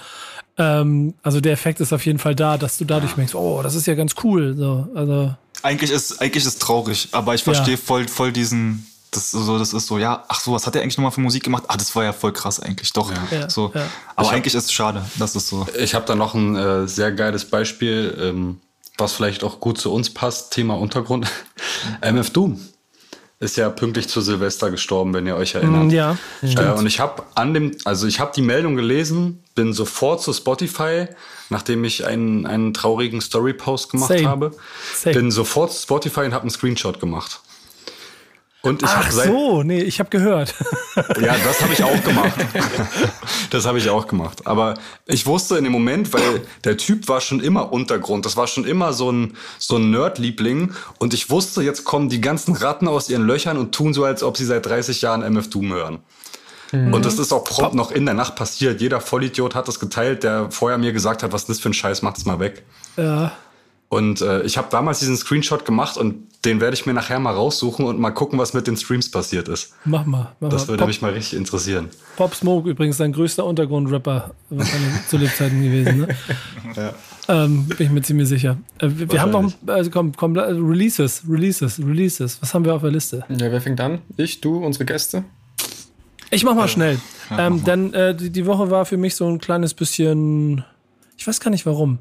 Ähm, 0.58 1.14
also 1.22 1.40
der 1.40 1.52
Effekt 1.52 1.80
ist 1.80 1.94
auf 1.94 2.04
jeden 2.04 2.18
Fall 2.18 2.34
da, 2.34 2.58
dass 2.58 2.76
du 2.76 2.84
dadurch 2.84 3.12
ja. 3.12 3.16
merkst, 3.16 3.34
oh, 3.34 3.62
das 3.62 3.74
ist 3.74 3.86
ja 3.86 3.94
ganz 3.94 4.14
cool. 4.22 4.54
So, 4.54 4.88
also 4.94 5.34
eigentlich 5.62 5.90
ist 5.90 6.20
eigentlich 6.20 6.44
ist 6.44 6.60
traurig, 6.60 7.08
aber 7.12 7.34
ich 7.34 7.44
verstehe 7.44 7.74
ja. 7.74 7.80
voll 7.80 8.08
voll 8.08 8.30
diesen 8.30 8.86
das, 9.10 9.30
so, 9.30 9.58
das 9.58 9.72
ist 9.72 9.86
so, 9.86 9.98
ja, 9.98 10.24
ach 10.28 10.40
so, 10.40 10.52
was 10.52 10.66
hat 10.66 10.76
er 10.76 10.82
eigentlich 10.82 10.96
nochmal 10.96 11.10
für 11.10 11.20
Musik 11.20 11.42
gemacht? 11.42 11.64
Ah, 11.68 11.76
das 11.76 11.94
war 11.96 12.04
ja 12.04 12.12
voll 12.12 12.32
krass 12.32 12.60
eigentlich, 12.60 12.92
doch. 12.92 13.10
Ja. 13.30 13.50
So. 13.50 13.72
Ja. 13.74 13.86
Aber 14.14 14.28
ich 14.28 14.32
eigentlich 14.32 14.54
hab, 14.54 14.58
ist 14.58 14.66
es 14.66 14.72
schade, 14.72 15.04
dass 15.18 15.34
es 15.34 15.48
so. 15.48 15.66
Ich 15.78 15.94
habe 15.94 16.06
da 16.06 16.14
noch 16.14 16.34
ein 16.34 16.56
äh, 16.56 16.86
sehr 16.86 17.12
geiles 17.12 17.44
Beispiel, 17.44 18.16
ähm, 18.20 18.60
was 18.98 19.12
vielleicht 19.12 19.42
auch 19.42 19.60
gut 19.60 19.78
zu 19.78 19.92
uns 19.92 20.10
passt, 20.10 20.52
Thema 20.52 20.74
Untergrund. 20.74 21.26
MF 22.00 22.30
Doom 22.30 22.60
ist 23.40 23.56
ja 23.56 23.70
pünktlich 23.70 24.06
zu 24.08 24.20
Silvester 24.20 24.70
gestorben, 24.70 25.14
wenn 25.14 25.26
ihr 25.26 25.34
euch 25.34 25.54
erinnert. 25.54 25.86
Mm, 25.86 25.90
ja. 25.90 26.16
Äh, 26.42 26.72
und 26.72 26.86
ich 26.86 27.00
habe 27.00 27.22
an 27.34 27.54
dem, 27.54 27.74
also 27.86 28.06
ich 28.06 28.20
habe 28.20 28.32
die 28.36 28.42
Meldung 28.42 28.76
gelesen, 28.76 29.42
bin 29.54 29.72
sofort 29.72 30.22
zu 30.22 30.34
Spotify, 30.34 31.06
nachdem 31.48 31.82
ich 31.84 32.06
einen, 32.06 32.46
einen 32.46 32.74
traurigen 32.74 33.22
Story-Post 33.22 33.90
gemacht 33.90 34.08
Same. 34.08 34.28
habe, 34.28 34.50
Same. 34.94 35.14
bin 35.14 35.30
sofort 35.30 35.72
zu 35.72 35.82
Spotify 35.82 36.20
und 36.20 36.34
habe 36.34 36.42
einen 36.42 36.50
Screenshot 36.50 37.00
gemacht. 37.00 37.40
Und 38.62 38.82
ich 38.82 38.88
Ach 38.90 39.10
so, 39.10 39.62
nee, 39.62 39.80
ich 39.82 40.00
habe 40.00 40.10
gehört. 40.10 40.54
Ja, 41.20 41.34
das 41.44 41.62
habe 41.62 41.72
ich 41.72 41.82
auch 41.82 42.04
gemacht. 42.04 42.34
Das 43.50 43.64
habe 43.64 43.78
ich 43.78 43.88
auch 43.90 44.06
gemacht. 44.06 44.46
Aber 44.46 44.74
ich 45.06 45.26
wusste 45.26 45.56
in 45.56 45.64
dem 45.64 45.72
Moment, 45.72 46.12
weil 46.12 46.42
der 46.64 46.76
Typ 46.76 47.08
war 47.08 47.20
schon 47.20 47.40
immer 47.40 47.72
Untergrund. 47.72 48.26
Das 48.26 48.36
war 48.36 48.46
schon 48.46 48.64
immer 48.64 48.92
so 48.92 49.10
ein, 49.10 49.36
so 49.58 49.76
ein 49.76 49.90
Nerd-Liebling. 49.90 50.72
Und 50.98 51.14
ich 51.14 51.30
wusste, 51.30 51.62
jetzt 51.62 51.84
kommen 51.84 52.08
die 52.08 52.20
ganzen 52.20 52.54
Ratten 52.54 52.86
aus 52.86 53.08
ihren 53.08 53.26
Löchern 53.26 53.56
und 53.56 53.74
tun 53.74 53.92
so, 53.92 54.04
als 54.04 54.22
ob 54.22 54.36
sie 54.36 54.44
seit 54.44 54.66
30 54.66 55.02
Jahren 55.02 55.22
MF 55.22 55.50
Doom 55.50 55.72
hören. 55.72 55.98
Mhm. 56.70 56.94
Und 56.94 57.04
das 57.04 57.18
ist 57.18 57.32
auch 57.32 57.44
prompt 57.44 57.74
noch 57.74 57.90
in 57.90 58.04
der 58.04 58.14
Nacht 58.14 58.36
passiert. 58.36 58.80
Jeder 58.80 59.00
Vollidiot 59.00 59.54
hat 59.54 59.68
das 59.68 59.80
geteilt, 59.80 60.22
der 60.22 60.50
vorher 60.50 60.78
mir 60.78 60.92
gesagt 60.92 61.22
hat, 61.22 61.32
was 61.32 61.46
das 61.46 61.58
für 61.58 61.70
ein 61.70 61.74
Scheiß, 61.74 62.02
macht 62.02 62.18
es 62.18 62.24
mal 62.24 62.38
weg. 62.38 62.62
Ja. 62.96 63.32
Und 63.90 64.20
äh, 64.20 64.42
ich 64.42 64.56
habe 64.56 64.68
damals 64.70 65.00
diesen 65.00 65.16
Screenshot 65.16 65.64
gemacht 65.64 65.96
und 65.96 66.28
den 66.44 66.60
werde 66.60 66.74
ich 66.74 66.86
mir 66.86 66.94
nachher 66.94 67.18
mal 67.18 67.34
raussuchen 67.34 67.84
und 67.84 67.98
mal 67.98 68.12
gucken, 68.12 68.38
was 68.38 68.54
mit 68.54 68.68
den 68.68 68.76
Streams 68.76 69.10
passiert 69.10 69.48
ist. 69.48 69.72
Mach 69.84 70.06
mal. 70.06 70.30
Mach 70.38 70.48
das 70.48 70.68
würde 70.68 70.86
mich 70.86 71.02
mal 71.02 71.12
richtig 71.12 71.36
interessieren. 71.36 71.88
Pop 72.16 72.32
Smoke 72.36 72.70
übrigens 72.70 72.98
sein 72.98 73.12
größter 73.12 73.44
Untergrundrapper 73.44 74.30
zu 75.08 75.16
Lebzeiten 75.16 75.60
gewesen. 75.60 76.02
Ne? 76.02 76.08
ja. 76.76 76.94
Ähm, 77.26 77.66
bin 77.66 77.84
ich 77.84 77.92
mir 77.92 78.02
ziemlich 78.02 78.28
sicher. 78.28 78.58
Äh, 78.78 78.90
wir, 78.92 79.20
haben 79.20 79.32
noch, 79.32 79.52
also 79.66 79.90
komm, 79.90 80.12
komm, 80.16 80.36
Releases, 80.36 81.24
Releases, 81.28 81.80
Releases. 81.80 82.40
Was 82.40 82.54
haben 82.54 82.64
wir 82.64 82.74
auf 82.76 82.82
der 82.82 82.92
Liste? 82.92 83.24
Ja, 83.28 83.50
wer 83.50 83.60
fängt 83.60 83.80
an? 83.80 84.02
Ich, 84.16 84.40
du, 84.40 84.64
unsere 84.64 84.84
Gäste? 84.84 85.24
Ich 86.30 86.44
mach 86.44 86.54
mal 86.54 86.68
schnell. 86.68 87.00
Ja, 87.28 87.48
ähm, 87.48 87.56
mach 87.56 87.58
mal. 87.58 87.64
Denn 87.64 87.94
äh, 87.94 88.14
die, 88.14 88.30
die 88.30 88.46
Woche 88.46 88.70
war 88.70 88.86
für 88.86 88.96
mich 88.96 89.16
so 89.16 89.26
ein 89.26 89.40
kleines 89.40 89.74
bisschen, 89.74 90.64
ich 91.16 91.26
weiß 91.26 91.40
gar 91.40 91.50
nicht 91.50 91.66
warum 91.66 91.98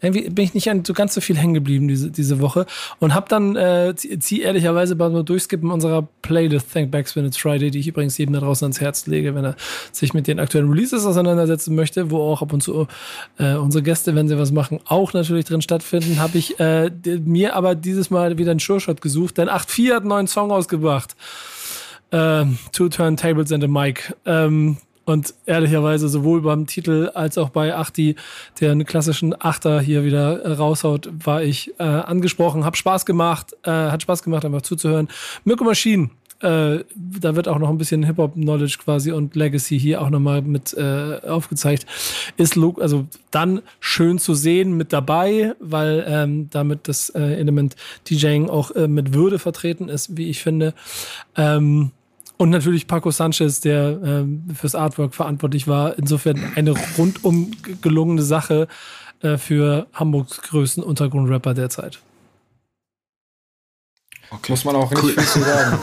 irgendwie 0.00 0.30
bin 0.30 0.44
ich 0.44 0.54
nicht 0.54 0.70
an 0.70 0.84
so 0.84 0.92
ganz 0.92 1.14
so 1.14 1.20
viel 1.20 1.36
hängen 1.36 1.54
geblieben 1.54 1.88
diese, 1.88 2.10
diese 2.10 2.40
Woche 2.40 2.66
und 2.98 3.14
habe 3.14 3.26
dann, 3.28 3.56
äh, 3.56 3.94
zieh 3.94 4.42
ehrlicherweise 4.42 4.96
beim 4.96 5.24
Durchskippen 5.24 5.70
unserer 5.70 6.08
Playlist 6.22 6.72
Thank 6.72 6.90
Backs 6.90 7.16
When 7.16 7.26
It's 7.26 7.36
Friday, 7.36 7.70
die 7.70 7.80
ich 7.80 7.88
übrigens 7.88 8.16
jedem 8.16 8.32
da 8.34 8.40
draußen 8.40 8.64
ans 8.64 8.80
Herz 8.80 9.06
lege, 9.06 9.34
wenn 9.34 9.44
er 9.44 9.56
sich 9.92 10.14
mit 10.14 10.26
den 10.26 10.40
aktuellen 10.40 10.70
Releases 10.70 11.04
auseinandersetzen 11.04 11.74
möchte, 11.74 12.10
wo 12.10 12.20
auch 12.20 12.42
ab 12.42 12.52
und 12.52 12.62
zu 12.62 12.86
äh, 13.38 13.54
unsere 13.54 13.82
Gäste, 13.82 14.14
wenn 14.14 14.28
sie 14.28 14.38
was 14.38 14.52
machen, 14.52 14.80
auch 14.86 15.12
natürlich 15.12 15.44
drin 15.44 15.62
stattfinden, 15.62 16.18
habe 16.18 16.38
ich 16.38 16.58
äh, 16.60 16.90
mir 17.24 17.54
aber 17.56 17.74
dieses 17.74 18.10
Mal 18.10 18.38
wieder 18.38 18.52
einen 18.52 18.60
Sure-Shot 18.60 19.00
gesucht, 19.00 19.38
denn 19.38 19.48
8.4 19.48 19.94
hat 19.94 20.00
einen 20.00 20.08
neuen 20.08 20.26
Song 20.26 20.50
ausgebracht. 20.50 21.14
Uh, 22.12 22.44
Two 22.72 22.88
Turntables 22.88 23.52
and 23.52 23.62
a 23.62 23.68
Mic. 23.68 24.12
Ähm, 24.26 24.78
und 25.10 25.34
ehrlicherweise 25.46 26.08
sowohl 26.08 26.42
beim 26.42 26.66
Titel 26.66 27.10
als 27.14 27.36
auch 27.36 27.50
bei 27.50 27.74
Achti, 27.74 28.16
der 28.60 28.72
einen 28.72 28.86
klassischen 28.86 29.34
Achter 29.38 29.80
hier 29.80 30.04
wieder 30.04 30.42
äh, 30.42 30.52
raushaut, 30.52 31.10
war 31.24 31.42
ich 31.42 31.72
äh, 31.78 31.82
angesprochen. 31.82 32.64
Hab 32.64 32.76
Spaß 32.76 33.06
gemacht, 33.06 33.56
äh, 33.64 33.70
hat 33.70 34.02
Spaß 34.02 34.22
gemacht, 34.22 34.44
einfach 34.44 34.62
zuzuhören. 34.62 35.08
Mirko 35.44 35.64
Maschinen, 35.64 36.10
äh, 36.40 36.84
da 36.94 37.36
wird 37.36 37.48
auch 37.48 37.58
noch 37.58 37.68
ein 37.68 37.76
bisschen 37.76 38.02
Hip-Hop-Knowledge 38.04 38.78
quasi 38.82 39.12
und 39.12 39.36
Legacy 39.36 39.78
hier 39.78 40.00
auch 40.00 40.08
nochmal 40.08 40.40
mit 40.40 40.72
äh, 40.72 41.18
aufgezeigt. 41.26 41.86
Ist 42.38 42.56
also 42.56 43.06
dann 43.30 43.60
schön 43.78 44.18
zu 44.18 44.34
sehen 44.34 44.76
mit 44.76 44.92
dabei, 44.92 45.54
weil 45.60 46.04
ähm, 46.06 46.48
damit 46.50 46.88
das 46.88 47.10
äh, 47.10 47.20
Element 47.20 47.76
DJing 48.08 48.48
auch 48.48 48.70
äh, 48.70 48.88
mit 48.88 49.12
Würde 49.12 49.38
vertreten 49.38 49.88
ist, 49.88 50.16
wie 50.16 50.30
ich 50.30 50.42
finde. 50.42 50.72
Ähm, 51.36 51.90
und 52.40 52.48
natürlich 52.48 52.86
Paco 52.86 53.10
Sanchez, 53.10 53.60
der 53.60 54.00
äh, 54.02 54.54
fürs 54.54 54.74
Artwork 54.74 55.14
verantwortlich 55.14 55.68
war. 55.68 55.98
Insofern 55.98 56.40
eine 56.56 56.72
rundum 56.96 57.50
gelungene 57.82 58.22
Sache 58.22 58.66
äh, 59.20 59.36
für 59.36 59.88
Hamburgs 59.92 60.40
größten 60.40 60.82
Untergrundrapper 60.82 61.52
derzeit. 61.52 62.00
Okay. 64.32 64.52
Muss 64.52 64.64
man 64.64 64.76
auch 64.76 64.90
nicht 64.90 65.02
cool. 65.02 65.12
viel 65.12 65.24
zu 65.24 65.40
sagen. 65.40 65.78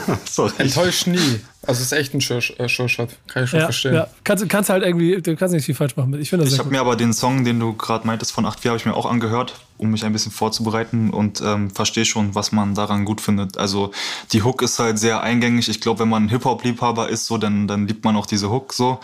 Enttäuscht 0.57 1.07
nie. 1.07 1.41
Also 1.63 1.81
es 1.81 1.87
ist 1.87 1.91
echt 1.91 2.13
ein 2.13 2.21
Showshot. 2.21 3.09
Kann 3.27 3.43
ich 3.43 3.49
schon 3.49 3.59
ja, 3.59 3.65
verstehen. 3.65 3.93
Ja. 3.93 4.07
Kannst, 4.23 4.47
kannst 4.47 4.69
halt 4.69 4.85
irgendwie, 4.85 5.21
du 5.21 5.35
kannst 5.35 5.53
nicht 5.53 5.65
viel 5.65 5.75
falsch 5.75 5.97
machen. 5.97 6.13
Ich, 6.13 6.31
ich 6.31 6.59
habe 6.59 6.69
mir 6.69 6.79
aber 6.79 6.95
den 6.95 7.11
Song, 7.11 7.43
den 7.43 7.59
du 7.59 7.73
gerade 7.73 8.07
meintest 8.07 8.31
von 8.31 8.45
8.4, 8.45 8.67
habe 8.67 8.77
ich 8.77 8.85
mir 8.85 8.95
auch 8.95 9.05
angehört, 9.05 9.55
um 9.77 9.91
mich 9.91 10.05
ein 10.05 10.13
bisschen 10.13 10.31
vorzubereiten 10.31 11.09
und 11.09 11.41
ähm, 11.41 11.71
verstehe 11.71 12.05
schon, 12.05 12.35
was 12.35 12.53
man 12.53 12.73
daran 12.73 13.03
gut 13.03 13.19
findet. 13.19 13.57
Also 13.57 13.91
die 14.31 14.43
Hook 14.43 14.61
ist 14.61 14.79
halt 14.79 14.97
sehr 14.97 15.21
eingängig. 15.21 15.67
Ich 15.67 15.81
glaube, 15.81 15.99
wenn 15.99 16.09
man 16.09 16.29
Hip-Hop-Liebhaber 16.29 17.09
ist, 17.09 17.25
so, 17.25 17.37
dann, 17.37 17.67
dann 17.67 17.85
liebt 17.85 18.05
man 18.05 18.15
auch 18.15 18.25
diese 18.25 18.49
Hook 18.49 18.71
so. 18.71 18.99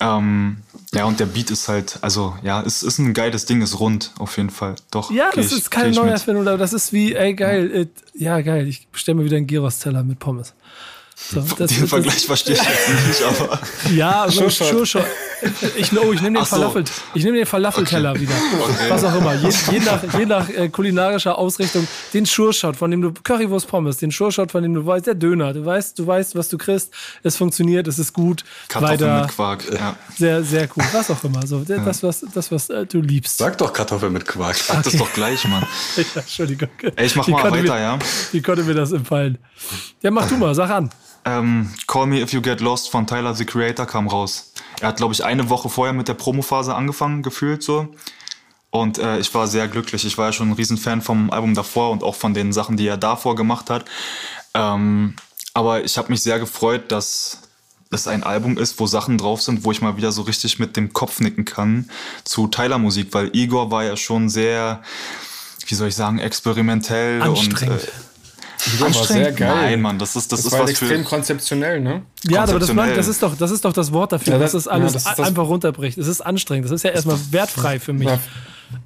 Ähm, 0.00 0.58
ja, 0.92 1.04
und 1.04 1.20
der 1.20 1.26
Beat 1.26 1.50
ist 1.50 1.68
halt, 1.68 1.98
also 2.00 2.34
ja, 2.42 2.62
es 2.62 2.82
ist 2.82 2.98
ein 2.98 3.14
geiles 3.14 3.44
Ding, 3.44 3.62
ist 3.62 3.78
rund, 3.78 4.12
auf 4.18 4.36
jeden 4.36 4.50
Fall. 4.50 4.74
Doch. 4.90 5.10
Ja, 5.10 5.30
das 5.34 5.52
ich, 5.52 5.58
ist 5.58 5.70
keine 5.70 5.94
Neuerfindung, 5.94 6.48
aber 6.48 6.58
das 6.58 6.72
ist 6.72 6.92
wie, 6.92 7.14
ey, 7.14 7.34
geil, 7.34 7.88
ja, 8.14 8.38
ja 8.38 8.40
geil, 8.40 8.66
ich 8.66 8.88
bestelle 8.88 9.16
mir 9.16 9.24
wieder 9.24 9.36
einen 9.36 9.46
Gyros-Teller 9.46 10.02
mit 10.02 10.18
Pommes. 10.18 10.54
So, 11.14 11.40
das, 11.58 11.70
Den 11.70 11.86
Vergleich 11.86 12.26
verstehe 12.26 12.54
ich 12.54 12.62
jetzt 12.62 13.08
nicht, 13.08 13.22
aber. 13.40 13.60
Ja, 13.92 14.22
also 14.22 14.48
sure, 14.48 14.86
sure. 14.86 15.06
Ich, 15.76 15.92
oh, 15.98 16.12
ich 16.12 16.20
nehme 16.20 16.38
den, 16.38 16.44
so. 16.44 16.56
Falafel, 16.56 16.84
nehm 17.14 17.34
den 17.34 17.46
Falafelteller 17.46 18.10
okay. 18.10 18.20
wieder. 18.20 18.34
Okay. 18.34 18.90
Was 18.90 19.04
auch 19.04 19.14
immer. 19.14 19.34
Je, 19.34 19.50
je 19.72 19.80
nach, 19.80 20.18
je 20.18 20.26
nach 20.26 20.48
äh, 20.48 20.68
kulinarischer 20.68 21.38
Ausrichtung. 21.38 21.86
Den 22.12 22.26
Sure-Shot, 22.26 22.76
von 22.76 22.90
dem 22.90 23.02
du, 23.02 23.12
Currywurst 23.12 23.68
Pommes, 23.68 23.96
den 23.98 24.10
Sure-Shot, 24.10 24.52
von 24.52 24.62
dem 24.62 24.74
du 24.74 24.84
weißt, 24.84 25.06
der 25.06 25.14
Döner. 25.14 25.52
Du 25.52 25.64
weißt, 25.64 25.98
du 25.98 26.06
weißt, 26.06 26.34
was 26.34 26.48
du 26.48 26.58
kriegst. 26.58 26.92
Es 27.22 27.36
funktioniert, 27.36 27.86
es 27.88 27.98
ist 27.98 28.12
gut. 28.12 28.44
Kartoffeln 28.68 29.00
weiter. 29.00 29.20
mit 29.22 29.30
Quark, 29.30 29.64
ja. 29.72 29.96
Sehr, 30.16 30.42
sehr 30.42 30.68
cool. 30.76 30.84
Was 30.92 31.10
auch 31.10 31.22
immer. 31.24 31.46
So, 31.46 31.60
das, 31.60 32.02
was, 32.02 32.24
das, 32.34 32.52
was 32.52 32.70
äh, 32.70 32.86
du 32.86 33.00
liebst. 33.00 33.38
Sag 33.38 33.58
doch 33.58 33.72
Kartoffeln 33.72 34.12
mit 34.12 34.26
Quark. 34.26 34.56
Sag 34.56 34.78
okay. 34.78 34.90
das 34.90 34.96
doch 34.98 35.12
gleich, 35.12 35.46
Mann. 35.46 35.66
ja, 35.96 36.04
Entschuldigung. 36.14 36.68
Ey, 36.96 37.06
ich 37.06 37.16
mach 37.16 37.26
mal 37.28 37.50
weiter, 37.50 37.74
mir, 37.74 37.80
ja? 37.80 37.98
Wie 38.32 38.42
konnte 38.42 38.64
mir 38.64 38.74
das 38.74 38.92
empfallen? 38.92 39.38
Ja, 40.02 40.10
mach 40.10 40.28
du 40.28 40.36
mal, 40.36 40.54
sag 40.54 40.70
an. 40.70 40.90
Ähm, 41.24 41.70
Call 41.86 42.06
Me 42.06 42.20
If 42.20 42.32
You 42.32 42.40
Get 42.40 42.60
Lost 42.60 42.90
von 42.90 43.06
Tyler 43.06 43.34
the 43.34 43.44
Creator 43.44 43.86
kam 43.86 44.08
raus. 44.08 44.49
Er 44.80 44.88
hat, 44.88 44.96
glaube 44.96 45.14
ich, 45.14 45.24
eine 45.24 45.50
Woche 45.50 45.68
vorher 45.68 45.92
mit 45.92 46.08
der 46.08 46.14
Promophase 46.14 46.74
angefangen, 46.74 47.22
gefühlt 47.22 47.62
so. 47.62 47.88
Und 48.70 48.98
äh, 48.98 49.18
ich 49.18 49.34
war 49.34 49.46
sehr 49.46 49.68
glücklich. 49.68 50.04
Ich 50.04 50.16
war 50.16 50.26
ja 50.26 50.32
schon 50.32 50.50
ein 50.50 50.54
Riesenfan 50.54 51.02
vom 51.02 51.30
Album 51.30 51.54
davor 51.54 51.90
und 51.90 52.02
auch 52.02 52.14
von 52.14 52.34
den 52.34 52.52
Sachen, 52.52 52.76
die 52.76 52.86
er 52.86 52.96
davor 52.96 53.34
gemacht 53.34 53.68
hat. 53.68 53.84
Ähm, 54.54 55.16
aber 55.54 55.84
ich 55.84 55.98
habe 55.98 56.10
mich 56.10 56.22
sehr 56.22 56.38
gefreut, 56.38 56.92
dass 56.92 57.38
es 57.90 58.06
ein 58.06 58.22
Album 58.22 58.56
ist, 58.56 58.78
wo 58.78 58.86
Sachen 58.86 59.18
drauf 59.18 59.42
sind, 59.42 59.64
wo 59.64 59.72
ich 59.72 59.82
mal 59.82 59.96
wieder 59.96 60.12
so 60.12 60.22
richtig 60.22 60.60
mit 60.60 60.76
dem 60.76 60.92
Kopf 60.92 61.20
nicken 61.20 61.44
kann 61.44 61.90
zu 62.24 62.46
Tyler-Musik, 62.46 63.08
weil 63.12 63.34
Igor 63.34 63.72
war 63.72 63.82
ja 63.82 63.96
schon 63.96 64.28
sehr, 64.28 64.82
wie 65.66 65.74
soll 65.74 65.88
ich 65.88 65.96
sagen, 65.96 66.20
experimentell 66.20 67.22
und 67.22 67.62
äh, 67.62 67.78
Igor 68.66 68.94
war 68.94 69.04
sehr 69.04 69.32
geil. 69.32 69.48
Nein, 69.48 69.80
Mann, 69.80 69.98
das 69.98 70.16
ist 70.16 70.32
das, 70.32 70.42
das 70.42 70.46
ist 70.46 70.52
war 70.52 70.64
was 70.64 70.70
extrem 70.70 70.88
für 70.88 71.04
konzeptionell, 71.04 71.80
ne? 71.80 72.02
Ja, 72.24 72.42
aber 72.42 72.58
das, 72.58 72.74
das, 72.74 73.08
ist 73.08 73.22
doch, 73.22 73.36
das 73.36 73.50
ist 73.50 73.64
doch 73.64 73.72
das 73.72 73.92
Wort 73.92 74.12
dafür, 74.12 74.34
ja, 74.34 74.38
das, 74.38 74.52
dass 74.52 74.62
es 74.62 74.68
alles 74.68 74.92
ja, 74.94 75.00
das 75.00 75.16
das 75.16 75.26
einfach 75.26 75.46
runterbricht. 75.46 75.98
Es 75.98 76.06
ist 76.06 76.20
anstrengend. 76.20 76.66
Das 76.66 76.72
ist 76.72 76.82
ja 76.82 76.90
erstmal 76.90 77.18
wertfrei 77.30 77.80
für 77.80 77.92
mich. 77.92 78.08
Ja. 78.08 78.18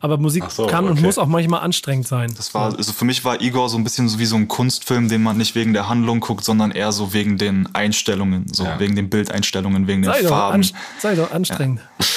Aber 0.00 0.18
Musik 0.18 0.44
so, 0.50 0.66
kann 0.66 0.84
okay. 0.84 0.92
und 0.92 1.02
muss 1.02 1.18
auch 1.18 1.26
manchmal 1.26 1.60
anstrengend 1.60 2.06
sein. 2.06 2.32
Das 2.36 2.54
war, 2.54 2.74
also 2.76 2.92
für 2.92 3.04
mich 3.04 3.24
war 3.24 3.40
Igor 3.40 3.68
so 3.68 3.76
ein 3.76 3.84
bisschen 3.84 4.08
so 4.08 4.18
wie 4.18 4.26
so 4.26 4.36
ein 4.36 4.48
Kunstfilm, 4.48 5.08
den 5.08 5.22
man 5.22 5.36
nicht 5.36 5.54
wegen 5.54 5.72
der 5.72 5.88
Handlung 5.88 6.20
guckt, 6.20 6.44
sondern 6.44 6.70
eher 6.70 6.92
so 6.92 7.12
wegen 7.12 7.38
den 7.38 7.68
Einstellungen, 7.74 8.46
so 8.52 8.64
ja. 8.64 8.78
wegen 8.78 8.96
den 8.96 9.10
Bildeinstellungen, 9.10 9.86
wegen 9.86 10.04
sei 10.04 10.20
den 10.20 10.28
Farben. 10.28 10.62
Doch 10.62 10.70
sei 10.98 11.14
doch 11.14 11.30
anstrengend. 11.32 11.80
Ja. 11.98 12.06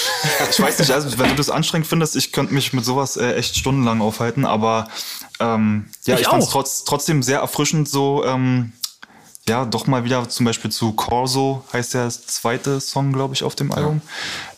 Ich 0.50 0.60
weiß 0.60 0.80
nicht, 0.80 0.92
also 0.92 1.20
wenn 1.20 1.30
du 1.30 1.36
das 1.36 1.52
anstrengend 1.52 1.88
findest, 1.88 2.16
ich 2.16 2.32
könnte 2.32 2.52
mich 2.52 2.74
mit 2.74 2.84
sowas 2.84 3.18
äh, 3.18 3.34
echt 3.36 3.56
stundenlang 3.56 4.02
aufhalten, 4.02 4.46
aber 4.46 4.88
ähm, 5.40 5.86
ja, 6.06 6.16
ich, 6.16 6.22
ich 6.22 6.28
fand 6.28 6.42
es 6.42 6.50
trotz, 6.50 6.84
trotzdem 6.86 7.22
sehr 7.22 7.40
erfrischend, 7.40 7.88
so 7.88 8.26
ähm, 8.26 8.74
ja, 9.48 9.66
doch 9.66 9.88
mal 9.88 10.04
wieder 10.04 10.28
zum 10.28 10.46
Beispiel 10.46 10.72
zu 10.72 10.92
Corso, 10.92 11.64
heißt 11.72 11.94
der 11.94 12.10
zweite 12.10 12.82
Song, 12.82 13.14
glaube 13.14 13.34
ich, 13.34 13.44
auf 13.44 13.56
dem 13.56 13.72
Album. 13.72 14.02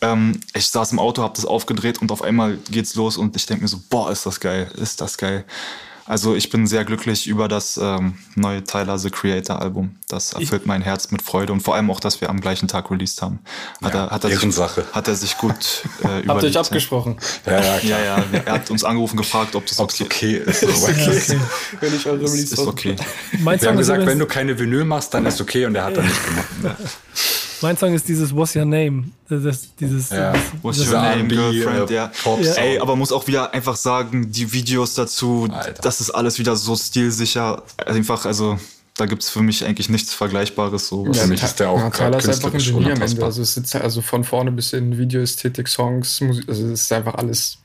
Ja. 0.02 0.14
Ähm, 0.14 0.40
ich 0.54 0.68
saß 0.68 0.92
im 0.92 1.00
Auto, 1.00 1.22
hab 1.22 1.36
das 1.36 1.46
aufgedreht 1.46 2.02
und 2.02 2.12
auf 2.12 2.22
einmal 2.22 2.58
geht's 2.70 2.96
los 2.96 3.18
und 3.18 3.36
ich 3.36 3.46
denke 3.46 3.64
mir 3.64 3.68
so, 3.68 3.80
boah, 3.90 4.12
ist 4.12 4.26
das 4.26 4.40
geil, 4.40 4.72
ist 4.76 5.02
das 5.02 5.18
geil. 5.18 5.46
Also 6.10 6.34
ich 6.34 6.50
bin 6.50 6.66
sehr 6.66 6.86
glücklich 6.86 7.28
über 7.28 7.48
das 7.48 7.78
ähm, 7.78 8.16
neue 8.36 8.64
Tyler 8.64 8.98
The 8.98 9.12
Creator 9.12 9.62
Album. 9.62 9.96
Das 10.08 10.34
erfüllt 10.34 10.64
ich 10.64 10.68
mein 10.68 10.82
Herz 10.82 11.12
mit 11.12 11.22
Freude 11.22 11.54
und 11.54 11.60
vor 11.60 11.76
allem 11.76 11.92
auch, 11.92 12.00
dass 12.00 12.20
wir 12.20 12.32
am 12.32 12.42
gleichen 12.42 12.68
Tag 12.68 12.90
released 12.90 13.22
haben. 13.22 13.38
Hat, 13.84 13.94
ja, 13.94 14.06
er, 14.06 14.10
hat, 14.10 14.24
er, 14.24 14.36
sich, 14.36 14.56
Sache. 14.56 14.86
hat 14.92 15.08
er 15.08 15.14
sich 15.14 15.38
gut 15.38 15.54
äh, 16.04 16.28
Habt 16.28 16.42
ihr 16.42 16.50
euch 16.50 16.58
abgesprochen? 16.58 17.20
Ja 17.46 17.62
ja, 17.62 17.78
ja, 17.84 18.00
ja, 18.00 18.24
Er 18.44 18.54
hat 18.54 18.72
uns 18.72 18.84
angerufen, 18.84 19.18
gefragt, 19.18 19.56
ob 19.56 19.68
das 19.68 19.80
okay, 19.80 20.04
okay 20.06 20.38
ist. 20.38 20.64
ist 20.64 20.84
okay. 20.90 21.10
okay. 21.10 21.40
Wenn 21.80 21.96
ich 21.96 22.08
eure 22.08 22.18
Release 22.18 22.38
ist, 22.38 22.54
ist 22.54 22.60
okay. 22.60 22.96
wir 23.32 23.68
haben 23.70 23.78
gesagt, 23.78 24.04
wenn 24.08 24.18
du 24.18 24.26
keine 24.26 24.58
Vinyl 24.58 24.86
machst, 24.86 25.14
dann 25.14 25.28
ist 25.28 25.40
okay 25.40 25.68
und 25.68 25.76
er 25.76 25.86
hat 25.86 25.96
dann 25.96 26.08
nicht 26.08 26.26
gemacht. 26.26 26.48
Mein 27.62 27.78
Song 27.78 27.94
ist 27.94 28.08
dieses 28.08 28.34
What's 28.36 28.56
Your 28.56 28.66
Name? 28.66 29.06
Das, 29.28 29.76
dieses, 29.76 30.10
ja. 30.10 30.32
das, 30.32 30.42
What's 30.62 30.80
Your 30.80 30.94
Name, 30.94 31.28
Girlfriend, 31.28 31.90
ja. 31.90 32.12
ja. 32.26 32.54
Ey, 32.54 32.80
aber 32.80 32.96
muss 32.96 33.12
auch 33.12 33.28
wieder 33.28 33.54
einfach 33.54 33.76
sagen, 33.76 34.32
die 34.32 34.52
Videos 34.54 34.96
dazu, 34.96 35.48
Alter. 35.52 35.82
das 35.82 36.02
ist 36.02 36.12
alles 36.12 36.40
wieder 36.40 36.56
so 36.56 36.76
stilsicher. 36.76 37.64
Einfach, 37.86 38.26
also 38.26 38.58
da 38.96 39.06
gibt 39.06 39.24
es 39.24 39.30
für 39.30 39.42
mich 39.42 39.66
eigentlich 39.66 39.90
nichts 39.90 40.14
Vergleichbares. 40.14 40.88
So. 40.88 41.06
Ja, 41.08 41.14
für 41.14 41.28
mich 41.28 41.44
ist 41.44 41.60
der 41.60 41.70
auch 41.70 41.80
ja, 41.80 41.90
Tyler 41.90 42.18
ist 42.18 42.30
einfach 42.30 42.54
ein 42.54 42.86
am 42.92 43.02
Ende. 43.02 43.26
Also, 43.26 43.42
es 43.42 43.58
ist 43.58 43.76
also 43.76 44.02
von 44.02 44.24
vorne 44.24 44.52
bis 44.52 44.74
in 44.74 44.98
Videoästhetik, 44.98 45.68
Songs, 45.68 46.22
Musik, 46.22 46.48
also 46.48 46.66
es 46.66 46.82
ist 46.82 46.94
einfach 46.94 47.16
alles 47.16 47.60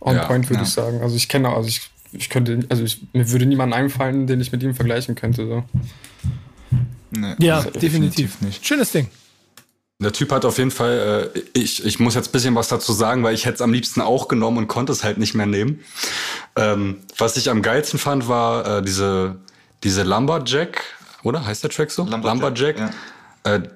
on 0.00 0.16
ja, 0.16 0.26
point, 0.26 0.48
würde 0.48 0.62
ja. 0.62 0.66
ich 0.66 0.72
sagen. 0.72 1.00
Also 1.02 1.16
ich 1.16 1.28
kenne 1.28 1.48
auch, 1.48 1.56
also 1.56 1.68
ich, 1.68 1.82
ich 2.12 2.28
könnte, 2.28 2.60
also 2.68 2.82
ich, 2.82 3.02
mir 3.12 3.30
würde 3.30 3.46
niemand 3.46 3.72
einfallen, 3.72 4.26
den 4.26 4.40
ich 4.40 4.52
mit 4.52 4.62
ihm 4.62 4.74
vergleichen 4.74 5.14
könnte. 5.14 5.46
So. 5.46 5.64
Nee, 7.12 7.34
ja, 7.38 7.62
definitiv. 7.62 7.80
definitiv 7.80 8.40
nicht. 8.40 8.66
Schönes 8.66 8.92
Ding. 8.92 9.08
Der 10.00 10.12
Typ 10.12 10.32
hat 10.32 10.46
auf 10.46 10.56
jeden 10.56 10.70
Fall, 10.70 11.30
äh, 11.34 11.40
ich, 11.52 11.84
ich 11.84 12.00
muss 12.00 12.14
jetzt 12.14 12.30
ein 12.30 12.32
bisschen 12.32 12.54
was 12.54 12.68
dazu 12.68 12.92
sagen, 12.92 13.22
weil 13.22 13.34
ich 13.34 13.44
hätte 13.44 13.56
es 13.56 13.62
am 13.62 13.72
liebsten 13.72 14.00
auch 14.00 14.28
genommen 14.28 14.56
und 14.56 14.66
konnte 14.66 14.92
es 14.92 15.04
halt 15.04 15.18
nicht 15.18 15.34
mehr 15.34 15.46
nehmen. 15.46 15.80
Ähm, 16.56 17.00
was 17.18 17.36
ich 17.36 17.50
am 17.50 17.60
geilsten 17.60 17.98
fand, 17.98 18.26
war 18.26 18.78
äh, 18.78 18.82
diese, 18.82 19.36
diese 19.84 20.02
Lumberjack, 20.02 20.82
oder? 21.22 21.44
Heißt 21.44 21.62
der 21.62 21.70
Track 21.70 21.90
so? 21.90 22.04
Lumberjack. 22.04 22.24
Lumberjack. 22.24 22.78
Ja. 22.78 22.90
Äh, 23.44 23.68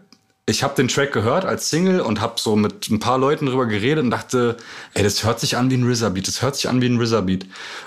ich 0.47 0.63
habe 0.63 0.75
den 0.75 0.89
Track 0.89 1.13
gehört 1.13 1.45
als 1.45 1.69
Single 1.69 2.01
und 2.01 2.21
habe 2.21 2.35
so 2.39 2.57
mit 2.57 2.91
ein 2.91 3.01
paar 3.01 3.19
Leuten 3.19 3.47
drüber 3.47 3.67
geredet 3.67 4.05
und 4.05 4.11
dachte, 4.11 4.57
ey, 4.95 5.03
das 5.03 5.25
hört 5.25 5.41
sich 5.41 5.57
an 5.57 5.71
wie 5.71 5.77
ein 5.77 5.91
RZA-Beat, 5.91 6.29
das 6.29 6.43
hört 6.43 6.57
sich 6.57 6.69
an 6.69 6.81
wie 6.81 6.87
ein 6.87 7.01
RZA-Beat. 7.01 7.47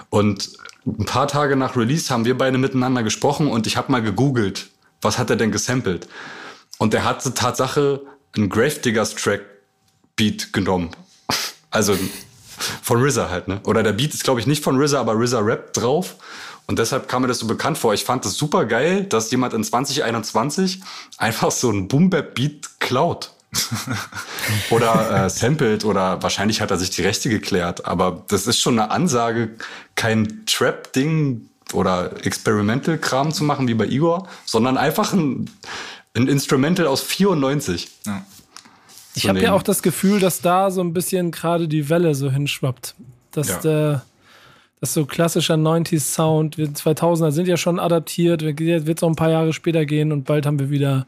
Und 0.10 0.52
ein 0.86 1.06
paar 1.06 1.28
Tage 1.28 1.56
nach 1.56 1.76
Release 1.76 2.12
haben 2.12 2.26
wir 2.26 2.38
beide 2.38 2.58
miteinander 2.58 3.04
gesprochen 3.04 3.48
und 3.48 3.68
ich 3.68 3.78
habe 3.78 3.92
mal 3.92 4.02
gegoogelt, 4.02 4.70
was 5.02 5.18
hat 5.18 5.30
er 5.30 5.36
denn 5.36 5.52
gesampelt? 5.52 6.08
Und 6.80 6.94
er 6.94 7.04
hatte 7.04 7.34
Tatsache 7.34 8.02
einen 8.36 8.50
Gravediggers 8.50 9.16
Track 9.16 9.42
Beat 10.16 10.52
genommen. 10.54 10.92
Also 11.70 11.98
von 12.82 13.04
RZA 13.04 13.30
halt, 13.30 13.48
ne? 13.48 13.62
Oder 13.66 13.84
der 13.84 13.94
Beat 13.94 14.14
ist, 14.14 14.24
glaube 14.24 14.40
ich, 14.40 14.48
nicht 14.48 14.64
von 14.64 14.82
RZA, 14.82 15.00
aber 15.00 15.14
RZA 15.14 15.40
Rap 15.40 15.74
drauf. 15.74 16.16
Und 16.66 16.80
deshalb 16.80 17.08
kam 17.08 17.22
mir 17.22 17.28
das 17.30 17.40
so 17.40 17.48
bekannt 17.48 17.78
vor. 17.78 17.94
Ich 17.94 18.04
fand 18.04 18.26
es 18.26 18.36
super 18.36 18.66
geil, 18.66 19.06
dass 19.06 19.32
jemand 19.32 19.54
in 19.54 19.64
2021 19.64 20.82
einfach 21.18 21.52
so 21.52 21.70
einen 21.70 21.88
Boom-Bap-Beat 21.88 22.80
klaut. 22.80 23.32
oder 24.72 25.26
äh, 25.26 25.30
sampled 25.30 25.86
oder 25.86 26.22
wahrscheinlich 26.22 26.60
hat 26.60 26.70
er 26.70 26.78
sich 26.78 26.90
die 26.90 27.02
Rechte 27.02 27.30
geklärt. 27.30 27.86
Aber 27.86 28.24
das 28.28 28.46
ist 28.46 28.60
schon 28.60 28.78
eine 28.78 28.92
Ansage, 28.92 29.52
kein 29.96 30.46
Trap-Ding 30.46 31.50
oder 31.74 32.26
Experimental-Kram 32.26 33.32
zu 33.32 33.46
machen 33.46 33.68
wie 33.68 33.74
bei 33.74 33.86
Igor, 33.86 34.28
sondern 34.46 34.78
einfach 34.78 35.14
ein, 35.14 35.50
ein 36.18 36.28
Instrumental 36.28 36.88
aus 36.88 37.02
94. 37.02 37.90
Ja. 38.06 38.26
Ich 39.16 39.28
habe 39.28 39.42
ja 39.42 39.54
auch 39.54 39.64
das 39.64 39.82
Gefühl, 39.82 40.20
dass 40.20 40.42
da 40.42 40.70
so 40.70 40.82
ein 40.82 40.94
bisschen 40.94 41.32
gerade 41.32 41.68
die 41.68 41.90
Welle 41.90 42.14
so 42.14 42.32
hinschwappt. 42.32 42.96
Dass 43.32 43.48
ja. 43.48 43.60
der, 43.60 44.06
das 44.80 44.94
so 44.94 45.06
klassischer 45.06 45.56
90s 45.56 46.02
Sound, 46.02 46.58
2000er 46.58 47.32
sind 47.32 47.48
ja 47.48 47.58
schon 47.58 47.80
adaptiert, 47.80 48.44
wird 48.44 48.98
es 48.98 49.04
auch 49.04 49.10
ein 49.10 49.16
paar 49.16 49.32
Jahre 49.32 49.54
später 49.54 49.86
gehen 49.86 50.12
und 50.12 50.26
bald 50.26 50.46
haben 50.46 50.60
wir 50.60 50.70
wieder 50.70 51.08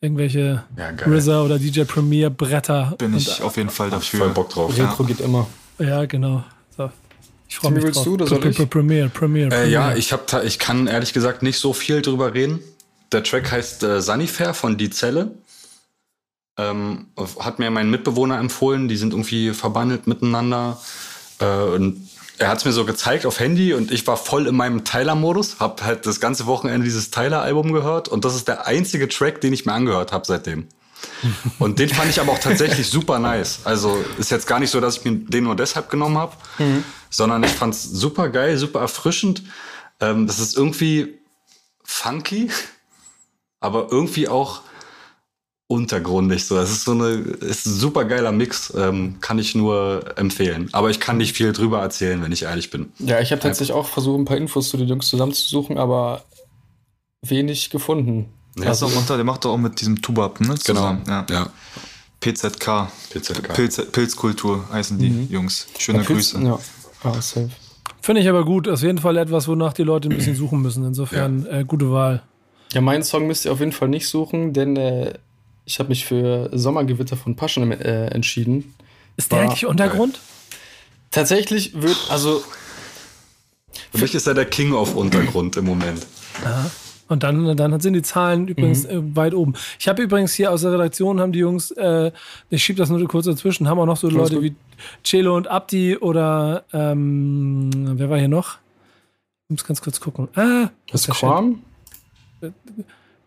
irgendwelche 0.00 0.64
ja, 0.76 0.90
RZA 1.06 1.42
oder 1.42 1.58
DJ 1.58 1.82
Premier 1.82 2.30
Bretter. 2.30 2.94
Bin 2.98 3.14
ich 3.14 3.42
auf 3.42 3.56
jeden 3.56 3.70
Fall 3.70 3.90
dafür. 3.90 4.20
Voll 4.20 4.30
Bock 4.30 4.48
drauf. 4.50 4.78
Retro 4.78 5.02
ja. 5.02 5.08
geht 5.08 5.20
immer. 5.20 5.46
Ja, 5.78 6.04
genau. 6.06 6.44
So. 6.76 6.90
Ich 7.48 7.56
freue 7.56 7.72
mich 7.72 7.82
willst 7.82 7.98
drauf. 7.98 8.04
du 8.04 8.14
oder 8.14 8.26
soll 8.26 8.46
ich? 8.46 8.56
Premier, 8.56 9.08
Premier, 9.08 9.48
Premier. 9.48 9.52
Äh, 9.52 9.70
ja, 9.70 9.94
ich, 9.94 10.12
hab 10.12 10.44
ich 10.44 10.58
kann 10.58 10.86
ehrlich 10.86 11.12
gesagt 11.12 11.42
nicht 11.42 11.58
so 11.58 11.72
viel 11.72 12.02
drüber 12.02 12.34
reden. 12.34 12.60
Der 13.12 13.22
Track 13.22 13.50
heißt 13.50 13.82
äh, 13.82 14.00
Sunnyfair 14.00 14.54
von 14.54 14.76
Die 14.76 14.90
Zelle. 14.90 15.32
Ähm, 16.56 17.08
hat 17.40 17.58
mir 17.58 17.70
mein 17.70 17.90
Mitbewohner 17.90 18.38
empfohlen. 18.38 18.88
Die 18.88 18.96
sind 18.96 19.12
irgendwie 19.12 19.52
verbandelt 19.54 20.06
miteinander. 20.06 20.78
Äh, 21.38 21.46
und 21.46 22.08
er 22.38 22.48
hat 22.48 22.58
es 22.58 22.64
mir 22.64 22.72
so 22.72 22.84
gezeigt 22.84 23.26
auf 23.26 23.40
Handy 23.40 23.74
und 23.74 23.90
ich 23.90 24.06
war 24.06 24.16
voll 24.16 24.46
in 24.46 24.54
meinem 24.54 24.84
Tyler-Modus, 24.84 25.58
habe 25.58 25.84
halt 25.84 26.06
das 26.06 26.20
ganze 26.20 26.46
Wochenende 26.46 26.84
dieses 26.84 27.10
Tyler-Album 27.10 27.72
gehört 27.72 28.08
und 28.08 28.24
das 28.24 28.36
ist 28.36 28.46
der 28.46 28.66
einzige 28.66 29.08
Track, 29.08 29.40
den 29.40 29.52
ich 29.52 29.66
mir 29.66 29.72
angehört 29.72 30.12
habe 30.12 30.24
seitdem. 30.24 30.68
und 31.58 31.78
den 31.78 31.88
fand 31.88 32.10
ich 32.10 32.20
aber 32.20 32.32
auch 32.32 32.38
tatsächlich 32.38 32.88
super 32.88 33.18
nice. 33.18 33.60
Also 33.64 34.04
ist 34.18 34.30
jetzt 34.30 34.46
gar 34.46 34.60
nicht 34.60 34.70
so, 34.70 34.80
dass 34.80 34.98
ich 34.98 35.04
mir 35.04 35.12
den 35.16 35.44
nur 35.44 35.56
deshalb 35.56 35.90
genommen 35.90 36.18
habe, 36.18 36.36
mhm. 36.58 36.84
sondern 37.10 37.42
ich 37.42 37.50
fand 37.50 37.74
es 37.74 37.84
super 37.84 38.28
geil, 38.28 38.56
super 38.56 38.80
erfrischend. 38.80 39.42
Ähm, 40.00 40.26
das 40.26 40.38
ist 40.38 40.56
irgendwie 40.56 41.18
funky, 41.84 42.50
aber 43.60 43.88
irgendwie 43.90 44.28
auch 44.28 44.62
untergrundig. 45.68 46.46
So, 46.46 46.56
das 46.56 46.70
ist 46.70 46.84
so 46.84 46.92
eine, 46.92 47.08
ist 47.08 47.66
ein 47.66 47.74
super 47.74 48.04
geiler 48.06 48.32
Mix, 48.32 48.72
ähm, 48.76 49.16
kann 49.20 49.38
ich 49.38 49.54
nur 49.54 50.02
empfehlen. 50.16 50.68
Aber 50.72 50.90
ich 50.90 50.98
kann 50.98 51.18
nicht 51.18 51.36
viel 51.36 51.52
drüber 51.52 51.80
erzählen, 51.80 52.22
wenn 52.22 52.32
ich 52.32 52.44
ehrlich 52.44 52.70
bin. 52.70 52.90
Ja, 52.98 53.20
ich 53.20 53.30
habe 53.30 53.42
tatsächlich 53.42 53.76
auch 53.76 53.86
versucht, 53.86 54.18
ein 54.18 54.24
paar 54.24 54.38
Infos 54.38 54.70
zu 54.70 54.76
den 54.78 54.88
Jungs 54.88 55.08
zusammenzusuchen, 55.08 55.76
aber 55.76 56.24
wenig 57.22 57.70
gefunden. 57.70 58.30
Ja, 58.58 58.68
also, 58.68 58.86
unter, 58.86 59.16
der 59.16 59.24
macht 59.24 59.44
doch 59.44 59.52
auch 59.52 59.58
mit 59.58 59.80
diesem 59.80 60.00
Tubab, 60.00 60.40
ne? 60.40 60.56
Zusammen. 60.56 61.04
Genau. 61.04 61.16
Ja. 61.18 61.26
ja. 61.30 61.50
PZK. 62.20 62.88
PZK. 63.10 63.54
Pilz, 63.54 63.80
Pilzkultur 63.92 64.64
heißen 64.72 64.98
die 64.98 65.10
mhm. 65.10 65.28
Jungs. 65.30 65.68
Schöne 65.78 65.98
ja, 65.98 66.04
Pilz, 66.04 66.32
Grüße. 66.32 66.44
Ja, 66.44 66.58
ja 67.04 67.22
safe. 67.22 67.50
Finde 68.00 68.22
ich 68.22 68.28
aber 68.28 68.44
gut. 68.44 68.68
Auf 68.68 68.82
jeden 68.82 68.98
Fall 68.98 69.16
etwas, 69.18 69.46
wonach 69.46 69.72
die 69.72 69.82
Leute 69.82 70.08
ein 70.08 70.16
bisschen 70.16 70.34
suchen 70.34 70.62
müssen. 70.62 70.84
Insofern 70.84 71.44
ja. 71.44 71.58
äh, 71.58 71.64
gute 71.64 71.92
Wahl. 71.92 72.22
Ja, 72.72 72.80
meinen 72.80 73.02
Song 73.02 73.26
müsst 73.26 73.44
ihr 73.44 73.52
auf 73.52 73.60
jeden 73.60 73.72
Fall 73.72 73.88
nicht 73.88 74.08
suchen, 74.08 74.52
denn 74.52 74.76
äh, 74.76 75.14
ich 75.64 75.78
habe 75.78 75.88
mich 75.90 76.04
für 76.04 76.50
Sommergewitter 76.52 77.16
von 77.16 77.36
Paschen 77.36 77.70
äh, 77.72 78.06
entschieden. 78.08 78.74
Ist 79.16 79.32
der 79.32 79.40
War, 79.40 79.46
eigentlich 79.46 79.66
Untergrund? 79.66 80.16
Äh, 80.16 80.54
tatsächlich 81.10 81.80
wird, 81.80 81.96
also. 82.08 82.42
Für 83.92 83.98
mich 83.98 84.14
ist 84.14 84.26
er 84.26 84.34
der 84.34 84.46
King 84.46 84.72
of 84.72 84.94
Untergrund 84.94 85.56
im 85.56 85.64
Moment. 85.64 86.06
Aha. 86.44 86.70
Und 87.08 87.22
dann, 87.22 87.56
dann 87.56 87.80
sind 87.80 87.94
die 87.94 88.02
Zahlen 88.02 88.48
übrigens 88.48 88.84
mhm. 88.84 88.90
äh, 88.90 89.16
weit 89.16 89.34
oben. 89.34 89.54
Ich 89.78 89.88
habe 89.88 90.02
übrigens 90.02 90.34
hier 90.34 90.52
aus 90.52 90.60
der 90.60 90.72
Redaktion 90.72 91.20
haben 91.20 91.32
die 91.32 91.38
Jungs, 91.38 91.70
äh, 91.70 92.12
ich 92.50 92.62
schiebe 92.62 92.78
das 92.78 92.90
nur 92.90 93.02
kurz 93.08 93.24
dazwischen, 93.24 93.66
haben 93.66 93.78
auch 93.78 93.86
noch 93.86 93.96
so 93.96 94.10
Leute 94.10 94.34
gut. 94.36 94.44
wie 94.44 94.54
Celo 95.02 95.34
und 95.36 95.48
Abdi 95.48 95.96
oder 95.96 96.64
ähm, 96.72 97.70
wer 97.98 98.10
war 98.10 98.18
hier 98.18 98.28
noch? 98.28 98.58
Ich 99.48 99.50
muss 99.50 99.64
ganz 99.64 99.80
kurz 99.80 99.98
gucken. 100.00 100.28
Ah, 100.34 100.68
das 100.92 101.08
ist 101.08 101.14
Quam? 101.14 101.62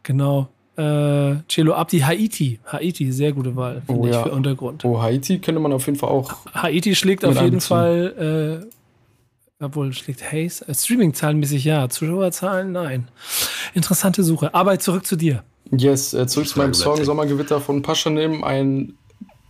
Genau 0.04 0.50
äh, 0.78 1.36
Cello 1.48 1.74
Abdi 1.74 2.00
Haiti. 2.00 2.60
Haiti, 2.66 3.12
sehr 3.12 3.34
gute 3.34 3.56
Wahl, 3.56 3.82
finde 3.86 4.02
oh, 4.02 4.06
ich, 4.06 4.14
ja. 4.14 4.24
für 4.24 4.32
Untergrund. 4.32 4.86
Oh, 4.86 5.02
Haiti 5.02 5.40
könnte 5.40 5.60
man 5.60 5.74
auf 5.74 5.86
jeden 5.86 5.98
Fall 5.98 6.10
auch. 6.10 6.34
Haiti 6.54 6.96
schlägt 6.96 7.26
auf 7.26 7.40
jeden 7.42 7.62
Fall, 7.62 8.64
äh, 9.60 9.64
obwohl 9.64 9.94
schlägt 9.94 10.24
Haze. 10.32 10.68
Äh, 10.68 10.74
Streaming-Zahlenmäßig 10.74 11.66
ja, 11.66 11.90
Zuschauerzahlen 11.90 12.72
nein. 12.72 13.08
Interessante 13.74 14.24
Suche. 14.24 14.54
Aber 14.54 14.80
zurück 14.80 15.06
zu 15.06 15.16
dir. 15.16 15.44
Yes, 15.72 16.14
äh, 16.14 16.28
zurück 16.28 16.48
zu 16.48 16.60
meinem 16.60 16.74
Song 16.74 17.04
Sommergewitter 17.04 17.62
von 17.62 17.82
Paschanim. 17.82 18.44
Ein 18.44 18.94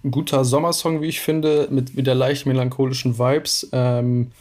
guter 0.10 0.44
Sommersong, 0.44 1.02
wie 1.02 1.08
ich 1.08 1.22
finde, 1.22 1.68
mit 1.72 1.96
wieder 1.96 2.16
leicht 2.16 2.46
melancholischen 2.46 3.18
Vibes. 3.18 3.70
Ähm, 3.72 4.32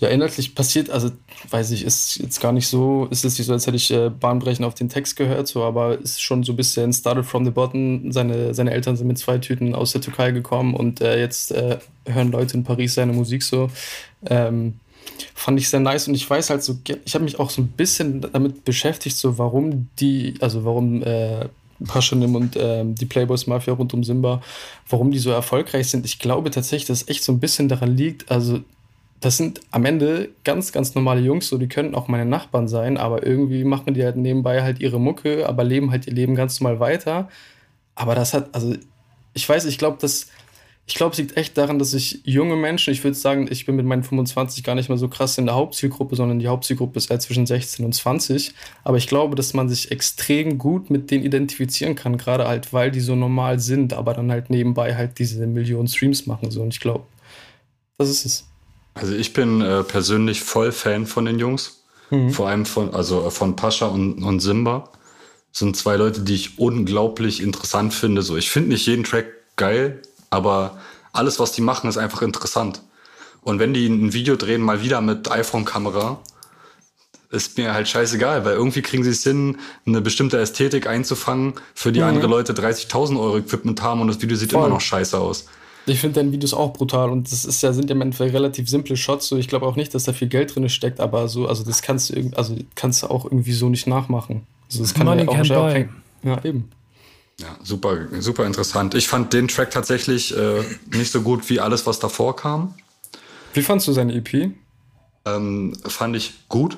ja, 0.00 0.08
inhaltlich 0.08 0.54
passiert, 0.54 0.88
also 0.88 1.10
weiß 1.50 1.70
ich, 1.72 1.84
ist 1.84 2.16
jetzt 2.16 2.40
gar 2.40 2.52
nicht 2.52 2.66
so, 2.66 3.06
ist 3.10 3.22
es 3.22 3.36
nicht 3.38 3.46
so, 3.46 3.52
als 3.52 3.66
hätte 3.66 3.76
ich 3.76 3.90
äh, 3.90 4.08
Bahnbrechen 4.08 4.64
auf 4.64 4.74
den 4.74 4.88
Text 4.88 5.14
gehört, 5.14 5.46
so, 5.46 5.62
aber 5.62 5.98
ist 5.98 6.22
schon 6.22 6.42
so 6.42 6.54
ein 6.54 6.56
bisschen 6.56 6.90
started 6.94 7.26
from 7.26 7.44
the 7.44 7.50
bottom. 7.50 8.10
Seine, 8.10 8.54
seine 8.54 8.70
Eltern 8.70 8.96
sind 8.96 9.06
mit 9.06 9.18
zwei 9.18 9.36
Tüten 9.36 9.74
aus 9.74 9.92
der 9.92 10.00
Türkei 10.00 10.30
gekommen 10.30 10.74
und 10.74 11.02
äh, 11.02 11.20
jetzt 11.20 11.52
äh, 11.52 11.78
hören 12.06 12.32
Leute 12.32 12.56
in 12.56 12.64
Paris 12.64 12.94
seine 12.94 13.12
Musik 13.12 13.42
so. 13.42 13.70
Ähm, 14.24 14.80
fand 15.34 15.60
ich 15.60 15.68
sehr 15.68 15.80
nice 15.80 16.08
und 16.08 16.14
ich 16.14 16.28
weiß 16.28 16.48
halt 16.48 16.62
so, 16.64 16.78
ich 17.04 17.14
habe 17.14 17.24
mich 17.24 17.38
auch 17.38 17.50
so 17.50 17.60
ein 17.60 17.68
bisschen 17.68 18.22
damit 18.22 18.64
beschäftigt, 18.64 19.18
so 19.18 19.36
warum 19.36 19.88
die, 19.98 20.34
also 20.40 20.64
warum 20.64 21.02
äh, 21.02 21.46
Paschanim 21.86 22.34
und 22.36 22.56
äh, 22.56 22.84
die 22.86 23.06
Playboys 23.06 23.46
Mafia 23.46 23.74
rund 23.74 23.92
um 23.92 24.02
Simba, 24.02 24.40
warum 24.88 25.10
die 25.10 25.18
so 25.18 25.30
erfolgreich 25.30 25.88
sind. 25.88 26.06
Ich 26.06 26.18
glaube 26.18 26.50
tatsächlich, 26.50 26.86
dass 26.86 27.02
es 27.02 27.08
echt 27.08 27.22
so 27.22 27.32
ein 27.32 27.40
bisschen 27.40 27.68
daran 27.68 27.94
liegt, 27.94 28.30
also 28.30 28.60
das 29.20 29.36
sind 29.36 29.60
am 29.70 29.84
Ende 29.84 30.30
ganz, 30.44 30.72
ganz 30.72 30.94
normale 30.94 31.20
Jungs, 31.20 31.48
so 31.48 31.58
die 31.58 31.68
können 31.68 31.94
auch 31.94 32.08
meine 32.08 32.24
Nachbarn 32.24 32.68
sein, 32.68 32.96
aber 32.96 33.26
irgendwie 33.26 33.64
machen 33.64 33.92
die 33.92 34.02
halt 34.02 34.16
nebenbei 34.16 34.62
halt 34.62 34.80
ihre 34.80 34.98
Mucke, 34.98 35.46
aber 35.46 35.62
leben 35.62 35.90
halt 35.90 36.06
ihr 36.06 36.14
Leben 36.14 36.34
ganz 36.34 36.60
normal 36.60 36.80
weiter. 36.80 37.28
Aber 37.94 38.14
das 38.14 38.32
hat, 38.32 38.48
also 38.54 38.74
ich 39.34 39.46
weiß, 39.46 39.66
ich 39.66 39.76
glaube, 39.76 39.98
das, 40.00 40.28
ich 40.86 40.94
glaube, 40.94 41.12
es 41.12 41.18
liegt 41.18 41.36
echt 41.36 41.56
daran, 41.58 41.78
dass 41.78 41.92
ich 41.92 42.20
junge 42.24 42.56
Menschen, 42.56 42.92
ich 42.92 43.04
würde 43.04 43.14
sagen, 43.14 43.46
ich 43.50 43.66
bin 43.66 43.76
mit 43.76 43.84
meinen 43.84 44.02
25 44.02 44.64
gar 44.64 44.74
nicht 44.74 44.88
mehr 44.88 44.96
so 44.96 45.08
krass 45.08 45.36
in 45.36 45.44
der 45.46 45.54
Hauptzielgruppe, 45.54 46.16
sondern 46.16 46.38
die 46.38 46.48
Hauptzielgruppe 46.48 46.98
ist 46.98 47.10
halt 47.10 47.20
zwischen 47.20 47.44
16 47.46 47.84
und 47.84 47.92
20. 47.92 48.54
Aber 48.84 48.96
ich 48.96 49.06
glaube, 49.06 49.36
dass 49.36 49.52
man 49.52 49.68
sich 49.68 49.90
extrem 49.92 50.56
gut 50.56 50.88
mit 50.88 51.10
denen 51.10 51.24
identifizieren 51.24 51.94
kann, 51.94 52.16
gerade 52.16 52.48
halt, 52.48 52.72
weil 52.72 52.90
die 52.90 53.00
so 53.00 53.14
normal 53.14 53.60
sind, 53.60 53.92
aber 53.92 54.14
dann 54.14 54.32
halt 54.32 54.48
nebenbei 54.48 54.96
halt 54.96 55.18
diese 55.18 55.46
Millionen 55.46 55.88
Streams 55.88 56.26
machen. 56.26 56.50
So. 56.50 56.62
Und 56.62 56.72
ich 56.72 56.80
glaube, 56.80 57.04
das 57.98 58.08
ist 58.08 58.24
es. 58.24 58.49
Also 58.94 59.14
ich 59.14 59.32
bin 59.32 59.60
äh, 59.60 59.82
persönlich 59.82 60.42
voll 60.42 60.72
Fan 60.72 61.06
von 61.06 61.24
den 61.24 61.38
Jungs. 61.38 61.84
Mhm. 62.10 62.30
Vor 62.30 62.48
allem 62.48 62.66
von, 62.66 62.94
also 62.94 63.26
äh, 63.26 63.30
von 63.30 63.56
Pascha 63.56 63.86
und, 63.86 64.22
und 64.22 64.40
Simba. 64.40 64.90
Das 65.52 65.60
sind 65.60 65.76
zwei 65.76 65.96
Leute, 65.96 66.20
die 66.20 66.34
ich 66.34 66.58
unglaublich 66.58 67.42
interessant 67.42 67.94
finde. 67.94 68.22
So, 68.22 68.36
ich 68.36 68.50
finde 68.50 68.70
nicht 68.70 68.86
jeden 68.86 69.04
Track 69.04 69.26
geil, 69.56 70.00
aber 70.30 70.78
alles, 71.12 71.40
was 71.40 71.52
die 71.52 71.62
machen, 71.62 71.88
ist 71.88 71.96
einfach 71.96 72.22
interessant. 72.22 72.82
Und 73.42 73.58
wenn 73.58 73.74
die 73.74 73.86
ein 73.86 74.12
Video 74.12 74.36
drehen, 74.36 74.60
mal 74.60 74.82
wieder 74.82 75.00
mit 75.00 75.30
iPhone-Kamera, 75.30 76.20
ist 77.30 77.56
mir 77.58 77.72
halt 77.72 77.88
scheißegal, 77.88 78.44
weil 78.44 78.54
irgendwie 78.54 78.82
kriegen 78.82 79.04
sie 79.04 79.10
es 79.10 79.22
hin, 79.22 79.58
eine 79.86 80.00
bestimmte 80.00 80.38
Ästhetik 80.38 80.86
einzufangen, 80.86 81.54
für 81.74 81.92
die 81.92 82.00
mhm. 82.00 82.06
andere 82.06 82.26
Leute 82.26 82.52
30.000 82.52 83.18
Euro 83.20 83.38
Equipment 83.38 83.82
haben 83.82 84.00
und 84.00 84.08
das 84.08 84.20
Video 84.20 84.36
sieht 84.36 84.52
Voll. 84.52 84.60
immer 84.60 84.74
noch 84.74 84.80
scheiße 84.80 85.18
aus. 85.18 85.46
Ich 85.90 86.00
finde 86.00 86.20
deine 86.20 86.32
Videos 86.32 86.54
auch 86.54 86.72
brutal 86.72 87.10
und 87.10 87.30
das 87.30 87.44
ist 87.44 87.62
ja, 87.62 87.72
sind 87.72 87.90
ja 87.90 87.96
im 87.96 88.02
Endeffekt 88.02 88.32
relativ 88.34 88.68
simple 88.68 88.96
Shots. 88.96 89.28
So, 89.28 89.36
ich 89.36 89.48
glaube 89.48 89.66
auch 89.66 89.76
nicht, 89.76 89.94
dass 89.94 90.04
da 90.04 90.12
viel 90.12 90.28
Geld 90.28 90.54
drin 90.54 90.68
steckt, 90.68 91.00
aber 91.00 91.28
so, 91.28 91.46
also 91.46 91.64
das 91.64 91.82
kannst 91.82 92.10
du 92.10 92.30
also 92.36 92.56
kannst 92.74 93.02
du 93.02 93.08
auch 93.08 93.24
irgendwie 93.24 93.52
so 93.52 93.68
nicht 93.68 93.86
nachmachen. 93.86 94.46
Also 94.68 94.82
das 94.82 94.94
kann 94.94 95.06
Money 95.06 95.24
ja 95.24 95.28
auch, 95.28 95.70
auch 95.70 95.76
Ja, 96.22 96.44
eben. 96.44 96.70
Ja, 97.40 97.56
super, 97.62 97.96
super 98.20 98.46
interessant. 98.46 98.94
Ich 98.94 99.08
fand 99.08 99.32
den 99.32 99.48
Track 99.48 99.70
tatsächlich 99.70 100.36
äh, 100.36 100.62
nicht 100.94 101.10
so 101.10 101.22
gut 101.22 101.48
wie 101.48 101.58
alles, 101.58 101.86
was 101.86 101.98
davor 101.98 102.36
kam. 102.36 102.74
Wie 103.54 103.62
fandst 103.62 103.88
du 103.88 103.92
seine 103.92 104.14
EP? 104.14 104.52
Ähm, 105.24 105.74
fand 105.86 106.16
ich 106.16 106.48
gut. 106.48 106.76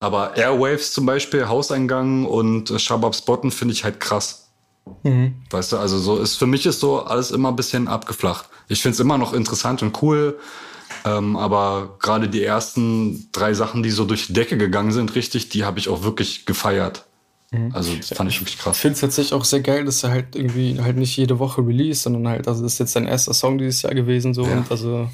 Aber 0.00 0.36
Airwaves 0.36 0.92
zum 0.92 1.06
Beispiel, 1.06 1.48
Hauseingang 1.48 2.26
und 2.26 2.72
Shabab 2.80 3.14
Spotten 3.14 3.50
finde 3.50 3.74
ich 3.74 3.84
halt 3.84 4.00
krass. 4.00 4.43
Mhm. 5.02 5.34
Weißt 5.50 5.72
du, 5.72 5.78
also 5.78 5.98
so 5.98 6.18
ist 6.18 6.36
für 6.36 6.46
mich 6.46 6.66
ist 6.66 6.80
so 6.80 7.00
alles 7.00 7.30
immer 7.30 7.50
ein 7.50 7.56
bisschen 7.56 7.88
abgeflacht. 7.88 8.48
Ich 8.68 8.82
finde 8.82 8.94
es 8.94 9.00
immer 9.00 9.18
noch 9.18 9.32
interessant 9.32 9.82
und 9.82 10.02
cool, 10.02 10.38
ähm, 11.04 11.36
aber 11.36 11.96
gerade 12.00 12.28
die 12.28 12.42
ersten 12.42 13.28
drei 13.32 13.54
Sachen, 13.54 13.82
die 13.82 13.90
so 13.90 14.04
durch 14.04 14.26
die 14.26 14.32
Decke 14.32 14.56
gegangen 14.56 14.92
sind, 14.92 15.14
richtig, 15.14 15.48
die 15.48 15.64
habe 15.64 15.78
ich 15.78 15.88
auch 15.88 16.02
wirklich 16.02 16.46
gefeiert. 16.46 17.04
Mhm. 17.50 17.70
Also 17.72 17.94
das 17.94 18.08
fand 18.08 18.30
ich 18.30 18.40
wirklich 18.40 18.58
krass. 18.58 18.76
Ich 18.76 18.82
finde 18.82 18.94
es 18.94 19.00
tatsächlich 19.00 19.34
auch 19.34 19.44
sehr 19.44 19.60
geil, 19.60 19.84
dass 19.84 20.02
er 20.02 20.10
halt 20.10 20.36
irgendwie 20.36 20.80
halt 20.80 20.96
nicht 20.96 21.16
jede 21.16 21.38
Woche 21.38 21.66
release, 21.66 22.00
sondern 22.00 22.28
halt, 22.28 22.48
also 22.48 22.62
das 22.62 22.74
ist 22.74 22.78
jetzt 22.78 22.92
sein 22.92 23.06
erster 23.06 23.34
Song 23.34 23.58
dieses 23.58 23.82
Jahr 23.82 23.94
gewesen 23.94 24.34
so 24.34 24.44
ja. 24.46 24.52
und 24.52 24.70
also 24.70 25.08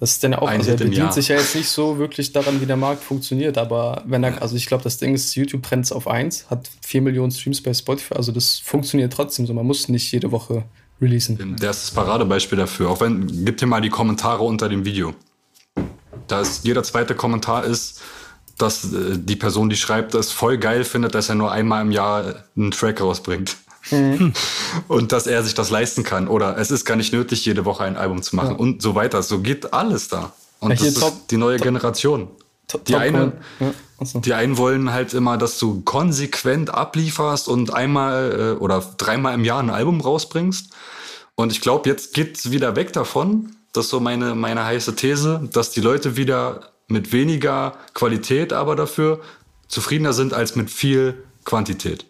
das 0.00 0.12
ist 0.12 0.24
dann 0.24 0.32
ja 0.32 0.38
auch, 0.38 0.48
Ein 0.48 0.60
also 0.60 0.70
er 0.70 0.76
bedient 0.76 1.12
sich 1.12 1.28
ja 1.28 1.36
jetzt 1.36 1.56
nicht 1.56 1.68
so 1.68 1.98
wirklich 1.98 2.32
daran, 2.32 2.60
wie 2.60 2.66
der 2.66 2.76
Markt 2.76 3.02
funktioniert, 3.02 3.58
aber 3.58 4.02
wenn 4.06 4.22
er, 4.22 4.40
also 4.40 4.56
ich 4.56 4.66
glaube, 4.66 4.84
das 4.84 4.98
Ding 4.98 5.14
ist 5.14 5.34
YouTube 5.34 5.62
Trends 5.62 5.90
auf 5.90 6.06
1, 6.06 6.50
hat 6.50 6.70
4 6.86 7.02
Millionen 7.02 7.32
Streams 7.32 7.62
bei 7.62 7.74
Spotify, 7.74 8.14
also 8.14 8.30
das 8.30 8.58
funktioniert 8.58 9.12
trotzdem 9.12 9.46
so, 9.46 9.54
man 9.54 9.66
muss 9.66 9.88
nicht 9.88 10.10
jede 10.12 10.30
Woche 10.30 10.64
releasen. 11.00 11.56
Der 11.60 11.70
ist 11.70 11.82
das 11.84 11.90
Paradebeispiel 11.90 12.58
dafür, 12.58 12.90
auch 12.90 13.00
wenn, 13.00 13.44
gib 13.44 13.56
dir 13.58 13.66
mal 13.66 13.80
die 13.80 13.90
Kommentare 13.90 14.44
unter 14.44 14.68
dem 14.68 14.84
Video. 14.84 15.14
Da 16.28 16.40
ist, 16.40 16.64
jeder 16.64 16.82
zweite 16.82 17.14
Kommentar 17.14 17.64
ist, 17.64 18.00
dass 18.58 18.92
äh, 18.92 19.18
die 19.18 19.36
Person, 19.36 19.68
die 19.68 19.76
schreibt, 19.76 20.14
das 20.14 20.30
voll 20.32 20.58
geil 20.58 20.84
findet, 20.84 21.14
dass 21.14 21.28
er 21.28 21.36
nur 21.36 21.50
einmal 21.50 21.82
im 21.82 21.90
Jahr 21.90 22.44
einen 22.56 22.70
Track 22.70 23.00
rausbringt. 23.00 23.56
Mhm. 23.90 24.32
Und 24.88 25.12
dass 25.12 25.26
er 25.26 25.42
sich 25.42 25.54
das 25.54 25.70
leisten 25.70 26.04
kann. 26.04 26.28
Oder 26.28 26.58
es 26.58 26.70
ist 26.70 26.84
gar 26.84 26.96
nicht 26.96 27.12
nötig, 27.12 27.44
jede 27.44 27.64
Woche 27.64 27.84
ein 27.84 27.96
Album 27.96 28.22
zu 28.22 28.36
machen. 28.36 28.52
Ja. 28.52 28.56
Und 28.56 28.82
so 28.82 28.94
weiter. 28.94 29.22
So 29.22 29.40
geht 29.40 29.72
alles 29.72 30.08
da. 30.08 30.32
Und 30.60 30.70
ja, 30.70 30.76
das 30.76 30.86
ist 30.86 31.00
top, 31.00 31.28
die 31.28 31.36
neue 31.36 31.56
top, 31.56 31.64
Generation. 31.64 32.28
Top, 32.66 32.84
die, 32.84 32.96
eine, 32.96 33.32
ja. 33.60 33.72
die 34.20 34.34
einen 34.34 34.58
wollen 34.58 34.92
halt 34.92 35.14
immer, 35.14 35.38
dass 35.38 35.58
du 35.58 35.80
konsequent 35.82 36.70
ablieferst 36.70 37.48
und 37.48 37.72
einmal 37.72 38.56
äh, 38.56 38.62
oder 38.62 38.84
dreimal 38.98 39.34
im 39.34 39.44
Jahr 39.44 39.60
ein 39.62 39.70
Album 39.70 40.00
rausbringst. 40.00 40.70
Und 41.34 41.52
ich 41.52 41.60
glaube, 41.60 41.88
jetzt 41.88 42.14
geht's 42.14 42.50
wieder 42.50 42.76
weg 42.76 42.92
davon. 42.92 43.56
Das 43.72 43.86
ist 43.86 43.90
so 43.90 44.00
meine, 44.00 44.34
meine 44.34 44.64
heiße 44.64 44.96
These, 44.96 45.48
dass 45.52 45.70
die 45.70 45.80
Leute 45.80 46.16
wieder 46.16 46.72
mit 46.88 47.12
weniger 47.12 47.74
Qualität 47.94 48.52
aber 48.52 48.74
dafür 48.74 49.20
zufriedener 49.68 50.12
sind 50.12 50.34
als 50.34 50.56
mit 50.56 50.70
viel 50.70 51.22
Quantität. 51.44 52.06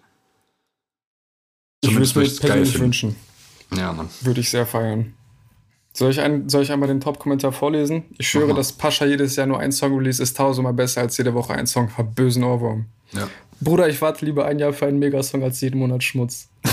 Ich 1.81 1.93
würde 1.93 2.03
es 2.05 2.15
mir 2.15 2.23
persönlich 2.25 2.79
wünschen. 2.79 3.17
Ja, 3.77 3.93
Mann. 3.93 4.09
Würde 4.23 4.41
ich 4.41 4.51
sehr 4.51 4.67
feiern. 4.67 5.15
Soll 5.93 6.11
ich, 6.11 6.21
ein, 6.21 6.49
soll 6.49 6.63
ich 6.63 6.71
einmal 6.71 6.89
den 6.89 7.01
Top-Kommentar 7.01 7.51
vorlesen? 7.51 8.05
Ich 8.19 8.29
schwöre, 8.29 8.55
dass 8.55 8.73
Pascha 8.73 9.05
jedes 9.05 9.35
Jahr 9.37 9.47
nur 9.47 9.59
ein 9.59 9.73
Song 9.73 9.97
release 9.97 10.23
ist 10.23 10.37
tausendmal 10.37 10.73
besser 10.73 11.01
als 11.01 11.17
jede 11.19 11.35
Woche 11.35 11.55
ein 11.55 11.67
Song. 11.67 11.91
Hab 11.97 12.15
bösen 12.15 12.45
Ohrwurm. 12.45 12.87
Ja. 13.13 13.29
Bruder, 13.61 13.89
ich 13.89 14.01
warte 14.01 14.25
lieber 14.25 14.47
ein 14.47 14.61
Jahr 14.61 14.73
für 14.73 14.87
einen 14.87 15.01
Megasong 15.01 15.43
als 15.43 15.61
jeden 15.61 15.81
Monat 15.81 16.05
Schmutz. 16.05 16.49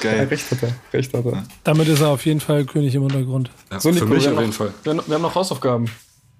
Geil. 0.00 0.18
Ja, 0.18 0.22
recht 0.24 0.50
hat 0.50 0.62
er. 0.62 0.74
Recht 0.92 1.14
hat 1.14 1.24
er. 1.24 1.44
Damit 1.62 1.86
ist 1.86 2.00
er 2.00 2.08
auf 2.08 2.26
jeden 2.26 2.40
Fall 2.40 2.64
König 2.64 2.96
im 2.96 3.04
Untergrund. 3.04 3.50
Ja, 3.70 3.78
so, 3.78 3.90
Nico, 3.90 4.06
für 4.06 4.14
mich 4.14 4.28
auf 4.28 4.40
jeden 4.40 4.52
Fall. 4.52 4.74
Wir, 4.82 4.94
wir 4.94 5.14
haben 5.14 5.22
noch 5.22 5.34
Hausaufgaben. 5.34 5.88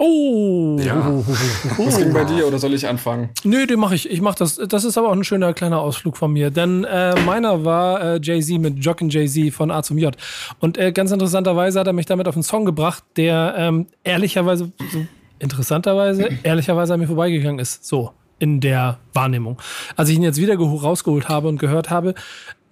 Oh. 0.04 0.76
Ja. 0.80 0.96
Was 1.78 1.98
ging 1.98 2.12
bei 2.12 2.24
dir 2.24 2.48
oder 2.48 2.58
soll 2.58 2.74
ich 2.74 2.88
anfangen? 2.88 3.30
Nö, 3.44 3.66
den 3.68 3.78
mache 3.78 3.94
ich. 3.94 4.10
Ich 4.10 4.20
mache 4.20 4.36
das. 4.36 4.56
Das 4.56 4.82
ist 4.82 4.98
aber 4.98 5.10
auch 5.10 5.12
ein 5.12 5.22
schöner 5.22 5.54
kleiner 5.54 5.80
Ausflug 5.80 6.16
von 6.16 6.32
mir. 6.32 6.50
Denn 6.50 6.82
äh, 6.82 7.14
meiner 7.20 7.64
war 7.64 8.02
äh, 8.02 8.20
Jay-Z 8.20 8.58
mit 8.58 8.84
Jockin' 8.84 9.10
Jay-Z 9.10 9.54
von 9.54 9.70
A 9.70 9.84
zum 9.84 9.98
J. 9.98 10.16
Und 10.58 10.76
äh, 10.76 10.90
ganz 10.90 11.12
interessanterweise 11.12 11.78
hat 11.78 11.86
er 11.86 11.92
mich 11.92 12.06
damit 12.06 12.26
auf 12.26 12.34
einen 12.34 12.42
Song 12.42 12.64
gebracht, 12.64 13.04
der 13.16 13.54
ähm, 13.56 13.86
ehrlicherweise, 14.02 14.72
so 14.90 15.06
interessanterweise, 15.38 16.30
ehrlicherweise 16.42 16.94
an 16.94 17.00
mir 17.00 17.06
vorbeigegangen 17.06 17.60
ist. 17.60 17.86
So 17.86 18.10
in 18.40 18.60
der 18.60 18.98
Wahrnehmung. 19.12 19.62
Als 19.94 20.08
ich 20.08 20.16
ihn 20.16 20.24
jetzt 20.24 20.40
wieder 20.40 20.56
rausgeholt 20.58 21.28
habe 21.28 21.46
und 21.46 21.58
gehört 21.58 21.90
habe, 21.90 22.14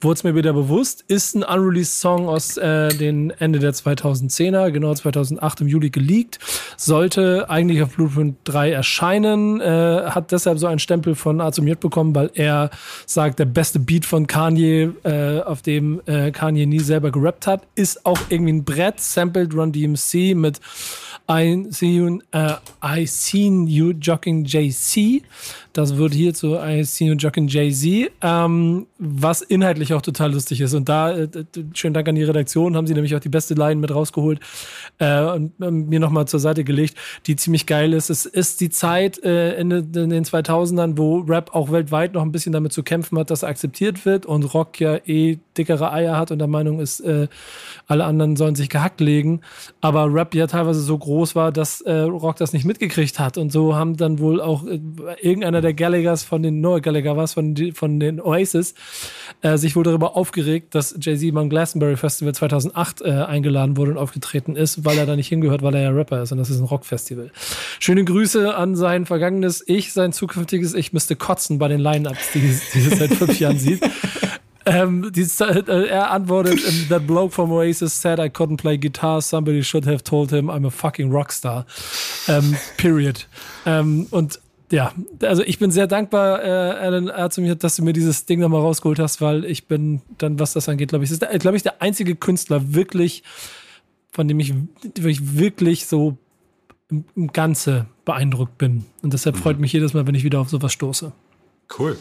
wurde 0.00 0.14
es 0.14 0.24
mir 0.24 0.34
wieder 0.34 0.52
bewusst, 0.52 1.04
ist 1.08 1.34
ein 1.34 1.42
unreleased 1.42 2.00
Song 2.00 2.28
aus 2.28 2.56
äh, 2.56 2.88
den 2.88 3.30
Ende 3.38 3.58
der 3.58 3.72
2010er, 3.72 4.70
genau 4.70 4.94
2008 4.94 5.62
im 5.62 5.68
Juli 5.68 5.90
geleakt, 5.90 6.38
sollte 6.76 7.50
eigentlich 7.50 7.82
auf 7.82 7.94
Blueprint 7.94 8.36
3 8.44 8.72
erscheinen, 8.72 9.60
äh, 9.60 10.02
hat 10.06 10.32
deshalb 10.32 10.58
so 10.58 10.66
einen 10.66 10.78
Stempel 10.78 11.14
von 11.14 11.40
A 11.40 11.52
zum 11.52 11.66
bekommen, 11.70 12.14
weil 12.14 12.30
er 12.34 12.70
sagt, 13.06 13.38
der 13.38 13.44
beste 13.44 13.78
Beat 13.78 14.04
von 14.04 14.26
Kanye, 14.26 14.90
äh, 15.04 15.40
auf 15.40 15.62
dem 15.62 16.00
äh, 16.06 16.30
Kanye 16.32 16.66
nie 16.66 16.80
selber 16.80 17.12
gerappt 17.12 17.46
hat, 17.46 17.62
ist 17.74 18.04
auch 18.04 18.18
irgendwie 18.28 18.52
ein 18.54 18.64
Brett, 18.64 19.00
sampled 19.00 19.54
Run 19.54 19.72
DMC 19.72 20.34
mit 20.34 20.60
I 21.30 21.66
see 21.70 21.94
you, 21.94 22.20
uh, 22.34 22.56
I 22.82 23.04
seen 23.06 23.68
you 23.68 23.92
jogging 23.92 24.44
JC. 24.44 25.22
Das 25.72 25.96
wird 25.96 26.14
hier 26.14 26.34
zu 26.34 26.58
see 26.82 27.06
you 27.06 27.14
jogging 27.14 27.46
Jay-Z, 27.46 28.10
ähm, 28.22 28.86
was 28.98 29.42
inhaltlich 29.42 29.94
auch 29.94 30.02
total 30.02 30.32
lustig 30.32 30.60
ist. 30.60 30.74
Und 30.74 30.88
da, 30.88 31.16
äh, 31.16 31.28
schönen 31.74 31.94
Dank 31.94 32.08
an 32.08 32.16
die 32.16 32.24
Redaktion, 32.24 32.76
haben 32.76 32.86
sie 32.86 32.94
nämlich 32.94 33.14
auch 33.14 33.20
die 33.20 33.28
beste 33.28 33.54
Line 33.54 33.80
mit 33.80 33.94
rausgeholt 33.94 34.40
äh, 34.98 35.22
und 35.22 35.52
äh, 35.60 35.70
mir 35.70 36.00
nochmal 36.00 36.26
zur 36.26 36.40
Seite 36.40 36.64
gelegt, 36.64 36.96
die 37.26 37.36
ziemlich 37.36 37.66
geil 37.66 37.92
ist. 37.92 38.10
Es 38.10 38.26
ist 38.26 38.60
die 38.60 38.70
Zeit 38.70 39.22
äh, 39.22 39.60
in, 39.60 39.70
in, 39.70 40.10
den 40.10 40.24
2000ern, 40.24 40.94
wo 40.96 41.20
Rap 41.20 41.54
auch 41.54 41.70
weltweit 41.70 42.14
noch 42.14 42.22
ein 42.22 42.32
bisschen 42.32 42.52
damit 42.52 42.72
zu 42.72 42.82
kämpfen 42.82 43.18
hat, 43.18 43.30
dass 43.30 43.42
er 43.42 43.50
akzeptiert 43.50 44.04
wird 44.04 44.26
und 44.26 44.54
Rock 44.54 44.80
ja 44.80 44.96
eh 45.06 45.38
dickere 45.56 45.92
Eier 45.92 46.16
hat 46.16 46.30
und 46.30 46.38
der 46.38 46.48
Meinung 46.48 46.80
ist, 46.80 47.00
äh, 47.00 47.28
alle 47.86 48.04
anderen 48.04 48.36
sollen 48.36 48.54
sich 48.54 48.68
gehackt 48.68 49.00
legen. 49.00 49.40
Aber 49.80 50.12
Rap 50.12 50.34
ja 50.34 50.46
teilweise 50.46 50.80
so 50.80 50.96
groß 50.96 51.34
war, 51.34 51.52
dass 51.52 51.80
äh, 51.82 51.92
Rock 51.92 52.36
das 52.36 52.52
nicht 52.52 52.64
mitgekriegt 52.64 53.18
hat. 53.18 53.38
Und 53.38 53.52
so 53.52 53.74
haben 53.74 53.96
dann 53.96 54.18
wohl 54.18 54.40
auch 54.40 54.66
äh, 54.66 54.80
irgendeiner 55.20 55.59
der 55.60 55.74
Gallaghers 55.74 56.22
von 56.22 56.42
den, 56.42 56.60
Noah 56.60 56.80
Gallagher 56.80 57.16
war 57.16 57.28
von, 57.28 57.54
von 57.74 58.00
den 58.00 58.20
Oasis, 58.20 58.74
äh, 59.42 59.56
sich 59.56 59.76
wohl 59.76 59.84
darüber 59.84 60.16
aufgeregt, 60.16 60.74
dass 60.74 60.94
Jay-Z 61.00 61.34
beim 61.34 61.48
Glastonbury 61.48 61.96
Festival 61.96 62.34
2008 62.34 63.02
äh, 63.02 63.10
eingeladen 63.10 63.76
wurde 63.76 63.92
und 63.92 63.98
aufgetreten 63.98 64.56
ist, 64.56 64.84
weil 64.84 64.98
er 64.98 65.06
da 65.06 65.16
nicht 65.16 65.28
hingehört, 65.28 65.62
weil 65.62 65.74
er 65.74 65.82
ja 65.82 65.90
Rapper 65.90 66.22
ist 66.22 66.32
und 66.32 66.38
das 66.38 66.50
ist 66.50 66.60
ein 66.60 66.64
Rockfestival. 66.64 67.30
Schöne 67.78 68.04
Grüße 68.04 68.54
an 68.54 68.76
sein 68.76 69.06
vergangenes 69.06 69.62
Ich, 69.66 69.92
sein 69.92 70.12
zukünftiges 70.12 70.74
Ich 70.74 70.92
müsste 70.92 71.16
kotzen 71.16 71.58
bei 71.58 71.68
den 71.68 71.80
Line-Ups, 71.80 72.32
die, 72.34 72.40
die 72.74 72.90
er 72.90 72.96
seit 72.96 73.14
fünf 73.14 73.38
Jahren 73.38 73.58
sieht. 73.58 73.80
Ähm, 74.66 75.10
die, 75.12 75.22
äh, 75.22 75.86
er 75.88 76.10
antwortet, 76.10 76.60
that 76.90 77.06
bloke 77.06 77.32
from 77.32 77.50
Oasis 77.50 77.98
said 77.98 78.18
I 78.18 78.28
couldn't 78.28 78.58
play 78.58 78.76
guitar, 78.76 79.22
somebody 79.22 79.62
should 79.64 79.86
have 79.86 80.04
told 80.04 80.30
him 80.30 80.50
I'm 80.50 80.66
a 80.66 80.70
fucking 80.70 81.10
rockstar. 81.10 81.64
Ähm, 82.28 82.56
period. 82.76 83.26
Ähm, 83.64 84.06
und 84.10 84.38
ja, 84.72 84.92
also 85.22 85.42
ich 85.42 85.58
bin 85.58 85.70
sehr 85.70 85.86
dankbar, 85.86 86.42
äh, 86.42 86.48
Alan 86.48 87.08
Erzum, 87.08 87.58
dass 87.58 87.76
du 87.76 87.82
mir 87.82 87.92
dieses 87.92 88.26
Ding 88.26 88.40
nochmal 88.40 88.60
rausgeholt 88.60 88.98
hast, 88.98 89.20
weil 89.20 89.44
ich 89.44 89.66
bin 89.66 90.00
dann, 90.18 90.38
was 90.38 90.52
das 90.52 90.68
angeht, 90.68 90.90
glaube 90.90 91.04
ich, 91.04 91.10
ist, 91.10 91.26
glaube 91.40 91.56
ich, 91.56 91.62
der 91.62 91.82
einzige 91.82 92.14
Künstler 92.14 92.74
wirklich, 92.74 93.22
von 94.12 94.28
dem 94.28 94.38
ich, 94.38 94.54
ich 94.96 95.36
wirklich 95.36 95.86
so 95.86 96.16
im, 96.88 97.04
im 97.16 97.32
Ganze 97.32 97.86
beeindruckt 98.04 98.58
bin. 98.58 98.84
Und 99.02 99.12
deshalb 99.12 99.36
mhm. 99.36 99.40
freut 99.40 99.58
mich 99.58 99.72
jedes 99.72 99.94
Mal, 99.94 100.06
wenn 100.06 100.14
ich 100.14 100.24
wieder 100.24 100.40
auf 100.40 100.50
sowas 100.50 100.72
stoße. 100.72 101.12
Cool. 101.78 101.96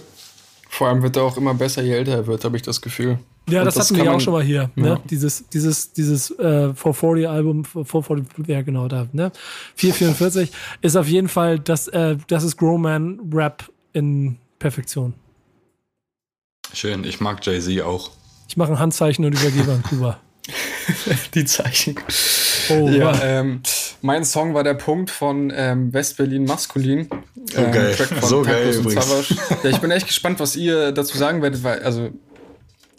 Vor 0.69 0.87
allem 0.87 1.01
wird 1.01 1.15
er 1.15 1.23
auch 1.23 1.37
immer 1.37 1.55
besser, 1.55 1.81
je 1.81 1.93
älter 1.93 2.11
er 2.11 2.27
wird, 2.27 2.45
habe 2.45 2.55
ich 2.55 2.61
das 2.61 2.81
Gefühl. 2.81 3.19
Ja, 3.47 3.63
das, 3.63 3.75
das 3.75 3.89
hatten 3.89 4.03
wir 4.03 4.11
auch 4.11 4.19
schon 4.19 4.33
mal 4.33 4.43
hier. 4.43 4.69
Ne? 4.75 4.87
Ja. 4.87 4.95
Ne? 4.95 5.01
Dieses, 5.09 5.47
dieses, 5.49 5.93
dieses 5.93 6.31
äh, 6.31 6.73
440-Album, 6.73 7.65
440, 7.65 8.47
ja 8.47 8.61
genau 8.61 8.87
da, 8.87 9.07
ne? 9.11 9.31
444 9.75 10.51
ist 10.81 10.95
auf 10.95 11.07
jeden 11.07 11.29
Fall, 11.29 11.59
das, 11.59 11.87
äh, 11.87 12.17
das 12.27 12.43
ist 12.43 12.57
Growman 12.57 13.19
Rap 13.33 13.69
in 13.93 14.37
Perfektion. 14.59 15.13
Schön, 16.73 17.03
ich 17.03 17.19
mag 17.19 17.43
Jay-Z 17.43 17.81
auch. 17.81 18.11
Ich 18.47 18.57
mache 18.57 18.71
ein 18.71 18.79
Handzeichen 18.79 19.25
und 19.25 19.33
übergebe 19.33 19.71
an 19.71 19.83
Kuba. 19.83 20.19
Die 21.33 21.45
Zeichen. 21.45 21.95
Oh, 22.69 22.87
ja, 22.89 23.19
ähm, 23.23 23.61
mein 24.01 24.23
Song 24.25 24.53
war 24.53 24.63
der 24.63 24.75
Punkt 24.75 25.09
von 25.09 25.51
ähm, 25.55 25.93
West-Berlin 25.93 26.45
Maskulin. 26.45 27.09
So 27.51 27.61
ähm, 27.61 27.71
geil. 27.71 27.95
so 28.21 28.41
geil 28.41 28.73
übrigens. 28.73 29.29
Ja, 29.63 29.69
ich 29.69 29.79
bin 29.79 29.91
echt 29.91 30.07
gespannt, 30.07 30.39
was 30.39 30.55
ihr 30.55 30.91
dazu 30.91 31.17
sagen 31.17 31.41
werdet, 31.41 31.63
weil, 31.63 31.79
also, 31.79 32.09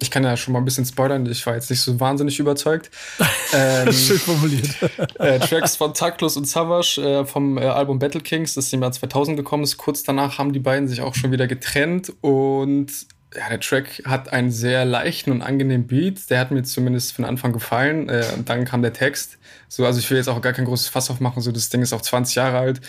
ich 0.00 0.10
kann 0.10 0.24
ja 0.24 0.36
schon 0.36 0.52
mal 0.52 0.58
ein 0.60 0.64
bisschen 0.64 0.84
spoilern, 0.84 1.26
ich 1.26 1.44
war 1.46 1.54
jetzt 1.54 1.70
nicht 1.70 1.80
so 1.80 1.98
wahnsinnig 2.00 2.38
überzeugt. 2.38 2.90
Ähm, 3.52 3.92
Schön 3.92 4.18
formuliert. 4.18 4.68
Äh, 5.18 5.40
Tracks 5.40 5.74
von 5.74 5.92
Taktlos 5.92 6.36
und 6.36 6.46
Savage 6.46 7.00
äh, 7.00 7.26
vom 7.26 7.58
äh, 7.58 7.62
Album 7.62 7.98
Battle 7.98 8.20
Kings, 8.20 8.54
das 8.54 8.72
im 8.72 8.80
Jahr 8.80 8.92
2000 8.92 9.36
gekommen 9.36 9.64
ist. 9.64 9.76
Kurz 9.76 10.04
danach 10.04 10.38
haben 10.38 10.52
die 10.52 10.60
beiden 10.60 10.86
sich 10.86 11.00
auch 11.00 11.16
schon 11.16 11.32
wieder 11.32 11.48
getrennt 11.48 12.12
und 12.20 12.92
ja, 13.34 13.48
der 13.48 13.60
Track 13.60 14.02
hat 14.04 14.32
einen 14.32 14.50
sehr 14.50 14.84
leichten 14.84 15.30
und 15.30 15.42
angenehmen 15.42 15.86
Beat. 15.86 16.30
Der 16.30 16.40
hat 16.40 16.50
mir 16.50 16.62
zumindest 16.62 17.12
von 17.12 17.24
Anfang 17.24 17.52
gefallen. 17.52 18.08
Äh, 18.08 18.24
und 18.36 18.48
dann 18.48 18.64
kam 18.64 18.82
der 18.82 18.92
Text. 18.92 19.38
So, 19.68 19.86
also 19.86 19.98
ich 19.98 20.10
will 20.10 20.16
jetzt 20.16 20.28
auch 20.28 20.40
gar 20.40 20.52
kein 20.52 20.64
großes 20.64 20.88
Fass 20.88 21.10
aufmachen. 21.10 21.42
So, 21.42 21.52
das 21.52 21.68
Ding 21.68 21.82
ist 21.82 21.92
auch 21.92 22.00
20 22.00 22.34
Jahre 22.34 22.58
alt. 22.58 22.80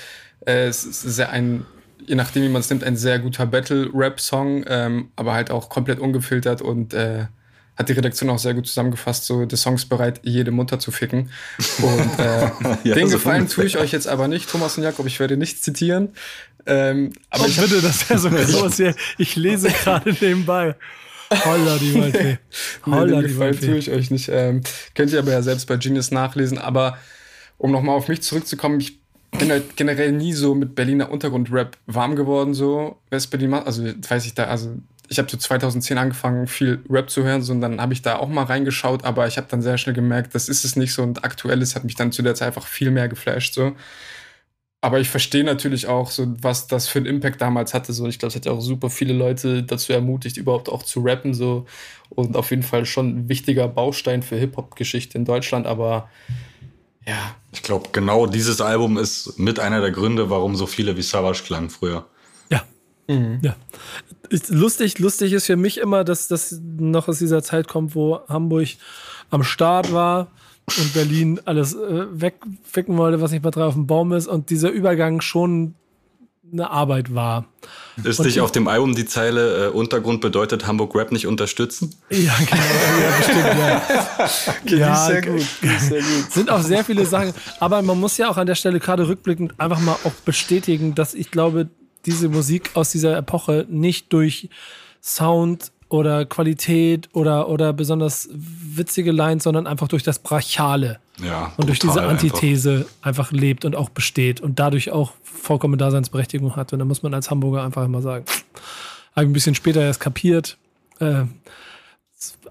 Äh, 0.45 0.67
es 0.67 0.83
ist 0.83 1.01
sehr 1.01 1.29
ein, 1.29 1.65
je 2.05 2.15
nachdem, 2.15 2.43
wie 2.43 2.49
man 2.49 2.61
es 2.61 2.69
nimmt, 2.69 2.83
ein 2.83 2.97
sehr 2.97 3.19
guter 3.19 3.45
Battle-Rap-Song, 3.45 4.65
ähm, 4.67 5.11
aber 5.15 5.33
halt 5.33 5.51
auch 5.51 5.69
komplett 5.69 5.99
ungefiltert 5.99 6.61
und 6.61 6.93
äh, 6.93 7.25
hat 7.77 7.89
die 7.89 7.93
Redaktion 7.93 8.29
auch 8.29 8.39
sehr 8.39 8.53
gut 8.53 8.67
zusammengefasst, 8.67 9.25
so 9.25 9.45
der 9.45 9.57
Song 9.57 9.75
ist 9.75 9.85
bereit, 9.85 10.19
jede 10.23 10.51
Mutter 10.51 10.79
zu 10.79 10.91
ficken. 10.91 11.31
Und 11.81 12.19
äh, 12.19 12.51
ja, 12.83 12.95
den 12.95 13.07
so 13.07 13.17
Gefallen 13.17 13.47
tue 13.47 13.65
ich 13.65 13.77
euch 13.77 13.91
jetzt 13.91 14.07
aber 14.07 14.27
nicht, 14.27 14.49
Thomas 14.49 14.77
und 14.77 14.83
Jakob, 14.83 15.05
ich 15.07 15.19
werde 15.19 15.37
nicht 15.37 15.63
zitieren. 15.63 16.09
Ähm, 16.65 17.13
aber 17.29 17.45
oh, 17.45 17.47
ich 17.47 17.59
bitte, 17.59 17.81
das 17.81 18.09
wäre 18.09 18.19
so 18.19 18.29
groß 18.59 18.75
hier. 18.77 18.95
Ich 19.17 19.35
lese 19.35 19.69
gerade 19.69 20.15
nebenbei. 20.19 20.75
Holla 21.45 21.77
die 21.77 21.95
Waldfee. 21.95 22.37
Holla 22.85 23.21
nee, 23.21 23.27
die 23.29 23.37
Waldfee. 23.39 23.67
tue 23.67 23.77
ich 23.77 23.89
euch 23.89 24.11
nicht. 24.11 24.29
Ähm, 24.29 24.61
könnt 24.93 25.11
ihr 25.11 25.19
aber 25.19 25.31
ja 25.31 25.41
selbst 25.41 25.65
bei 25.67 25.77
Genius 25.77 26.11
nachlesen. 26.11 26.57
Aber 26.57 26.97
um 27.57 27.71
nochmal 27.71 27.95
auf 27.95 28.09
mich 28.09 28.21
zurückzukommen, 28.21 28.79
ich 28.79 29.00
bin 29.31 29.49
halt 29.49 29.75
generell 29.75 30.11
nie 30.11 30.33
so 30.33 30.55
mit 30.55 30.75
Berliner 30.75 31.11
Untergrundrap 31.11 31.77
warm 31.87 32.15
geworden, 32.15 32.53
so 32.53 32.97
West-Berlin, 33.09 33.53
also 33.53 33.83
weiß 33.85 34.25
ich 34.25 34.33
da, 34.33 34.45
also 34.45 34.75
ich 35.09 35.19
habe 35.19 35.29
so 35.29 35.37
2010 35.37 35.97
angefangen, 35.97 36.47
viel 36.47 36.83
Rap 36.89 37.09
zu 37.09 37.23
hören, 37.23 37.41
so, 37.41 37.51
und 37.53 37.61
dann 37.61 37.81
habe 37.81 37.93
ich 37.93 38.01
da 38.01 38.17
auch 38.17 38.29
mal 38.29 38.43
reingeschaut, 38.43 39.03
aber 39.03 39.27
ich 39.27 39.37
habe 39.37 39.47
dann 39.49 39.61
sehr 39.61 39.77
schnell 39.77 39.95
gemerkt, 39.95 40.35
das 40.35 40.47
ist 40.47 40.63
es 40.63 40.75
nicht 40.75 40.93
so 40.93 41.03
und 41.03 41.23
aktuelles 41.23 41.75
hat 41.75 41.83
mich 41.83 41.95
dann 41.95 42.11
zu 42.11 42.21
der 42.21 42.35
Zeit 42.35 42.47
einfach 42.47 42.67
viel 42.67 42.91
mehr 42.91 43.09
geflasht, 43.09 43.53
so. 43.53 43.73
Aber 44.83 44.99
ich 44.99 45.09
verstehe 45.09 45.43
natürlich 45.43 45.85
auch, 45.85 46.09
so, 46.09 46.33
was 46.41 46.65
das 46.65 46.87
für 46.87 46.97
einen 46.97 47.05
Impact 47.05 47.39
damals 47.39 47.75
hatte. 47.75 47.93
So, 47.93 48.07
ich 48.07 48.17
glaube, 48.17 48.31
es 48.31 48.35
hat 48.35 48.47
ja 48.47 48.51
auch 48.51 48.61
super 48.61 48.89
viele 48.89 49.13
Leute 49.13 49.61
dazu 49.61 49.93
ermutigt, 49.93 50.37
überhaupt 50.37 50.69
auch 50.69 50.81
zu 50.81 51.01
rappen. 51.01 51.35
So. 51.35 51.67
Und 52.09 52.35
auf 52.35 52.49
jeden 52.49 52.63
Fall 52.63 52.87
schon 52.87 53.09
ein 53.09 53.29
wichtiger 53.29 53.67
Baustein 53.67 54.23
für 54.23 54.37
Hip-Hop-Geschichte 54.37 55.19
in 55.19 55.25
Deutschland. 55.25 55.67
Aber 55.67 56.09
ja. 57.07 57.35
Ich 57.51 57.63
glaube, 57.63 57.89
genau 57.91 58.27
dieses 58.27 58.61
Album 58.61 58.97
ist 58.97 59.37
mit 59.39 59.59
einer 59.59 59.81
der 59.81 59.91
Gründe, 59.91 60.29
warum 60.29 60.55
so 60.55 60.65
viele 60.65 60.97
wie 60.97 61.01
Savage 61.01 61.43
klangen 61.43 61.69
früher. 61.69 62.05
Ja. 62.49 62.63
Mhm. 63.07 63.39
Ja. 63.41 63.55
Lustig, 64.47 64.99
lustig 64.99 65.33
ist 65.33 65.47
für 65.47 65.57
mich 65.57 65.77
immer, 65.77 66.03
dass 66.03 66.27
das 66.27 66.61
noch 66.61 67.07
aus 67.07 67.19
dieser 67.19 67.43
Zeit 67.43 67.67
kommt, 67.67 67.95
wo 67.95 68.21
Hamburg 68.29 68.69
am 69.29 69.43
Start 69.43 69.91
war 69.91 70.31
und 70.77 70.93
Berlin 70.93 71.41
alles 71.45 71.73
äh, 71.73 72.05
wegficken 72.11 72.97
wollte, 72.97 73.19
was 73.19 73.31
nicht 73.31 73.43
mehr 73.43 73.51
drauf 73.51 73.69
auf 73.69 73.73
dem 73.73 73.87
Baum 73.87 74.13
ist 74.13 74.27
und 74.27 74.49
dieser 74.49 74.69
Übergang 74.69 75.19
schon 75.21 75.75
eine 76.51 76.69
Arbeit 76.69 77.13
war. 77.13 77.45
Ist 78.03 78.19
und 78.19 78.25
nicht 78.25 78.39
auf 78.41 78.51
dem 78.51 78.67
Album 78.67 78.95
die 78.95 79.05
Zeile 79.05 79.67
äh, 79.67 79.69
Untergrund 79.69 80.21
bedeutet 80.21 80.67
Hamburg 80.67 80.95
Rap 80.95 81.11
nicht 81.11 81.27
unterstützen? 81.27 81.93
Ja, 82.09 82.33
genau. 82.37 82.61
ja, 83.01 83.17
bestimmt, 83.17 83.59
ja. 83.59 83.81
okay, 84.63 84.77
ja, 84.77 85.05
sehr 85.07 85.21
gut. 85.21 85.41
sehr 85.61 86.01
gut. 86.01 86.31
Sind 86.31 86.49
auch 86.49 86.61
sehr 86.61 86.83
viele 86.83 87.05
Sachen. 87.05 87.33
Aber 87.59 87.81
man 87.81 87.99
muss 87.99 88.17
ja 88.17 88.29
auch 88.29 88.37
an 88.37 88.47
der 88.47 88.55
Stelle 88.55 88.79
gerade 88.79 89.07
rückblickend 89.07 89.59
einfach 89.59 89.79
mal 89.79 89.97
auch 90.03 90.13
bestätigen, 90.25 90.95
dass 90.95 91.13
ich 91.13 91.31
glaube, 91.31 91.69
diese 92.05 92.29
Musik 92.29 92.71
aus 92.73 92.91
dieser 92.91 93.17
Epoche 93.17 93.65
nicht 93.69 94.11
durch 94.13 94.49
Sound 95.01 95.71
oder 95.91 96.25
Qualität 96.25 97.09
oder, 97.11 97.49
oder 97.49 97.73
besonders 97.73 98.29
witzige 98.31 99.11
Lines, 99.11 99.43
sondern 99.43 99.67
einfach 99.67 99.89
durch 99.89 100.03
das 100.03 100.19
Brachiale. 100.19 100.99
Ja, 101.21 101.51
und 101.57 101.67
durch 101.67 101.79
diese 101.79 102.01
Antithese 102.01 102.87
einfach. 103.01 103.29
einfach. 103.29 103.31
lebt 103.31 103.65
und 103.65 103.75
auch 103.75 103.89
besteht 103.89 104.39
und 104.39 104.57
dadurch 104.57 104.91
auch 104.91 105.11
vollkommen 105.21 105.77
Daseinsberechtigung 105.77 106.55
hat. 106.55 106.71
Und 106.71 106.79
da 106.79 106.85
muss 106.85 107.03
man 107.03 107.13
als 107.13 107.29
Hamburger 107.29 107.63
einfach 107.63 107.83
immer 107.83 108.01
sagen, 108.01 108.25
habe 109.15 109.25
ich 109.25 109.29
ein 109.29 109.33
bisschen 109.33 109.53
später 109.53 109.81
erst 109.81 109.99
kapiert. 109.99 110.57
Äh, 110.99 111.25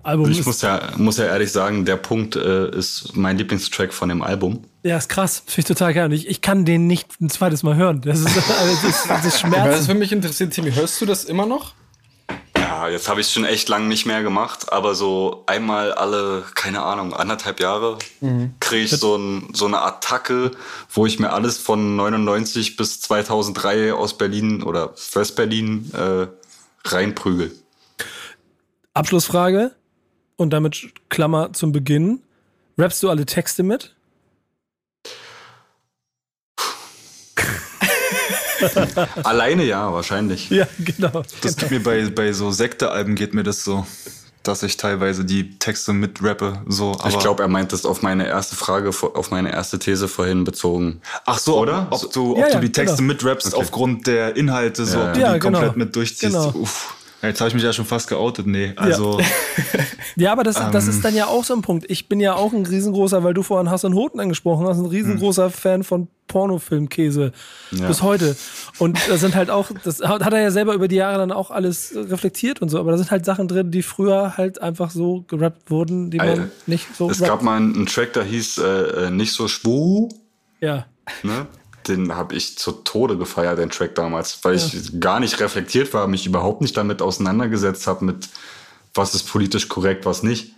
Album 0.02 0.30
ich 0.30 0.44
muss 0.44 0.62
ja, 0.62 0.92
muss 0.96 1.16
ja 1.18 1.24
ehrlich 1.26 1.52
sagen, 1.52 1.84
der 1.84 1.96
Punkt 1.96 2.36
äh, 2.36 2.70
ist 2.70 3.16
mein 3.16 3.38
Lieblingstrack 3.38 3.92
von 3.92 4.08
dem 4.08 4.22
Album. 4.22 4.64
Ja, 4.82 4.96
ist 4.96 5.08
krass. 5.08 5.42
Finde 5.46 5.60
ich 5.60 5.64
total 5.64 5.94
geil. 5.94 6.12
Ich, 6.12 6.28
ich 6.28 6.40
kann 6.40 6.64
den 6.64 6.86
nicht 6.86 7.20
ein 7.20 7.30
zweites 7.30 7.62
Mal 7.62 7.76
hören. 7.76 8.00
Das 8.02 8.20
ist, 8.20 8.36
das 8.36 8.84
ist, 8.84 9.08
das 9.08 9.24
ist 9.24 9.40
Schmerz. 9.40 9.78
Was 9.78 9.86
für 9.86 9.94
mich 9.94 10.12
interessiert, 10.12 10.52
Timmy, 10.52 10.72
hörst 10.72 11.00
du 11.00 11.06
das 11.06 11.24
immer 11.24 11.46
noch? 11.46 11.72
Ja, 12.80 12.88
jetzt 12.88 13.10
habe 13.10 13.20
ich 13.20 13.26
es 13.26 13.32
schon 13.34 13.44
echt 13.44 13.68
lang 13.68 13.88
nicht 13.88 14.06
mehr 14.06 14.22
gemacht, 14.22 14.72
aber 14.72 14.94
so 14.94 15.44
einmal 15.46 15.92
alle, 15.92 16.44
keine 16.54 16.80
Ahnung, 16.80 17.12
anderthalb 17.12 17.60
Jahre 17.60 17.98
mhm. 18.22 18.54
kriege 18.58 18.84
ich 18.84 18.90
so, 18.92 19.16
ein, 19.16 19.50
so 19.52 19.66
eine 19.66 19.82
Attacke, 19.82 20.52
wo 20.88 21.04
ich 21.04 21.18
mir 21.18 21.30
alles 21.34 21.58
von 21.58 21.96
99 21.96 22.76
bis 22.76 23.02
2003 23.02 23.92
aus 23.92 24.16
Berlin 24.16 24.62
oder 24.62 24.94
West-Berlin 25.12 25.90
äh, 25.92 26.28
reinprügel. 26.88 27.52
Abschlussfrage 28.94 29.72
und 30.36 30.48
damit 30.48 30.88
Klammer 31.10 31.52
zum 31.52 31.72
Beginn. 31.72 32.22
Rappst 32.78 33.02
du 33.02 33.10
alle 33.10 33.26
Texte 33.26 33.62
mit? 33.62 33.94
Alleine 39.24 39.64
ja, 39.64 39.92
wahrscheinlich. 39.92 40.50
Ja, 40.50 40.66
genau. 40.78 41.22
Das 41.42 41.56
geht 41.56 41.70
mir 41.70 41.82
bei, 41.82 42.06
bei 42.10 42.32
so 42.32 42.50
Sektealben 42.50 43.14
geht 43.14 43.34
mir 43.34 43.42
das 43.42 43.64
so, 43.64 43.86
dass 44.42 44.62
ich 44.62 44.76
teilweise 44.76 45.24
die 45.24 45.58
Texte 45.58 45.92
mit 45.92 46.22
rappe. 46.22 46.62
So, 46.66 46.96
ich 47.08 47.18
glaube, 47.18 47.42
er 47.42 47.48
meint 47.48 47.72
das 47.72 47.84
auf 47.84 48.02
meine 48.02 48.26
erste 48.26 48.56
Frage, 48.56 48.88
auf 48.90 49.30
meine 49.30 49.52
erste 49.52 49.78
These 49.78 50.08
vorhin 50.08 50.44
bezogen. 50.44 51.00
Ach 51.26 51.38
so, 51.38 51.58
oder? 51.58 51.88
Ob, 51.90 52.04
ob 52.04 52.12
du, 52.12 52.32
ob 52.32 52.38
ja, 52.38 52.50
du 52.50 52.60
die 52.60 52.72
Texte 52.72 52.98
genau. 52.98 53.12
mitrappst 53.14 53.48
okay. 53.48 53.62
aufgrund 53.62 54.06
der 54.06 54.36
Inhalte, 54.36 54.86
so, 54.86 54.98
ja, 54.98 55.08
ob 55.08 55.14
du 55.14 55.20
ja, 55.20 55.32
die 55.34 55.40
genau. 55.40 55.58
komplett 55.58 55.76
mit 55.76 55.96
durchziehst. 55.96 56.32
Genau. 56.32 56.50
Uff. 56.54 56.94
Jetzt 57.22 57.40
habe 57.40 57.48
ich 57.48 57.54
mich 57.54 57.62
ja 57.62 57.72
schon 57.72 57.84
fast 57.84 58.08
geoutet. 58.08 58.46
Nee, 58.46 58.72
also. 58.76 59.20
Ja, 59.20 59.26
ja 60.16 60.32
aber 60.32 60.42
das, 60.42 60.58
ähm, 60.58 60.72
das 60.72 60.86
ist 60.86 61.04
dann 61.04 61.14
ja 61.14 61.26
auch 61.26 61.44
so 61.44 61.54
ein 61.54 61.62
Punkt. 61.62 61.84
Ich 61.90 62.08
bin 62.08 62.18
ja 62.18 62.34
auch 62.34 62.52
ein 62.52 62.64
riesengroßer, 62.64 63.22
weil 63.22 63.34
du 63.34 63.42
vorhin 63.42 63.70
Hassan 63.70 63.94
Hoten 63.94 64.20
angesprochen 64.20 64.66
hast, 64.66 64.78
ein 64.78 64.86
riesengroßer 64.86 65.46
hm. 65.46 65.52
Fan 65.52 65.84
von 65.84 66.08
Pornofilmkäse 66.28 67.32
ja. 67.72 67.88
bis 67.88 68.02
heute. 68.02 68.36
Und 68.78 68.98
da 69.08 69.18
sind 69.18 69.34
halt 69.34 69.50
auch, 69.50 69.70
das 69.84 70.00
hat 70.00 70.32
er 70.32 70.40
ja 70.40 70.50
selber 70.50 70.74
über 70.74 70.88
die 70.88 70.96
Jahre 70.96 71.18
dann 71.18 71.32
auch 71.32 71.50
alles 71.50 71.92
reflektiert 71.94 72.62
und 72.62 72.68
so, 72.68 72.78
aber 72.78 72.92
da 72.92 72.98
sind 72.98 73.10
halt 73.10 73.24
Sachen 73.24 73.48
drin, 73.48 73.70
die 73.70 73.82
früher 73.82 74.36
halt 74.36 74.62
einfach 74.62 74.90
so 74.90 75.24
gerappt 75.26 75.70
wurden, 75.70 76.10
die 76.10 76.18
man 76.18 76.28
Alter, 76.28 76.48
nicht 76.66 76.94
so. 76.96 77.10
Es 77.10 77.20
gab 77.20 77.42
mal 77.42 77.56
einen 77.56 77.86
Track, 77.86 78.12
der 78.12 78.24
hieß 78.24 78.58
äh, 78.58 79.06
äh 79.06 79.10
nicht 79.10 79.32
so 79.32 79.48
schwu. 79.48 80.08
Ja. 80.60 80.86
Ne? 81.22 81.46
Den 81.88 82.14
habe 82.14 82.34
ich 82.34 82.58
zu 82.58 82.72
Tode 82.72 83.16
gefeiert, 83.16 83.58
den 83.58 83.70
Track 83.70 83.94
damals, 83.94 84.38
weil 84.42 84.56
ja. 84.56 84.64
ich 84.64 85.00
gar 85.00 85.20
nicht 85.20 85.40
reflektiert 85.40 85.92
war, 85.94 86.06
mich 86.06 86.26
überhaupt 86.26 86.60
nicht 86.60 86.76
damit 86.76 87.02
auseinandergesetzt 87.02 87.86
habe, 87.86 88.04
mit 88.04 88.28
was 88.94 89.14
ist 89.14 89.24
politisch 89.24 89.68
korrekt, 89.68 90.04
was 90.04 90.22
nicht. 90.22 90.54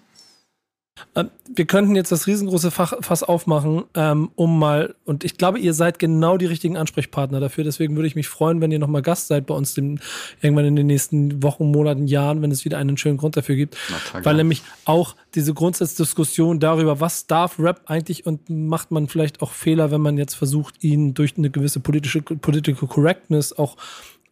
Ähm, 1.14 1.30
wir 1.54 1.64
könnten 1.66 1.96
jetzt 1.96 2.12
das 2.12 2.26
riesengroße 2.26 2.70
Fach, 2.70 2.94
Fass 3.00 3.22
aufmachen, 3.22 3.84
ähm, 3.94 4.30
um 4.34 4.58
mal, 4.58 4.94
und 5.04 5.24
ich 5.24 5.36
glaube, 5.36 5.58
ihr 5.58 5.74
seid 5.74 5.98
genau 5.98 6.36
die 6.36 6.46
richtigen 6.46 6.76
Ansprechpartner 6.76 7.40
dafür. 7.40 7.64
Deswegen 7.64 7.96
würde 7.96 8.06
ich 8.06 8.14
mich 8.14 8.28
freuen, 8.28 8.60
wenn 8.60 8.70
ihr 8.70 8.78
nochmal 8.78 9.02
Gast 9.02 9.28
seid 9.28 9.46
bei 9.46 9.54
uns 9.54 9.74
dem, 9.74 9.98
irgendwann 10.40 10.66
in 10.66 10.76
den 10.76 10.86
nächsten 10.86 11.42
Wochen, 11.42 11.70
Monaten, 11.70 12.06
Jahren, 12.06 12.42
wenn 12.42 12.50
es 12.50 12.64
wieder 12.64 12.78
einen 12.78 12.96
schönen 12.96 13.18
Grund 13.18 13.36
dafür 13.36 13.56
gibt. 13.56 13.76
Weil 14.22 14.36
nämlich 14.36 14.62
auch 14.84 15.16
diese 15.34 15.54
Grundsatzdiskussion 15.54 16.60
darüber, 16.60 17.00
was 17.00 17.26
darf 17.26 17.58
Rap 17.58 17.82
eigentlich 17.86 18.26
und 18.26 18.48
macht 18.50 18.90
man 18.90 19.08
vielleicht 19.08 19.42
auch 19.42 19.52
Fehler, 19.52 19.90
wenn 19.90 20.00
man 20.00 20.18
jetzt 20.18 20.34
versucht, 20.34 20.82
ihn 20.82 21.14
durch 21.14 21.36
eine 21.36 21.50
gewisse 21.50 21.80
politische 21.80 22.22
Political 22.22 22.88
Correctness 22.88 23.52
auch 23.52 23.76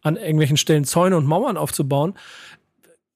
an 0.03 0.15
irgendwelchen 0.15 0.57
Stellen 0.57 0.83
Zäune 0.83 1.15
und 1.17 1.27
Mauern 1.27 1.57
aufzubauen 1.57 2.15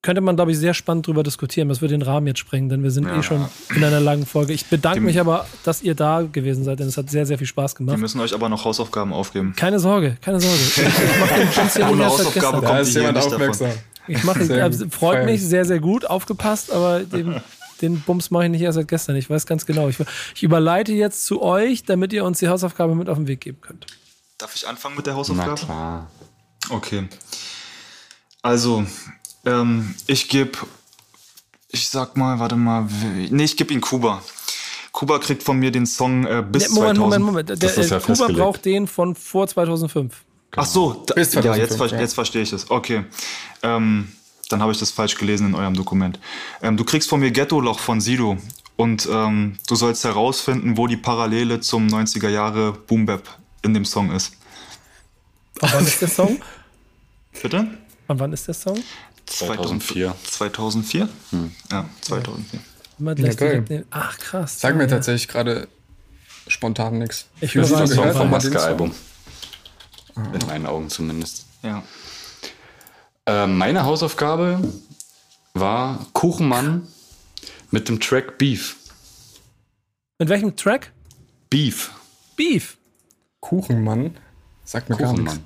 könnte 0.05 0.21
man, 0.21 0.35
glaube 0.35 0.51
ich, 0.51 0.59
sehr 0.59 0.75
spannend 0.75 1.07
drüber 1.07 1.23
diskutieren. 1.23 1.67
Das 1.67 1.81
würde 1.81 1.95
den 1.95 2.03
Rahmen 2.03 2.27
jetzt 2.27 2.37
sprengen, 2.37 2.69
denn 2.69 2.83
wir 2.83 2.91
sind 2.91 3.07
ja. 3.07 3.17
eh 3.17 3.23
schon 3.23 3.43
in 3.75 3.83
einer 3.83 3.99
langen 3.99 4.27
Folge. 4.27 4.53
Ich 4.53 4.67
bedanke 4.67 4.99
die, 4.99 5.05
mich 5.07 5.19
aber, 5.19 5.47
dass 5.63 5.81
ihr 5.81 5.95
da 5.95 6.21
gewesen 6.21 6.63
seid, 6.63 6.79
denn 6.79 6.87
es 6.87 6.95
hat 6.95 7.09
sehr, 7.09 7.25
sehr 7.25 7.39
viel 7.39 7.47
Spaß 7.47 7.73
gemacht. 7.73 7.95
Wir 7.95 8.01
müssen 8.01 8.21
euch 8.21 8.31
aber 8.31 8.47
noch 8.47 8.65
Hausaufgaben 8.65 9.11
aufgeben. 9.11 9.55
Keine 9.55 9.79
Sorge, 9.79 10.15
keine 10.21 10.39
Sorge. 10.39 10.55
Ich, 10.75 10.77
ich 10.77 11.19
mache 11.19 11.39
den 11.39 11.51
Chance 11.51 11.79
ja 11.79 11.89
Ohne 11.89 12.05
Hausaufgabe 12.05 12.57
kommt 12.57 12.69
da 12.69 12.79
ist 12.79 12.93
jemand 12.93 13.17
aufmerksam. 13.17 13.71
Ich 14.07 14.23
mache, 14.23 14.61
also, 14.61 14.89
freut 14.89 15.25
mich, 15.25 15.41
sehr, 15.41 15.65
sehr 15.65 15.79
gut, 15.79 16.05
aufgepasst, 16.05 16.71
aber 16.71 16.99
den, 16.99 17.41
den 17.81 18.01
Bums 18.01 18.29
mache 18.29 18.45
ich 18.45 18.51
nicht 18.51 18.61
erst 18.61 18.75
seit 18.75 18.87
gestern. 18.87 19.15
Ich 19.15 19.27
weiß 19.27 19.47
ganz 19.47 19.65
genau. 19.65 19.89
Ich, 19.89 19.97
ich 20.35 20.43
überleite 20.43 20.93
jetzt 20.93 21.25
zu 21.25 21.41
euch, 21.41 21.83
damit 21.83 22.13
ihr 22.13 22.25
uns 22.25 22.37
die 22.37 22.47
Hausaufgabe 22.47 22.93
mit 22.93 23.09
auf 23.09 23.17
den 23.17 23.27
Weg 23.27 23.41
geben 23.41 23.59
könnt. 23.59 23.87
Darf 24.37 24.55
ich 24.55 24.67
anfangen 24.67 24.95
mit 24.97 25.07
der 25.07 25.15
Hausaufgabe? 25.15 25.49
Na 25.49 25.65
klar. 25.65 26.11
Okay. 26.69 27.07
Also, 28.43 28.85
ähm, 29.45 29.95
ich 30.07 30.29
gebe, 30.29 30.57
ich 31.69 31.89
sag 31.89 32.17
mal, 32.17 32.39
warte 32.39 32.55
mal, 32.55 32.87
nee, 33.29 33.43
ich 33.43 33.57
gebe 33.57 33.73
ihn 33.73 33.81
Kuba. 33.81 34.21
Kuba 34.91 35.19
kriegt 35.19 35.43
von 35.43 35.57
mir 35.57 35.71
den 35.71 35.85
Song 35.85 36.25
äh, 36.25 36.43
bis 36.49 36.69
Moment, 36.69 36.97
2000. 36.97 36.99
Moment, 36.99 37.25
Moment, 37.25 37.49
Moment. 37.49 37.61
Der, 37.61 37.85
ja 37.85 37.99
Kuba 37.99 38.27
braucht 38.27 38.65
den 38.65 38.87
von 38.87 39.15
vor 39.15 39.47
2005. 39.47 40.23
Ach 40.55 40.65
so, 40.65 41.03
da, 41.05 41.15
bis 41.15 41.31
2005, 41.31 41.45
ja, 41.45 41.55
jetzt, 41.55 41.91
ja. 41.91 41.99
jetzt 41.99 42.13
verstehe 42.13 42.41
ich 42.41 42.53
es. 42.53 42.71
Okay. 42.71 43.03
Ähm, 43.61 44.09
dann 44.49 44.61
habe 44.61 44.71
ich 44.71 44.77
das 44.77 44.91
falsch 44.91 45.15
gelesen 45.15 45.47
in 45.47 45.55
eurem 45.55 45.73
Dokument. 45.73 46.19
Ähm, 46.61 46.77
du 46.77 46.83
kriegst 46.83 47.09
von 47.09 47.19
mir 47.19 47.31
Ghetto-Loch 47.31 47.79
von 47.79 47.99
Sido 47.99 48.37
und 48.77 49.07
ähm, 49.11 49.57
du 49.67 49.75
sollst 49.75 50.03
herausfinden, 50.03 50.77
wo 50.77 50.87
die 50.87 50.97
Parallele 50.97 51.59
zum 51.59 51.87
90er 51.87 52.29
Jahre 52.29 52.73
Boom 52.73 53.05
Bap 53.05 53.37
in 53.63 53.73
dem 53.73 53.85
Song 53.85 54.11
ist. 54.11 54.33
Und 55.61 55.73
wann 55.73 55.85
ist 55.85 56.01
der 56.01 56.07
Song? 56.07 56.41
Bitte? 57.41 57.67
Und 58.07 58.19
wann 58.19 58.33
ist 58.33 58.47
der 58.47 58.53
Song? 58.53 58.77
2004. 59.37 60.15
2004? 60.23 61.09
Hm. 61.31 61.51
Ja, 61.71 61.89
2004. 62.01 62.59
Ja, 62.99 63.11
okay. 63.11 63.83
Ach, 63.89 64.17
krass. 64.17 64.59
Sag 64.59 64.75
mir 64.75 64.83
ja. 64.83 64.89
tatsächlich 64.89 65.27
gerade 65.27 65.67
spontan 66.47 66.99
nichts. 66.99 67.27
Ich 67.41 67.55
höre 67.55 67.67
das 67.67 67.91
Song 67.91 68.13
vom 68.13 68.29
Maske-Album. 68.29 68.91
In 70.15 70.47
meinen 70.47 70.65
Augen 70.65 70.89
zumindest. 70.89 71.45
Ja. 71.61 71.83
Äh, 73.25 73.47
meine 73.47 73.83
Hausaufgabe 73.83 74.59
war 75.53 76.05
Kuchenmann 76.13 76.87
mit 77.71 77.89
dem 77.89 77.99
Track 77.99 78.37
Beef. 78.37 78.77
Mit 80.19 80.29
welchem 80.29 80.55
Track? 80.55 80.93
Beef. 81.49 81.91
Beef. 82.37 82.77
Kuchenmann? 83.41 84.17
Sagt 84.63 84.89
mir 84.89 84.95
Kuchenmann. 84.95 85.43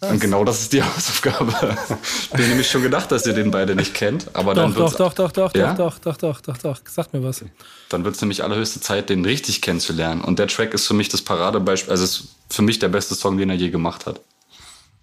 Und 0.00 0.20
genau 0.20 0.44
das 0.44 0.60
ist 0.60 0.72
die 0.72 0.82
Hausaufgabe. 0.84 1.76
ich 2.22 2.30
bin 2.30 2.48
nämlich 2.48 2.70
schon 2.70 2.82
gedacht, 2.82 3.10
dass 3.10 3.26
ihr 3.26 3.32
den 3.32 3.50
beide 3.50 3.74
nicht 3.74 3.94
kennt. 3.94 4.28
Aber 4.34 4.54
doch, 4.54 4.62
dann 4.62 4.74
doch, 4.74 4.94
doch, 4.94 5.12
doch, 5.12 5.32
doch, 5.32 5.54
ja? 5.54 5.74
doch, 5.74 5.98
doch, 5.98 6.16
doch, 6.16 6.40
doch, 6.40 6.56
doch, 6.56 6.78
Sag 6.88 7.12
mir 7.12 7.22
was. 7.22 7.44
Dann 7.88 8.04
wird 8.04 8.14
es 8.14 8.20
nämlich 8.20 8.44
allerhöchste 8.44 8.80
Zeit, 8.80 9.10
den 9.10 9.24
richtig 9.24 9.60
kennenzulernen. 9.60 10.20
Und 10.20 10.38
der 10.38 10.46
Track 10.46 10.72
ist 10.72 10.86
für 10.86 10.94
mich 10.94 11.08
das 11.08 11.22
Paradebeispiel, 11.22 11.90
also 11.90 12.04
ist 12.04 12.28
für 12.48 12.62
mich 12.62 12.78
der 12.78 12.88
beste 12.88 13.16
Song, 13.16 13.38
den 13.38 13.50
er 13.50 13.56
je 13.56 13.70
gemacht 13.70 14.06
hat. 14.06 14.20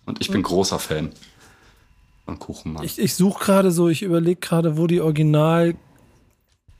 Und 0.06 0.22
ich 0.22 0.30
bin 0.30 0.42
großer 0.42 0.80
Fan 0.80 1.12
von 2.24 2.40
Kuchenmann. 2.40 2.84
Ich, 2.84 2.98
ich 2.98 3.16
suche 3.16 3.44
gerade 3.44 3.72
so, 3.72 3.90
ich 3.90 4.02
überlege 4.02 4.40
gerade, 4.40 4.78
wo 4.78 4.88
die 4.88 5.02
Original 5.02 5.76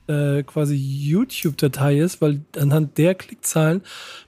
äh, 0.08 0.42
quasi 0.42 0.76
YouTube-Datei 0.76 1.98
ist, 1.98 2.20
weil 2.20 2.40
anhand 2.58 2.96
der 2.98 3.14
Klickzahlen 3.14 3.82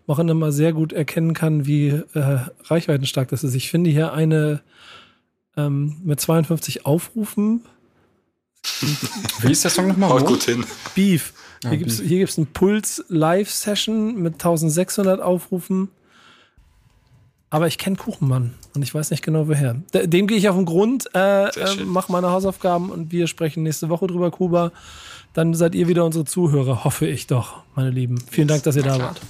man 0.07 0.29
immer 0.29 0.53
sehr 0.53 0.73
gut 0.73 0.93
erkennen 0.93 1.35
kann, 1.35 1.67
wie 1.67 1.89
äh, 1.89 2.39
reichweitenstark 2.65 3.29
das 3.29 3.45
ist. 3.45 3.55
Ich 3.55 3.71
finde 3.71 3.91
hier 3.91 4.13
eine 4.13 4.61
ähm, 5.57 5.97
mit 6.05 6.21
52 6.21 6.87
Aufrufen. 6.87 7.63
Wie 9.41 9.53
ist 9.53 9.65
der 9.65 9.71
Song 9.71 9.89
nochmal? 9.89 10.11
Haut 10.11 10.27
gut 10.27 10.43
hin. 10.45 10.65
Beef. 10.95 11.33
Ja, 11.65 11.71
Hier 11.71 11.79
gibt 11.79 11.91
es 11.91 12.01
gibt's 12.03 12.39
einen 12.39 12.47
Puls 12.49 13.05
Live-Session 13.09 14.21
mit 14.21 14.35
1600 14.35 15.21
Aufrufen. 15.21 15.89
Aber 17.51 17.67
ich 17.67 17.79
kenne 17.79 17.97
Kuchenmann 17.97 18.55
und 18.75 18.83
ich 18.83 18.95
weiß 18.95 19.11
nicht 19.11 19.23
genau 19.23 19.49
woher. 19.49 19.75
De- 19.95 20.07
Dem 20.07 20.27
gehe 20.27 20.37
ich 20.37 20.49
auf 20.51 20.57
den 20.57 20.67
Grund, 20.67 21.09
äh, 21.15 21.47
äh, 21.49 21.85
mache 21.85 22.13
meine 22.13 22.31
Hausaufgaben 22.31 22.91
und 22.91 23.11
wir 23.11 23.27
sprechen 23.27 23.63
nächste 23.63 23.89
Woche 23.89 24.07
drüber, 24.07 24.31
Kuba. 24.31 24.71
Dann 25.35 25.55
seid 25.55 25.75
ihr 25.75 25.89
wieder 25.89 26.05
unsere 26.05 26.25
Zuhörer, 26.25 26.85
hoffe 26.85 27.07
ich 27.07 27.27
doch, 27.27 27.63
meine 27.75 27.91
Lieben. 27.91 28.19
Vielen 28.31 28.49
Dank, 28.49 28.63
dass 28.65 28.77
ihr 28.77 28.83
da 28.83 28.99
wart. 28.99 29.21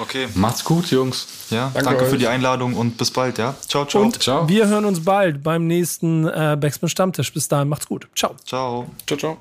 Okay. 0.00 0.26
Macht's 0.34 0.64
gut, 0.64 0.90
Jungs. 0.90 1.26
Ja, 1.50 1.70
Danke 1.72 1.90
danke, 1.90 2.06
für 2.06 2.18
die 2.18 2.26
Einladung 2.26 2.74
und 2.74 2.98
bis 2.98 3.10
bald, 3.10 3.38
ja. 3.38 3.54
Ciao, 3.66 3.84
ciao. 3.86 4.02
Und 4.02 4.22
Ciao. 4.22 4.48
wir 4.48 4.66
hören 4.66 4.84
uns 4.84 5.04
bald 5.04 5.42
beim 5.42 5.66
nächsten 5.66 6.26
äh, 6.26 6.56
Backspin 6.60 6.88
Stammtisch. 6.88 7.32
Bis 7.32 7.48
dahin, 7.48 7.68
macht's 7.68 7.86
gut. 7.86 8.08
Ciao. 8.14 8.34
ciao. 8.44 8.90
Ciao, 9.06 9.18
ciao. 9.18 9.38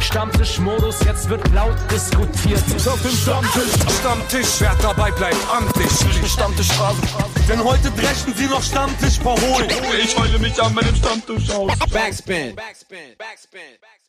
Stammtischmodus, 0.00 1.00
jetzt 1.04 1.28
wird 1.28 1.52
laut 1.52 1.76
diskutiert. 1.90 2.62
Auf 2.86 3.02
dem 3.02 3.10
Stammtisch, 3.10 3.98
Stammtisch, 3.98 4.60
wer 4.60 4.74
dabei 4.80 5.10
bleibt, 5.10 5.36
amtlich. 5.52 5.90
Stammtisch 6.30 6.68
Phase. 6.68 7.00
Denn 7.48 7.62
heute 7.62 7.90
brechen 7.90 8.32
sie 8.34 8.46
noch 8.46 8.62
Stammtisch 8.62 9.18
verholen. 9.18 9.68
Ich 10.02 10.16
heule 10.16 10.38
mich 10.38 10.62
an 10.62 10.72
meinem 10.72 10.94
Stammtisch 10.94 11.50
aus. 11.50 11.72
Backspin. 11.92 12.54
Backspin. 12.54 12.54
Backspin. 12.56 13.00
Backspin. 13.18 14.07